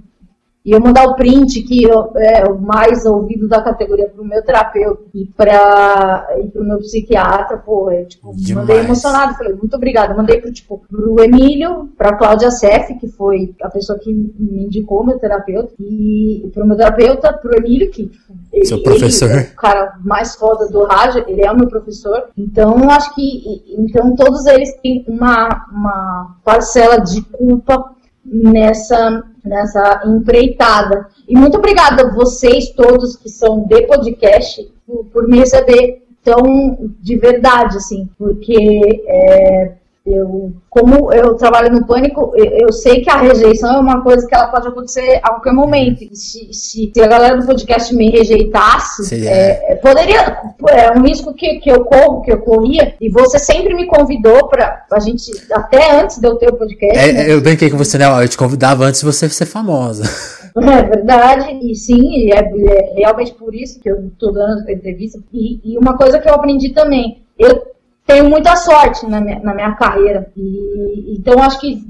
e 0.68 0.72
eu 0.74 0.82
mandar 0.82 1.06
o 1.06 1.16
print 1.16 1.64
que 1.64 1.82
eu, 1.82 2.12
é 2.18 2.44
o 2.44 2.60
mais 2.60 3.06
ouvido 3.06 3.48
da 3.48 3.62
categoria 3.62 4.10
para 4.10 4.22
o 4.22 4.26
meu 4.26 4.44
terapeuta 4.44 5.02
e 5.16 5.26
para 5.26 6.28
o 6.56 6.62
meu 6.62 6.80
psiquiatra, 6.80 7.58
pô, 7.58 7.90
eu, 7.90 8.06
tipo, 8.06 8.36
Demais. 8.36 8.68
mandei 8.68 8.84
emocionado, 8.84 9.36
falei, 9.36 9.54
muito 9.54 9.74
obrigada. 9.78 10.14
Mandei 10.14 10.42
pro, 10.42 10.52
tipo, 10.52 10.82
pro 10.90 11.24
Emílio, 11.24 11.88
pra 11.98 12.18
Cláudia 12.18 12.52
Sef, 12.52 12.94
que 13.00 13.08
foi 13.08 13.56
a 13.62 13.70
pessoa 13.70 13.98
que 13.98 14.12
me 14.14 14.66
indicou 14.66 15.06
meu 15.06 15.18
terapeuta, 15.18 15.72
e 15.80 16.52
pro 16.54 16.68
meu 16.68 16.76
terapeuta, 16.76 17.32
pro 17.32 17.58
Emílio, 17.58 17.90
que 17.90 18.08
tipo, 18.08 18.66
Seu 18.66 18.76
ele, 18.76 18.84
professor. 18.84 19.32
é 19.32 19.44
o 19.44 19.56
cara 19.56 19.98
mais 20.04 20.36
foda 20.36 20.68
do 20.68 20.84
rádio, 20.84 21.24
ele 21.30 21.46
é 21.46 21.50
o 21.50 21.56
meu 21.56 21.70
professor. 21.70 22.26
Então, 22.38 22.90
acho 22.90 23.16
que 23.16 23.64
então 23.70 24.14
todos 24.16 24.46
eles 24.48 24.76
têm 24.84 25.06
uma, 25.08 25.66
uma 25.72 26.36
parcela 26.44 27.00
de 27.00 27.22
culpa 27.22 27.96
nessa, 28.28 29.24
nessa 29.44 30.04
empreitada. 30.06 31.08
E 31.28 31.36
muito 31.36 31.58
obrigada 31.58 32.04
a 32.04 32.14
vocês 32.14 32.70
todos 32.72 33.16
que 33.16 33.30
são 33.30 33.66
de 33.66 33.82
podcast 33.84 34.70
por, 34.86 35.06
por 35.06 35.28
me 35.28 35.40
receber 35.40 36.04
tão 36.24 36.78
de 37.00 37.18
verdade, 37.18 37.78
assim, 37.78 38.10
porque 38.18 39.04
é, 39.08 39.74
eu, 40.08 40.54
como 40.70 41.12
eu 41.12 41.36
trabalho 41.36 41.72
no 41.72 41.86
pânico, 41.86 42.32
eu, 42.36 42.72
sei 42.72 43.02
que 43.02 43.10
a 43.10 43.18
rejeição 43.18 43.76
é 43.76 43.80
uma 43.80 44.02
coisa 44.02 44.26
que 44.26 44.34
ela 44.34 44.48
pode 44.48 44.68
acontecer 44.68 45.20
a 45.22 45.30
qualquer 45.30 45.54
momento. 45.54 46.00
Se, 46.16 46.54
se, 46.54 46.92
se 46.94 47.02
a 47.02 47.08
galera 47.08 47.38
do 47.38 47.46
podcast 47.46 47.94
me 47.94 48.10
rejeitasse, 48.10 49.14
é, 49.28 49.74
é, 49.74 49.76
poderia. 49.76 50.40
É 50.70 50.92
um 50.92 51.04
risco 51.04 51.34
que, 51.34 51.60
que 51.60 51.70
eu 51.70 51.84
corro, 51.84 52.22
que 52.22 52.32
eu 52.32 52.40
corria. 52.40 52.96
E 53.02 53.10
você 53.10 53.38
sempre 53.38 53.74
me 53.74 53.86
convidou 53.88 54.48
para 54.48 54.86
a 54.92 55.00
gente, 55.00 55.32
até 55.52 56.00
antes 56.00 56.20
de 56.20 56.28
eu 56.28 56.36
ter 56.36 56.50
o 56.50 56.56
podcast. 56.56 56.98
É, 56.98 57.12
né? 57.12 57.34
Eu 57.34 57.42
brinquei 57.42 57.70
com 57.70 57.78
você, 57.78 57.98
né? 57.98 58.06
Eu 58.24 58.30
te 58.30 58.38
convidava 58.38 58.86
antes 58.86 59.02
de 59.02 59.06
você 59.06 59.28
ser 59.30 59.46
famosa. 59.46 60.04
É 60.60 60.82
verdade, 60.82 61.60
e 61.62 61.76
sim, 61.76 62.32
é, 62.32 62.40
é 62.40 62.94
realmente 62.96 63.32
por 63.36 63.54
isso 63.54 63.80
que 63.80 63.88
eu 63.88 64.08
estou 64.08 64.34
dando 64.34 64.62
essa 64.62 64.72
entrevista. 64.72 65.20
E, 65.32 65.60
e 65.64 65.78
uma 65.78 65.96
coisa 65.96 66.18
que 66.18 66.28
eu 66.28 66.34
aprendi 66.34 66.70
também, 66.70 67.22
eu 67.38 67.77
tenho 68.08 68.30
muita 68.30 68.56
sorte 68.56 69.06
na 69.06 69.22
minha, 69.22 69.40
na 69.40 69.54
minha 69.54 69.76
carreira. 69.76 70.32
E, 70.36 71.18
então, 71.20 71.44
acho 71.44 71.60
que 71.60 71.86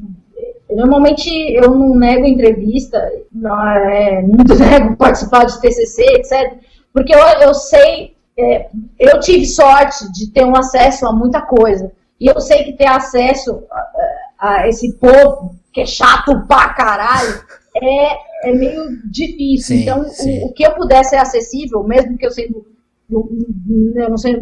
normalmente 0.70 1.30
eu 1.53 1.70
não 1.70 1.95
nego 1.95 2.26
entrevista, 2.26 2.99
não, 3.32 3.68
é, 3.68 4.22
não 4.24 4.43
nego 4.57 4.97
participar 4.97 5.45
de 5.45 5.61
TCC, 5.61 6.03
etc. 6.15 6.57
Porque 6.91 7.15
eu, 7.15 7.20
eu 7.20 7.53
sei, 7.53 8.15
é, 8.38 8.68
eu 8.99 9.20
tive 9.20 9.45
sorte 9.45 10.11
de 10.11 10.32
ter 10.32 10.43
um 10.43 10.55
acesso 10.55 11.05
a 11.07 11.13
muita 11.13 11.41
coisa. 11.41 11.91
E 12.20 12.26
eu 12.26 12.41
sei 12.41 12.63
que 12.63 12.74
ter 12.74 12.88
acesso 12.88 13.63
a, 13.72 14.18
a 14.39 14.68
esse 14.68 14.93
povo 14.93 15.55
que 15.72 15.82
é 15.82 15.86
chato 15.86 16.47
pra 16.47 16.70
caralho 16.70 17.43
é, 17.76 18.49
é 18.49 18.51
meio 18.51 18.99
difícil. 19.05 19.78
Sim, 19.78 19.84
então, 19.84 20.03
sim. 20.05 20.39
O, 20.39 20.47
o, 20.47 20.53
que 20.53 20.65
eu 20.65 20.72
puder 20.74 21.05
ser 21.05 21.18
acessível, 21.18 21.84
mesmo 21.84 22.18
que 22.18 22.26
eu 22.26 22.32
sendo. 22.32 22.65
Eu 23.09 24.09
não 24.09 24.18
sei 24.18 24.41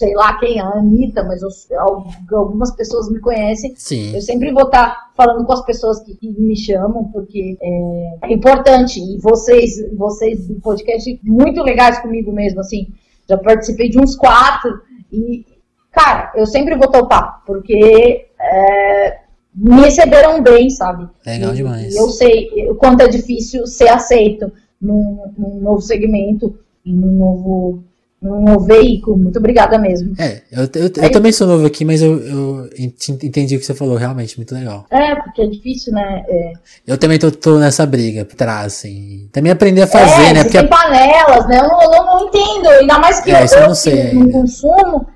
sei 0.00 0.14
lá 0.14 0.38
quem, 0.38 0.58
a 0.58 0.66
Anitta, 0.66 1.22
mas 1.22 1.42
eu, 1.42 1.50
algumas 2.32 2.74
pessoas 2.74 3.10
me 3.10 3.20
conhecem. 3.20 3.74
Sim. 3.76 4.14
Eu 4.14 4.22
sempre 4.22 4.50
vou 4.50 4.64
estar 4.64 5.10
falando 5.14 5.44
com 5.44 5.52
as 5.52 5.64
pessoas 5.66 6.00
que, 6.00 6.14
que 6.14 6.30
me 6.40 6.56
chamam, 6.56 7.04
porque 7.12 7.58
é, 7.60 8.18
é, 8.22 8.32
importante. 8.32 8.98
E 8.98 9.18
vocês, 9.18 9.74
vocês 9.94 10.48
do 10.48 10.54
podcast, 10.54 11.20
muito 11.22 11.62
legais 11.62 11.98
comigo 12.00 12.32
mesmo, 12.32 12.60
assim. 12.60 12.88
Já 13.28 13.36
participei 13.36 13.90
de 13.90 14.00
uns 14.00 14.16
quatro. 14.16 14.80
E, 15.12 15.44
cara, 15.92 16.32
eu 16.34 16.46
sempre 16.46 16.74
vou 16.78 16.90
topar, 16.90 17.42
porque 17.44 18.26
é, 18.40 19.18
me 19.54 19.82
receberam 19.82 20.42
bem, 20.42 20.70
sabe? 20.70 21.06
Legal 21.26 21.52
demais. 21.52 21.94
E 21.94 21.98
eu 21.98 22.08
sei 22.08 22.48
o 22.70 22.74
quanto 22.74 23.02
é 23.02 23.08
difícil 23.08 23.66
ser 23.66 23.88
aceito 23.88 24.50
num, 24.80 25.30
num 25.36 25.60
novo 25.60 25.82
segmento, 25.82 26.58
num 26.86 27.18
novo 27.18 27.89
um 28.22 28.44
novo 28.44 28.66
veículo. 28.66 29.16
Muito 29.16 29.38
obrigada 29.38 29.78
mesmo. 29.78 30.14
É, 30.18 30.42
eu, 30.52 30.64
eu, 30.74 31.04
eu 31.04 31.12
também 31.12 31.32
sou 31.32 31.46
novo 31.46 31.66
aqui, 31.66 31.84
mas 31.84 32.02
eu, 32.02 32.18
eu, 32.18 32.70
entendi 33.22 33.56
o 33.56 33.58
que 33.58 33.64
você 33.64 33.74
falou, 33.74 33.96
realmente, 33.96 34.36
muito 34.36 34.54
legal. 34.54 34.86
É, 34.90 35.14
porque 35.16 35.42
é 35.42 35.46
difícil, 35.46 35.92
né? 35.92 36.24
É. 36.28 36.52
Eu 36.86 36.98
também 36.98 37.18
tô, 37.18 37.30
tô 37.30 37.58
nessa 37.58 37.86
briga 37.86 38.24
por 38.24 38.36
trás, 38.36 38.66
assim. 38.66 39.28
Também 39.32 39.50
aprender 39.50 39.82
a 39.82 39.86
fazer, 39.86 40.30
é, 40.30 40.32
né? 40.34 40.44
Porque 40.44 40.58
tem 40.58 40.68
panelas, 40.68 41.48
né? 41.48 41.58
Eu 41.58 41.68
não, 41.68 41.82
eu 41.82 42.04
não 42.04 42.26
entendo. 42.26 42.68
Ainda 42.68 42.98
mais 42.98 43.20
que 43.20 43.30
é, 43.30 43.44
eu, 43.44 43.46
eu 43.46 43.68
não 43.68 43.74
sei 43.74 44.12
não 44.12 44.30
consumo, 44.30 45.06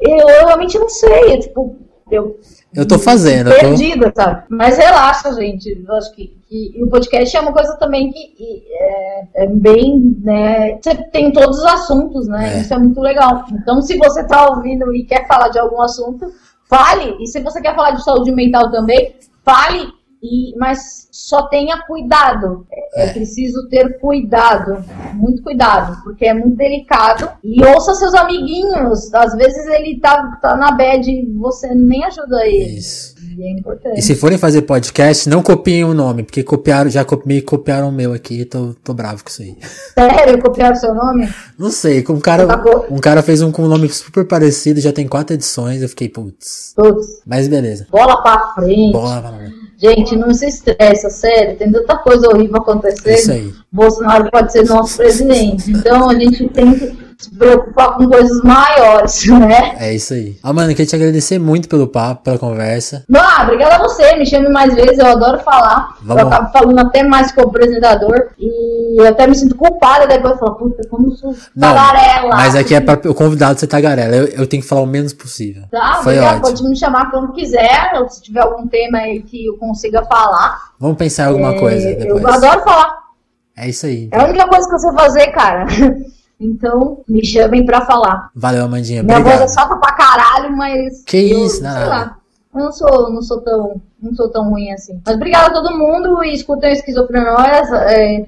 eu, 0.00 0.16
eu 0.16 0.46
realmente 0.46 0.78
não 0.78 0.88
sei. 0.88 1.38
tipo, 1.40 1.76
eu 2.10 2.38
eu 2.74 2.86
tô 2.86 2.98
fazendo. 2.98 3.50
Perdida, 3.50 4.10
tô... 4.10 4.22
sabe? 4.22 4.44
Mas 4.48 4.78
relaxa, 4.78 5.32
gente. 5.34 5.84
Eu 5.86 5.94
acho 5.94 6.14
que, 6.14 6.34
que 6.48 6.82
o 6.82 6.88
podcast 6.88 7.36
é 7.36 7.40
uma 7.40 7.52
coisa 7.52 7.76
também 7.76 8.10
que 8.10 8.64
é, 8.72 9.44
é, 9.44 9.46
bem, 9.46 10.16
né? 10.22 10.78
Você 10.80 10.94
tem 11.10 11.32
todos 11.32 11.58
os 11.58 11.64
assuntos, 11.64 12.26
né? 12.28 12.56
É. 12.56 12.60
Isso 12.60 12.72
é 12.72 12.78
muito 12.78 13.00
legal. 13.00 13.44
Então, 13.52 13.82
se 13.82 13.96
você 13.98 14.24
tá 14.24 14.48
ouvindo 14.48 14.94
e 14.94 15.04
quer 15.04 15.26
falar 15.26 15.48
de 15.48 15.58
algum 15.58 15.80
assunto, 15.82 16.32
fale. 16.68 17.16
E 17.20 17.26
se 17.26 17.40
você 17.40 17.60
quer 17.60 17.74
falar 17.74 17.92
de 17.92 18.04
saúde 18.04 18.32
mental 18.32 18.70
também, 18.70 19.14
fale. 19.44 19.86
E, 20.22 20.56
mas 20.56 21.08
só 21.10 21.48
tenha 21.48 21.82
cuidado. 21.82 22.64
É, 22.70 23.06
é, 23.06 23.12
preciso 23.12 23.68
ter 23.68 23.98
cuidado, 23.98 24.84
muito 25.14 25.42
cuidado, 25.42 26.00
porque 26.04 26.26
é 26.26 26.32
muito 26.32 26.56
delicado. 26.56 27.28
E 27.42 27.64
ouça 27.64 27.94
seus 27.94 28.14
amiguinhos. 28.14 29.12
Às 29.12 29.34
vezes 29.34 29.66
ele 29.66 29.98
tá, 29.98 30.38
tá 30.40 30.56
na 30.56 30.70
bad 30.70 31.10
e 31.10 31.26
você 31.32 31.74
nem 31.74 32.04
ajuda 32.04 32.46
ele. 32.46 32.78
Isso. 32.78 33.16
E 33.36 33.42
é 33.42 33.52
importante. 33.52 33.98
E 33.98 34.02
se 34.02 34.14
forem 34.14 34.38
fazer 34.38 34.62
podcast, 34.62 35.28
não 35.28 35.42
copiem 35.42 35.84
o 35.84 35.94
nome, 35.94 36.22
porque 36.22 36.44
copiaram, 36.44 36.90
já 36.90 37.04
me 37.24 37.40
copiaram 37.40 37.88
o 37.88 37.92
meu 37.92 38.12
aqui, 38.12 38.44
tô, 38.44 38.74
tô 38.84 38.92
bravo 38.92 39.24
com 39.24 39.30
isso 39.30 39.42
aí. 39.42 39.56
Sério? 39.94 40.40
Copiaram 40.40 40.76
o 40.76 40.78
seu 40.78 40.94
nome? 40.94 41.28
Não 41.58 41.70
sei, 41.70 42.04
um 42.10 42.20
cara, 42.20 42.46
um 42.90 42.98
cara 42.98 43.22
fez 43.22 43.40
um 43.40 43.50
com 43.50 43.62
um 43.62 43.68
nome 43.68 43.88
super 43.88 44.26
parecido, 44.26 44.80
já 44.80 44.92
tem 44.92 45.08
quatro 45.08 45.34
edições, 45.34 45.82
eu 45.82 45.88
fiquei, 45.88 46.08
putz. 46.08 46.74
Putz. 46.76 47.22
Mas 47.26 47.48
beleza. 47.48 47.86
Bola 47.90 48.22
pra 48.22 48.52
frente. 48.54 48.92
Bola 48.92 49.20
pra 49.20 49.32
frente. 49.32 49.61
Gente, 49.82 50.14
não 50.14 50.32
se 50.32 50.46
estressa, 50.46 51.10
sério, 51.10 51.56
tem 51.56 51.72
tanta 51.72 51.96
coisa 51.98 52.28
horrível 52.28 52.58
acontecendo. 52.58 53.52
Bolsonaro 53.72 54.30
pode 54.30 54.52
ser 54.52 54.64
nosso 54.64 54.96
presidente. 54.96 55.72
Então 55.72 56.08
a 56.08 56.14
gente 56.14 56.48
tem 56.50 56.72
que 56.78 57.01
se 57.22 57.30
preocupar 57.30 57.96
com 57.96 58.08
coisas 58.08 58.42
maiores, 58.42 59.26
né? 59.30 59.76
É 59.78 59.94
isso 59.94 60.14
aí. 60.14 60.36
Ah, 60.42 60.52
mano, 60.52 60.70
queria 60.70 60.86
te 60.86 60.96
agradecer 60.96 61.38
muito 61.38 61.68
pelo 61.68 61.86
papo, 61.86 62.24
pela 62.24 62.38
conversa. 62.38 63.04
Ah, 63.14 63.42
obrigada 63.44 63.76
a 63.76 63.78
você, 63.78 64.16
me 64.16 64.26
chame 64.26 64.48
mais 64.48 64.74
vezes, 64.74 64.98
eu 64.98 65.06
adoro 65.06 65.38
falar. 65.40 65.96
Vamos. 66.02 66.22
Eu 66.22 66.28
acabo 66.28 66.52
falando 66.52 66.78
até 66.80 67.02
mais 67.02 67.30
que 67.30 67.40
o 67.40 67.44
apresentador 67.44 68.30
e 68.38 69.00
eu 69.00 69.08
até 69.08 69.26
me 69.26 69.34
sinto 69.34 69.54
culpada 69.54 70.06
depois, 70.06 70.38
falar, 70.38 70.54
puta, 70.54 70.82
como 70.88 71.08
eu 71.08 71.16
sou 71.16 71.34
Não, 71.54 71.74
tagarela. 71.74 72.36
Mas 72.36 72.56
aqui 72.56 72.74
é 72.74 72.80
para 72.80 73.08
o 73.08 73.14
convidado 73.14 73.60
ser 73.60 73.66
tagarela, 73.66 74.16
eu, 74.16 74.26
eu 74.26 74.46
tenho 74.46 74.62
que 74.62 74.68
falar 74.68 74.82
o 74.82 74.86
menos 74.86 75.12
possível. 75.12 75.64
Tá, 75.70 76.00
Foi 76.02 76.14
obrigado, 76.14 76.38
ótimo. 76.38 76.42
pode 76.42 76.68
me 76.70 76.76
chamar 76.76 77.10
quando 77.10 77.32
quiser, 77.32 77.92
ou 77.96 78.08
se 78.08 78.22
tiver 78.22 78.40
algum 78.40 78.66
tema 78.66 78.98
aí 78.98 79.22
que 79.22 79.46
eu 79.46 79.56
consiga 79.56 80.02
falar. 80.04 80.58
Vamos 80.78 80.96
pensar 80.96 81.24
em 81.24 81.26
alguma 81.28 81.54
é, 81.54 81.58
coisa 81.58 81.94
depois. 81.94 82.22
Eu 82.22 82.28
adoro 82.28 82.62
falar. 82.62 83.02
É 83.56 83.68
isso 83.68 83.86
aí. 83.86 84.04
Então. 84.04 84.18
É 84.18 84.22
a 84.22 84.28
única 84.28 84.48
coisa 84.48 84.68
que 84.68 84.74
eu 84.74 84.78
sei 84.78 84.92
fazer, 84.92 85.26
cara. 85.28 85.66
Então, 86.42 86.98
me 87.08 87.24
chamem 87.24 87.64
pra 87.64 87.82
falar. 87.82 88.30
Valeu, 88.34 88.64
Amandinha. 88.64 89.02
Minha 89.02 89.18
obrigado. 89.18 89.40
voz 89.40 89.50
é 89.50 89.54
só 89.54 89.66
pra 89.66 89.92
caralho, 89.92 90.56
mas. 90.56 91.04
Que 91.04 91.30
eu, 91.30 91.46
isso. 91.46 91.58
Sei 91.58 91.64
lá. 91.64 92.16
Eu 92.54 92.64
não 92.64 92.72
sou, 92.72 93.10
não 93.10 93.22
sou 93.22 93.40
tão, 93.40 93.80
não 94.02 94.14
sou 94.14 94.28
tão 94.28 94.50
ruim 94.50 94.72
assim. 94.72 95.00
Mas 95.06 95.14
obrigada 95.14 95.46
a 95.46 95.52
todo 95.52 95.78
mundo 95.78 96.22
e 96.24 96.34
escutem 96.34 96.72
esquizofrenóias. 96.72 97.72
É, 97.72 98.26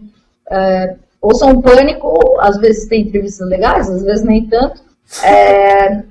é, 0.51 0.97
ouçam 1.21 1.51
o 1.51 1.63
pânico, 1.63 2.39
às 2.41 2.57
vezes 2.57 2.89
tem 2.89 3.03
entrevistas 3.03 3.49
legais, 3.49 3.91
às 3.91 4.03
vezes 4.03 4.25
nem 4.25 4.47
tanto. 4.47 4.81
É, 5.23 6.03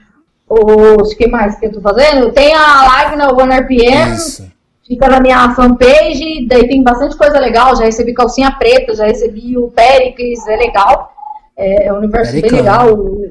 o 0.47 1.04
que 1.16 1.28
mais 1.28 1.56
que 1.56 1.66
eu 1.66 1.72
tô 1.72 1.82
fazendo? 1.82 2.32
Tem 2.32 2.54
a 2.54 2.84
live 2.84 3.16
na 3.16 3.32
OneRPM. 3.32 4.14
Isso. 4.14 4.51
Fica 4.86 5.08
na 5.08 5.22
minha 5.22 5.56
fanpage, 5.56 6.45
daí 6.47 6.68
tem 6.68 6.84
bastante 6.84 7.18
coisa 7.18 7.39
legal. 7.39 7.76
Já 7.76 7.86
recebi 7.86 8.14
calcinha 8.14 8.51
preta, 8.51 8.93
já 8.93 9.06
recebi 9.06 9.58
o 9.58 9.70
Pericles, 9.70 10.45
é 10.47 10.58
legal. 10.58 11.12
É, 11.56 11.88
é 11.88 11.93
um 11.93 11.97
universo 11.97 12.34
bem 12.34 12.51
legal. 12.51 12.93
O, 12.93 13.24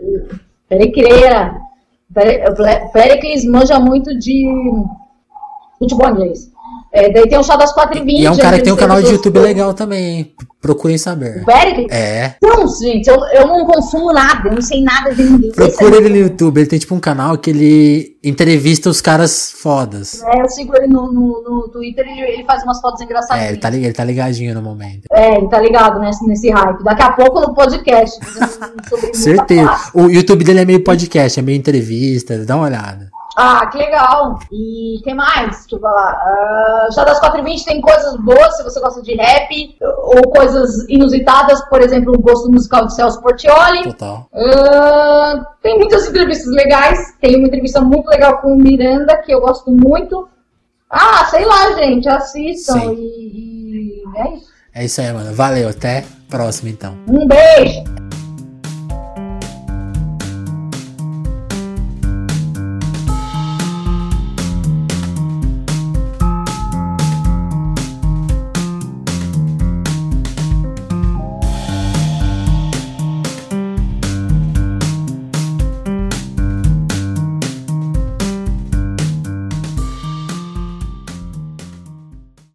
Pericleira. 0.68 1.60
Pericles 2.92 3.44
manja 3.44 3.78
muito 3.78 4.16
de 4.18 4.44
futebol 5.78 6.10
inglês. 6.10 6.51
É, 6.92 7.10
daí 7.10 7.28
tem 7.28 7.38
o 7.38 7.42
Chá 7.42 7.56
das 7.56 7.74
4h20. 7.74 8.04
E 8.06 8.26
é 8.26 8.30
um 8.30 8.36
cara 8.36 8.58
que 8.58 8.64
tem 8.64 8.72
um 8.72 8.76
canal 8.76 9.00
de 9.00 9.10
YouTube 9.10 9.38
legal 9.38 9.72
também, 9.72 10.18
hein? 10.18 10.34
Procurem 10.60 10.98
saber. 10.98 11.42
O 11.42 11.46
Pericles? 11.46 11.90
É. 11.90 12.36
Não, 12.40 12.68
gente, 12.68 13.08
eu, 13.08 13.16
eu 13.32 13.46
não 13.48 13.66
consumo 13.66 14.12
nada, 14.12 14.48
eu 14.48 14.54
não 14.54 14.62
sei 14.62 14.82
nada 14.82 15.12
de 15.12 15.22
ninguém. 15.22 15.50
Procure 15.50 15.96
ele 15.96 16.08
no 16.10 16.16
YouTube, 16.16 16.58
ele 16.58 16.68
tem 16.68 16.78
tipo 16.78 16.94
um 16.94 17.00
canal 17.00 17.36
que 17.38 17.50
ele 17.50 18.16
entrevista 18.22 18.88
os 18.88 19.00
caras 19.00 19.50
fodas. 19.50 20.22
É, 20.22 20.40
eu 20.40 20.48
sigo 20.48 20.76
ele 20.76 20.86
no, 20.86 21.12
no, 21.12 21.42
no 21.42 21.68
Twitter 21.68 22.06
e 22.06 22.10
ele, 22.10 22.32
ele 22.34 22.44
faz 22.44 22.62
umas 22.62 22.80
fotos 22.80 23.00
engraçadas. 23.00 23.42
É, 23.42 23.48
ele 23.48 23.56
tá, 23.56 23.74
ele 23.74 23.92
tá 23.92 24.04
ligadinho 24.04 24.54
no 24.54 24.62
momento. 24.62 25.06
É, 25.10 25.38
ele 25.38 25.48
tá 25.48 25.60
ligado 25.60 25.98
nesse, 25.98 26.24
nesse 26.26 26.50
hype. 26.50 26.84
Daqui 26.84 27.02
a 27.02 27.12
pouco 27.12 27.40
no 27.40 27.54
podcast. 27.54 28.20
Certeza. 29.12 29.90
O 29.94 30.08
YouTube 30.08 30.44
dele 30.44 30.60
é 30.60 30.64
meio 30.64 30.84
podcast, 30.84 31.40
é 31.40 31.42
meio 31.42 31.56
entrevista, 31.58 32.38
dá 32.44 32.54
uma 32.54 32.66
olhada. 32.66 33.10
Ah, 33.36 33.66
que 33.66 33.78
legal. 33.78 34.38
E 34.52 35.00
tem 35.02 35.14
mais? 35.14 35.60
Deixa 35.60 35.76
eu 35.76 35.80
falar. 35.80 36.14
Uh, 36.14 36.92
já 36.92 37.04
das 37.04 37.20
4h20 37.20 37.64
tem 37.64 37.80
coisas 37.80 38.16
boas, 38.16 38.56
se 38.56 38.62
você 38.62 38.80
gosta 38.80 39.02
de 39.02 39.14
rap, 39.14 39.76
ou 39.80 40.30
coisas 40.30 40.86
inusitadas, 40.88 41.62
por 41.68 41.80
exemplo, 41.80 42.14
o 42.14 42.20
gosto 42.20 42.50
musical 42.50 42.86
de 42.86 42.94
Celso 42.94 43.22
Portioli. 43.22 43.84
Total. 43.84 44.28
Uh, 44.32 45.44
tem 45.62 45.78
muitas 45.78 46.06
entrevistas 46.08 46.52
legais. 46.54 47.14
Tem 47.20 47.36
uma 47.36 47.48
entrevista 47.48 47.80
muito 47.80 48.08
legal 48.08 48.38
com 48.38 48.52
o 48.52 48.56
Miranda, 48.56 49.16
que 49.18 49.32
eu 49.32 49.40
gosto 49.40 49.70
muito. 49.70 50.28
Ah, 50.90 51.24
sei 51.30 51.44
lá, 51.46 51.72
gente, 51.72 52.06
assistam 52.08 52.92
e, 52.92 54.02
e 54.02 54.02
é 54.16 54.34
isso. 54.34 54.52
É 54.74 54.84
isso 54.84 55.00
aí, 55.00 55.12
mano. 55.12 55.34
Valeu, 55.34 55.70
até 55.70 56.04
próximo 56.28 56.68
então. 56.68 56.94
Um 57.08 57.26
beijo! 57.26 58.01